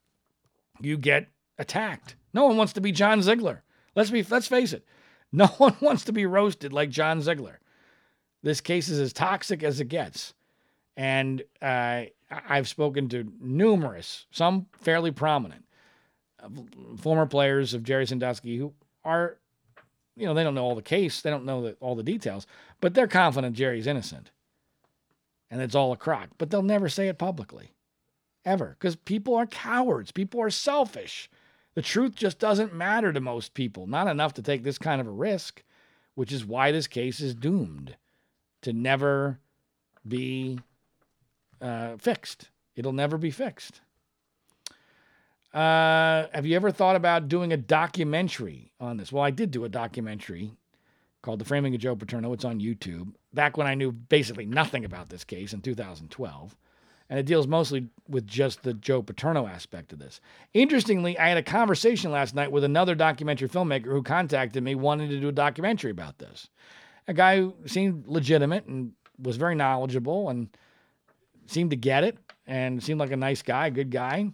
You 0.79 0.97
get 0.97 1.27
attacked. 1.57 2.15
No 2.33 2.45
one 2.45 2.57
wants 2.57 2.73
to 2.73 2.81
be 2.81 2.91
John 2.91 3.21
Ziegler. 3.21 3.63
Let's 3.95 4.09
be 4.11 4.23
let's 4.23 4.47
face 4.47 4.73
it. 4.73 4.85
No 5.31 5.47
one 5.47 5.75
wants 5.81 6.05
to 6.05 6.13
be 6.13 6.25
roasted 6.25 6.71
like 6.71 6.89
John 6.91 7.21
Ziegler. 7.21 7.59
This 8.41 8.61
case 8.61 8.87
is 8.87 8.99
as 9.01 9.11
toxic 9.11 9.63
as 9.63 9.81
it 9.81 9.89
gets. 9.89 10.33
And 10.95 11.43
uh, 11.61 12.03
I've 12.31 12.69
spoken 12.69 13.09
to 13.09 13.33
numerous, 13.41 14.27
some 14.31 14.67
fairly 14.79 15.11
prominent, 15.11 15.65
uh, 16.41 16.49
former 16.97 17.25
players 17.25 17.73
of 17.73 17.83
Jerry 17.83 18.05
Sandusky 18.05 18.57
who 18.57 18.73
are, 19.03 19.39
you 20.15 20.25
know, 20.25 20.33
they 20.33 20.43
don't 20.43 20.55
know 20.55 20.63
all 20.63 20.75
the 20.75 20.81
case, 20.81 21.21
they 21.21 21.29
don't 21.29 21.45
know 21.45 21.61
the, 21.61 21.77
all 21.79 21.95
the 21.95 22.03
details, 22.03 22.47
but 22.81 22.93
they're 22.93 23.07
confident 23.07 23.55
Jerry's 23.55 23.87
innocent. 23.87 24.31
And 25.51 25.61
it's 25.61 25.75
all 25.75 25.91
a 25.91 25.97
crock. 25.97 26.29
But 26.37 26.49
they'll 26.49 26.63
never 26.63 26.89
say 26.89 27.07
it 27.07 27.17
publicly, 27.17 27.71
ever, 28.43 28.75
because 28.79 28.95
people 28.95 29.35
are 29.35 29.45
cowards, 29.45 30.11
people 30.11 30.41
are 30.41 30.49
selfish. 30.49 31.29
The 31.75 31.81
truth 31.81 32.15
just 32.15 32.39
doesn't 32.39 32.73
matter 32.73 33.11
to 33.11 33.19
most 33.19 33.53
people, 33.53 33.85
not 33.85 34.07
enough 34.07 34.33
to 34.35 34.41
take 34.41 34.63
this 34.63 34.77
kind 34.77 35.01
of 35.01 35.07
a 35.07 35.11
risk, 35.11 35.63
which 36.15 36.31
is 36.31 36.45
why 36.45 36.71
this 36.71 36.87
case 36.87 37.19
is 37.19 37.35
doomed 37.35 37.97
to 38.61 38.71
never 38.71 39.39
be 40.07 40.59
uh, 41.61 41.97
fixed. 41.97 42.49
It'll 42.75 42.93
never 42.93 43.17
be 43.17 43.31
fixed. 43.31 43.81
Uh, 45.55 46.27
have 46.33 46.45
you 46.45 46.53
ever 46.57 46.69
thought 46.69 46.97
about 46.97 47.29
doing 47.29 47.53
a 47.53 47.57
documentary 47.57 48.73
on 48.81 48.97
this? 48.97 49.09
Well, 49.09 49.23
I 49.23 49.31
did 49.31 49.51
do 49.51 49.63
a 49.63 49.69
documentary 49.69 50.51
called 51.21 51.39
The 51.39 51.45
Framing 51.45 51.73
of 51.73 51.79
Joe 51.79 51.95
Paterno. 51.95 52.33
It's 52.33 52.43
on 52.43 52.59
YouTube. 52.59 53.13
Back 53.33 53.55
when 53.55 53.65
I 53.65 53.73
knew 53.73 53.93
basically 53.93 54.45
nothing 54.45 54.83
about 54.83 55.07
this 55.07 55.23
case 55.23 55.53
in 55.53 55.61
2012. 55.61 56.57
And 57.09 57.19
it 57.19 57.25
deals 57.25 57.47
mostly 57.47 57.87
with 58.09 58.27
just 58.27 58.63
the 58.63 58.73
Joe 58.73 59.01
Paterno 59.01 59.47
aspect 59.47 59.93
of 59.93 59.99
this. 59.99 60.19
Interestingly, 60.53 61.17
I 61.17 61.29
had 61.29 61.37
a 61.37 61.43
conversation 61.43 62.11
last 62.11 62.35
night 62.35 62.51
with 62.51 62.65
another 62.65 62.93
documentary 62.93 63.47
filmmaker 63.47 63.85
who 63.85 64.03
contacted 64.03 64.61
me 64.61 64.75
wanting 64.75 65.09
to 65.09 65.21
do 65.21 65.29
a 65.29 65.31
documentary 65.31 65.91
about 65.91 66.17
this. 66.17 66.49
A 67.07 67.13
guy 67.13 67.37
who 67.37 67.53
seemed 67.65 68.07
legitimate 68.07 68.65
and 68.65 68.91
was 69.17 69.37
very 69.37 69.55
knowledgeable 69.55 70.27
and 70.29 70.49
seemed 71.45 71.69
to 71.69 71.77
get 71.77 72.03
it 72.03 72.17
and 72.45 72.83
seemed 72.83 72.99
like 72.99 73.11
a 73.11 73.17
nice 73.17 73.41
guy, 73.41 73.69
good 73.69 73.91
guy. 73.91 74.33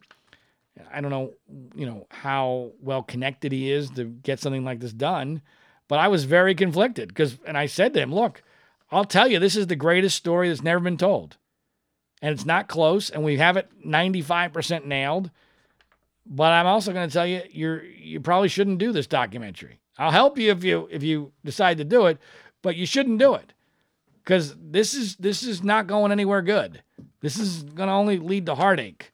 I 0.92 1.02
don't 1.02 1.12
know, 1.12 1.34
you 1.76 1.86
know, 1.86 2.08
how 2.10 2.72
well 2.82 3.04
connected 3.04 3.52
he 3.52 3.72
is 3.72 3.90
to 3.92 4.06
get 4.06 4.40
something 4.40 4.64
like 4.64 4.80
this 4.80 4.94
done, 4.94 5.42
but 5.88 6.00
I 6.00 6.08
was 6.08 6.24
very 6.24 6.56
conflicted 6.56 7.10
because, 7.10 7.38
and 7.46 7.58
I 7.58 7.66
said 7.66 7.94
to 7.94 8.00
him, 8.00 8.14
look, 8.14 8.44
I'll 8.92 9.06
tell 9.06 9.28
you, 9.28 9.40
this 9.40 9.56
is 9.56 9.68
the 9.68 9.76
greatest 9.76 10.18
story 10.18 10.50
that's 10.50 10.64
never 10.64 10.80
been 10.80 10.98
told. 10.98 11.38
And 12.22 12.34
it's 12.34 12.46
not 12.46 12.68
close, 12.68 13.10
and 13.10 13.24
we 13.24 13.38
have 13.38 13.58
it 13.58 13.70
95% 13.86 14.86
nailed. 14.86 15.32
But 16.26 16.52
I'm 16.52 16.68
also 16.68 16.94
going 16.94 17.10
to 17.10 17.14
tell 17.14 17.26
you, 17.26 17.42
you're 17.50 17.84
you 17.84 18.20
probably 18.20 18.48
shouldn't 18.48 18.78
do 18.78 18.92
this 18.92 19.08
documentary. 19.08 19.80
I'll 19.98 20.12
help 20.12 20.38
you 20.38 20.52
if 20.52 20.64
you 20.64 20.88
if 20.92 21.02
you 21.02 21.32
decide 21.44 21.78
to 21.80 21.84
do 21.84 22.06
it, 22.06 22.20
but 22.62 22.76
you 22.76 22.86
shouldn't 22.86 23.18
do 23.18 23.34
it 23.34 23.54
because 24.24 24.56
this 24.56 24.94
is 24.94 25.16
this 25.16 25.42
is 25.42 25.64
not 25.64 25.88
going 25.88 26.12
anywhere 26.12 26.44
good. 26.44 26.84
This 27.22 27.40
is 27.40 27.64
going 27.64 27.88
to 27.88 27.94
only 27.94 28.18
lead 28.20 28.46
to 28.46 28.56
heartache 28.56 29.11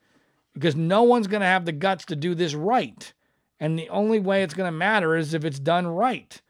because 0.57 0.75
no 0.75 1.03
one's 1.03 1.27
going 1.27 1.41
to 1.41 1.47
have 1.47 1.65
the 1.65 1.71
guts 1.71 2.05
to 2.05 2.15
do 2.15 2.33
this 2.33 2.55
right. 2.55 3.13
And 3.59 3.77
the 3.77 3.89
only 3.89 4.19
way 4.19 4.41
it's 4.41 4.53
going 4.53 4.67
to 4.67 4.77
matter 4.77 5.15
is 5.15 5.33
if 5.33 5.45
it's 5.45 5.59
done 5.59 5.87
right. 5.87 6.41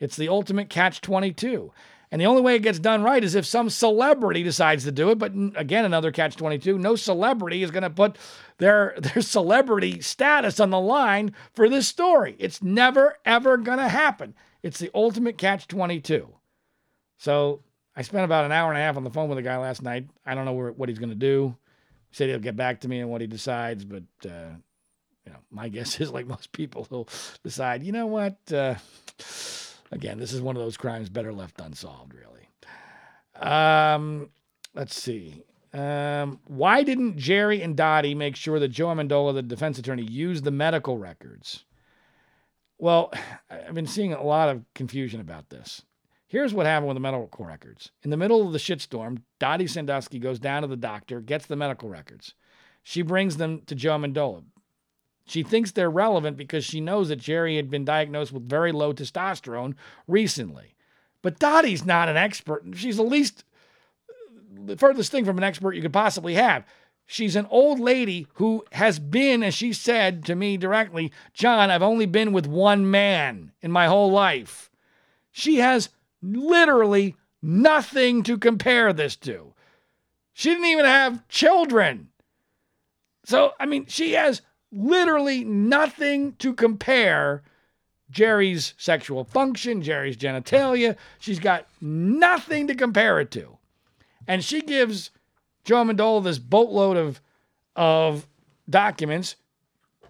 It's 0.00 0.16
the 0.16 0.28
ultimate 0.28 0.70
catch 0.70 1.00
22. 1.02 1.70
And 2.10 2.20
the 2.20 2.26
only 2.26 2.42
way 2.42 2.56
it 2.56 2.62
gets 2.62 2.78
done 2.78 3.02
right 3.02 3.22
is 3.22 3.34
if 3.34 3.46
some 3.46 3.70
celebrity 3.70 4.42
decides 4.42 4.84
to 4.84 4.92
do 4.92 5.10
it. 5.10 5.18
But 5.18 5.32
again, 5.54 5.84
another 5.84 6.10
catch 6.10 6.36
22. 6.36 6.78
No 6.78 6.96
celebrity 6.96 7.62
is 7.62 7.70
going 7.70 7.82
to 7.82 7.90
put 7.90 8.16
their, 8.58 8.94
their 8.98 9.22
celebrity 9.22 10.00
status 10.00 10.60
on 10.60 10.70
the 10.70 10.80
line 10.80 11.34
for 11.54 11.68
this 11.68 11.88
story. 11.88 12.36
It's 12.38 12.62
never, 12.62 13.18
ever 13.24 13.56
going 13.58 13.78
to 13.78 13.88
happen. 13.88 14.34
It's 14.62 14.78
the 14.78 14.90
ultimate 14.94 15.36
catch 15.36 15.68
22. 15.68 16.28
So 17.18 17.62
I 17.94 18.02
spent 18.02 18.24
about 18.24 18.44
an 18.46 18.52
hour 18.52 18.70
and 18.70 18.78
a 18.78 18.82
half 18.82 18.96
on 18.96 19.04
the 19.04 19.10
phone 19.10 19.28
with 19.28 19.38
a 19.38 19.42
guy 19.42 19.58
last 19.58 19.82
night. 19.82 20.08
I 20.24 20.34
don't 20.34 20.46
know 20.46 20.52
where, 20.52 20.72
what 20.72 20.88
he's 20.88 20.98
going 20.98 21.10
to 21.10 21.14
do. 21.14 21.56
He 22.12 22.16
said 22.16 22.28
he'll 22.28 22.38
get 22.38 22.56
back 22.56 22.82
to 22.82 22.88
me 22.88 23.00
on 23.00 23.08
what 23.08 23.22
he 23.22 23.26
decides, 23.26 23.86
but 23.86 24.02
uh, 24.26 24.52
you 25.24 25.32
know, 25.32 25.38
my 25.50 25.68
guess 25.70 25.98
is 25.98 26.10
like 26.10 26.26
most 26.26 26.52
people, 26.52 26.86
he'll 26.90 27.08
decide. 27.42 27.82
You 27.82 27.92
know 27.92 28.06
what? 28.06 28.36
Uh, 28.52 28.74
again, 29.90 30.18
this 30.18 30.34
is 30.34 30.42
one 30.42 30.54
of 30.54 30.62
those 30.62 30.76
crimes 30.76 31.08
better 31.08 31.32
left 31.32 31.58
unsolved. 31.58 32.12
Really. 32.12 32.48
Um, 33.40 34.28
let's 34.74 35.00
see. 35.00 35.42
Um, 35.72 36.38
why 36.46 36.82
didn't 36.82 37.16
Jerry 37.16 37.62
and 37.62 37.74
Dottie 37.74 38.14
make 38.14 38.36
sure 38.36 38.60
that 38.60 38.68
Joe 38.68 38.88
Amendola, 38.88 39.32
the 39.32 39.42
defense 39.42 39.78
attorney, 39.78 40.02
used 40.02 40.44
the 40.44 40.50
medical 40.50 40.98
records? 40.98 41.64
Well, 42.78 43.10
I've 43.50 43.74
been 43.74 43.86
seeing 43.86 44.12
a 44.12 44.22
lot 44.22 44.50
of 44.50 44.66
confusion 44.74 45.22
about 45.22 45.48
this. 45.48 45.80
Here's 46.32 46.54
what 46.54 46.64
happened 46.64 46.88
with 46.88 46.96
the 46.96 47.00
medical 47.00 47.44
records. 47.44 47.90
In 48.04 48.08
the 48.08 48.16
middle 48.16 48.46
of 48.46 48.54
the 48.54 48.58
shitstorm, 48.58 49.20
Dottie 49.38 49.66
Sandusky 49.66 50.18
goes 50.18 50.38
down 50.38 50.62
to 50.62 50.66
the 50.66 50.78
doctor, 50.78 51.20
gets 51.20 51.44
the 51.44 51.56
medical 51.56 51.90
records. 51.90 52.32
She 52.82 53.02
brings 53.02 53.36
them 53.36 53.60
to 53.66 53.74
Joe 53.74 53.98
Amendola. 53.98 54.44
She 55.26 55.42
thinks 55.42 55.72
they're 55.72 55.90
relevant 55.90 56.38
because 56.38 56.64
she 56.64 56.80
knows 56.80 57.10
that 57.10 57.16
Jerry 57.16 57.56
had 57.56 57.68
been 57.68 57.84
diagnosed 57.84 58.32
with 58.32 58.48
very 58.48 58.72
low 58.72 58.94
testosterone 58.94 59.74
recently. 60.08 60.74
But 61.20 61.38
Dottie's 61.38 61.84
not 61.84 62.08
an 62.08 62.16
expert. 62.16 62.64
She's 62.76 62.96
the 62.96 63.02
least, 63.02 63.44
the 64.50 64.78
furthest 64.78 65.12
thing 65.12 65.26
from 65.26 65.36
an 65.36 65.44
expert 65.44 65.74
you 65.74 65.82
could 65.82 65.92
possibly 65.92 66.32
have. 66.36 66.64
She's 67.04 67.36
an 67.36 67.46
old 67.50 67.78
lady 67.78 68.26
who 68.36 68.64
has 68.72 68.98
been, 68.98 69.42
as 69.42 69.52
she 69.52 69.74
said 69.74 70.24
to 70.24 70.34
me 70.34 70.56
directly, 70.56 71.12
John, 71.34 71.70
I've 71.70 71.82
only 71.82 72.06
been 72.06 72.32
with 72.32 72.46
one 72.46 72.90
man 72.90 73.52
in 73.60 73.70
my 73.70 73.86
whole 73.86 74.10
life. 74.10 74.70
She 75.30 75.56
has 75.56 75.90
literally 76.22 77.16
nothing 77.42 78.22
to 78.22 78.38
compare 78.38 78.92
this 78.92 79.16
to. 79.16 79.52
She 80.32 80.50
didn't 80.50 80.66
even 80.66 80.84
have 80.84 81.26
children. 81.28 82.08
So, 83.24 83.52
I 83.60 83.66
mean, 83.66 83.86
she 83.86 84.12
has 84.12 84.42
literally 84.70 85.44
nothing 85.44 86.34
to 86.36 86.54
compare 86.54 87.42
Jerry's 88.10 88.74
sexual 88.76 89.24
function, 89.24 89.82
Jerry's 89.82 90.16
genitalia. 90.16 90.96
She's 91.18 91.38
got 91.38 91.66
nothing 91.80 92.66
to 92.68 92.74
compare 92.74 93.20
it 93.20 93.30
to. 93.32 93.58
And 94.26 94.44
she 94.44 94.62
gives 94.62 95.10
Joe 95.64 95.84
Amendola 95.84 96.24
this 96.24 96.38
boatload 96.38 96.96
of, 96.96 97.20
of 97.76 98.26
documents, 98.68 99.36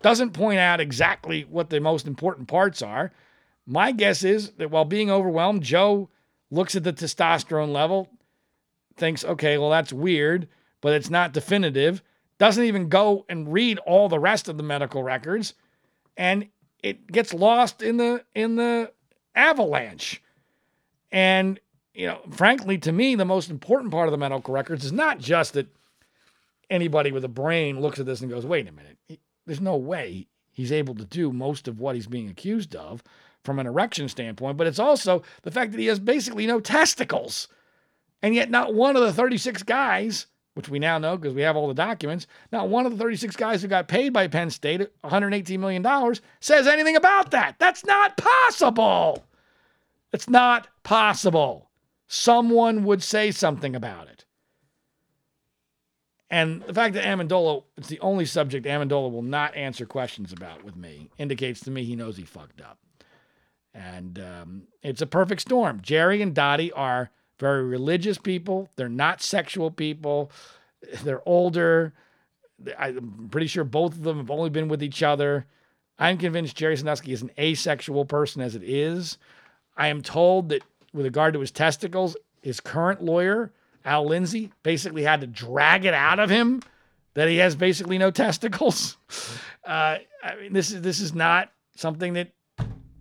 doesn't 0.03 0.31
point 0.31 0.59
out 0.59 0.81
exactly 0.81 1.43
what 1.43 1.71
the 1.71 1.81
most 1.81 2.07
important 2.07 2.49
parts 2.49 2.83
are, 2.83 3.13
my 3.67 3.93
guess 3.93 4.25
is 4.25 4.51
that 4.53 4.71
while 4.71 4.85
being 4.85 5.11
overwhelmed, 5.11 5.63
Joe 5.63 6.09
looks 6.51 6.75
at 6.75 6.85
the 6.85 6.93
testosterone 6.93 7.73
level, 7.73 8.09
thinks, 8.97 9.25
okay, 9.25 9.59
well, 9.59 9.71
that's 9.71 9.93
weird, 9.93 10.49
but 10.81 10.93
it's 10.93 11.11
not 11.11 11.33
definitive, 11.33 12.03
doesn't 12.39 12.65
even 12.65 12.89
go 12.89 13.25
and 13.29 13.53
read 13.53 13.79
all 13.79 14.09
the 14.09 14.19
rest 14.19 14.49
of 14.49 14.57
the 14.57 14.63
medical 14.63 15.03
records, 15.03 15.55
and 16.17 16.49
it 16.83 17.11
gets 17.11 17.33
lost 17.33 17.83
in 17.83 17.97
the 17.97 18.25
in 18.35 18.57
the 18.57 18.93
avalanche. 19.35 20.21
And 21.11 21.61
you 21.95 22.07
know, 22.07 22.21
frankly, 22.31 22.79
to 22.79 22.93
me, 22.93 23.15
the 23.15 23.25
most 23.25 23.51
important 23.51 23.93
part 23.93 24.09
of 24.09 24.13
the 24.13 24.19
medical 24.19 24.53
records 24.53 24.85
is 24.85 24.93
not 24.93 25.19
just 25.19 25.53
that 25.55 25.69
anybody 26.69 27.13
with 27.13 27.25
a 27.25 27.29
brain 27.29 27.81
looks 27.81 28.01
at 28.01 28.07
this 28.07 28.21
and 28.21 28.31
goes, 28.31 28.47
wait 28.47 28.69
a 28.69 28.73
minute, 28.73 28.99
there's 29.47 29.61
no 29.61 29.77
way 29.77 30.27
he's 30.51 30.73
able 30.73 30.95
to 30.95 31.05
do 31.05 31.33
most 31.33 31.69
of 31.69 31.81
what 31.81 31.95
he's 31.95 32.07
being 32.07 32.29
accused 32.29 32.75
of 32.75 33.03
from 33.45 33.59
an 33.59 33.67
erection 33.67 34.09
standpoint, 34.09 34.57
but 34.57 34.67
it's 34.67 34.79
also 34.79 35.23
the 35.43 35.51
fact 35.51 35.73
that 35.73 35.81
he 35.81 35.87
has 35.87 35.99
basically 35.99 36.47
no 36.47 36.61
testicles. 36.61 37.49
And 38.23 38.35
yet, 38.35 38.51
not 38.51 38.75
one 38.75 38.97
of 38.97 39.03
the 39.03 39.13
36 39.13 39.65
guys, 39.65 40.27
which 40.55 40.69
we 40.69 40.79
now 40.79 40.99
know 40.99 41.17
because 41.17 41.35
we 41.35 41.43
have 41.43 41.57
all 41.57 41.69
the 41.69 41.75
documents, 41.75 42.27
not 42.53 42.69
one 42.69 42.87
of 42.87 42.93
the 42.93 42.99
36 42.99 43.35
guys 43.37 43.63
who 43.63 43.69
got 43.69 43.89
paid 43.89 44.13
by 44.13 44.29
Penn 44.29 44.51
State 44.51 44.89
$118 45.03 45.59
million 45.59 46.17
says 46.41 46.67
anything 46.67 46.97
about 46.97 47.31
that. 47.33 47.57
That's 47.59 47.85
not 47.85 48.17
possible. 48.17 49.25
It's 50.13 50.29
not 50.29 50.69
possible. 50.85 51.71
Someone 52.07 52.85
would 52.85 53.03
say 53.03 53.31
something 53.31 53.75
about 53.75 54.09
it. 54.09 54.25
And 56.31 56.63
the 56.63 56.75
fact 56.75 56.95
that 56.95 57.05
Amendola, 57.05 57.65
it's 57.77 57.89
the 57.89 58.01
only 58.01 58.25
subject 58.25 58.67
Amendola 58.67 59.11
will 59.11 59.23
not 59.23 59.55
answer 59.55 59.85
questions 59.85 60.33
about 60.33 60.65
with 60.65 60.77
me, 60.77 61.11
indicates 61.19 61.61
to 61.61 61.71
me 61.71 61.85
he 61.85 61.97
knows 61.97 62.17
he 62.17 62.25
fucked 62.25 62.61
up. 62.61 62.79
And 63.75 64.19
um, 64.19 64.63
it's 64.83 65.03
a 65.03 65.07
perfect 65.07 65.43
storm. 65.43 65.81
Jerry 65.81 66.21
and 66.21 66.35
Dottie 66.35 66.73
are 66.73 67.11
very 67.39 67.65
religious 67.65 68.19
people. 68.19 68.69
They're 68.77 68.89
not 68.89 69.23
sexual 69.23 69.71
people. 69.71 70.31
They're 71.03 71.27
older. 71.27 71.93
I'm 72.79 73.29
pretty 73.31 73.47
sure 73.47 73.65
both 73.65 73.93
of 73.93 74.03
them 74.03 74.19
have 74.19 74.31
only 74.31 74.51
been 74.51 74.69
with 74.69 74.83
each 74.83 75.03
other. 75.03 75.47
I'm 75.99 76.19
convinced 76.19 76.57
Jerry 76.57 76.77
Sandusky 76.77 77.13
is 77.13 77.23
an 77.23 77.31
asexual 77.39 78.05
person 78.05 78.43
as 78.43 78.55
it 78.55 78.63
is. 78.63 79.19
I 79.77 79.89
am 79.89 80.03
told 80.03 80.51
that 80.51 80.63
with 80.93 81.05
regard 81.05 81.35
to 81.35 81.41
his 81.41 81.51
testicles, 81.51 82.17
his 82.43 82.61
current 82.61 83.03
lawyer, 83.03 83.53
Al 83.85 84.07
Lindsay, 84.07 84.53
basically 84.63 85.03
had 85.03 85.21
to 85.23 85.27
drag 85.27 85.85
it 85.85 85.95
out 85.95 86.19
of 86.19 86.31
him 86.31 86.63
that 87.15 87.29
he 87.29 87.39
has 87.39 87.57
basically 87.57 87.99
no 87.99 88.11
testicles. 88.11 88.97
Uh, 89.65 89.99
I 90.25 90.35
mean, 90.41 90.53
this 90.53 90.73
is 90.73 90.83
this 90.83 90.99
is 90.99 91.15
not 91.15 91.53
something 91.77 92.15
that 92.15 92.33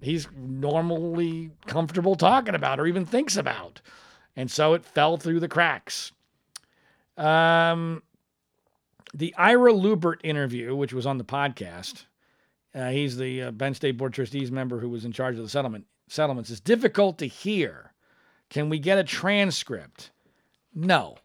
he's 0.02 0.28
normally 0.36 1.52
comfortable 1.68 2.16
talking 2.16 2.56
about 2.56 2.80
or 2.80 2.88
even 2.88 3.06
thinks 3.06 3.38
about. 3.38 3.82
And 4.36 4.50
so 4.50 4.74
it 4.74 4.84
fell 4.84 5.18
through 5.18 5.40
the 5.40 5.48
cracks. 5.48 6.12
Um, 7.18 8.02
the 9.14 9.34
Ira 9.38 9.74
Lubert 9.74 10.20
interview, 10.24 10.76
which 10.76 10.94
was 10.94 11.06
on 11.06 11.18
the 11.18 11.24
podcast, 11.24 12.06
uh, 12.74 12.90
he's 12.90 13.18
the 13.18 13.44
uh, 13.44 13.74
State 13.74 13.98
Board 13.98 14.14
Trustees 14.14 14.52
member 14.52 14.80
who 14.80 14.90
was 14.90 15.06
in 15.06 15.12
charge 15.12 15.36
of 15.38 15.44
the 15.44 15.50
settlement 15.50 15.86
settlements. 16.08 16.50
It's 16.50 16.60
difficult 16.60 17.18
to 17.20 17.28
hear. 17.28 17.94
Can 18.50 18.70
we 18.70 18.80
get 18.80 18.98
a 18.98 19.04
transcript? 19.04 20.12
No. 20.74 21.18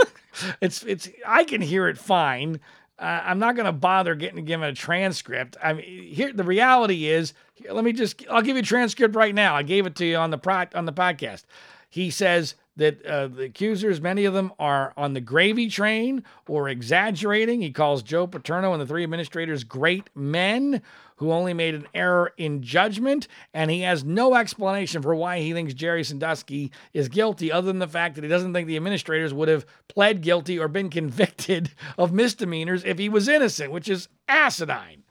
it's 0.60 0.82
it's 0.84 1.08
I 1.26 1.44
can 1.44 1.60
hear 1.60 1.88
it 1.88 1.98
fine. 1.98 2.60
Uh, 2.98 3.20
I'm 3.24 3.38
not 3.38 3.56
going 3.56 3.66
to 3.66 3.72
bother 3.72 4.14
getting 4.14 4.36
to 4.36 4.42
give 4.42 4.60
him 4.60 4.68
a 4.68 4.72
transcript. 4.72 5.56
I 5.62 5.72
mean, 5.72 6.12
here 6.12 6.32
the 6.32 6.44
reality 6.44 7.06
is. 7.06 7.34
Here, 7.54 7.72
let 7.72 7.84
me 7.84 7.92
just. 7.92 8.24
I'll 8.30 8.42
give 8.42 8.56
you 8.56 8.62
a 8.62 8.64
transcript 8.64 9.16
right 9.16 9.34
now. 9.34 9.56
I 9.56 9.62
gave 9.62 9.86
it 9.86 9.96
to 9.96 10.04
you 10.06 10.16
on 10.16 10.30
the 10.30 10.38
pro, 10.38 10.66
on 10.74 10.84
the 10.84 10.92
podcast. 10.92 11.44
He 11.90 12.10
says 12.10 12.54
that 12.76 13.04
uh, 13.06 13.28
the 13.28 13.44
accusers, 13.44 14.00
many 14.00 14.24
of 14.24 14.34
them, 14.34 14.52
are 14.58 14.92
on 14.96 15.14
the 15.14 15.20
gravy 15.20 15.68
train 15.68 16.24
or 16.48 16.68
exaggerating. 16.68 17.60
He 17.60 17.70
calls 17.70 18.02
Joe 18.02 18.26
Paterno 18.26 18.72
and 18.72 18.82
the 18.82 18.86
three 18.86 19.04
administrators 19.04 19.64
great 19.64 20.10
men 20.14 20.82
who 21.16 21.30
only 21.30 21.54
made 21.54 21.74
an 21.74 21.86
error 21.94 22.32
in 22.36 22.62
judgment, 22.62 23.28
and 23.52 23.70
he 23.70 23.82
has 23.82 24.02
no 24.02 24.34
explanation 24.34 25.00
for 25.00 25.14
why 25.14 25.38
he 25.38 25.52
thinks 25.52 25.72
Jerry 25.72 26.02
Sandusky 26.02 26.72
is 26.92 27.08
guilty, 27.08 27.52
other 27.52 27.68
than 27.68 27.78
the 27.78 27.86
fact 27.86 28.16
that 28.16 28.24
he 28.24 28.28
doesn't 28.28 28.52
think 28.52 28.66
the 28.66 28.76
administrators 28.76 29.32
would 29.32 29.48
have 29.48 29.64
pled 29.88 30.22
guilty 30.22 30.58
or 30.58 30.66
been 30.66 30.90
convicted 30.90 31.70
of 31.96 32.12
misdemeanors 32.12 32.84
if 32.84 32.98
he 32.98 33.08
was 33.08 33.28
innocent, 33.28 33.70
which 33.70 33.88
is 33.88 34.08
asinine. 34.28 35.04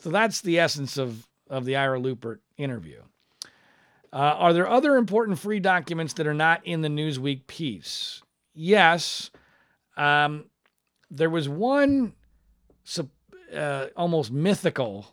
So 0.00 0.10
that's 0.10 0.40
the 0.40 0.58
essence 0.58 0.96
of, 0.96 1.26
of 1.50 1.66
the 1.66 1.76
Ira 1.76 2.00
Lubert 2.00 2.38
interview. 2.56 3.02
Uh, 4.16 4.34
are 4.38 4.54
there 4.54 4.66
other 4.66 4.96
important 4.96 5.38
Freeh 5.38 5.60
documents 5.60 6.14
that 6.14 6.26
are 6.26 6.32
not 6.32 6.66
in 6.66 6.80
the 6.80 6.88
Newsweek 6.88 7.46
piece? 7.46 8.22
Yes. 8.54 9.30
Um, 9.94 10.46
there 11.10 11.28
was 11.28 11.50
one 11.50 12.14
uh, 13.54 13.86
almost 13.94 14.32
mythical 14.32 15.06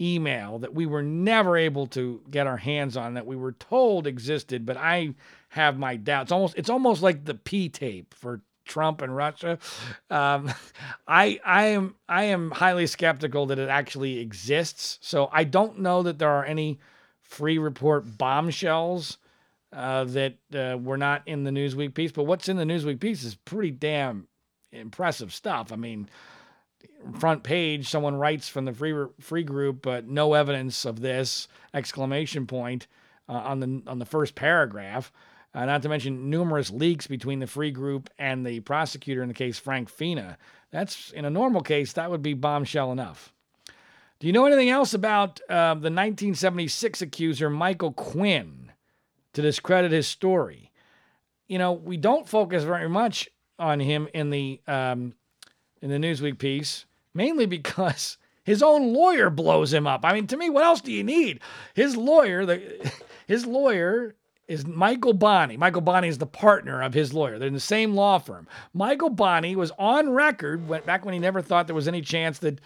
email 0.00 0.58
that 0.60 0.72
we 0.72 0.86
were 0.86 1.02
never 1.02 1.58
able 1.58 1.86
to 1.88 2.22
get 2.30 2.46
our 2.46 2.56
hands 2.56 2.96
on 2.96 3.12
that 3.12 3.26
we 3.26 3.36
were 3.36 3.52
told 3.52 4.06
existed, 4.06 4.64
but 4.64 4.78
I 4.78 5.14
have 5.50 5.78
my 5.78 5.96
doubts. 5.96 6.32
Almost 6.32 6.54
it's 6.56 6.70
almost 6.70 7.02
like 7.02 7.26
the 7.26 7.34
P 7.34 7.68
tape 7.68 8.14
for 8.14 8.40
Trump 8.64 9.02
and 9.02 9.14
Russia. 9.14 9.58
Um, 10.08 10.50
I 11.06 11.38
I 11.44 11.66
am 11.66 11.94
I 12.08 12.24
am 12.24 12.52
highly 12.52 12.86
skeptical 12.86 13.44
that 13.46 13.58
it 13.58 13.68
actually 13.68 14.18
exists. 14.18 14.98
So 15.02 15.28
I 15.30 15.44
don't 15.44 15.80
know 15.80 16.02
that 16.04 16.18
there 16.18 16.30
are 16.30 16.46
any 16.46 16.78
Freeh 17.30 17.62
report 17.62 18.18
bombshells 18.18 19.18
uh, 19.72 20.04
that 20.04 20.34
uh, 20.54 20.78
were 20.80 20.96
not 20.96 21.22
in 21.26 21.44
the 21.44 21.50
Newsweek 21.50 21.94
piece. 21.94 22.12
But 22.12 22.24
what's 22.24 22.48
in 22.48 22.56
the 22.56 22.64
Newsweek 22.64 23.00
piece 23.00 23.22
is 23.24 23.34
pretty 23.34 23.70
damn 23.70 24.28
impressive 24.72 25.32
stuff. 25.32 25.72
I 25.72 25.76
mean, 25.76 26.08
front 27.18 27.42
page, 27.42 27.88
someone 27.88 28.16
writes 28.16 28.48
from 28.48 28.64
the 28.64 28.72
Freeh 28.72 29.10
Freeh 29.20 29.46
group, 29.46 29.82
but 29.82 30.06
no 30.06 30.34
evidence 30.34 30.84
of 30.84 31.00
this 31.00 31.48
exclamation 31.74 32.46
point 32.46 32.86
uh, 33.28 33.32
on 33.32 33.60
the 33.60 33.82
on 33.86 33.98
the 33.98 34.06
first 34.06 34.34
paragraph. 34.34 35.12
Uh, 35.54 35.64
not 35.64 35.80
to 35.82 35.88
mention 35.88 36.28
numerous 36.28 36.70
leaks 36.70 37.06
between 37.06 37.38
the 37.38 37.46
Freeh 37.46 37.72
group 37.72 38.10
and 38.18 38.44
the 38.44 38.60
prosecutor 38.60 39.22
in 39.22 39.28
the 39.28 39.34
case, 39.34 39.58
Frank 39.58 39.88
Fina. 39.88 40.36
That's 40.70 41.12
in 41.12 41.24
a 41.24 41.30
normal 41.30 41.62
case, 41.62 41.94
that 41.94 42.10
would 42.10 42.22
be 42.22 42.34
bombshell 42.34 42.92
enough. 42.92 43.32
Do 44.18 44.26
you 44.26 44.32
know 44.32 44.46
anything 44.46 44.70
else 44.70 44.94
about 44.94 45.40
uh, 45.48 45.74
the 45.74 45.92
1976 45.92 47.02
accuser, 47.02 47.50
Michael 47.50 47.92
Quinn, 47.92 48.72
to 49.34 49.42
discredit 49.42 49.92
his 49.92 50.08
story? 50.08 50.70
You 51.48 51.58
know, 51.58 51.72
we 51.72 51.98
don't 51.98 52.26
focus 52.26 52.64
very 52.64 52.88
much 52.88 53.28
on 53.58 53.78
him 53.78 54.08
in 54.14 54.30
the 54.30 54.60
um, 54.66 55.14
in 55.82 55.90
the 55.90 55.98
Newsweek 55.98 56.38
piece, 56.38 56.86
mainly 57.12 57.44
because 57.44 58.16
his 58.42 58.62
own 58.62 58.94
lawyer 58.94 59.28
blows 59.28 59.72
him 59.72 59.86
up. 59.86 60.04
I 60.04 60.14
mean, 60.14 60.26
to 60.28 60.36
me, 60.36 60.48
what 60.48 60.64
else 60.64 60.80
do 60.80 60.92
you 60.92 61.04
need? 61.04 61.40
His 61.74 61.94
lawyer, 61.94 62.46
the 62.46 62.92
his 63.26 63.44
lawyer 63.44 64.14
is 64.48 64.64
Michael 64.64 65.12
Boni. 65.12 65.58
Michael 65.58 65.82
Boni 65.82 66.08
is 66.08 66.18
the 66.18 66.26
partner 66.26 66.82
of 66.82 66.94
his 66.94 67.12
lawyer. 67.12 67.38
They're 67.38 67.48
in 67.48 67.54
the 67.54 67.60
same 67.60 67.94
law 67.94 68.18
firm. 68.18 68.46
Michael 68.72 69.10
Boni 69.10 69.56
was 69.56 69.72
on 69.78 70.10
record 70.10 70.66
back 70.86 71.04
when 71.04 71.12
he 71.12 71.20
never 71.20 71.42
thought 71.42 71.66
there 71.66 71.74
was 71.74 71.88
any 71.88 72.00
chance 72.00 72.38
that 72.38 72.60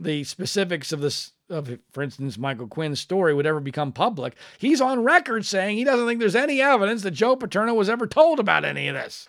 the 0.00 0.24
specifics 0.24 0.92
of 0.92 1.00
this 1.00 1.32
of 1.50 1.78
for 1.92 2.02
instance 2.02 2.38
Michael 2.38 2.66
Quinn's 2.66 3.00
story 3.00 3.34
would 3.34 3.46
ever 3.46 3.60
become 3.60 3.92
public. 3.92 4.34
He's 4.58 4.80
on 4.80 5.04
record 5.04 5.44
saying 5.44 5.76
he 5.76 5.84
doesn't 5.84 6.06
think 6.06 6.20
there's 6.20 6.34
any 6.34 6.60
evidence 6.60 7.02
that 7.02 7.10
Joe 7.10 7.36
Paterno 7.36 7.74
was 7.74 7.88
ever 7.88 8.06
told 8.06 8.40
about 8.40 8.64
any 8.64 8.88
of 8.88 8.94
this. 8.94 9.28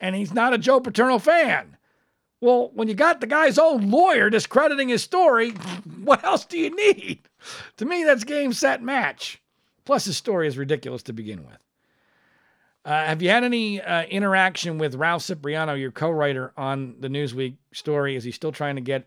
And 0.00 0.16
he's 0.16 0.34
not 0.34 0.52
a 0.52 0.58
Joe 0.58 0.80
Paterno 0.80 1.18
fan. 1.18 1.76
Well, 2.40 2.72
when 2.74 2.88
you 2.88 2.94
got 2.94 3.20
the 3.20 3.28
guy's 3.28 3.56
own 3.56 3.88
lawyer 3.90 4.28
discrediting 4.28 4.88
his 4.88 5.02
story, 5.02 5.50
what 6.02 6.24
else 6.24 6.44
do 6.44 6.58
you 6.58 6.74
need? 6.74 7.20
To 7.76 7.84
me, 7.84 8.02
that's 8.02 8.24
game, 8.24 8.52
set, 8.52 8.82
match. 8.82 9.40
Plus, 9.84 10.06
his 10.06 10.16
story 10.16 10.48
is 10.48 10.58
ridiculous 10.58 11.04
to 11.04 11.12
begin 11.12 11.44
with. 11.44 11.58
Uh, 12.84 13.04
have 13.04 13.22
you 13.22 13.28
had 13.28 13.44
any 13.44 13.80
uh, 13.80 14.02
interaction 14.04 14.78
with 14.78 14.96
Ralph 14.96 15.22
Cipriano, 15.22 15.74
your 15.74 15.92
co 15.92 16.10
writer 16.10 16.52
on 16.56 16.96
the 16.98 17.06
Newsweek 17.06 17.54
story? 17.72 18.16
Is 18.16 18.24
he 18.24 18.32
still 18.32 18.50
trying 18.50 18.74
to 18.74 18.80
get 18.80 19.06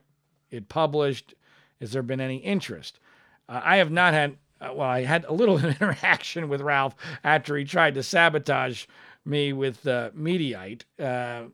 it 0.52 0.70
published? 0.70 1.34
Has 1.82 1.92
there 1.92 2.04
been 2.04 2.22
any 2.22 2.38
interest? 2.38 3.00
Uh, 3.48 3.62
I 3.64 3.78
have 3.78 3.92
not 3.92 4.14
had, 4.14 4.38
uh, 4.62 4.72
well, 4.74 4.90
I 4.90 5.04
had 5.04 5.26
a 5.26 5.34
little 5.34 5.58
interaction 5.66 6.50
with 6.50 6.62
Ralph 6.62 6.96
after 7.24 7.56
he 7.58 7.66
tried 7.66 7.96
to 7.96 8.04
sabotage 8.04 8.86
me 9.26 9.54
with 9.54 9.86
uh, 9.88 10.12
Mediaite, 10.12 10.84
uh, 11.00 11.46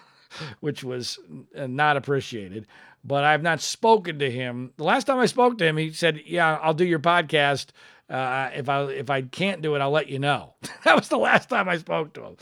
which 0.60 0.84
was 0.84 1.18
uh, 1.56 1.66
not 1.66 1.96
appreciated. 1.96 2.66
But 3.02 3.24
I've 3.24 3.42
not 3.42 3.60
spoken 3.60 4.18
to 4.18 4.30
him. 4.30 4.72
The 4.76 4.84
last 4.84 5.06
time 5.06 5.18
I 5.18 5.26
spoke 5.26 5.56
to 5.58 5.66
him, 5.66 5.78
he 5.78 5.90
said, 5.92 6.20
Yeah, 6.26 6.58
I'll 6.60 6.74
do 6.74 6.84
your 6.84 6.98
podcast. 6.98 7.68
Uh, 8.10 8.50
if 8.54 8.68
I 8.68 8.82
if 8.86 9.08
I 9.08 9.22
can't 9.22 9.62
do 9.62 9.76
it, 9.76 9.80
I'll 9.80 9.92
let 9.92 10.08
you 10.08 10.18
know. 10.18 10.54
that 10.84 10.96
was 10.96 11.08
the 11.08 11.16
last 11.16 11.48
time 11.48 11.68
I 11.68 11.78
spoke 11.78 12.12
to 12.14 12.24
him, 12.24 12.36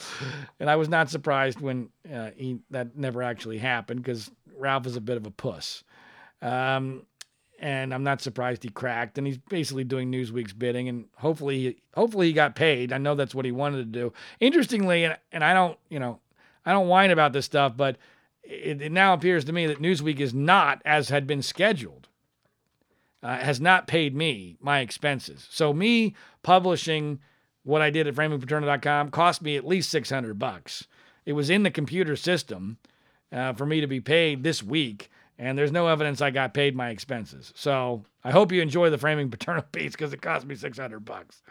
and 0.58 0.70
I 0.70 0.76
was 0.76 0.88
not 0.88 1.10
surprised 1.10 1.60
when 1.60 1.90
uh, 2.12 2.30
he 2.34 2.60
that 2.70 2.96
never 2.96 3.22
actually 3.22 3.58
happened 3.58 4.02
because 4.02 4.30
Ralph 4.56 4.86
is 4.86 4.96
a 4.96 5.00
bit 5.02 5.18
of 5.18 5.26
a 5.26 5.30
puss. 5.30 5.84
Um, 6.42 7.02
and 7.58 7.92
I'm 7.92 8.04
not 8.04 8.20
surprised 8.20 8.62
he 8.62 8.68
cracked. 8.68 9.18
And 9.18 9.26
he's 9.26 9.38
basically 9.38 9.84
doing 9.84 10.12
Newsweek's 10.12 10.52
bidding, 10.52 10.88
and 10.88 11.06
hopefully, 11.16 11.78
hopefully 11.94 12.28
he 12.28 12.32
got 12.32 12.54
paid. 12.54 12.92
I 12.92 12.98
know 12.98 13.14
that's 13.14 13.34
what 13.34 13.44
he 13.44 13.52
wanted 13.52 13.78
to 13.78 13.84
do. 14.00 14.12
Interestingly, 14.40 15.04
and, 15.04 15.16
and 15.32 15.44
I 15.44 15.54
don't, 15.54 15.78
you 15.88 15.98
know, 15.98 16.20
I 16.64 16.72
don't 16.72 16.88
whine 16.88 17.10
about 17.10 17.32
this 17.32 17.46
stuff, 17.46 17.76
but 17.76 17.96
it, 18.42 18.80
it 18.80 18.92
now 18.92 19.12
appears 19.12 19.44
to 19.46 19.52
me 19.52 19.66
that 19.66 19.82
Newsweek 19.82 20.20
is 20.20 20.32
not 20.32 20.80
as 20.84 21.08
had 21.08 21.26
been 21.26 21.42
scheduled. 21.42 22.08
Uh, 23.20 23.36
has 23.36 23.60
not 23.60 23.88
paid 23.88 24.14
me 24.14 24.56
my 24.60 24.78
expenses. 24.78 25.48
So 25.50 25.72
me 25.72 26.14
publishing 26.44 27.18
what 27.64 27.82
I 27.82 27.90
did 27.90 28.06
at 28.06 28.14
framingpaterno.com 28.14 29.10
cost 29.10 29.42
me 29.42 29.56
at 29.56 29.66
least 29.66 29.90
600 29.90 30.38
bucks. 30.38 30.86
It 31.26 31.32
was 31.32 31.50
in 31.50 31.64
the 31.64 31.70
computer 31.70 32.14
system 32.14 32.78
uh, 33.32 33.54
for 33.54 33.66
me 33.66 33.80
to 33.80 33.88
be 33.88 34.00
paid 34.00 34.44
this 34.44 34.62
week 34.62 35.10
and 35.38 35.56
there's 35.56 35.72
no 35.72 35.86
evidence 35.86 36.20
I 36.20 36.30
got 36.30 36.52
paid 36.52 36.74
my 36.74 36.90
expenses. 36.90 37.52
So 37.54 38.04
I 38.24 38.30
hope 38.30 38.52
you 38.52 38.60
enjoy 38.60 38.90
the 38.90 38.98
framing 38.98 39.30
Paterno 39.30 39.62
piece 39.62 39.92
because 39.92 40.12
it 40.12 40.22
cost 40.22 40.46
me 40.46 40.54
600 40.54 41.00
bucks. 41.04 41.42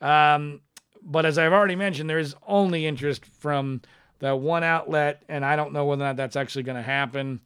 Um, 0.00 0.60
but 1.02 1.26
as 1.26 1.38
I've 1.38 1.52
already 1.52 1.76
mentioned, 1.76 2.08
there 2.08 2.18
is 2.18 2.34
only 2.46 2.86
interest 2.86 3.24
from 3.24 3.82
the 4.20 4.34
one 4.34 4.64
outlet, 4.64 5.22
and 5.28 5.44
I 5.44 5.56
don't 5.56 5.72
know 5.72 5.84
whether 5.84 6.02
or 6.02 6.06
not 6.06 6.16
that's 6.16 6.36
actually 6.36 6.62
going 6.62 6.76
to 6.76 6.82
happen. 6.82 7.40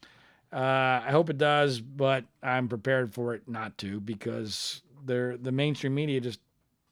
Uh, 0.53 1.03
I 1.07 1.11
hope 1.11 1.29
it 1.31 1.39
does, 1.39 1.81
but 1.81 2.25
I'm 2.43 2.69
prepared 2.69 3.13
for 3.13 3.35
it 3.35 3.43
not 3.49 3.77
to 3.79 4.01
because 4.01 4.83
the 5.05 5.53
mainstream 5.53 5.95
media 5.95 6.21
just 6.21 6.41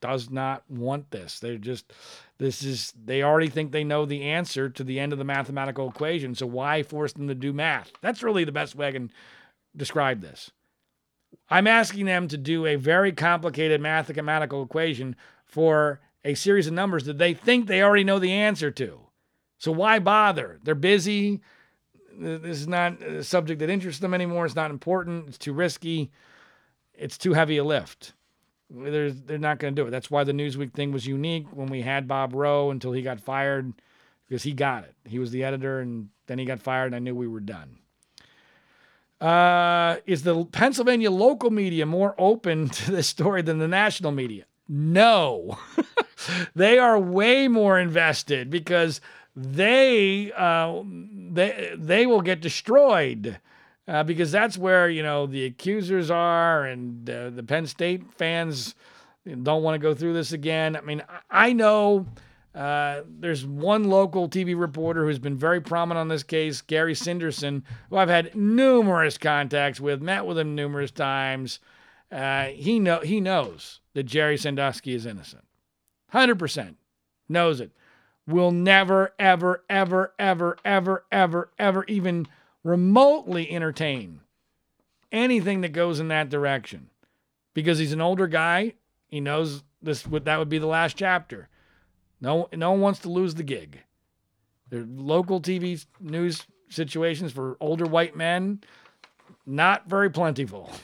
does 0.07 0.31
not 0.31 0.63
want 0.69 1.11
this. 1.11 1.41
They're 1.41 1.59
just 1.59 1.93
this 2.39 2.63
is 2.63 2.93
they 3.03 3.23
already 3.23 3.49
think 3.49 3.73
they 3.73 3.85
know 3.85 4.05
the 4.05 4.23
answer 4.25 4.69
to 4.69 4.85
the 4.85 5.01
end 5.01 5.13
of 5.13 5.19
the 5.19 5.25
mathematical 5.25 5.89
equation. 5.89 6.35
So 6.35 6.47
why 6.47 6.83
force 6.83 7.13
them 7.13 7.29
to 7.29 7.35
do 7.35 7.53
math? 7.53 7.93
That's 8.01 8.23
really 8.23 8.45
the 8.45 8.53
best 8.53 8.75
way 8.75 8.89
I 8.89 8.93
can 8.93 9.11
describe 9.77 10.21
this. 10.21 10.51
I'm 11.49 11.67
asking 11.67 12.07
them 12.07 12.29
to 12.29 12.37
do 12.37 12.67
a 12.67 12.77
very 12.77 13.13
complicated 13.13 13.81
mathematical 13.81 14.63
equation 14.63 15.17
for 15.45 16.01
a 16.25 16.35
series 16.35 16.67
of 16.67 16.73
numbers 16.73 17.05
that 17.05 17.19
they 17.19 17.35
think 17.35 17.67
they 17.67 17.83
already 17.83 18.05
know 18.05 18.19
the 18.19 18.33
answer 18.33 18.71
to. 18.73 19.01
So 19.59 19.73
why 19.73 19.99
bother? 19.99 20.59
They're 20.63 20.75
busy. 20.75 21.41
This 22.19 22.61
is 22.61 22.69
not 22.69 23.01
a 23.03 23.23
subject 23.23 23.61
that 23.61 23.71
interests 23.71 24.01
them 24.01 24.15
anymore. 24.15 24.47
It's 24.47 24.57
not 24.57 24.71
important. 24.71 25.29
It's 25.29 25.39
too 25.39 25.53
risky. 25.53 26.11
It's 26.95 27.19
too 27.19 27.35
heavy 27.35 27.59
a 27.59 27.65
lift. 27.65 28.15
They're, 28.69 29.11
they're 29.11 29.39
not 29.39 29.59
going 29.59 29.75
to 29.75 29.83
do 29.83 29.87
it. 29.87 29.91
That's 29.91 30.11
why 30.11 30.25
the 30.25 30.33
Newsweek 30.33 30.73
thing 30.73 30.93
was 30.93 31.07
unique 31.07 31.47
when 31.53 31.69
we 31.69 31.83
had 31.83 32.09
Bob 32.09 32.35
Roe 32.35 32.71
until 32.71 32.93
he 32.93 33.03
got 33.03 33.21
fired 33.21 33.73
because 34.29 34.43
he 34.43 34.53
got 34.53 34.85
it. 34.85 34.95
He 35.05 35.19
was 35.19 35.31
the 35.31 35.45
editor 35.45 35.81
and 35.81 36.09
then 36.27 36.39
he 36.39 36.45
got 36.45 36.61
fired 36.61 36.87
and 36.87 36.97
I 36.97 36.99
knew 36.99 37.15
we 37.15 37.29
were 37.29 37.41
done. 37.41 37.79
Uh, 39.21 39.97
is 40.05 40.25
the 40.25 40.45
Pennsylvania 40.47 41.11
local 41.11 41.51
media 41.51 41.87
more 41.87 42.15
open 42.19 42.69
to 42.71 42.91
this 42.91 43.07
story 43.07 43.43
than 43.43 43.59
the 43.59 43.69
national 43.69 44.13
media? 44.13 44.45
No. 44.69 45.59
they 46.55 46.79
are 46.79 46.99
way 46.99 47.49
more 47.49 47.79
invested 47.79 48.51
because 48.51 49.01
they 49.35 50.33
uh, 50.33 50.83
they 50.85 51.73
they 51.77 52.07
will 52.07 52.23
get 52.23 52.41
destroyed 52.41 53.39
uh, 53.89 54.03
because 54.03 54.33
that's 54.33 54.59
where 54.59 54.89
you 54.89 55.03
know 55.03 55.27
the 55.27 55.45
accusers 55.45 56.11
are, 56.11 56.65
and 56.65 57.09
uh, 57.09 57.31
the 57.31 57.43
Penn 57.43 57.67
State 57.67 58.03
fans 58.15 58.75
don't 59.43 59.63
want 59.63 59.75
to 59.75 59.79
go 59.79 59.95
through 59.95 60.15
this 60.15 60.33
again. 60.33 60.77
I 60.77 60.81
mean, 60.81 61.03
I 61.31 61.53
know 61.53 62.07
uh, 62.55 63.03
there's 63.07 63.45
one 63.45 63.85
local 63.85 64.29
TV 64.29 64.59
reporter 64.59 65.05
who's 65.05 65.19
been 65.19 65.37
very 65.37 65.61
prominent 65.61 66.01
on 66.01 66.09
this 66.09 66.23
case, 66.23 66.63
Gary 66.63 66.95
Sinderson, 66.95 67.63
who 67.91 67.97
I've 67.97 68.09
had 68.09 68.35
numerous 68.35 69.19
contacts 69.19 69.81
with, 69.81 70.01
met 70.01 70.25
with 70.25 70.39
him 70.39 70.55
numerous 70.55 70.91
times. 70.91 71.61
Uh, 72.11 72.47
he 72.47 72.79
know 72.79 73.01
he 73.01 73.21
knows 73.21 73.81
that 73.95 74.05
Jerry 74.05 74.37
Sandusky 74.37 74.95
is 74.95 75.07
innocent, 75.07 75.45
hundred 76.11 76.39
percent 76.39 76.77
knows 77.29 77.61
it. 77.61 77.73
will 78.27 78.53
never, 78.53 79.13
ever, 79.19 79.65
ever, 79.69 80.15
ever, 80.19 80.57
ever, 80.65 81.05
ever, 81.11 81.51
ever 81.59 81.85
even 81.89 82.27
remotely 82.67 83.51
entertain 83.51 84.21
anything 85.13 85.61
that 85.61 85.73
goes 85.73 86.01
in 86.01 86.09
that 86.09 86.29
direction 86.29 86.91
because 87.55 87.79
he's 87.79 87.93
an 87.93 88.01
older 88.01 88.27
guy. 88.27 88.75
He 89.07 89.21
knows 89.21 89.63
this 89.81 90.05
would 90.07 90.25
that 90.25 90.39
would 90.39 90.49
be 90.49 90.59
the 90.59 90.67
last 90.67 90.97
chapter. 90.97 91.49
No, 92.21 92.49
no 92.53 92.73
one 92.73 92.81
wants 92.81 93.01
to 93.01 93.09
lose 93.09 93.37
the 93.37 93.45
gig. 93.45 93.83
There 94.69 94.85
local 94.85 95.41
TV 95.41 95.85
news 96.01 96.45
situations 96.69 97.31
for 97.31 97.57
older 97.61 97.85
white 97.85 98.17
men, 98.17 98.61
not 99.47 99.89
very 99.89 100.11
plentiful. 100.11 100.71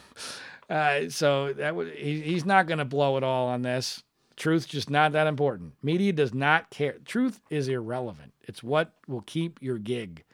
Uh, 0.71 1.11
so 1.11 1.53
that 1.53 1.77
would 1.77 1.93
he, 1.93 2.23
he's 2.23 2.47
not 2.47 2.67
going 2.67 2.79
to 2.79 2.85
blow 2.85 3.19
it 3.19 3.23
all 3.23 3.49
on 3.49 3.61
this. 3.61 4.03
Truth's 4.37 4.65
just 4.65 4.89
not 4.89 5.13
that 5.13 5.27
important. 5.27 5.75
Media 5.83 6.15
does 6.15 6.33
not 6.33 6.71
care. 6.71 6.97
Truth 7.05 7.43
is 7.51 7.69
irrelevant. 7.69 8.33
It's 8.41 8.63
what 8.63 8.95
will 9.07 9.21
keep 9.27 9.61
your 9.61 9.77
gig. 9.77 10.25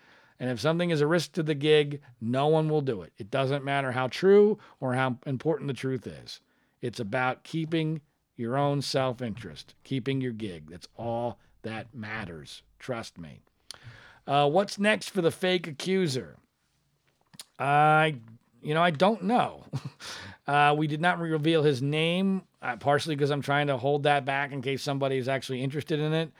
And 0.41 0.51
if 0.51 0.61
something 0.61 0.91
is 0.91 1.01
a 1.01 1.07
risk 1.07 1.33
to 1.33 1.43
the 1.43 1.55
gig, 1.55 2.01
no 2.21 2.47
one 2.47 2.69
will 2.69 2.81
do 2.81 3.03
it. 3.03 3.13
It 3.19 3.31
doesn't 3.31 3.65
matter 3.65 3.93
how 3.93 4.07
true 4.07 4.59
or 4.81 4.95
how 4.95 5.19
important 5.27 5.67
the 5.67 5.75
truth 5.75 6.07
is. 6.07 6.41
It's 6.81 7.01
about 7.01 7.43
keeping 7.43 8.01
your 8.37 8.57
own 8.57 8.81
self 8.83 9.21
interest, 9.21 9.75
keeping 9.83 10.21
your 10.21 10.33
gig. 10.33 10.71
That's 10.71 10.89
all 10.97 11.39
that 11.63 11.95
matters. 11.95 12.63
Trust 12.79 13.19
me. 13.19 13.41
Uh, 14.27 14.49
what's 14.49 14.79
next 14.79 15.11
for 15.11 15.23
the 15.23 15.31
fake 15.31 15.67
accuser? 15.67 16.37
I, 17.59 18.17
you 18.63 18.75
know, 18.75 18.83
I 18.83 18.91
don't 18.91 19.25
know. 19.25 19.65
uh, 20.47 20.75
we 20.79 20.87
did 20.87 21.01
not 21.01 21.19
reveal 21.19 21.63
his 21.63 21.83
name, 21.83 22.43
uh, 22.63 22.77
partially 22.77 23.17
because 23.17 23.31
I'm 23.31 23.43
trying 23.43 23.67
to 23.67 23.77
hold 23.77 24.05
that 24.05 24.25
back 24.25 24.53
in 24.53 24.63
case 24.63 24.83
somebody 24.83 25.17
is 25.17 25.29
actually 25.29 25.63
interested 25.63 25.99
in 25.99 26.13
it. 26.13 26.33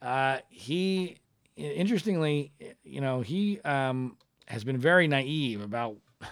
Uh, 0.00 0.38
he, 0.48 1.16
interestingly, 1.56 2.52
you 2.84 3.00
know, 3.00 3.20
he 3.20 3.60
um, 3.60 4.16
has 4.46 4.64
been 4.64 4.78
very 4.78 5.08
naive 5.08 5.62
about 5.62 5.96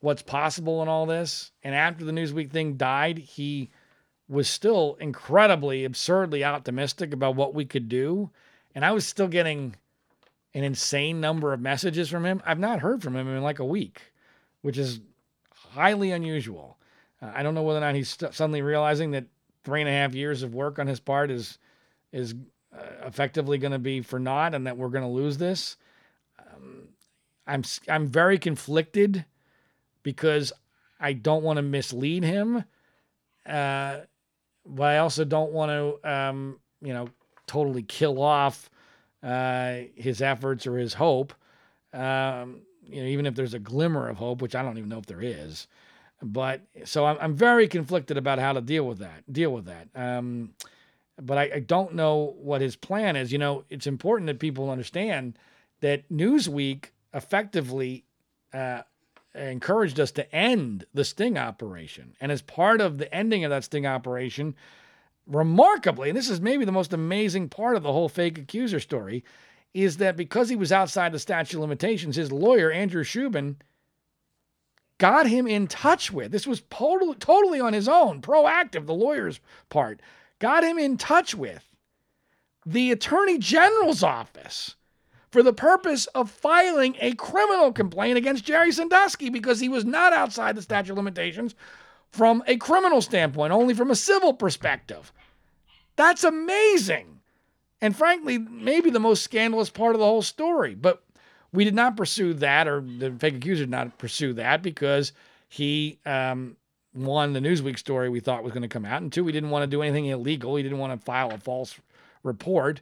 what's 0.00 0.22
possible 0.22 0.82
in 0.82 0.88
all 0.88 1.06
this. 1.06 1.52
And 1.62 1.74
after 1.74 2.04
the 2.04 2.12
Newsweek 2.12 2.50
thing 2.50 2.74
died, 2.74 3.18
he 3.18 3.70
was 4.28 4.48
still 4.48 4.96
incredibly, 5.00 5.84
absurdly 5.84 6.44
optimistic 6.44 7.12
about 7.12 7.36
what 7.36 7.54
we 7.54 7.64
could 7.64 7.88
do. 7.88 8.30
And 8.74 8.84
I 8.84 8.92
was 8.92 9.06
still 9.06 9.28
getting 9.28 9.76
an 10.54 10.64
insane 10.64 11.20
number 11.20 11.52
of 11.52 11.60
messages 11.60 12.08
from 12.08 12.24
him. 12.24 12.42
I've 12.44 12.58
not 12.58 12.80
heard 12.80 13.02
from 13.02 13.16
him 13.16 13.28
in 13.28 13.42
like 13.42 13.58
a 13.58 13.64
week, 13.64 14.12
which 14.62 14.78
is 14.78 15.00
highly 15.54 16.10
unusual. 16.10 16.78
Uh, 17.20 17.30
I 17.34 17.42
don't 17.42 17.54
know 17.54 17.62
whether 17.62 17.78
or 17.78 17.82
not 17.82 17.94
he's 17.94 18.10
st- 18.10 18.34
suddenly 18.34 18.62
realizing 18.62 19.12
that 19.12 19.24
three 19.64 19.80
and 19.80 19.88
a 19.88 19.92
half 19.92 20.14
years 20.14 20.42
of 20.42 20.54
work 20.54 20.78
on 20.78 20.86
his 20.86 21.00
part 21.00 21.30
is 21.30 21.58
is 22.12 22.34
effectively 23.04 23.58
going 23.58 23.72
to 23.72 23.78
be 23.78 24.00
for 24.00 24.18
naught, 24.18 24.54
and 24.54 24.66
that 24.66 24.76
we're 24.76 24.88
going 24.88 25.04
to 25.04 25.10
lose 25.10 25.38
this. 25.38 25.76
Um, 26.38 26.88
I'm 27.46 27.62
I'm 27.88 28.06
very 28.06 28.38
conflicted 28.38 29.24
because 30.02 30.52
I 31.00 31.12
don't 31.12 31.42
want 31.42 31.58
to 31.58 31.62
mislead 31.62 32.24
him. 32.24 32.64
Uh, 33.44 33.98
but 34.64 34.84
I 34.84 34.98
also 34.98 35.24
don't 35.24 35.52
want 35.52 35.70
to, 35.70 36.10
um, 36.10 36.60
you 36.80 36.92
know, 36.92 37.08
totally 37.46 37.82
kill 37.82 38.22
off 38.22 38.70
uh, 39.22 39.78
his 39.96 40.22
efforts 40.22 40.66
or 40.66 40.78
his 40.78 40.94
hope. 40.94 41.34
Um, 41.92 42.62
you 42.84 43.02
know, 43.02 43.08
even 43.08 43.26
if 43.26 43.34
there's 43.34 43.54
a 43.54 43.58
glimmer 43.58 44.08
of 44.08 44.16
hope, 44.16 44.42
which 44.42 44.54
I 44.54 44.62
don't 44.62 44.78
even 44.78 44.88
know 44.88 44.98
if 44.98 45.06
there 45.06 45.20
is. 45.20 45.66
But 46.22 46.62
so 46.84 47.04
I'm, 47.04 47.16
I'm 47.20 47.34
very 47.34 47.66
conflicted 47.66 48.16
about 48.16 48.38
how 48.38 48.52
to 48.52 48.60
deal 48.60 48.86
with 48.86 48.98
that. 48.98 49.30
Deal 49.32 49.52
with 49.52 49.66
that. 49.66 49.88
Um, 49.94 50.50
but 51.20 51.38
I, 51.38 51.50
I 51.54 51.60
don't 51.60 51.94
know 51.94 52.34
what 52.38 52.60
his 52.60 52.76
plan 52.76 53.16
is. 53.16 53.32
You 53.32 53.38
know, 53.38 53.64
it's 53.70 53.86
important 53.86 54.26
that 54.28 54.38
people 54.38 54.70
understand 54.70 55.38
that 55.80 56.08
Newsweek 56.10 56.86
effectively 57.12 58.04
uh, 58.52 58.82
encouraged 59.34 59.98
us 60.00 60.10
to 60.12 60.34
end 60.34 60.84
the 60.94 61.04
sting 61.04 61.38
operation. 61.38 62.14
And 62.20 62.30
as 62.32 62.42
part 62.42 62.80
of 62.80 62.98
the 62.98 63.12
ending 63.14 63.44
of 63.44 63.50
that 63.50 63.64
sting 63.64 63.86
operation, 63.86 64.54
remarkably, 65.26 66.08
and 66.08 66.16
this 66.16 66.30
is 66.30 66.40
maybe 66.40 66.64
the 66.64 66.72
most 66.72 66.92
amazing 66.92 67.48
part 67.48 67.76
of 67.76 67.82
the 67.82 67.92
whole 67.92 68.08
fake 68.08 68.38
accuser 68.38 68.80
story, 68.80 69.24
is 69.74 69.98
that 69.98 70.16
because 70.16 70.48
he 70.48 70.56
was 70.56 70.72
outside 70.72 71.12
the 71.12 71.18
statute 71.18 71.56
of 71.56 71.62
limitations, 71.62 72.16
his 72.16 72.30
lawyer, 72.32 72.70
Andrew 72.70 73.04
Shubin, 73.04 73.56
got 74.98 75.26
him 75.26 75.46
in 75.46 75.66
touch 75.66 76.12
with. 76.12 76.30
This 76.30 76.46
was 76.46 76.62
totally, 76.70 77.14
totally 77.16 77.60
on 77.60 77.72
his 77.72 77.88
own, 77.88 78.20
proactive, 78.20 78.86
the 78.86 78.94
lawyer's 78.94 79.40
part, 79.68 80.00
got 80.42 80.64
him 80.64 80.76
in 80.76 80.96
touch 80.96 81.36
with 81.36 81.64
the 82.66 82.90
Attorney 82.90 83.38
General's 83.38 84.02
office 84.02 84.74
for 85.30 85.40
the 85.40 85.52
purpose 85.52 86.06
of 86.08 86.28
filing 86.28 86.96
a 87.00 87.14
criminal 87.14 87.72
complaint 87.72 88.18
against 88.18 88.44
Jerry 88.44 88.72
Sandusky 88.72 89.30
because 89.30 89.60
he 89.60 89.68
was 89.68 89.84
not 89.84 90.12
outside 90.12 90.56
the 90.56 90.62
statute 90.62 90.90
of 90.90 90.96
limitations 90.96 91.54
from 92.10 92.42
a 92.48 92.56
criminal 92.56 93.00
standpoint, 93.00 93.52
only 93.52 93.72
from 93.72 93.92
a 93.92 93.94
civil 93.94 94.34
perspective. 94.34 95.12
That's 95.94 96.24
amazing. 96.24 97.20
And 97.80 97.96
frankly, 97.96 98.38
maybe 98.38 98.90
the 98.90 98.98
most 98.98 99.22
scandalous 99.22 99.70
part 99.70 99.94
of 99.94 100.00
the 100.00 100.06
whole 100.06 100.22
story. 100.22 100.74
But 100.74 101.04
we 101.52 101.62
did 101.62 101.74
not 101.76 101.96
pursue 101.96 102.34
that, 102.34 102.66
or 102.66 102.80
the 102.80 103.12
fake 103.12 103.36
accuser 103.36 103.62
did 103.62 103.70
not 103.70 103.96
pursue 103.96 104.32
that 104.34 104.60
because 104.60 105.12
he, 105.48 106.00
um, 106.04 106.56
one, 106.92 107.32
the 107.32 107.40
Newsweek 107.40 107.78
story 107.78 108.08
we 108.08 108.20
thought 108.20 108.42
was 108.42 108.52
going 108.52 108.62
to 108.62 108.68
come 108.68 108.84
out, 108.84 109.02
and 109.02 109.12
two, 109.12 109.24
we 109.24 109.32
didn't 109.32 109.50
want 109.50 109.62
to 109.62 109.66
do 109.66 109.82
anything 109.82 110.06
illegal. 110.06 110.56
He 110.56 110.62
didn't 110.62 110.78
want 110.78 110.98
to 110.98 111.04
file 111.04 111.30
a 111.30 111.38
false 111.38 111.74
report. 112.22 112.80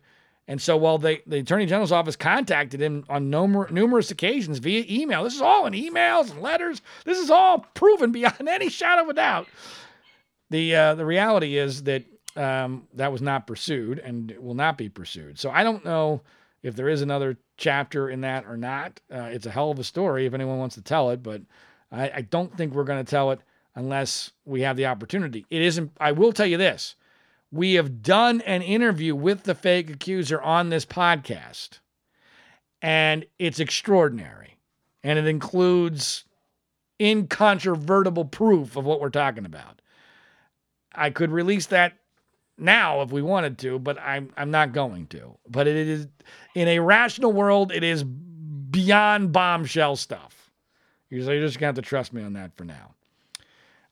And 0.49 0.61
so 0.61 0.77
while 0.77 0.99
they, 0.99 1.23
the 1.27 1.39
Attorney 1.39 1.67
General's 1.67 1.93
office 1.93 2.17
contacted 2.17 2.83
him 2.83 3.05
on 3.09 3.31
numer- 3.31 3.71
numerous 3.71 4.11
occasions 4.11 4.59
via 4.59 4.85
email, 4.89 5.23
this 5.23 5.37
is 5.37 5.41
all 5.41 5.65
in 5.67 5.75
emails 5.75 6.33
and 6.33 6.43
letters. 6.43 6.83
This 7.05 7.19
is 7.19 7.31
all 7.31 7.61
proven 7.75 8.11
beyond 8.13 8.49
any 8.49 8.69
shadow 8.69 9.03
of 9.03 9.09
a 9.11 9.15
doubt. 9.15 9.47
The 10.51 10.75
uh, 10.75 10.95
the 10.97 11.07
reality 11.07 11.57
is 11.57 11.85
that 11.85 12.05
um, 12.35 12.89
that 12.95 13.13
was 13.13 13.23
not 13.23 13.47
pursued 13.47 14.01
and 14.01 14.35
will 14.41 14.55
not 14.55 14.77
be 14.77 14.89
pursued. 14.89 15.39
So 15.39 15.51
I 15.51 15.63
don't 15.63 15.85
know 15.85 16.23
if 16.65 16.75
there 16.75 16.89
is 16.89 17.03
another 17.03 17.39
chapter 17.57 18.11
in 18.11 18.23
that 18.23 18.45
or 18.45 18.57
not. 18.57 19.01
Uh, 19.13 19.29
it's 19.31 19.47
a 19.47 19.51
hell 19.51 19.71
of 19.71 19.79
a 19.79 19.85
story 19.85 20.27
if 20.27 20.35
anyone 20.35 20.59
wants 20.59 20.75
to 20.75 20.83
tell 20.83 21.11
it, 21.11 21.23
but 21.23 21.43
I, 21.93 22.11
I 22.17 22.21
don't 22.23 22.57
think 22.57 22.75
we're 22.75 22.85
going 22.85 23.05
to 23.05 23.09
tell 23.09 23.31
it 23.31 23.41
unless 23.81 24.31
we 24.45 24.61
have 24.61 24.77
the 24.77 24.87
opportunity. 24.87 25.47
It 25.51 25.63
isn't. 25.63 25.93
I 25.99 26.13
will 26.13 26.33
tell 26.33 26.47
you 26.47 26.57
this 26.57 26.95
we 27.51 27.75
have 27.75 28.03
done 28.03 28.41
an 28.43 28.63
interview 28.63 29.15
with 29.15 29.43
the 29.43 29.55
fake 29.55 29.91
accuser 29.91 30.41
on 30.41 30.69
this 30.69 30.87
podcast, 30.87 31.81
and 32.81 33.25
it's 33.39 33.59
extraordinary. 33.59 34.59
And 35.03 35.19
it 35.19 35.27
includes 35.27 36.25
incontrovertible 37.01 38.27
proof 38.27 38.77
of 38.77 38.85
what 38.85 39.01
we're 39.01 39.09
talking 39.09 39.47
about. 39.47 39.81
I 40.95 41.09
could 41.09 41.31
release 41.31 41.67
that 41.67 41.95
now 42.59 43.01
if 43.01 43.11
we 43.11 43.23
wanted 43.23 43.57
to, 43.59 43.79
but 43.79 43.99
I'm 43.99 44.31
I'm 44.37 44.51
not 44.51 44.73
going 44.73 45.07
to. 45.09 45.39
But 45.49 45.67
it 45.67 45.77
is 45.77 46.07
in 46.55 46.69
a 46.69 46.81
rational 46.81 47.33
world, 47.33 47.73
it 47.73 47.83
is 47.83 48.05
beyond 48.05 49.33
bombshell 49.33 49.97
stuff. 49.97 50.51
You're 51.09 51.23
just 51.41 51.59
gonna 51.59 51.69
have 51.69 51.75
to 51.77 51.83
trust 51.83 52.13
me 52.13 52.23
on 52.23 52.35
that 52.35 52.55
for 52.57 52.65
now. 52.65 52.95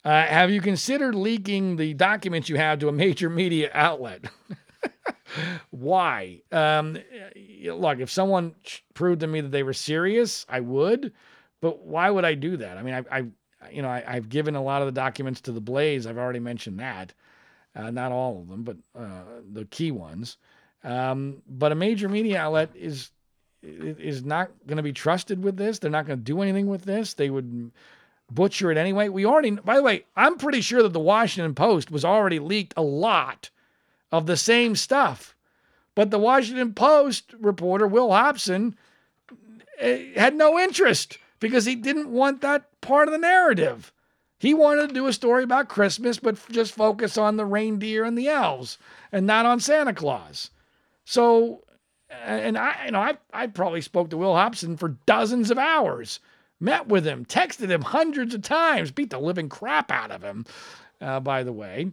Uh, 0.05 0.27
have 0.27 0.51
you 0.51 0.61
considered 0.61 1.15
leaking 1.15 1.77
the 1.77 1.95
documents 1.95 2.49
you 2.49 2.57
have 2.57 2.79
to 2.79 2.89
a 2.89 2.93
major 2.93 3.29
media 3.29 3.71
outlet? 3.75 4.25
Why? 5.71 6.43
Um, 6.53 6.99
look, 7.65 7.99
if 7.99 8.11
someone 8.11 8.55
proved 8.95 9.21
to 9.21 9.27
me 9.27 9.41
that 9.41 9.51
they 9.51 9.63
were 9.63 9.73
serious, 9.73 10.47
I 10.49 10.61
would. 10.61 11.13
But 11.61 11.85
why 11.85 12.09
would 12.09 12.25
I 12.25 12.35
do 12.35 12.57
that? 12.59 12.79
I 12.79 12.83
mean, 12.83 12.95
I, 12.95 13.19
I 13.19 13.25
you 13.71 13.83
know, 13.83 13.89
I, 13.89 14.01
have 14.01 14.29
given 14.29 14.55
a 14.55 14.63
lot 14.63 14.83
of 14.83 14.87
the 14.87 14.93
documents 14.93 15.41
to 15.43 15.53
the 15.53 15.61
Blaze. 15.61 16.07
I've 16.07 16.19
already 16.19 16.39
mentioned 16.39 16.79
that. 16.79 17.13
Uh, 17.75 17.91
not 17.91 18.13
all 18.13 18.41
of 18.41 18.49
them, 18.49 18.63
but 18.63 18.77
uh, 18.99 19.23
the 19.53 19.65
key 19.67 19.91
ones. 19.91 20.37
Um, 20.85 21.43
but 21.49 21.73
a 21.73 21.75
major 21.75 22.09
media 22.09 22.41
outlet 22.41 22.71
is 22.75 23.11
is 23.61 24.25
not 24.25 24.51
going 24.69 24.77
to 24.77 24.85
be 24.85 24.93
trusted 24.93 25.43
with 25.43 25.57
this. 25.57 25.81
They're 25.81 25.91
not 25.91 26.07
going 26.07 26.19
to 26.19 26.25
do 26.25 26.43
anything 26.43 26.69
with 26.69 26.83
this. 26.83 27.15
They 27.15 27.29
would 27.29 27.73
butcher 28.31 28.71
it 28.71 28.79
anyway. 28.79 29.09
We 29.09 29.25
already, 29.25 29.51
by 29.51 29.77
the 29.77 29.83
way, 29.83 30.05
I'm 30.17 30.37
pretty 30.37 30.61
sure 30.61 30.83
that 30.83 30.93
the 30.93 31.01
Washington 31.01 31.55
Post 31.55 31.91
was 31.91 32.05
already 32.05 32.39
leaked 32.39 32.75
a 32.77 32.83
lot 32.83 33.51
of 34.13 34.27
the 34.27 34.37
same 34.37 34.77
stuff. 34.77 35.35
But 35.95 36.11
the 36.11 36.19
Washington 36.19 36.75
Post 36.75 37.35
reporter, 37.41 37.87
Will 37.87 38.13
Hobson, 38.13 38.77
eh, 39.79 40.13
had 40.15 40.35
no 40.35 40.59
interest 40.59 41.19
because 41.41 41.65
he 41.65 41.75
didn't 41.75 42.11
want 42.11 42.41
that 42.41 42.81
part 42.81 43.09
of 43.09 43.13
the 43.13 43.19
narrative. 43.19 43.93
He 44.39 44.55
wanted 44.55 44.89
to 44.89 44.95
do 44.95 45.09
a 45.09 45.13
story 45.13 45.43
about 45.43 45.69
Christmas, 45.69 46.19
but 46.19 46.39
just 46.51 46.73
focus 46.73 47.19
on 47.19 47.37
the 47.37 47.45
reindeer 47.45 48.05
and 48.05 48.17
the 48.17 48.29
elves 48.29 48.79
and 49.11 49.27
not 49.27 49.47
on 49.47 49.59
Santa 49.59 49.93
Claus. 49.93 50.51
So, 51.05 51.65
and 52.09 52.57
I, 52.57 52.85
you 52.87 52.93
know, 52.93 53.01
I, 53.01 53.17
I 53.33 53.49
probably 53.49 53.81
spoke 53.81 54.11
to 54.11 54.17
Will 54.17 54.37
Hobson 54.37 54.77
for 54.77 54.91
dozens 55.07 55.51
of 55.51 55.59
hours 55.59 56.21
met 56.61 56.89
with 56.89 57.07
him, 57.07 57.25
texted 57.25 57.71
him 57.71 57.83
hundreds 57.83 58.35
of 58.35 58.43
times, 58.43 58.91
beat 58.91 59.11
the 59.11 59.19
living 59.19 59.49
crap 59.49 59.91
out 59.91 60.11
of 60.11 60.23
him, 60.23 60.45
uh, 61.01 61.21
by 61.21 61.43
the 61.43 61.53
way. 61.53 61.93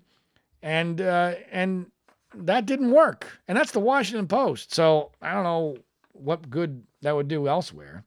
And, 0.61 0.99
uh, 0.99 1.35
and 1.51 1.91
that 2.33 2.65
didn't 2.65 2.91
work. 2.91 3.39
And 3.47 3.57
that's 3.57 3.71
the 3.71 3.79
Washington 3.79 4.27
Post. 4.27 4.73
So 4.73 5.11
I 5.21 5.33
don't 5.33 5.43
know 5.43 5.77
what 6.13 6.49
good 6.49 6.83
that 7.01 7.15
would 7.15 7.27
do 7.27 7.47
elsewhere. 7.47 8.03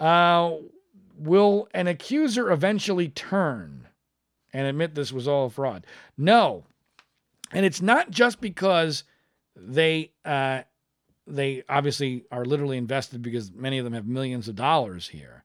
Uh, 0.00 0.52
will 1.18 1.68
an 1.74 1.88
accuser 1.88 2.50
eventually 2.50 3.08
turn 3.08 3.88
and 4.52 4.66
admit 4.66 4.94
this 4.94 5.12
was 5.12 5.28
all 5.28 5.46
a 5.46 5.50
fraud? 5.50 5.86
No. 6.16 6.64
And 7.52 7.66
it's 7.66 7.82
not 7.82 8.10
just 8.10 8.40
because 8.40 9.04
they 9.56 10.12
uh, 10.24 10.62
they 11.26 11.62
obviously 11.68 12.24
are 12.30 12.44
literally 12.44 12.78
invested 12.78 13.22
because 13.22 13.52
many 13.52 13.78
of 13.78 13.84
them 13.84 13.92
have 13.92 14.06
millions 14.06 14.48
of 14.48 14.56
dollars 14.56 15.08
here. 15.08 15.44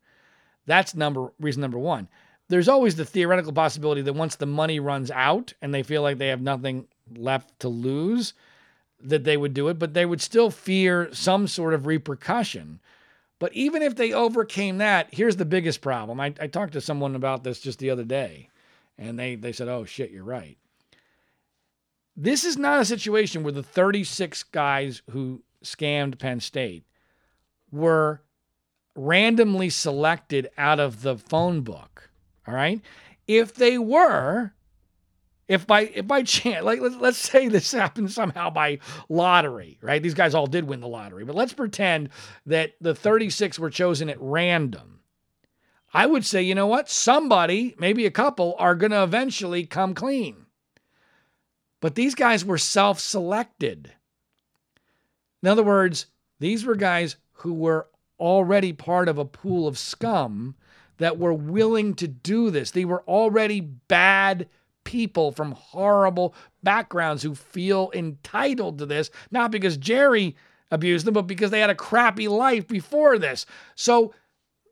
That's 0.66 0.96
number 0.96 1.32
reason 1.40 1.62
number 1.62 1.80
one. 1.80 2.08
There's 2.50 2.68
always 2.68 2.96
the 2.96 3.06
theoretical 3.06 3.54
possibility 3.54 4.02
that 4.02 4.14
once 4.14 4.36
the 4.36 4.46
money 4.46 4.80
runs 4.80 5.10
out 5.12 5.54
and 5.62 5.74
they 5.74 5.84
feel 5.84 6.02
like 6.02 6.18
they 6.18 6.28
have 6.28 6.42
nothing 6.42 6.88
left 7.16 7.60
to 7.62 7.70
lose, 7.70 8.34
that 9.04 9.24
they 9.24 9.38
would 9.38 9.54
do 9.54 9.68
it, 9.68 9.78
but 9.80 9.94
they 9.94 10.06
would 10.06 10.22
still 10.22 10.50
fear 10.50 11.10
some 11.12 11.48
sort 11.48 11.74
of 11.74 11.86
repercussion. 11.86 12.80
But 13.40 13.54
even 13.54 13.82
if 13.82 13.96
they 13.96 14.14
overcame 14.14 14.78
that, 14.78 15.10
here's 15.12 15.36
the 15.36 15.46
biggest 15.46 15.82
problem. 15.82 16.20
I, 16.20 16.34
I 16.40 16.48
talked 16.48 16.74
to 16.74 16.82
someone 16.82 17.16
about 17.16 17.44
this 17.44 17.60
just 17.60 17.80
the 17.80 17.90
other 17.90 18.06
day, 18.06 18.50
and 18.98 19.20
they, 19.20 19.36
they 19.36 19.52
said, 19.52 19.68
oh, 19.68 19.84
shit, 19.84 20.12
you're 20.12 20.24
right. 20.24 20.58
This 22.16 22.46
is 22.46 22.58
not 22.58 22.80
a 22.80 22.86
situation 22.86 23.44
where 23.44 23.52
the 23.52 23.64
36 23.64 24.44
guys 24.44 25.02
who 25.12 25.42
scammed 25.64 26.20
Penn 26.20 26.40
State 26.40 26.86
were 27.72 28.22
randomly 28.96 29.70
selected 29.70 30.50
out 30.58 30.80
of 30.80 31.02
the 31.02 31.18
phone 31.18 31.62
book. 31.62 32.10
All 32.48 32.54
right. 32.54 32.82
If 33.28 33.56
they 33.56 33.78
were, 33.78 34.54
if 35.48 35.66
by 35.68 35.82
if 35.82 36.08
by 36.08 36.24
chance, 36.24 36.64
like 36.64 36.80
let's, 36.80 36.96
let's 36.96 37.18
say 37.18 37.48
this 37.48 37.72
happened 37.74 38.12
somehow 38.12 38.50
by 38.50 38.80
lottery, 39.10 39.78
right? 39.82 40.02
These 40.02 40.14
guys 40.14 40.34
all 40.34 40.48
did 40.48 40.68
win 40.68 40.82
the 40.82 40.88
lottery, 40.88 41.26
but 41.26 41.36
let's 41.36 41.54
pretend 41.54 42.10
that 42.46 42.74
the 42.82 42.96
36 42.96 43.60
were 43.60 43.70
chosen 43.70 44.10
at 44.10 44.22
random. 44.22 45.00
I 45.94 46.08
would 46.08 46.26
say, 46.26 46.42
you 46.42 46.56
know 46.56 46.66
what? 46.66 46.90
Somebody, 46.90 47.76
maybe 47.78 48.06
a 48.06 48.12
couple, 48.12 48.56
are 48.58 48.74
going 48.74 48.92
to 48.92 49.04
eventually 49.04 49.66
come 49.66 49.94
clean. 49.94 50.48
But 51.82 51.94
these 51.96 52.16
guys 52.16 52.44
were 52.44 52.58
self 52.58 53.00
selected. 53.00 53.92
In 55.44 55.50
other 55.50 55.64
words, 55.64 56.08
these 56.40 56.66
were 56.66 56.76
guys 56.76 57.18
who 57.34 57.54
were 57.54 57.88
already 58.20 58.74
part 58.74 59.08
of 59.08 59.18
a 59.18 59.26
pool 59.26 59.68
of 59.68 59.78
scum 59.78 60.56
that 60.98 61.18
were 61.18 61.34
willing 61.34 61.94
to 61.96 62.08
do 62.08 62.50
this. 62.50 62.72
They 62.72 62.86
were 62.86 63.04
already 63.08 63.62
bad 63.62 64.48
people 64.84 65.32
from 65.32 65.54
horrible 65.54 66.36
backgrounds 66.62 67.24
who 67.24 67.36
feel 67.36 67.92
entitled 67.94 68.78
to 68.80 68.86
this, 68.86 69.10
not 69.32 69.52
because 69.52 69.78
Jerry 69.78 70.36
abused 70.72 71.06
them, 71.06 71.14
but 71.14 71.28
because 71.28 71.52
they 71.52 71.60
had 71.60 71.70
a 71.70 71.76
crappy 71.76 72.28
life 72.28 72.68
before 72.68 73.18
this. 73.18 73.46
So 73.76 74.14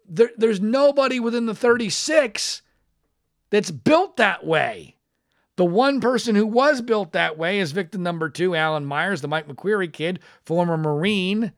there, 0.07 0.31
there's 0.37 0.61
nobody 0.61 1.19
within 1.19 1.45
the 1.45 1.55
36 1.55 2.61
that's 3.49 3.71
built 3.71 4.17
that 4.17 4.45
way. 4.45 4.97
The 5.57 5.65
one 5.65 6.01
person 6.01 6.35
who 6.35 6.47
was 6.47 6.81
built 6.81 7.11
that 7.11 7.37
way 7.37 7.59
is 7.59 7.71
victim 7.71 8.01
number 8.03 8.29
two, 8.29 8.55
Alan 8.55 8.85
Myers, 8.85 9.21
the 9.21 9.27
Mike 9.27 9.47
McQueary 9.47 9.91
kid, 9.91 10.19
former 10.43 10.77
Marine. 10.77 11.51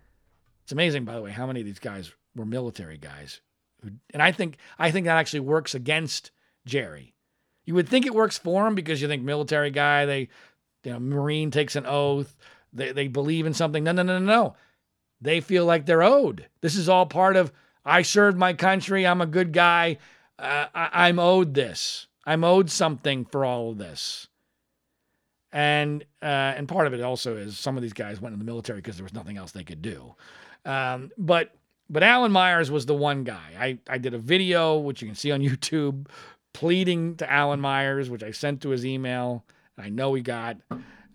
It's 0.63 0.71
amazing, 0.71 1.05
by 1.05 1.15
the 1.15 1.21
way, 1.21 1.31
how 1.31 1.45
many 1.45 1.59
of 1.59 1.65
these 1.65 1.79
guys 1.79 2.11
were 2.35 2.45
military 2.45 2.97
guys. 2.97 3.41
And 4.13 4.23
I 4.23 4.31
think 4.31 4.57
I 4.79 4.91
think 4.91 5.05
that 5.05 5.17
actually 5.17 5.41
works 5.41 5.75
against 5.75 6.31
Jerry 6.65 7.13
you 7.65 7.75
would 7.75 7.87
think 7.87 8.05
it 8.05 8.13
works 8.13 8.37
for 8.37 8.67
him 8.67 8.75
because 8.75 9.01
you 9.01 9.07
think 9.07 9.23
military 9.23 9.71
guy, 9.71 10.05
they, 10.05 10.29
you 10.83 10.91
know, 10.91 10.99
Marine 10.99 11.51
takes 11.51 11.75
an 11.75 11.85
oath, 11.85 12.35
they, 12.73 12.91
they 12.91 13.07
believe 13.07 13.45
in 13.45 13.53
something. 13.53 13.83
No, 13.83 13.91
no, 13.91 14.03
no, 14.03 14.19
no, 14.19 14.25
no. 14.25 14.55
They 15.21 15.39
feel 15.39 15.65
like 15.65 15.85
they're 15.85 16.03
owed. 16.03 16.47
This 16.61 16.75
is 16.75 16.89
all 16.89 17.05
part 17.05 17.35
of, 17.35 17.51
I 17.85 18.01
served 18.01 18.37
my 18.37 18.53
country, 18.53 19.07
I'm 19.07 19.21
a 19.21 19.25
good 19.25 19.53
guy, 19.53 19.97
uh, 20.37 20.67
I, 20.73 21.07
I'm 21.07 21.19
owed 21.19 21.53
this. 21.53 22.07
I'm 22.25 22.43
owed 22.43 22.69
something 22.69 23.25
for 23.25 23.45
all 23.45 23.71
of 23.71 23.77
this. 23.77 24.27
And 25.51 26.03
uh, 26.21 26.55
and 26.57 26.67
part 26.67 26.87
of 26.87 26.93
it 26.93 27.01
also 27.01 27.35
is 27.35 27.59
some 27.59 27.77
of 27.77 27.83
these 27.83 27.93
guys 27.93 28.19
went 28.19 28.33
in 28.33 28.39
the 28.39 28.45
military 28.45 28.79
because 28.79 28.95
there 28.95 29.03
was 29.03 29.13
nothing 29.13 29.37
else 29.37 29.51
they 29.51 29.63
could 29.63 29.83
do. 29.83 30.15
Um, 30.65 31.11
but 31.17 31.55
but 31.89 32.03
Alan 32.03 32.31
Myers 32.31 32.71
was 32.71 32.85
the 32.85 32.95
one 32.95 33.23
guy. 33.23 33.53
I, 33.59 33.77
I 33.87 33.97
did 33.97 34.13
a 34.13 34.17
video, 34.17 34.77
which 34.77 35.01
you 35.01 35.07
can 35.07 35.15
see 35.15 35.31
on 35.31 35.41
YouTube, 35.41 36.07
pleading 36.53 37.17
to 37.17 37.31
Alan 37.31 37.59
Myers, 37.59 38.09
which 38.09 38.23
I 38.23 38.31
sent 38.31 38.61
to 38.61 38.69
his 38.69 38.85
email. 38.85 39.45
I 39.77 39.89
know 39.89 40.13
he 40.13 40.21
got, 40.21 40.57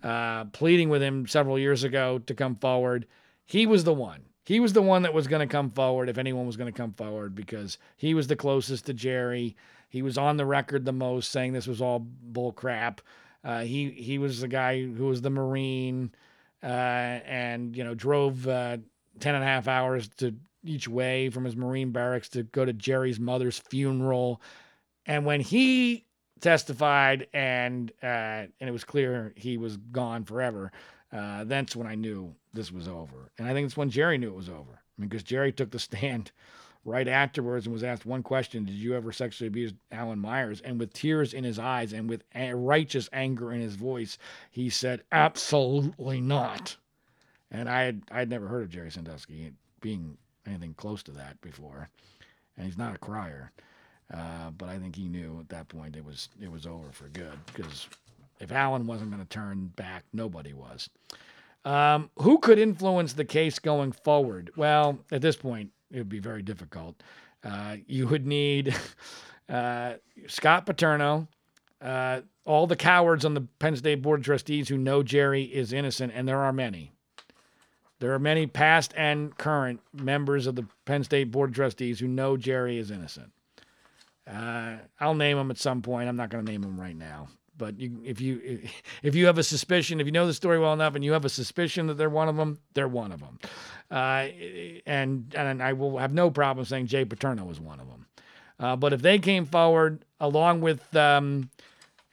uh, 0.03 0.45
pleading 0.45 0.89
with 0.89 1.01
him 1.01 1.27
several 1.27 1.57
years 1.57 1.83
ago 1.83 2.19
to 2.19 2.33
come 2.33 2.55
forward. 2.55 3.07
He 3.45 3.65
was 3.65 3.83
the 3.83 3.93
one. 3.93 4.21
He 4.45 4.59
was 4.59 4.73
the 4.73 4.81
one 4.81 5.03
that 5.03 5.13
was 5.13 5.27
going 5.27 5.47
to 5.47 5.51
come 5.51 5.69
forward 5.69 6.09
if 6.09 6.17
anyone 6.17 6.47
was 6.47 6.57
going 6.57 6.71
to 6.71 6.77
come 6.77 6.93
forward 6.93 7.35
because 7.35 7.77
he 7.97 8.13
was 8.13 8.27
the 8.27 8.35
closest 8.35 8.85
to 8.87 8.93
Jerry. 8.93 9.55
He 9.89 10.01
was 10.01 10.17
on 10.17 10.37
the 10.37 10.45
record 10.45 10.85
the 10.85 10.91
most 10.91 11.31
saying 11.31 11.53
this 11.53 11.67
was 11.67 11.81
all 11.81 11.99
bull 11.99 12.51
crap. 12.51 13.01
Uh, 13.43 13.61
he 13.61 13.91
he 13.91 14.17
was 14.17 14.41
the 14.41 14.47
guy 14.47 14.81
who 14.81 15.05
was 15.05 15.21
the 15.21 15.29
Marine 15.29 16.11
uh, 16.63 16.65
and 16.65 17.75
you 17.75 17.83
know 17.83 17.93
drove 17.93 18.47
uh, 18.47 18.77
10 19.19 19.35
and 19.35 19.43
a 19.43 19.47
half 19.47 19.67
hours 19.67 20.09
to 20.17 20.33
each 20.63 20.87
way 20.87 21.29
from 21.29 21.45
his 21.45 21.55
Marine 21.55 21.91
barracks 21.91 22.29
to 22.29 22.43
go 22.43 22.65
to 22.65 22.73
Jerry's 22.73 23.19
mother's 23.19 23.57
funeral 23.57 24.41
and 25.09 25.25
when 25.25 25.41
he 25.41 26.05
testified 26.39 27.27
and 27.33 27.91
uh, 28.03 28.45
and 28.59 28.69
it 28.69 28.71
was 28.71 28.83
clear 28.83 29.33
he 29.35 29.57
was 29.57 29.77
gone 29.77 30.23
forever, 30.23 30.71
uh, 31.11 31.43
that's 31.45 31.75
when 31.75 31.87
I 31.87 31.95
knew 31.95 32.35
this 32.53 32.71
was 32.71 32.87
over. 32.87 33.31
And 33.37 33.47
I 33.47 33.53
think 33.53 33.65
it's 33.65 33.75
when 33.75 33.89
Jerry 33.89 34.19
knew 34.19 34.29
it 34.29 34.35
was 34.35 34.49
over. 34.49 34.71
I 34.71 35.01
mean, 35.01 35.09
because 35.09 35.23
Jerry 35.23 35.51
took 35.51 35.71
the 35.71 35.79
stand 35.79 36.31
right 36.85 37.07
afterwards 37.07 37.65
and 37.65 37.73
was 37.73 37.83
asked 37.83 38.05
one 38.05 38.21
question 38.21 38.65
Did 38.65 38.75
you 38.75 38.95
ever 38.95 39.11
sexually 39.11 39.47
abuse 39.47 39.73
Alan 39.91 40.19
Myers? 40.19 40.61
And 40.61 40.79
with 40.79 40.93
tears 40.93 41.33
in 41.33 41.43
his 41.43 41.57
eyes 41.57 41.91
and 41.91 42.07
with 42.07 42.23
righteous 42.35 43.09
anger 43.11 43.51
in 43.51 43.61
his 43.61 43.75
voice, 43.75 44.19
he 44.51 44.69
said, 44.69 45.01
Absolutely 45.11 46.21
not. 46.21 46.77
And 47.51 47.67
I 47.67 47.83
had, 47.83 48.01
I 48.11 48.19
had 48.19 48.29
never 48.29 48.47
heard 48.47 48.63
of 48.63 48.69
Jerry 48.69 48.91
Sandusky 48.91 49.53
being 49.81 50.17
anything 50.45 50.73
close 50.75 51.03
to 51.03 51.11
that 51.11 51.39
before. 51.41 51.89
And 52.57 52.65
he's 52.65 52.77
not 52.77 52.95
a 52.95 52.99
crier. 52.99 53.51
Uh, 54.13 54.51
but 54.57 54.69
I 54.69 54.77
think 54.77 54.95
he 54.95 55.07
knew 55.07 55.39
at 55.39 55.49
that 55.49 55.67
point 55.67 55.95
it 55.95 56.03
was 56.03 56.29
it 56.41 56.51
was 56.51 56.65
over 56.65 56.91
for 56.91 57.07
good 57.09 57.37
because 57.53 57.87
if 58.39 58.51
Alan 58.51 58.87
wasn't 58.87 59.11
going 59.11 59.21
to 59.21 59.29
turn 59.29 59.67
back, 59.75 60.03
nobody 60.13 60.53
was. 60.53 60.89
Um, 61.65 62.09
who 62.17 62.39
could 62.39 62.57
influence 62.57 63.13
the 63.13 63.25
case 63.25 63.59
going 63.59 63.91
forward? 63.91 64.51
Well, 64.55 64.99
at 65.11 65.21
this 65.21 65.35
point, 65.35 65.71
it 65.91 65.97
would 65.97 66.09
be 66.09 66.19
very 66.19 66.41
difficult. 66.41 67.03
Uh, 67.43 67.77
you 67.85 68.07
would 68.07 68.25
need 68.25 68.75
uh, 69.49 69.93
Scott 70.27 70.65
Paterno, 70.65 71.27
uh, 71.81 72.21
all 72.45 72.65
the 72.65 72.75
cowards 72.75 73.25
on 73.25 73.33
the 73.33 73.41
Penn 73.59 73.75
State 73.75 74.01
Board 74.01 74.21
of 74.21 74.25
Trustees 74.25 74.69
who 74.69 74.77
know 74.77 75.03
Jerry 75.03 75.43
is 75.43 75.73
innocent, 75.73 76.13
and 76.15 76.27
there 76.27 76.39
are 76.39 76.53
many. 76.53 76.93
There 77.99 78.13
are 78.13 78.19
many 78.19 78.47
past 78.47 78.93
and 78.95 79.37
current 79.37 79.81
members 79.93 80.47
of 80.47 80.55
the 80.55 80.65
Penn 80.85 81.03
State 81.03 81.31
Board 81.31 81.49
of 81.49 81.55
Trustees 81.55 81.99
who 81.99 82.07
know 82.07 82.37
Jerry 82.37 82.77
is 82.77 82.91
innocent. 82.91 83.31
Uh, 84.25 84.77
I'll 84.99 85.15
name 85.15 85.37
them 85.37 85.51
at 85.51 85.57
some 85.57 85.81
point. 85.81 86.07
I'm 86.07 86.15
not 86.15 86.29
going 86.29 86.45
to 86.45 86.51
name 86.51 86.61
them 86.61 86.79
right 86.79 86.95
now. 86.95 87.27
But 87.57 87.77
you, 87.77 87.99
if 88.05 88.21
you 88.21 88.61
if 89.03 89.15
you 89.15 89.25
have 89.25 89.37
a 89.37 89.43
suspicion, 89.43 89.99
if 89.99 90.05
you 90.05 90.13
know 90.13 90.25
the 90.25 90.33
story 90.33 90.57
well 90.59 90.71
enough, 90.71 90.95
and 90.95 91.03
you 91.03 91.11
have 91.11 91.25
a 91.25 91.29
suspicion 91.29 91.87
that 91.87 91.95
they're 91.95 92.09
one 92.09 92.29
of 92.29 92.37
them, 92.37 92.59
they're 92.73 92.87
one 92.87 93.11
of 93.11 93.19
them. 93.19 93.37
Uh, 93.91 94.27
and 94.85 95.33
and 95.35 95.61
I 95.61 95.73
will 95.73 95.97
have 95.97 96.13
no 96.13 96.31
problem 96.31 96.65
saying 96.65 96.87
Jay 96.87 97.03
Paterno 97.03 97.43
was 97.43 97.59
one 97.59 97.81
of 97.81 97.89
them. 97.89 98.05
Uh, 98.59 98.75
but 98.77 98.93
if 98.93 99.01
they 99.01 99.19
came 99.19 99.45
forward 99.45 100.05
along 100.21 100.61
with 100.61 100.95
um, 100.95 101.49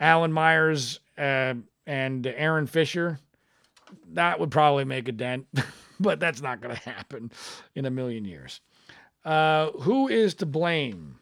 Alan 0.01 0.33
Myers 0.33 1.01
uh, 1.17 1.55
and 1.87 2.27
Aaron 2.27 2.67
Fisher, 2.67 3.21
that 4.13 4.41
would 4.41 4.51
probably 4.51 4.85
make 4.85 5.09
a 5.09 5.13
dent. 5.13 5.47
but 6.01 6.21
that's 6.21 6.43
not 6.43 6.61
going 6.61 6.75
to 6.75 6.91
happen 6.91 7.33
in 7.75 7.87
a 7.87 7.91
million 7.91 8.25
years. 8.25 8.61
Uh, 9.25 9.71
who 9.73 10.09
is 10.09 10.35
to 10.35 10.47
blame? 10.47 11.19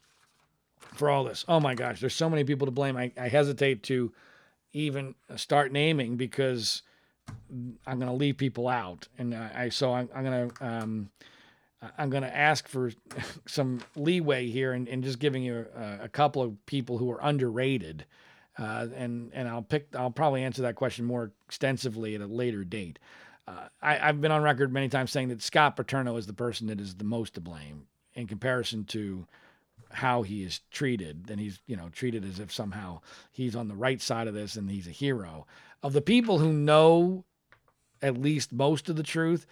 for 0.95 1.11
all 1.11 1.25
this. 1.25 1.45
Oh 1.49 1.61
my 1.61 1.75
gosh, 1.75 2.01
there's 2.01 2.15
so 2.15 2.31
many 2.31 2.45
people 2.45 2.67
to 2.67 2.71
blame. 2.71 2.97
I, 2.97 3.13
I 3.19 3.29
hesitate 3.29 3.83
to 3.85 4.13
even 4.73 5.15
start 5.37 5.73
naming 5.73 6.17
because 6.17 6.83
I'm 7.87 7.99
going 7.99 8.11
to 8.11 8.13
leave 8.13 8.37
people 8.37 8.69
out, 8.69 9.09
and 9.19 9.35
I, 9.35 9.51
I 9.55 9.69
so 9.69 9.93
I'm, 9.93 10.09
I'm 10.15 10.25
going 10.25 10.51
to 10.51 10.67
um, 10.67 11.11
I'm 11.99 12.11
going 12.11 12.23
to 12.23 12.35
ask 12.35 12.69
for 12.69 12.93
some 13.47 13.81
leeway 13.97 14.49
here 14.49 14.73
and, 14.73 14.89
and 14.89 15.05
just 15.05 15.19
giving 15.19 15.43
you 15.43 15.67
a, 15.77 16.05
a, 16.05 16.09
couple 16.09 16.41
of 16.41 16.65
people 16.65 16.97
who 16.97 17.11
are 17.11 17.21
underrated, 17.23 18.07
uh, 18.59 18.87
and 18.95 19.31
and 19.33 19.49
I'll 19.49 19.63
pick 19.63 19.89
I'll 19.97 20.11
probably 20.11 20.45
answer 20.45 20.63
that 20.63 20.77
question 20.77 21.05
more 21.05 21.33
extensively 21.47 22.15
at 22.15 22.21
a 22.21 22.27
later 22.27 22.65
date. 22.65 22.99
Uh, 23.47 23.69
I, 23.83 23.97
have 23.97 24.21
been 24.21 24.33
on 24.33 24.43
record 24.43 24.73
many 24.73 24.89
times 24.89 25.11
saying 25.11 25.29
that 25.29 25.43
Scott 25.43 25.77
Paterno 25.77 26.17
is 26.17 26.27
the 26.27 26.33
person 26.33 26.69
that 26.69 26.81
is 26.81 26.95
the 26.95 27.05
most 27.05 27.35
to 27.35 27.41
blame 27.41 27.87
in 28.15 28.27
comparison 28.27 28.85
to 28.85 29.27
how 29.91 30.23
he 30.23 30.43
is 30.43 30.61
treated, 30.71 31.27
and 31.31 31.39
he's 31.39 31.61
you 31.67 31.77
know 31.77 31.89
treated 31.91 32.25
as 32.25 32.39
if 32.39 32.53
somehow 32.53 33.01
he's 33.31 33.57
on 33.57 33.69
the 33.69 33.75
right 33.75 34.01
side 34.01 34.29
of 34.29 34.35
this 34.35 34.57
and 34.57 34.71
he's 34.71 34.87
a 34.87 34.93
hero. 34.93 35.47
Of 35.83 35.93
the 35.93 36.01
people 36.01 36.39
who 36.39 36.53
know 36.53 37.25
at 38.01 38.19
least 38.19 38.53
most 38.53 38.89
of 38.89 38.97
the 38.97 39.03
truth, 39.03 39.47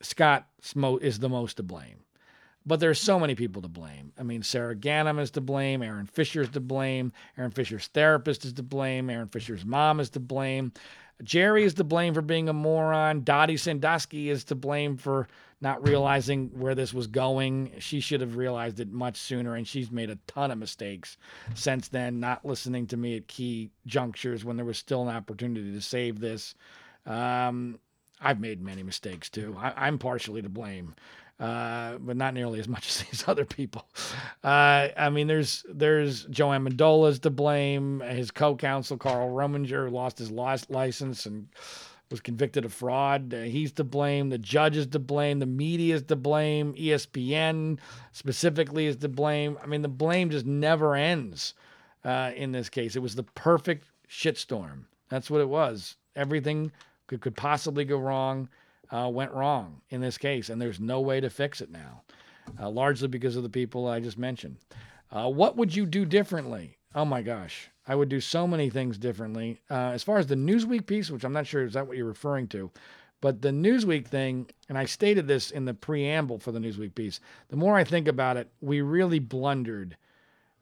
Scott 0.00 0.46
is 1.00 1.18
the 1.18 1.28
most 1.28 1.56
to 1.56 1.62
blame. 1.62 2.05
But 2.66 2.80
there's 2.80 3.00
so 3.00 3.20
many 3.20 3.36
people 3.36 3.62
to 3.62 3.68
blame. 3.68 4.12
I 4.18 4.24
mean, 4.24 4.42
Sara 4.42 4.74
Ganim 4.74 5.20
is 5.20 5.30
to 5.32 5.40
blame. 5.40 5.82
Aaron 5.82 6.06
Fisher 6.06 6.42
is 6.42 6.48
to 6.50 6.60
blame. 6.60 7.12
Aaron 7.38 7.52
Fisher's 7.52 7.86
therapist 7.86 8.44
is 8.44 8.52
to 8.54 8.62
blame. 8.62 9.08
Aaron 9.08 9.28
Fisher's 9.28 9.64
mom 9.64 10.00
is 10.00 10.10
to 10.10 10.20
blame. 10.20 10.72
Jerry 11.22 11.64
is 11.64 11.74
to 11.74 11.84
blame 11.84 12.12
for 12.12 12.22
being 12.22 12.48
a 12.48 12.52
moron. 12.52 13.22
Dottie 13.22 13.56
Sandusky 13.56 14.28
is 14.28 14.44
to 14.44 14.54
blame 14.54 14.96
for 14.96 15.28
not 15.60 15.86
realizing 15.86 16.50
where 16.58 16.74
this 16.74 16.92
was 16.92 17.06
going. 17.06 17.72
She 17.78 18.00
should 18.00 18.20
have 18.20 18.36
realized 18.36 18.80
it 18.80 18.92
much 18.92 19.16
sooner, 19.16 19.54
and 19.54 19.66
she's 19.66 19.90
made 19.90 20.10
a 20.10 20.18
ton 20.26 20.50
of 20.50 20.58
mistakes 20.58 21.16
since 21.54 21.88
then, 21.88 22.20
not 22.20 22.44
listening 22.44 22.86
to 22.88 22.96
me 22.96 23.16
at 23.16 23.28
key 23.28 23.70
junctures 23.86 24.44
when 24.44 24.56
there 24.56 24.66
was 24.66 24.76
still 24.76 25.08
an 25.08 25.14
opportunity 25.14 25.72
to 25.72 25.80
save 25.80 26.20
this. 26.20 26.54
Um, 27.06 27.78
I've 28.20 28.40
made 28.40 28.60
many 28.60 28.82
mistakes 28.82 29.30
too. 29.30 29.56
I, 29.58 29.88
am 29.88 29.98
partially 29.98 30.42
to 30.42 30.48
blame, 30.48 30.94
uh, 31.38 31.98
but 31.98 32.16
not 32.16 32.34
nearly 32.34 32.58
as 32.60 32.68
much 32.68 32.88
as 32.88 33.02
these 33.04 33.24
other 33.26 33.44
people. 33.44 33.86
Uh, 34.42 34.88
I 34.96 35.10
mean, 35.10 35.26
there's 35.26 35.64
there's 35.68 36.24
Joe 36.26 36.48
Amendola's 36.48 37.18
to 37.20 37.30
blame. 37.30 38.00
His 38.00 38.30
co-counsel 38.30 38.96
Carl 38.96 39.30
Rominger 39.30 39.90
lost 39.90 40.18
his 40.18 40.30
license 40.30 41.26
and 41.26 41.48
was 42.10 42.20
convicted 42.20 42.64
of 42.64 42.72
fraud. 42.72 43.34
Uh, 43.34 43.42
he's 43.42 43.72
to 43.72 43.84
blame. 43.84 44.30
The 44.30 44.38
judge 44.38 44.76
is 44.76 44.86
to 44.88 44.98
blame. 44.98 45.40
The 45.40 45.46
media 45.46 45.96
is 45.96 46.02
to 46.04 46.16
blame. 46.16 46.72
ESPN 46.74 47.78
specifically 48.12 48.86
is 48.86 48.96
to 48.98 49.08
blame. 49.08 49.58
I 49.62 49.66
mean, 49.66 49.82
the 49.82 49.88
blame 49.88 50.30
just 50.30 50.46
never 50.46 50.94
ends 50.94 51.54
uh, 52.04 52.30
in 52.36 52.52
this 52.52 52.68
case. 52.68 52.96
It 52.96 53.02
was 53.02 53.16
the 53.16 53.24
perfect 53.24 53.88
shitstorm. 54.08 54.84
That's 55.08 55.30
what 55.30 55.40
it 55.40 55.48
was. 55.48 55.96
Everything 56.14 56.70
could, 57.08 57.20
could 57.20 57.36
possibly 57.36 57.84
go 57.84 57.98
wrong 57.98 58.48
uh, 58.90 59.10
went 59.12 59.32
wrong 59.32 59.80
in 59.90 60.00
this 60.00 60.18
case, 60.18 60.48
and 60.48 60.60
there's 60.60 60.80
no 60.80 61.00
way 61.00 61.20
to 61.20 61.30
fix 61.30 61.60
it 61.60 61.70
now, 61.70 62.02
uh, 62.60 62.68
largely 62.68 63.08
because 63.08 63.36
of 63.36 63.42
the 63.42 63.48
people 63.48 63.86
I 63.86 64.00
just 64.00 64.18
mentioned. 64.18 64.56
Uh, 65.10 65.28
what 65.28 65.56
would 65.56 65.74
you 65.74 65.86
do 65.86 66.04
differently? 66.04 66.78
Oh 66.94 67.04
my 67.04 67.22
gosh, 67.22 67.68
I 67.86 67.94
would 67.94 68.08
do 68.08 68.20
so 68.20 68.46
many 68.46 68.70
things 68.70 68.98
differently. 68.98 69.60
Uh, 69.70 69.90
as 69.90 70.02
far 70.02 70.18
as 70.18 70.26
the 70.26 70.34
Newsweek 70.34 70.86
piece, 70.86 71.10
which 71.10 71.24
I'm 71.24 71.32
not 71.32 71.46
sure 71.46 71.64
is 71.64 71.74
that 71.74 71.86
what 71.86 71.96
you're 71.96 72.06
referring 72.06 72.48
to, 72.48 72.70
but 73.20 73.42
the 73.42 73.50
Newsweek 73.50 74.06
thing, 74.06 74.46
and 74.68 74.76
I 74.76 74.84
stated 74.84 75.26
this 75.26 75.50
in 75.50 75.64
the 75.64 75.74
preamble 75.74 76.38
for 76.38 76.52
the 76.52 76.58
Newsweek 76.58 76.94
piece, 76.94 77.20
the 77.48 77.56
more 77.56 77.76
I 77.76 77.84
think 77.84 78.08
about 78.08 78.36
it, 78.36 78.50
we 78.60 78.80
really 78.80 79.18
blundered 79.18 79.96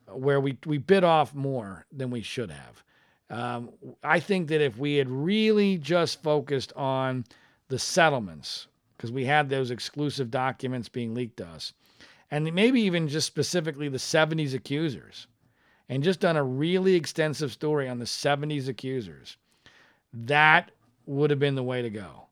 where 0.08 0.40
we, 0.40 0.58
we 0.66 0.78
bit 0.78 1.04
off 1.04 1.34
more 1.34 1.86
than 1.92 2.10
we 2.10 2.22
should 2.22 2.50
have. 2.50 2.84
Um, 3.30 3.70
I 4.02 4.20
think 4.20 4.48
that 4.48 4.60
if 4.60 4.76
we 4.76 4.96
had 4.96 5.08
really 5.08 5.78
just 5.78 6.22
focused 6.22 6.72
on 6.74 7.24
the 7.68 7.78
settlements, 7.78 8.66
because 8.96 9.12
we 9.12 9.24
had 9.24 9.48
those 9.48 9.70
exclusive 9.70 10.30
documents 10.30 10.88
being 10.88 11.14
leaked 11.14 11.38
to 11.38 11.46
us, 11.46 11.72
and 12.30 12.52
maybe 12.52 12.80
even 12.80 13.08
just 13.08 13.26
specifically 13.26 13.88
the 13.88 13.98
70s 13.98 14.54
accusers, 14.54 15.26
and 15.88 16.02
just 16.02 16.20
done 16.20 16.36
a 16.36 16.44
really 16.44 16.94
extensive 16.94 17.52
story 17.52 17.88
on 17.88 17.98
the 17.98 18.04
70s 18.04 18.68
accusers, 18.68 19.36
that 20.12 20.70
would 21.06 21.30
have 21.30 21.38
been 21.38 21.54
the 21.54 21.62
way 21.62 21.82
to 21.82 21.90
go. 21.90 22.26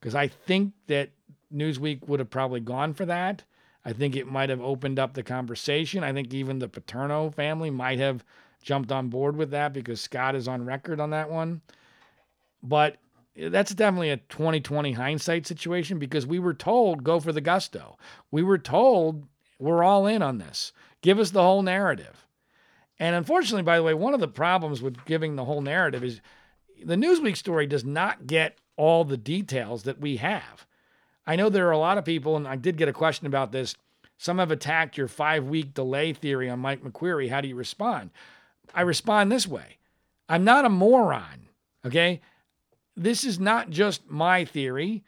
Because 0.00 0.14
I 0.14 0.28
think 0.28 0.72
that 0.88 1.10
Newsweek 1.54 2.06
would 2.08 2.20
have 2.20 2.30
probably 2.30 2.60
gone 2.60 2.94
for 2.94 3.06
that. 3.06 3.44
I 3.84 3.92
think 3.92 4.16
it 4.16 4.26
might 4.26 4.50
have 4.50 4.60
opened 4.60 4.98
up 4.98 5.14
the 5.14 5.22
conversation. 5.22 6.02
I 6.02 6.12
think 6.12 6.34
even 6.34 6.58
the 6.58 6.68
Paterno 6.68 7.30
family 7.30 7.70
might 7.70 8.00
have 8.00 8.24
jumped 8.62 8.90
on 8.90 9.08
board 9.08 9.36
with 9.36 9.50
that 9.52 9.72
because 9.72 10.00
Scott 10.00 10.34
is 10.34 10.48
on 10.48 10.66
record 10.66 10.98
on 10.98 11.10
that 11.10 11.30
one. 11.30 11.60
But 12.64 12.96
that's 13.38 13.74
definitely 13.74 14.10
a 14.10 14.16
2020 14.16 14.92
hindsight 14.92 15.46
situation 15.46 15.98
because 15.98 16.26
we 16.26 16.38
were 16.38 16.54
told 16.54 17.04
go 17.04 17.20
for 17.20 17.32
the 17.32 17.40
gusto. 17.40 17.98
We 18.30 18.42
were 18.42 18.58
told 18.58 19.26
we're 19.58 19.84
all 19.84 20.06
in 20.06 20.22
on 20.22 20.38
this. 20.38 20.72
Give 21.02 21.18
us 21.18 21.30
the 21.30 21.42
whole 21.42 21.62
narrative. 21.62 22.26
And 22.98 23.14
unfortunately, 23.14 23.62
by 23.62 23.76
the 23.76 23.82
way, 23.82 23.94
one 23.94 24.14
of 24.14 24.20
the 24.20 24.28
problems 24.28 24.80
with 24.80 25.04
giving 25.04 25.36
the 25.36 25.44
whole 25.44 25.60
narrative 25.60 26.02
is 26.02 26.20
the 26.82 26.96
Newsweek 26.96 27.36
story 27.36 27.66
does 27.66 27.84
not 27.84 28.26
get 28.26 28.58
all 28.76 29.04
the 29.04 29.16
details 29.16 29.82
that 29.84 30.00
we 30.00 30.16
have. 30.16 30.66
I 31.26 31.36
know 31.36 31.48
there 31.48 31.68
are 31.68 31.72
a 31.72 31.78
lot 31.78 31.98
of 31.98 32.04
people, 32.04 32.36
and 32.36 32.46
I 32.46 32.56
did 32.56 32.76
get 32.76 32.88
a 32.88 32.92
question 32.92 33.26
about 33.26 33.52
this. 33.52 33.74
Some 34.18 34.38
have 34.38 34.50
attacked 34.50 34.96
your 34.96 35.08
five 35.08 35.44
week 35.44 35.74
delay 35.74 36.12
theory 36.12 36.48
on 36.48 36.60
Mike 36.60 36.82
McQueary. 36.82 37.28
How 37.28 37.40
do 37.40 37.48
you 37.48 37.54
respond? 37.54 38.10
I 38.74 38.82
respond 38.82 39.30
this 39.30 39.46
way 39.46 39.78
I'm 40.28 40.44
not 40.44 40.64
a 40.64 40.70
moron, 40.70 41.48
okay? 41.84 42.20
This 42.96 43.24
is 43.24 43.38
not 43.38 43.70
just 43.70 44.08
my 44.08 44.44
theory, 44.44 45.04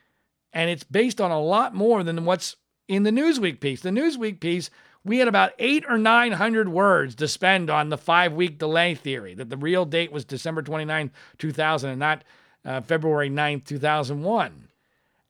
and 0.53 0.69
it's 0.69 0.83
based 0.83 1.19
on 1.19 1.31
a 1.31 1.41
lot 1.41 1.73
more 1.73 2.03
than 2.03 2.25
what's 2.25 2.55
in 2.87 3.03
the 3.03 3.11
Newsweek 3.11 3.59
piece. 3.59 3.81
The 3.81 3.89
Newsweek 3.89 4.39
piece, 4.39 4.69
we 5.03 5.17
had 5.17 5.27
about 5.27 5.53
eight 5.59 5.85
or 5.89 5.97
900 5.97 6.69
words 6.69 7.15
to 7.15 7.27
spend 7.27 7.69
on 7.69 7.89
the 7.89 7.97
five 7.97 8.33
week 8.33 8.59
delay 8.59 8.95
theory, 8.95 9.33
that 9.35 9.49
the 9.49 9.57
real 9.57 9.85
date 9.85 10.11
was 10.11 10.25
December 10.25 10.61
29, 10.61 11.11
2000, 11.37 11.89
and 11.89 11.99
not 11.99 12.23
uh, 12.63 12.81
February 12.81 13.29
9th, 13.29 13.65
2001. 13.65 14.68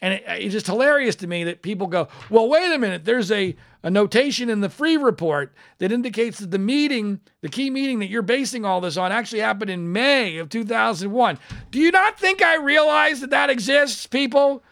And 0.02 0.14
it, 0.14 0.24
it's 0.28 0.54
just 0.54 0.68
hilarious 0.68 1.16
to 1.18 1.28
me 1.28 1.44
that 1.44 1.62
people 1.62 1.88
go, 1.88 2.08
well, 2.30 2.48
wait 2.48 2.72
a 2.72 2.78
minute, 2.78 3.06
there's 3.06 3.32
a, 3.32 3.56
a 3.84 3.90
notation 3.90 4.50
in 4.50 4.62
the 4.62 4.70
Freeh 4.70 5.04
report 5.04 5.54
that 5.80 5.92
indicates 5.92 6.40
that 6.40 6.52
the 6.52 6.60
meeting, 6.60 7.20
the 7.42 7.50
key 7.50 7.70
meeting 7.70 8.00
that 8.00 8.10
you're 8.10 8.22
basing 8.22 8.64
all 8.64 8.80
this 8.82 8.98
on, 8.98 9.12
actually 9.12 9.42
happened 9.42 9.70
in 9.70 9.92
May 9.92 10.38
of 10.38 10.50
2001. 10.50 11.38
Do 11.72 11.80
you 11.80 11.92
not 11.92 12.18
think 12.18 12.42
I 12.42 12.56
realize 12.56 13.20
that 13.22 13.32
that 13.32 13.50
exists, 13.50 14.08
people? 14.08 14.64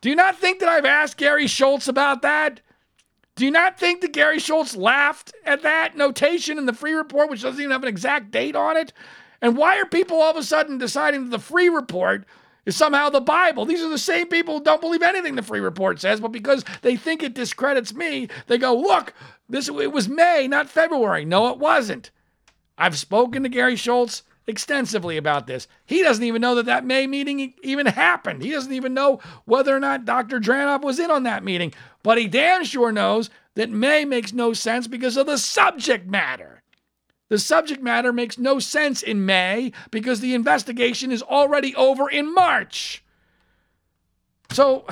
Do 0.00 0.08
you 0.08 0.16
not 0.16 0.38
think 0.38 0.60
that 0.60 0.68
I've 0.68 0.84
asked 0.84 1.16
Gary 1.16 1.46
Schultz 1.46 1.88
about 1.88 2.22
that? 2.22 2.60
Do 3.34 3.44
you 3.44 3.50
not 3.50 3.78
think 3.78 4.00
that 4.00 4.12
Gary 4.12 4.38
Schultz 4.38 4.74
laughed 4.74 5.32
at 5.44 5.62
that 5.62 5.96
notation 5.96 6.58
in 6.58 6.66
the 6.66 6.72
Freeh 6.72 6.96
report, 6.96 7.30
which 7.30 7.42
doesn't 7.42 7.60
even 7.60 7.70
have 7.70 7.82
an 7.82 7.88
exact 7.88 8.30
date 8.30 8.56
on 8.56 8.76
it? 8.76 8.92
And 9.40 9.56
why 9.56 9.78
are 9.78 9.86
people 9.86 10.20
all 10.20 10.30
of 10.30 10.36
a 10.36 10.42
sudden 10.42 10.78
deciding 10.78 11.24
that 11.24 11.30
the 11.30 11.54
Freeh 11.54 11.72
report 11.72 12.24
is 12.68 12.76
somehow 12.76 13.08
the 13.08 13.20
Bible. 13.20 13.64
These 13.64 13.82
are 13.82 13.88
the 13.88 13.96
same 13.96 14.28
people 14.28 14.58
who 14.58 14.62
don't 14.62 14.82
believe 14.82 15.02
anything 15.02 15.36
the 15.36 15.42
Freeh 15.42 15.62
report 15.62 16.00
says, 16.00 16.20
but 16.20 16.32
because 16.32 16.64
they 16.82 16.96
think 16.96 17.22
it 17.22 17.32
discredits 17.32 17.94
me, 17.94 18.28
they 18.46 18.58
go, 18.58 18.76
look, 18.76 19.14
this 19.48 19.70
it 19.70 19.90
was 19.90 20.06
May, 20.06 20.46
not 20.46 20.68
February. 20.68 21.24
No, 21.24 21.48
it 21.48 21.58
wasn't. 21.58 22.10
I've 22.76 22.98
spoken 22.98 23.42
to 23.42 23.48
Gary 23.48 23.74
Schultz 23.74 24.22
extensively 24.46 25.16
about 25.16 25.46
this. 25.46 25.66
He 25.86 26.02
doesn't 26.02 26.22
even 26.22 26.42
know 26.42 26.54
that 26.56 26.66
that 26.66 26.84
May 26.84 27.06
meeting 27.06 27.54
even 27.62 27.86
happened. 27.86 28.42
He 28.42 28.50
doesn't 28.50 28.72
even 28.72 28.92
know 28.92 29.20
whether 29.46 29.74
or 29.74 29.80
not 29.80 30.04
Dr. 30.04 30.38
Dranov 30.38 30.82
was 30.82 30.98
in 30.98 31.10
on 31.10 31.22
that 31.22 31.42
meeting, 31.42 31.72
but 32.02 32.18
he 32.18 32.28
damn 32.28 32.64
sure 32.64 32.92
knows 32.92 33.30
that 33.54 33.70
May 33.70 34.04
makes 34.04 34.34
no 34.34 34.52
sense 34.52 34.86
because 34.86 35.16
of 35.16 35.24
the 35.26 35.38
subject 35.38 36.06
matter. 36.06 36.57
The 37.28 37.38
subject 37.38 37.82
matter 37.82 38.12
makes 38.12 38.38
no 38.38 38.58
sense 38.58 39.02
in 39.02 39.26
May 39.26 39.72
because 39.90 40.20
the 40.20 40.34
investigation 40.34 41.12
is 41.12 41.22
already 41.22 41.74
over 41.74 42.08
in 42.08 42.32
March. 42.34 43.04
So, 44.50 44.86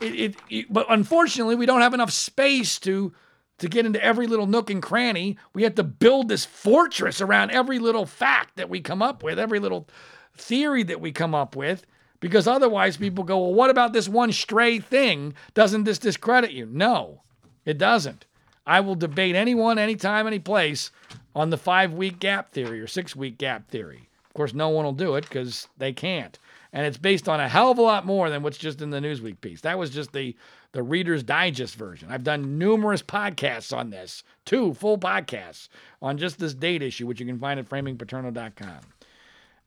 it, 0.00 0.14
it, 0.14 0.36
it, 0.50 0.72
but 0.72 0.86
unfortunately, 0.90 1.54
we 1.54 1.66
don't 1.66 1.80
have 1.80 1.94
enough 1.94 2.10
space 2.10 2.78
to 2.80 3.12
to 3.58 3.68
get 3.68 3.86
into 3.86 4.02
every 4.02 4.26
little 4.26 4.48
nook 4.48 4.68
and 4.68 4.82
cranny. 4.82 5.38
We 5.52 5.62
have 5.62 5.76
to 5.76 5.84
build 5.84 6.28
this 6.28 6.44
fortress 6.44 7.20
around 7.20 7.52
every 7.52 7.78
little 7.78 8.04
fact 8.04 8.56
that 8.56 8.68
we 8.68 8.80
come 8.80 9.00
up 9.00 9.22
with, 9.22 9.38
every 9.38 9.60
little 9.60 9.88
theory 10.36 10.82
that 10.82 11.00
we 11.00 11.12
come 11.12 11.36
up 11.36 11.54
with, 11.54 11.86
because 12.18 12.48
otherwise 12.48 12.96
people 12.96 13.22
go, 13.22 13.38
well, 13.38 13.54
what 13.54 13.70
about 13.70 13.92
this 13.92 14.08
one 14.08 14.32
stray 14.32 14.80
thing? 14.80 15.34
Doesn't 15.54 15.84
this 15.84 16.00
discredit 16.00 16.50
you? 16.50 16.66
No, 16.66 17.22
it 17.64 17.78
doesn't. 17.78 18.26
I 18.66 18.80
will 18.80 18.96
debate 18.96 19.36
anyone, 19.36 19.78
anytime, 19.78 20.26
any 20.26 20.40
place 20.40 20.90
on 21.34 21.50
the 21.50 21.56
five 21.56 21.92
week 21.92 22.18
gap 22.20 22.52
theory 22.52 22.80
or 22.80 22.86
six 22.86 23.14
week 23.16 23.38
gap 23.38 23.68
theory. 23.68 24.08
Of 24.26 24.34
course, 24.34 24.54
no 24.54 24.68
one 24.68 24.84
will 24.84 24.92
do 24.92 25.14
it 25.14 25.22
because 25.22 25.68
they 25.78 25.92
can't. 25.92 26.38
And 26.72 26.84
it's 26.86 26.98
based 26.98 27.28
on 27.28 27.38
a 27.38 27.48
hell 27.48 27.70
of 27.70 27.78
a 27.78 27.82
lot 27.82 28.04
more 28.04 28.28
than 28.28 28.42
what's 28.42 28.58
just 28.58 28.82
in 28.82 28.90
the 28.90 28.98
Newsweek 28.98 29.40
piece. 29.40 29.60
That 29.60 29.78
was 29.78 29.90
just 29.90 30.12
the, 30.12 30.34
the 30.72 30.82
Reader's 30.82 31.22
Digest 31.22 31.76
version. 31.76 32.10
I've 32.10 32.24
done 32.24 32.58
numerous 32.58 33.00
podcasts 33.00 33.76
on 33.76 33.90
this, 33.90 34.24
two 34.44 34.74
full 34.74 34.98
podcasts 34.98 35.68
on 36.02 36.18
just 36.18 36.40
this 36.40 36.52
date 36.52 36.82
issue, 36.82 37.06
which 37.06 37.20
you 37.20 37.26
can 37.26 37.38
find 37.38 37.60
at 37.60 37.68
framingpaterno.com. 37.68 38.80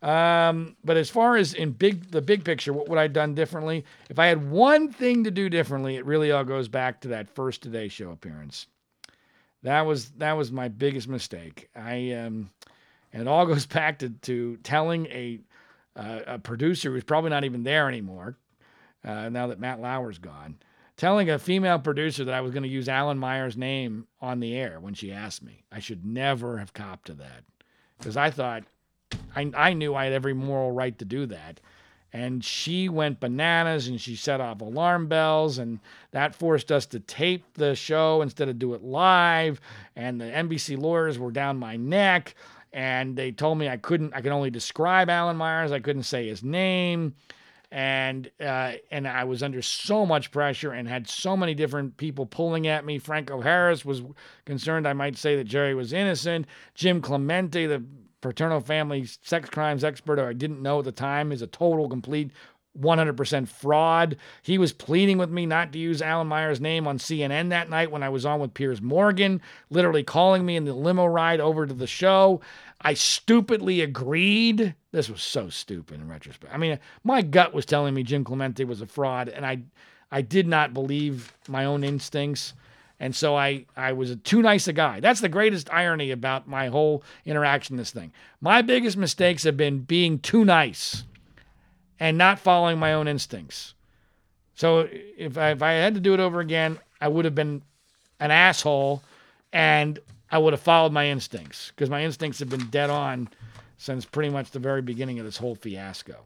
Um, 0.01 0.75
but 0.83 0.97
as 0.97 1.09
far 1.09 1.37
as 1.37 1.53
in 1.53 1.71
big 1.71 2.11
the 2.11 2.21
big 2.21 2.43
picture, 2.43 2.71
what 2.73 2.87
would 2.89 2.99
I 2.99 3.07
done 3.07 3.33
differently? 3.33 3.83
If 4.09 4.19
I 4.19 4.27
had 4.27 4.51
one 4.51 4.91
thing 4.91 5.23
to 5.23 5.31
do 5.31 5.49
differently, 5.49 5.95
it 5.95 6.05
really 6.05 6.31
all 6.31 6.43
goes 6.43 6.67
back 6.67 7.01
to 7.01 7.07
that 7.07 7.29
first 7.29 7.63
Today 7.63 7.87
Show 7.87 8.11
appearance. 8.11 8.67
That 9.63 9.81
was 9.81 10.09
that 10.11 10.33
was 10.33 10.51
my 10.51 10.67
biggest 10.67 11.07
mistake. 11.07 11.69
I 11.75 12.11
um, 12.13 12.51
and 13.13 13.21
it 13.21 13.27
all 13.27 13.45
goes 13.47 13.65
back 13.65 13.99
to, 13.99 14.09
to 14.09 14.57
telling 14.57 15.07
a 15.07 15.39
uh, 15.95 16.19
a 16.27 16.39
producer 16.39 16.91
who's 16.91 17.03
probably 17.03 17.31
not 17.31 17.43
even 17.43 17.63
there 17.63 17.87
anymore 17.87 18.37
uh, 19.03 19.29
now 19.29 19.47
that 19.47 19.59
Matt 19.59 19.81
Lauer's 19.81 20.19
gone 20.19 20.57
telling 20.97 21.29
a 21.29 21.39
female 21.39 21.79
producer 21.79 22.25
that 22.25 22.33
I 22.33 22.41
was 22.41 22.51
going 22.51 22.63
to 22.63 22.69
use 22.69 22.89
Alan 22.89 23.19
Myers' 23.19 23.55
name 23.55 24.07
on 24.19 24.39
the 24.39 24.55
air 24.55 24.79
when 24.79 24.95
she 24.95 25.11
asked 25.13 25.43
me. 25.43 25.63
I 25.71 25.79
should 25.79 26.03
never 26.03 26.57
have 26.57 26.73
copped 26.73 27.05
to 27.05 27.13
that 27.13 27.43
because 27.97 28.17
I 28.17 28.31
thought 28.31 28.63
I, 29.35 29.49
I 29.55 29.73
knew 29.73 29.95
I 29.95 30.05
had 30.05 30.13
every 30.13 30.33
moral 30.33 30.71
right 30.71 30.97
to 30.97 31.05
do 31.05 31.27
that. 31.27 31.61
And 32.13 32.43
she 32.43 32.89
went 32.89 33.19
bananas 33.19 33.87
and 33.87 33.99
she 33.99 34.15
set 34.15 34.39
off 34.41 34.61
alarm 34.61 35.07
bells, 35.07 35.57
and 35.57 35.79
that 36.11 36.33
forced 36.35 36.71
us 36.71 36.85
to 36.87 36.99
tape 36.99 37.45
the 37.55 37.75
show 37.75 38.21
instead 38.21 38.49
of 38.49 38.59
do 38.59 38.73
it 38.73 38.83
live. 38.83 39.59
And 39.95 40.19
the 40.19 40.25
NBC 40.25 40.77
lawyers 40.79 41.19
were 41.19 41.31
down 41.31 41.57
my 41.57 41.75
neck, 41.75 42.35
and 42.71 43.15
they 43.15 43.31
told 43.31 43.57
me 43.57 43.67
I 43.67 43.77
couldn't, 43.77 44.13
I 44.13 44.21
could 44.21 44.31
only 44.31 44.49
describe 44.49 45.09
Alan 45.09 45.37
Myers, 45.37 45.71
I 45.71 45.79
couldn't 45.79 46.03
say 46.03 46.27
his 46.27 46.43
name 46.43 47.13
and 47.71 48.31
uh, 48.39 48.73
and 48.91 49.07
I 49.07 49.25
was 49.25 49.43
under 49.43 49.61
so 49.61 50.05
much 50.05 50.31
pressure 50.31 50.71
and 50.71 50.87
had 50.87 51.07
so 51.07 51.35
many 51.35 51.53
different 51.53 51.97
people 51.97 52.25
pulling 52.25 52.67
at 52.67 52.85
me. 52.85 52.97
Franco 52.97 53.41
Harris 53.41 53.83
was 53.83 54.03
concerned 54.45 54.87
I 54.87 54.93
might 54.93 55.17
say 55.17 55.35
that 55.35 55.43
Jerry 55.45 55.75
was 55.75 55.91
innocent. 55.91 56.47
Jim 56.75 57.01
Clemente, 57.01 57.65
the 57.65 57.83
Paterno 58.21 58.59
family 58.59 59.05
sex 59.21 59.49
crimes 59.49 59.83
expert, 59.83 60.19
or 60.19 60.27
I 60.27 60.33
didn't 60.33 60.61
know 60.61 60.79
at 60.79 60.85
the 60.85 60.91
time, 60.91 61.31
is 61.31 61.41
a 61.41 61.47
total 61.47 61.87
complete 61.87 62.31
100% 62.79 63.47
fraud. 63.47 64.17
He 64.41 64.57
was 64.57 64.73
pleading 64.73 65.17
with 65.17 65.29
me 65.29 65.45
not 65.45 65.71
to 65.73 65.79
use 65.79 66.01
Alan 66.01 66.27
Myers' 66.27 66.61
name 66.61 66.87
on 66.87 66.97
CNN 66.97 67.49
that 67.49 67.69
night 67.69 67.91
when 67.91 68.03
I 68.03 68.09
was 68.09 68.25
on 68.25 68.39
with 68.39 68.53
Piers 68.53 68.81
Morgan, 68.81 69.41
literally 69.69 70.03
calling 70.03 70.45
me 70.45 70.55
in 70.55 70.65
the 70.65 70.73
limo 70.73 71.05
ride 71.05 71.39
over 71.39 71.65
to 71.65 71.73
the 71.73 71.87
show. 71.87 72.41
I 72.81 72.93
stupidly 72.93 73.81
agreed. 73.81 74.75
This 74.91 75.09
was 75.09 75.21
so 75.21 75.49
stupid 75.49 75.99
in 75.99 76.07
retrospect. 76.07 76.53
I 76.53 76.57
mean, 76.57 76.79
my 77.03 77.21
gut 77.21 77.53
was 77.53 77.65
telling 77.65 77.93
me 77.93 78.03
Jim 78.03 78.23
Clemente 78.23 78.63
was 78.63 78.81
a 78.81 78.87
fraud, 78.87 79.29
and 79.29 79.45
I, 79.45 79.59
I 80.11 80.21
did 80.21 80.47
not 80.47 80.73
believe 80.73 81.33
my 81.47 81.65
own 81.65 81.83
instincts. 81.83 82.53
And 82.99 83.15
so 83.15 83.35
I, 83.35 83.65
I 83.75 83.93
was 83.93 84.15
too 84.23 84.41
nice 84.41 84.67
a 84.67 84.73
guy. 84.73 84.99
That's 84.99 85.21
the 85.21 85.29
greatest 85.29 85.71
irony 85.71 86.11
about 86.11 86.47
my 86.47 86.67
whole 86.67 87.03
interaction 87.25 87.73
in 87.73 87.77
this 87.77 87.91
thing. 87.91 88.11
My 88.41 88.61
biggest 88.61 88.97
mistakes 88.97 89.43
have 89.43 89.55
been 89.55 89.79
being 89.79 90.19
too 90.19 90.43
nice 90.43 91.03
and 91.99 92.17
not 92.17 92.39
following 92.39 92.79
my 92.79 92.93
own 92.93 93.07
instincts. 93.07 93.75
So 94.55 94.87
if 94.91 95.37
I, 95.37 95.51
if 95.51 95.61
I 95.61 95.73
had 95.73 95.93
to 95.93 95.99
do 95.99 96.15
it 96.15 96.19
over 96.19 96.39
again, 96.39 96.79
I 96.99 97.07
would 97.07 97.25
have 97.25 97.35
been 97.35 97.61
an 98.19 98.31
asshole 98.31 99.03
and 99.53 99.99
I 100.31 100.39
would 100.39 100.53
have 100.53 100.61
followed 100.61 100.91
my 100.91 101.07
instincts 101.07 101.71
because 101.75 101.89
my 101.89 102.03
instincts 102.03 102.39
have 102.39 102.49
been 102.49 102.67
dead 102.69 102.89
on 102.89 103.29
since 103.77 104.05
pretty 104.05 104.29
much 104.29 104.51
the 104.51 104.59
very 104.59 104.81
beginning 104.81 105.19
of 105.19 105.25
this 105.25 105.37
whole 105.37 105.55
fiasco. 105.55 106.17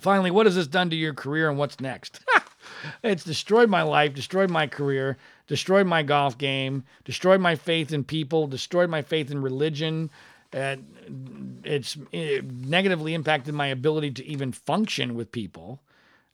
Finally, 0.00 0.30
what 0.30 0.46
has 0.46 0.54
this 0.54 0.66
done 0.66 0.88
to 0.90 0.96
your 0.96 1.12
career 1.12 1.50
and 1.50 1.58
what's 1.58 1.80
next? 1.80 2.20
it's 3.02 3.24
destroyed 3.24 3.68
my 3.68 3.82
life, 3.82 4.14
destroyed 4.14 4.50
my 4.50 4.66
career, 4.66 5.18
destroyed 5.50 5.84
my 5.84 6.00
golf 6.04 6.38
game, 6.38 6.84
destroyed 7.04 7.40
my 7.40 7.56
faith 7.56 7.92
in 7.92 8.04
people, 8.04 8.46
destroyed 8.46 8.88
my 8.88 9.02
faith 9.02 9.32
in 9.32 9.42
religion. 9.42 10.08
It's 10.52 11.98
it 12.12 12.44
negatively 12.48 13.14
impacted 13.14 13.52
my 13.52 13.66
ability 13.66 14.12
to 14.12 14.24
even 14.24 14.52
function 14.52 15.16
with 15.16 15.32
people. 15.32 15.80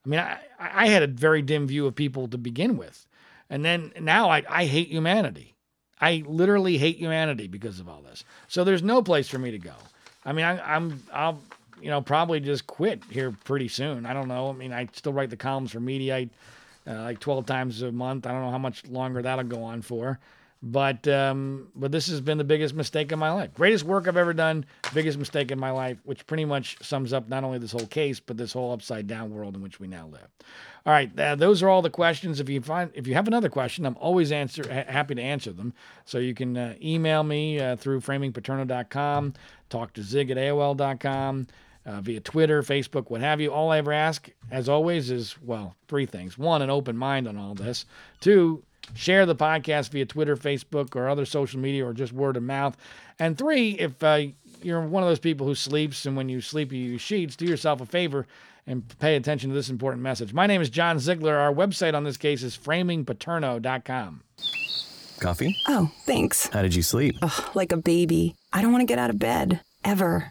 I 0.04 0.08
mean, 0.10 0.20
I, 0.20 0.38
I 0.60 0.88
had 0.88 1.02
a 1.02 1.06
very 1.06 1.40
dim 1.40 1.66
view 1.66 1.86
of 1.86 1.94
people 1.94 2.28
to 2.28 2.36
begin 2.36 2.76
with. 2.76 3.06
And 3.48 3.64
then 3.64 3.90
now 3.98 4.28
I, 4.28 4.42
I 4.50 4.66
hate 4.66 4.88
humanity. 4.88 5.54
I 5.98 6.22
literally 6.26 6.76
hate 6.76 6.98
humanity 6.98 7.48
because 7.48 7.80
of 7.80 7.88
all 7.88 8.02
this. 8.02 8.22
So 8.48 8.64
there's 8.64 8.82
no 8.82 9.00
place 9.00 9.28
for 9.28 9.38
me 9.38 9.50
to 9.50 9.58
go. 9.58 9.76
I 10.26 10.32
mean, 10.34 10.44
I, 10.44 10.76
I'm 10.76 11.02
I'll 11.10 11.40
you 11.80 11.88
know 11.88 12.02
probably 12.02 12.40
just 12.40 12.66
quit 12.66 13.02
here 13.08 13.34
pretty 13.44 13.68
soon. 13.68 14.04
I 14.04 14.12
don't 14.12 14.28
know. 14.28 14.50
I 14.50 14.52
mean, 14.52 14.74
I 14.74 14.86
still 14.92 15.14
write 15.14 15.30
the 15.30 15.38
columns 15.38 15.72
for 15.72 15.80
Mediaite 15.80 16.28
uh, 16.86 17.02
like 17.02 17.20
12 17.20 17.46
times 17.46 17.82
a 17.82 17.92
month. 17.92 18.26
I 18.26 18.32
don't 18.32 18.42
know 18.42 18.50
how 18.50 18.58
much 18.58 18.86
longer 18.86 19.22
that'll 19.22 19.44
go 19.44 19.62
on 19.62 19.82
for. 19.82 20.18
But 20.62 21.06
um, 21.06 21.68
but 21.76 21.92
this 21.92 22.08
has 22.08 22.20
been 22.22 22.38
the 22.38 22.44
biggest 22.44 22.74
mistake 22.74 23.12
of 23.12 23.18
my 23.18 23.30
life. 23.30 23.52
Greatest 23.54 23.84
work 23.84 24.08
I've 24.08 24.16
ever 24.16 24.32
done, 24.32 24.64
biggest 24.94 25.18
mistake 25.18 25.50
in 25.50 25.60
my 25.60 25.70
life, 25.70 25.98
which 26.04 26.26
pretty 26.26 26.46
much 26.46 26.78
sums 26.82 27.12
up 27.12 27.28
not 27.28 27.44
only 27.44 27.58
this 27.58 27.72
whole 27.72 27.86
case 27.86 28.20
but 28.20 28.38
this 28.38 28.54
whole 28.54 28.72
upside 28.72 29.06
down 29.06 29.34
world 29.34 29.54
in 29.54 29.62
which 29.62 29.78
we 29.78 29.86
now 29.86 30.08
live. 30.10 30.28
All 30.86 30.92
right, 30.92 31.16
uh, 31.20 31.34
those 31.34 31.62
are 31.62 31.68
all 31.68 31.82
the 31.82 31.90
questions. 31.90 32.40
If 32.40 32.48
you 32.48 32.62
find 32.62 32.90
if 32.94 33.06
you 33.06 33.14
have 33.14 33.28
another 33.28 33.50
question, 33.50 33.84
I'm 33.84 33.98
always 33.98 34.32
answer 34.32 34.64
ha- 34.66 34.90
happy 34.90 35.14
to 35.14 35.22
answer 35.22 35.52
them. 35.52 35.74
So 36.06 36.18
you 36.18 36.32
can 36.32 36.56
uh, 36.56 36.74
email 36.82 37.22
me 37.22 37.60
uh, 37.60 37.76
through 37.76 38.00
framingpaterno.com, 38.00 39.34
talk 39.68 39.92
to 39.92 40.02
zig 40.02 40.30
at 40.30 40.38
aol.com. 40.38 41.48
Uh, 41.86 42.00
via 42.00 42.18
Twitter, 42.18 42.62
Facebook, 42.62 43.10
what 43.10 43.20
have 43.20 43.40
you. 43.40 43.52
All 43.52 43.70
I 43.70 43.78
ever 43.78 43.92
ask, 43.92 44.28
as 44.50 44.68
always, 44.68 45.08
is 45.08 45.36
well, 45.40 45.76
three 45.86 46.04
things. 46.04 46.36
One, 46.36 46.60
an 46.60 46.68
open 46.68 46.96
mind 46.96 47.28
on 47.28 47.36
all 47.36 47.54
this. 47.54 47.86
Two, 48.20 48.64
Share 48.94 49.26
the 49.26 49.34
podcast 49.34 49.90
via 49.90 50.06
Twitter, 50.06 50.36
Facebook, 50.36 50.94
or 50.94 51.08
other 51.08 51.26
social 51.26 51.58
media, 51.60 51.84
or 51.84 51.92
just 51.92 52.12
word 52.12 52.36
of 52.36 52.42
mouth. 52.42 52.76
And 53.18 53.36
three, 53.36 53.70
if 53.72 54.02
uh, 54.02 54.22
you're 54.62 54.80
one 54.82 55.02
of 55.02 55.08
those 55.08 55.18
people 55.18 55.46
who 55.46 55.54
sleeps 55.54 56.06
and 56.06 56.16
when 56.16 56.28
you 56.28 56.40
sleep 56.40 56.72
you 56.72 56.78
use 56.78 57.00
sheets, 57.00 57.36
do 57.36 57.46
yourself 57.46 57.80
a 57.80 57.86
favor 57.86 58.26
and 58.66 58.86
pay 58.98 59.16
attention 59.16 59.50
to 59.50 59.54
this 59.54 59.70
important 59.70 60.02
message. 60.02 60.32
My 60.32 60.46
name 60.46 60.60
is 60.60 60.70
John 60.70 60.98
Ziegler. 60.98 61.36
Our 61.36 61.52
website 61.52 61.94
on 61.94 62.04
this 62.04 62.16
case 62.16 62.42
is 62.42 62.56
framingpaterno.com. 62.56 64.22
Coffee? 65.20 65.56
Oh, 65.66 65.90
thanks. 66.04 66.48
How 66.48 66.62
did 66.62 66.74
you 66.74 66.82
sleep? 66.82 67.16
Ugh, 67.22 67.56
like 67.56 67.72
a 67.72 67.76
baby. 67.76 68.34
I 68.52 68.60
don't 68.60 68.72
want 68.72 68.82
to 68.82 68.86
get 68.86 68.98
out 68.98 69.10
of 69.10 69.18
bed. 69.18 69.60
Ever. 69.84 70.30